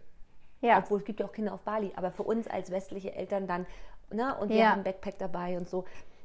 Ja. 0.62 0.78
Obwohl 0.78 1.00
es 1.00 1.06
gibt 1.06 1.20
ja 1.20 1.26
auch 1.26 1.34
Kinder 1.34 1.54
auf 1.54 1.64
Bali, 1.64 1.92
aber 1.96 2.12
für 2.12 2.24
uns 2.24 2.48
als 2.48 2.72
westliche 2.72 3.14
Eltern 3.14 3.48
dann, 3.48 3.66
ne, 4.12 4.36
und 4.38 4.50
wir 4.50 4.56
ja. 4.56 4.72
haben 4.72 4.84
Backpack 4.84 5.18
dabei 5.18 5.58
und 5.58 5.68
so, 5.68 5.84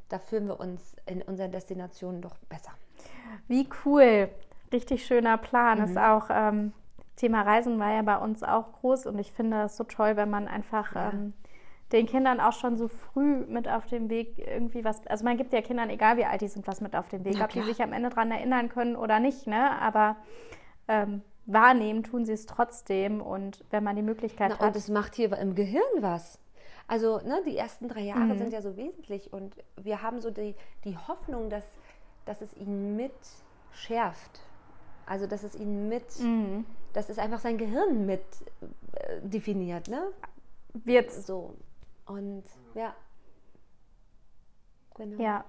da 0.09 0.19
fühlen 0.19 0.47
wir 0.47 0.61
uns 0.61 0.95
in 1.07 1.23
unseren 1.23 1.51
Destinationen 1.51 2.23
doch 2.23 2.37
besser. 2.49 2.71
Wie 3.49 3.69
cool. 3.85 4.31
Richtig 4.73 5.05
schöner 5.05 5.39
Plan. 5.39 5.79
Mhm. 5.79 5.85
Ist 5.85 5.99
auch 5.99 6.29
ähm, 6.31 6.73
Thema 7.19 7.43
Reisen 7.43 7.79
war 7.79 7.93
ja 7.93 8.03
bei 8.03 8.17
uns 8.17 8.43
auch 8.43 8.73
groß 8.81 9.07
und 9.07 9.19
ich 9.19 9.33
finde 9.33 9.65
es 9.65 9.77
so 9.77 9.85
toll, 9.85 10.17
wenn 10.17 10.31
man 10.31 10.49
einfach 10.49 10.95
ja. 10.95 11.11
ähm, 11.11 11.35
den 11.93 12.07
Kindern 12.07 12.41
auch 12.41 12.53
schon 12.53 12.77
so 12.77 12.89
früh 12.89 13.45
mit 13.47 13.69
auf 13.69 13.87
dem 13.87 14.09
Weg 14.09 14.39
irgendwie 14.39 14.85
was, 14.85 15.07
also 15.07 15.25
man 15.25 15.37
gibt 15.37 15.53
ja 15.53 15.61
Kindern, 15.61 15.91
egal 15.91 16.17
wie 16.17 16.25
alt 16.25 16.41
die 16.41 16.49
sind, 16.49 16.67
was 16.67 16.81
mit 16.81 16.95
auf 16.95 17.09
dem 17.09 17.25
Weg, 17.25 17.41
ob 17.43 17.51
die 17.51 17.63
sich 17.63 17.83
am 17.83 17.93
Ende 17.93 18.11
daran 18.11 18.31
erinnern 18.31 18.69
können 18.69 18.95
oder 18.95 19.21
nicht, 19.21 19.47
ne? 19.47 19.81
Aber 19.81 20.17
ähm, 20.87 21.23
wahrnehmen 21.47 22.03
tun 22.03 22.25
sie 22.25 22.33
es 22.33 22.47
trotzdem 22.47 23.21
und 23.21 23.65
wenn 23.71 23.83
man 23.83 23.97
die 23.97 24.03
Möglichkeit 24.03 24.51
Na, 24.51 24.59
hat. 24.59 24.69
Und 24.69 24.77
es 24.77 24.89
macht 24.89 25.15
hier 25.15 25.37
im 25.37 25.55
Gehirn 25.55 25.83
was. 26.01 26.39
Also 26.87 27.19
ne, 27.19 27.43
die 27.47 27.57
ersten 27.57 27.89
drei 27.89 28.03
Jahre 28.03 28.35
mhm. 28.35 28.39
sind 28.39 28.53
ja 28.53 28.63
so 28.63 28.77
wesentlich 28.77 29.33
und 29.33 29.57
wir 29.77 30.03
haben 30.03 30.21
so 30.21 30.31
die, 30.31 30.55
die 30.85 30.97
Hoffnung, 30.97 31.51
dass, 31.51 31.65
dass 32.27 32.41
es 32.43 32.55
ihn 32.55 32.97
mit 32.97 33.13
schärft. 33.73 34.41
Also 35.07 35.27
dass 35.27 35.43
es 35.43 35.55
ihn 35.55 35.89
mit, 35.89 36.19
mhm. 36.21 36.67
Dass 36.99 37.09
es 37.09 37.19
einfach 37.21 37.39
sein 37.39 37.59
Gehirn 37.59 38.07
mit 38.07 38.25
äh, 38.93 39.21
definiert, 39.23 39.87
ne? 39.87 40.03
Wird 40.75 41.13
so. 41.13 41.55
Und 42.07 42.43
ja. 42.75 42.93
Genau. 44.97 45.23
Ja. 45.23 45.45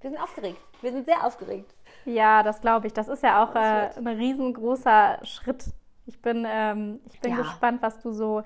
Wir 0.00 0.10
sind 0.10 0.20
aufgeregt. 0.20 0.58
Wir 0.80 0.90
sind 0.90 1.04
sehr 1.06 1.24
aufgeregt. 1.24 1.72
Ja, 2.06 2.42
das 2.42 2.60
glaube 2.60 2.88
ich. 2.88 2.92
Das 2.92 3.06
ist 3.06 3.22
ja 3.22 3.44
auch 3.44 3.54
äh, 3.54 3.90
ein 3.96 4.08
riesengroßer 4.08 5.20
Schritt. 5.22 5.66
Ich 6.06 6.20
bin, 6.20 6.44
ähm, 6.48 6.98
ich 7.06 7.20
bin 7.20 7.32
ja. 7.32 7.36
gespannt, 7.38 7.82
was 7.82 8.00
du 8.00 8.10
so 8.10 8.42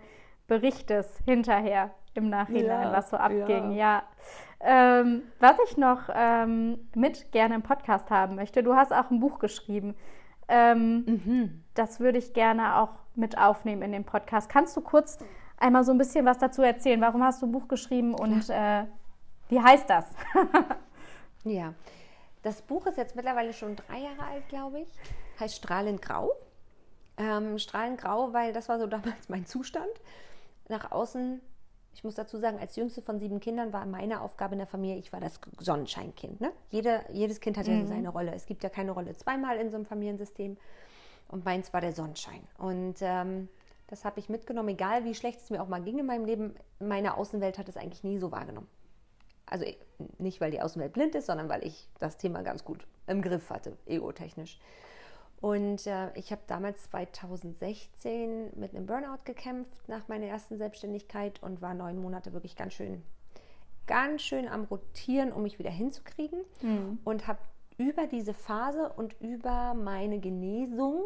berichtest 0.47 1.21
hinterher 1.25 1.93
im 2.13 2.29
Nachhinein, 2.29 2.89
ja, 2.89 2.93
was 2.93 3.09
so 3.09 3.17
abging. 3.17 3.73
Ja. 3.73 4.03
ja. 4.61 5.01
Ähm, 5.01 5.23
was 5.41 5.57
ich 5.67 5.79
noch 5.79 6.11
ähm, 6.15 6.91
mit 6.95 7.33
gerne 7.33 7.55
im 7.55 7.63
Podcast 7.63 8.11
haben 8.11 8.35
möchte, 8.35 8.63
du 8.63 8.75
hast 8.75 8.93
auch 8.93 9.11
ein 9.11 9.21
Buch 9.21 9.39
geschrieben. 9.39 9.97
Ähm, 10.49 11.05
mhm. 11.07 11.65
Das 11.75 12.01
würde 12.01 12.19
ich 12.19 12.33
gerne 12.33 12.77
auch 12.77 12.91
mit 13.15 13.39
aufnehmen 13.39 13.83
in 13.83 13.93
den 13.93 14.05
Podcast. 14.05 14.49
Kannst 14.49 14.77
du 14.77 14.81
kurz 14.81 15.19
einmal 15.57 15.85
so 15.85 15.93
ein 15.93 15.99
bisschen 15.99 16.25
was 16.25 16.39
dazu 16.39 16.63
erzählen? 16.63 17.01
Warum 17.01 17.23
hast 17.23 17.43
du 17.43 17.47
ein 17.47 17.53
Buch 17.53 17.69
geschrieben 17.69 18.15
und 18.15 18.49
äh, 18.51 18.85
wie 19.49 19.61
heißt 19.61 19.89
das? 19.89 20.07
ja, 21.45 21.75
das 22.43 22.63
Buch 22.63 22.87
ist 22.87 22.99
jetzt 22.99 23.17
mittlerweile 23.17 23.53
schon 23.53 23.77
drei 23.77 24.01
Jahre 24.01 24.25
alt, 24.31 24.49
glaube 24.49 24.81
ich. 24.81 24.89
Heißt 25.41 25.57
Strahlend 25.57 26.03
Grau. 26.03 26.31
Ähm, 27.17 27.59
Strahlend 27.59 28.01
Grau, 28.01 28.33
weil 28.33 28.53
das 28.53 28.69
war 28.69 28.79
so 28.79 28.87
damals 28.89 29.29
mein 29.29 29.47
Zustand. 29.47 29.91
Nach 30.69 30.91
außen 30.91 31.41
ich 31.95 32.03
muss 32.03 32.17
dazu 32.17 32.39
sagen, 32.39 32.59
als 32.59 32.77
jüngste 32.77 33.03
von 33.03 33.21
sieben 33.21 33.41
Kindern 33.41 33.73
war 33.73 33.87
meine 33.87 34.21
Aufgabe 34.21 34.55
in 34.55 34.59
der 34.59 34.67
Familie, 34.67 34.97
ich 34.97 35.13
war 35.13 35.21
das 35.21 35.41
Sonnenscheinkind. 35.59 36.41
Ne? 36.41 36.53
Jede, 36.71 37.05
jedes 37.13 37.41
Kind 37.41 37.57
hat 37.57 37.69
ja 37.69 37.75
mhm. 37.75 37.87
seine 37.87 38.09
Rolle. 38.09 38.35
Es 38.35 38.47
gibt 38.47 38.65
ja 38.65 38.69
keine 38.69 38.91
Rolle 38.91 39.17
zweimal 39.17 39.59
in 39.59 39.71
so 39.71 39.77
einem 39.77 39.87
Familiensystem. 39.87 40.57
Und 41.29 41.45
meins 41.45 41.73
war 41.73 41.81
der 41.81 41.93
Sonnenschein. 41.93 42.43
Und 42.59 42.97
ähm, 43.01 43.49
das 43.87 44.05
habe 44.05 44.19
ich 44.19 44.29
mitgenommen, 44.29 44.71
egal 44.71 45.05
wie 45.05 45.15
schlecht 45.15 45.41
es 45.41 45.51
mir 45.51 45.63
auch 45.63 45.69
mal 45.69 45.83
ging 45.83 45.99
in 45.99 46.07
meinem 46.07 46.25
Leben. 46.25 46.55
Meine 46.81 47.17
Außenwelt 47.17 47.59
hat 47.59 47.69
es 47.69 47.77
eigentlich 47.77 48.03
nie 48.03 48.19
so 48.19 48.33
wahrgenommen. 48.33 48.69
Also 49.47 49.65
nicht, 50.19 50.41
weil 50.41 50.51
die 50.51 50.61
Außenwelt 50.61 50.93
blind 50.93 51.15
ist, 51.15 51.27
sondern 51.27 51.49
weil 51.49 51.65
ich 51.65 51.89
das 52.01 52.17
Thema 52.17 52.43
ganz 52.43 52.65
gut 52.65 52.87
im 53.07 53.23
Griff 53.23 53.51
hatte, 53.51 53.77
ego-technisch. 53.87 54.59
Und 55.41 55.87
äh, 55.87 56.13
ich 56.15 56.33
habe 56.33 56.43
damals 56.47 56.91
2016 56.91 58.59
mit 58.59 58.75
einem 58.75 58.87
Burnout 58.87 59.25
gekämpft 59.25 59.89
nach 59.89 60.09
meiner 60.09 60.27
ersten 60.27 60.57
Selbstständigkeit 60.57 61.43
und 61.43 61.61
war 61.61 61.75
neun 61.75 62.01
Monate 62.01 62.33
wirklich 62.33 62.57
ganz 62.57 62.75
schön, 62.75 63.03
ganz 63.87 64.23
schön 64.23 64.49
am 64.49 64.65
Rotieren, 64.65 65.33
um 65.33 65.43
mich 65.43 65.59
wieder 65.59 65.71
hinzukriegen. 65.71 66.41
Mhm. 66.63 66.99
Und 67.05 67.27
habe 67.27 67.41
über 67.77 68.07
diese 68.07 68.35
Phase 68.35 68.93
und 68.97 69.21
über 69.21 69.75
meine 69.75 70.21
Genesung 70.21 71.05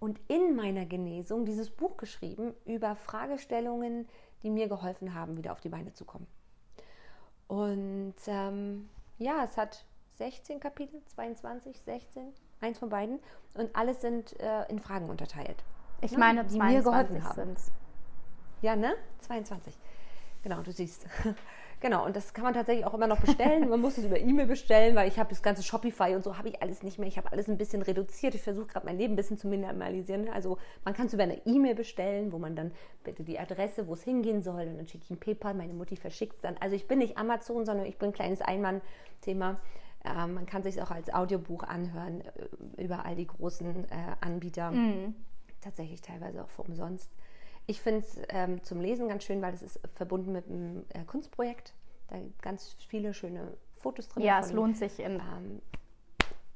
und 0.00 0.20
in 0.26 0.56
meiner 0.56 0.86
Genesung 0.86 1.44
dieses 1.44 1.70
Buch 1.70 1.96
geschrieben 1.96 2.54
über 2.64 2.96
Fragestellungen, 2.96 4.08
die 4.42 4.50
mir 4.50 4.68
geholfen 4.68 5.14
haben, 5.14 5.36
wieder 5.36 5.52
auf 5.52 5.60
die 5.60 5.68
Beine 5.68 5.92
zu 5.92 6.04
kommen. 6.04 6.26
Und 7.46 8.14
ähm, 8.26 8.88
ja, 9.18 9.44
es 9.44 9.56
hat 9.56 9.84
16 10.16 10.58
Kapitel, 10.58 11.02
22, 11.06 11.78
16 11.82 12.32
eins 12.62 12.78
von 12.78 12.88
beiden. 12.88 13.18
Und 13.54 13.74
alles 13.76 14.00
sind 14.00 14.38
äh, 14.40 14.68
in 14.68 14.78
Fragen 14.78 15.10
unterteilt. 15.10 15.62
Ich 16.00 16.12
ne? 16.12 16.18
meine, 16.18 16.44
die 16.44 16.58
mir 16.58 16.82
geholfen 16.82 17.22
haben. 17.22 17.34
Sind's. 17.34 17.70
Ja, 18.62 18.76
ne? 18.76 18.94
22. 19.20 19.76
Genau, 20.42 20.60
du 20.62 20.72
siehst. 20.72 21.06
genau, 21.80 22.04
und 22.04 22.16
das 22.16 22.34
kann 22.34 22.44
man 22.44 22.54
tatsächlich 22.54 22.84
auch 22.84 22.94
immer 22.94 23.06
noch 23.06 23.20
bestellen. 23.20 23.68
Man 23.68 23.80
muss 23.80 23.98
es 23.98 24.04
über 24.04 24.18
E-Mail 24.18 24.46
bestellen, 24.46 24.96
weil 24.96 25.06
ich 25.06 25.18
habe 25.18 25.30
das 25.30 25.42
ganze 25.42 25.62
Shopify 25.62 26.14
und 26.14 26.24
so 26.24 26.36
habe 26.36 26.48
ich 26.48 26.62
alles 26.62 26.82
nicht 26.82 26.98
mehr. 26.98 27.06
Ich 27.06 27.16
habe 27.16 27.30
alles 27.30 27.48
ein 27.48 27.56
bisschen 27.56 27.82
reduziert. 27.82 28.34
Ich 28.34 28.42
versuche 28.42 28.66
gerade 28.66 28.86
mein 28.86 28.98
Leben 28.98 29.12
ein 29.12 29.16
bisschen 29.16 29.38
zu 29.38 29.46
minimalisieren. 29.46 30.28
Also 30.30 30.58
man 30.84 30.94
kann 30.94 31.06
es 31.06 31.14
über 31.14 31.22
eine 31.22 31.44
E-Mail 31.46 31.76
bestellen, 31.76 32.32
wo 32.32 32.38
man 32.38 32.56
dann 32.56 32.72
bitte 33.04 33.22
die 33.22 33.38
Adresse, 33.38 33.86
wo 33.86 33.94
es 33.94 34.02
hingehen 34.02 34.42
soll 34.42 34.66
und 34.66 34.78
dann 34.78 34.86
schicke 34.88 35.04
ich 35.04 35.10
ein 35.10 35.18
PayPal. 35.20 35.54
Meine 35.54 35.74
Mutti 35.74 35.96
verschickt 35.96 36.34
es 36.36 36.40
dann. 36.40 36.56
Also 36.58 36.74
ich 36.74 36.88
bin 36.88 36.98
nicht 36.98 37.18
Amazon, 37.18 37.64
sondern 37.64 37.86
ich 37.86 37.98
bin 37.98 38.10
ein 38.10 38.14
kleines 38.14 38.40
Einmann-Thema. 38.40 39.60
Ähm, 40.04 40.34
man 40.34 40.46
kann 40.46 40.62
sich 40.62 40.80
auch 40.82 40.90
als 40.90 41.12
Audiobuch 41.12 41.62
anhören 41.62 42.22
äh, 42.22 42.82
über 42.82 43.04
all 43.04 43.16
die 43.16 43.26
großen 43.26 43.84
äh, 43.84 44.16
Anbieter. 44.20 44.70
Mhm. 44.70 45.14
Tatsächlich 45.60 46.00
teilweise 46.00 46.42
auch 46.42 46.50
für 46.50 46.62
umsonst. 46.62 47.10
Ich 47.66 47.80
finde 47.80 48.00
es 48.00 48.20
ähm, 48.28 48.62
zum 48.64 48.80
Lesen 48.80 49.08
ganz 49.08 49.24
schön, 49.24 49.40
weil 49.40 49.54
es 49.54 49.62
ist 49.62 49.80
verbunden 49.94 50.32
mit 50.32 50.46
einem 50.48 50.84
äh, 50.90 51.04
Kunstprojekt. 51.04 51.74
Da 52.08 52.18
gibt 52.18 52.42
ganz 52.42 52.76
viele 52.88 53.14
schöne 53.14 53.56
Fotos 53.76 54.08
drin. 54.08 54.24
Ja, 54.24 54.40
von, 54.40 54.44
es 54.44 54.52
lohnt 54.52 54.76
sich 54.76 54.98
in, 54.98 55.14
ähm, 55.14 55.62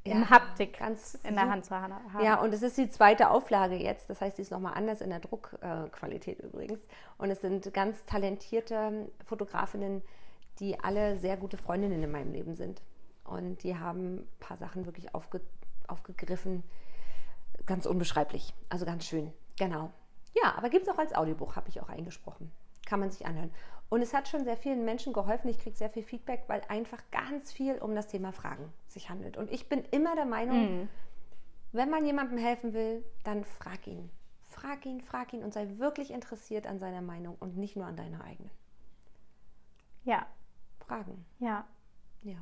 in 0.03 0.21
ja, 0.21 0.31
Haptik 0.31 0.79
ganz 0.79 1.15
in 1.23 1.35
der 1.35 1.49
Hand 1.49 1.65
zu 1.65 1.75
haben. 1.75 1.95
Ja, 2.23 2.41
und 2.41 2.53
es 2.53 2.63
ist 2.63 2.77
die 2.77 2.89
zweite 2.89 3.31
Auflage 3.31 3.77
jetzt. 3.77 4.11
Das 4.11 4.21
heißt, 4.21 4.37
sie 4.37 4.43
ist 4.43 4.51
nochmal 4.51 4.75
anders 4.75 5.01
in 5.01 5.11
der 5.11 5.21
Druckqualität 5.21 6.41
äh, 6.41 6.47
übrigens. 6.47 6.81
Und 7.19 7.31
es 7.31 7.41
sind 7.41 7.73
ganz 7.73 8.05
talentierte 8.07 9.09
Fotografinnen, 9.25 10.03
die 10.59 10.81
alle 10.81 11.19
sehr 11.19 11.37
gute 11.37 11.57
Freundinnen 11.57 12.03
in 12.03 12.11
meinem 12.11 12.33
Leben 12.33 12.57
sind. 12.57 12.83
Und 13.27 13.63
die 13.63 13.77
haben 13.77 14.17
ein 14.17 14.29
paar 14.41 14.57
Sachen 14.57 14.87
wirklich 14.87 15.15
aufge, 15.15 15.41
aufgegriffen. 15.87 16.63
Ganz 17.67 17.87
unbeschreiblich. 17.87 18.55
Also 18.69 18.87
ganz 18.87 19.05
schön. 19.05 19.33
Genau. 19.59 19.91
Ja, 20.35 20.55
aber 20.57 20.69
gibt 20.69 20.87
es 20.87 20.93
auch 20.93 20.99
als 20.99 21.15
Audiobuch, 21.15 21.57
habe 21.57 21.69
ich 21.69 21.81
auch 21.81 21.89
eingesprochen. 21.89 22.53
Kann 22.87 23.01
man 23.01 23.11
sich 23.11 23.27
anhören. 23.27 23.51
Und 23.89 24.03
es 24.03 24.15
hat 24.15 24.29
schon 24.29 24.45
sehr 24.45 24.57
vielen 24.57 24.85
Menschen 24.85 25.13
geholfen. 25.13 25.49
Ich 25.49 25.59
kriege 25.59 25.77
sehr 25.77 25.91
viel 25.91 26.03
Feedback, 26.03 26.45
weil 26.49 26.63
einfach 26.69 27.03
ganz 27.11 27.53
viel 27.53 27.79
um 27.79 27.95
das 27.95 28.09
Thema 28.09 28.33
Fragen 28.33 28.73
sich 28.89 29.09
handelt. 29.11 29.37
Und 29.37 29.51
ich 29.51 29.69
bin 29.69 29.85
immer 29.91 30.15
der 30.15 30.25
Meinung, 30.25 30.81
mhm. 30.81 30.89
wenn 31.73 31.91
man 31.91 32.05
jemandem 32.05 32.39
helfen 32.39 32.73
will, 32.73 33.05
dann 33.25 33.45
frag 33.45 33.87
ihn. 33.87 34.11
Frag 34.43 34.85
ihn, 34.87 35.01
frag 35.01 35.33
ihn 35.33 35.45
und 35.45 35.53
sei 35.53 35.79
wirklich 35.79 36.11
interessiert 36.11 36.67
an 36.67 36.79
seiner 36.79 37.03
Meinung 37.03 37.37
und 37.39 37.57
nicht 37.57 37.77
nur 37.77 37.87
an 37.87 37.97
deiner 37.97 38.25
eigenen. 38.25 38.51
Ja. 40.05 40.27
Fragen. 40.79 41.25
Ja. 41.39 41.67
Ja. 42.23 42.39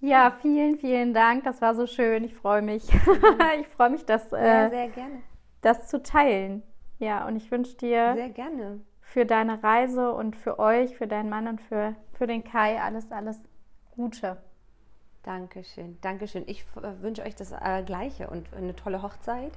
Ja, 0.00 0.30
vielen, 0.42 0.78
vielen 0.78 1.14
Dank. 1.14 1.44
Das 1.44 1.60
war 1.62 1.74
so 1.74 1.86
schön. 1.86 2.24
Ich 2.24 2.34
freue 2.34 2.62
mich. 2.62 2.88
ich 3.60 3.68
freue 3.68 3.90
mich, 3.90 4.04
das, 4.04 4.32
äh, 4.32 4.68
sehr 4.68 4.88
gerne. 4.88 5.22
das 5.62 5.88
zu 5.88 6.02
teilen. 6.02 6.62
Ja, 6.98 7.26
und 7.26 7.36
ich 7.36 7.50
wünsche 7.50 7.76
dir 7.76 8.14
sehr 8.14 8.30
gerne. 8.30 8.80
für 9.00 9.26
deine 9.26 9.62
Reise 9.62 10.12
und 10.12 10.36
für 10.36 10.58
euch, 10.58 10.96
für 10.96 11.06
deinen 11.06 11.28
Mann 11.28 11.46
und 11.48 11.60
für, 11.60 11.94
für 12.12 12.26
den 12.26 12.44
Kai 12.44 12.80
alles, 12.80 13.10
alles 13.10 13.42
Gute. 13.94 14.38
Dankeschön, 15.22 15.98
Dankeschön. 16.02 16.44
Ich 16.46 16.64
äh, 16.76 17.02
wünsche 17.02 17.22
euch 17.22 17.34
das 17.34 17.52
äh, 17.52 17.82
Gleiche 17.84 18.30
und 18.30 18.46
eine 18.54 18.76
tolle 18.76 19.02
Hochzeit 19.02 19.52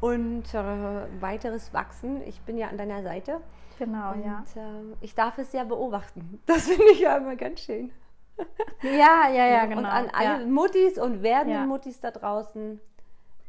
und 0.00 0.54
äh, 0.54 1.20
weiteres 1.20 1.72
Wachsen. 1.74 2.22
Ich 2.26 2.40
bin 2.40 2.56
ja 2.56 2.68
an 2.68 2.78
deiner 2.78 3.02
Seite. 3.02 3.40
Genau, 3.78 4.12
und, 4.12 4.24
ja. 4.24 4.44
Äh, 4.56 4.94
ich 5.00 5.14
darf 5.14 5.38
es 5.38 5.52
ja 5.52 5.64
beobachten. 5.64 6.40
Das 6.46 6.68
finde 6.68 6.90
ich 6.92 7.00
ja 7.00 7.16
immer 7.18 7.36
ganz 7.36 7.60
schön. 7.60 7.92
Ja, 8.82 9.28
ja, 9.28 9.46
ja, 9.46 9.66
genau. 9.66 9.80
Und 9.80 9.86
an 9.86 10.10
alle 10.10 10.42
ja. 10.42 10.46
Muttis 10.46 10.98
und 10.98 11.22
werdenden 11.22 11.60
ja. 11.60 11.66
Muttis 11.66 12.00
da 12.00 12.10
draußen, 12.10 12.80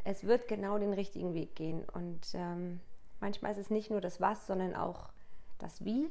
es 0.04 0.26
wird 0.26 0.48
genau 0.48 0.78
den 0.78 0.94
richtigen 0.94 1.34
Weg 1.34 1.56
gehen. 1.56 1.84
Und 1.94 2.22
ähm, 2.34 2.80
manchmal 3.20 3.52
ist 3.52 3.58
es 3.58 3.70
nicht 3.70 3.90
nur 3.90 4.02
das 4.02 4.22
Was, 4.22 4.46
sondern 4.46 4.76
auch 4.76 5.10
das 5.58 5.84
Wie 5.84 6.10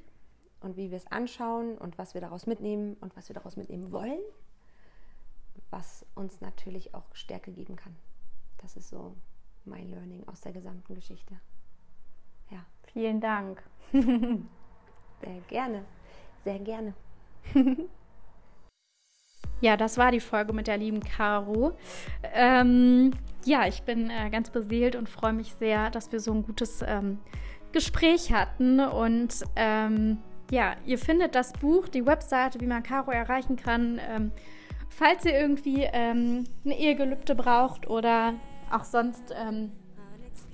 und 0.60 0.76
wie 0.76 0.90
wir 0.90 0.96
es 0.96 1.06
anschauen 1.10 1.78
und 1.78 1.98
was 1.98 2.14
wir 2.14 2.20
daraus 2.20 2.46
mitnehmen 2.46 2.96
und 3.00 3.16
was 3.16 3.28
wir 3.28 3.34
daraus 3.34 3.56
mitnehmen 3.56 3.92
wollen, 3.92 4.20
was 5.70 6.04
uns 6.14 6.40
natürlich 6.40 6.94
auch 6.94 7.14
Stärke 7.14 7.52
geben 7.52 7.76
kann. 7.76 7.94
Das 8.58 8.76
ist 8.76 8.88
so 8.88 9.14
mein 9.64 9.88
Learning 9.88 10.26
aus 10.28 10.40
der 10.40 10.52
gesamten 10.52 10.94
Geschichte. 10.94 11.34
Ja. 12.50 12.64
Vielen 12.92 13.20
Dank. 13.20 13.62
sehr 13.92 15.40
gerne, 15.48 15.84
sehr 16.44 16.58
gerne. 16.58 16.94
Ja, 19.62 19.76
das 19.76 19.96
war 19.96 20.10
die 20.10 20.18
Folge 20.18 20.52
mit 20.52 20.66
der 20.66 20.76
lieben 20.76 20.98
Caro. 20.98 21.78
Ähm, 22.34 23.12
ja, 23.44 23.68
ich 23.68 23.84
bin 23.84 24.10
äh, 24.10 24.28
ganz 24.28 24.50
beseelt 24.50 24.96
und 24.96 25.08
freue 25.08 25.32
mich 25.32 25.54
sehr, 25.54 25.88
dass 25.90 26.10
wir 26.10 26.18
so 26.18 26.32
ein 26.32 26.42
gutes 26.42 26.82
ähm, 26.84 27.20
Gespräch 27.70 28.32
hatten. 28.32 28.80
Und 28.80 29.44
ähm, 29.54 30.18
ja, 30.50 30.74
ihr 30.84 30.98
findet 30.98 31.36
das 31.36 31.52
Buch, 31.52 31.86
die 31.86 32.04
Webseite, 32.04 32.60
wie 32.60 32.66
man 32.66 32.82
Caro 32.82 33.12
erreichen 33.12 33.54
kann. 33.54 34.00
Ähm, 34.10 34.32
falls 34.88 35.24
ihr 35.24 35.38
irgendwie 35.38 35.88
ähm, 35.92 36.42
eine 36.64 36.76
Ehegelübde 36.76 37.36
braucht 37.36 37.88
oder 37.88 38.34
auch 38.72 38.82
sonst 38.82 39.32
ähm, 39.40 39.70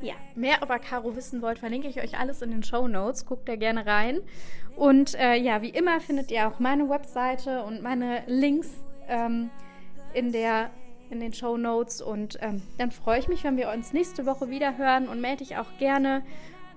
ja, 0.03 0.15
mehr 0.35 0.59
über 0.63 0.79
Caro 0.79 1.17
wissen 1.17 1.41
wollt, 1.41 1.59
verlinke 1.59 1.89
ich 1.89 2.03
euch 2.03 2.19
alles 2.19 2.43
in 2.43 2.51
den 2.51 2.63
Show 2.63 2.87
Notes. 2.87 3.25
Guckt 3.25 3.49
da 3.49 3.57
gerne 3.57 3.87
rein. 3.87 4.21
Und 4.77 5.15
äh, 5.15 5.37
ja, 5.37 5.63
wie 5.63 5.71
immer 5.71 5.99
findet 5.99 6.31
ihr 6.31 6.47
auch 6.47 6.59
meine 6.59 6.91
Webseite 6.91 7.63
und 7.63 7.83
meine 7.83 8.23
Links 8.27 8.85
ähm, 9.09 9.51
in, 10.15 10.33
der, 10.33 10.71
in 11.11 11.21
den 11.21 11.33
Show 11.33 11.57
Notes. 11.57 12.01
Und 12.01 12.39
ähm, 12.41 12.63
dann 12.79 12.91
freue 12.91 13.19
ich 13.19 13.29
mich, 13.29 13.45
wenn 13.45 13.57
wir 13.57 13.71
uns 13.71 13.93
nächste 13.93 14.27
Woche 14.27 14.51
wieder 14.51 14.79
hören 14.79 15.09
und 15.09 15.21
melde 15.21 15.45
dich 15.45 15.57
auch 15.57 15.79
gerne, 15.79 16.23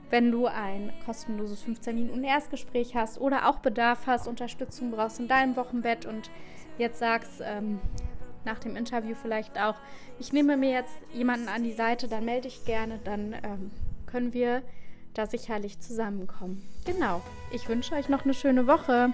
wenn 0.10 0.32
du 0.32 0.46
ein 0.46 0.92
kostenloses 1.06 1.62
15 1.64 1.96
Minuten 1.96 2.24
Erstgespräch 2.24 2.96
hast 2.96 3.20
oder 3.20 3.50
auch 3.50 3.60
Bedarf 3.60 4.08
hast, 4.08 4.28
Unterstützung 4.28 4.92
brauchst 4.92 5.20
in 5.20 5.28
deinem 5.28 5.56
Wochenbett 5.56 6.06
und 6.06 6.30
jetzt 6.78 7.00
sagst, 7.00 7.42
ähm, 7.44 7.80
nach 8.44 8.60
dem 8.60 8.76
Interview 8.76 9.16
vielleicht 9.16 9.60
auch, 9.60 9.76
ich 10.20 10.34
nehme 10.34 10.58
mir 10.58 10.72
jetzt 10.72 10.94
jemanden 11.14 11.48
an 11.48 11.64
die 11.64 11.74
Seite, 11.74 12.08
dann 12.08 12.26
melde 12.26 12.48
ich 12.48 12.66
gerne, 12.66 13.00
dann 13.04 13.34
ähm, 13.44 13.72
können 14.06 14.34
wir 14.34 14.64
da 15.14 15.26
sicherlich 15.26 15.80
zusammenkommen. 15.80 16.62
Genau. 16.86 17.22
Ich 17.52 17.68
wünsche 17.68 17.96
euch 17.96 18.10
noch 18.10 18.24
eine 18.24 18.34
schöne 18.34 18.68
Woche. 18.68 19.14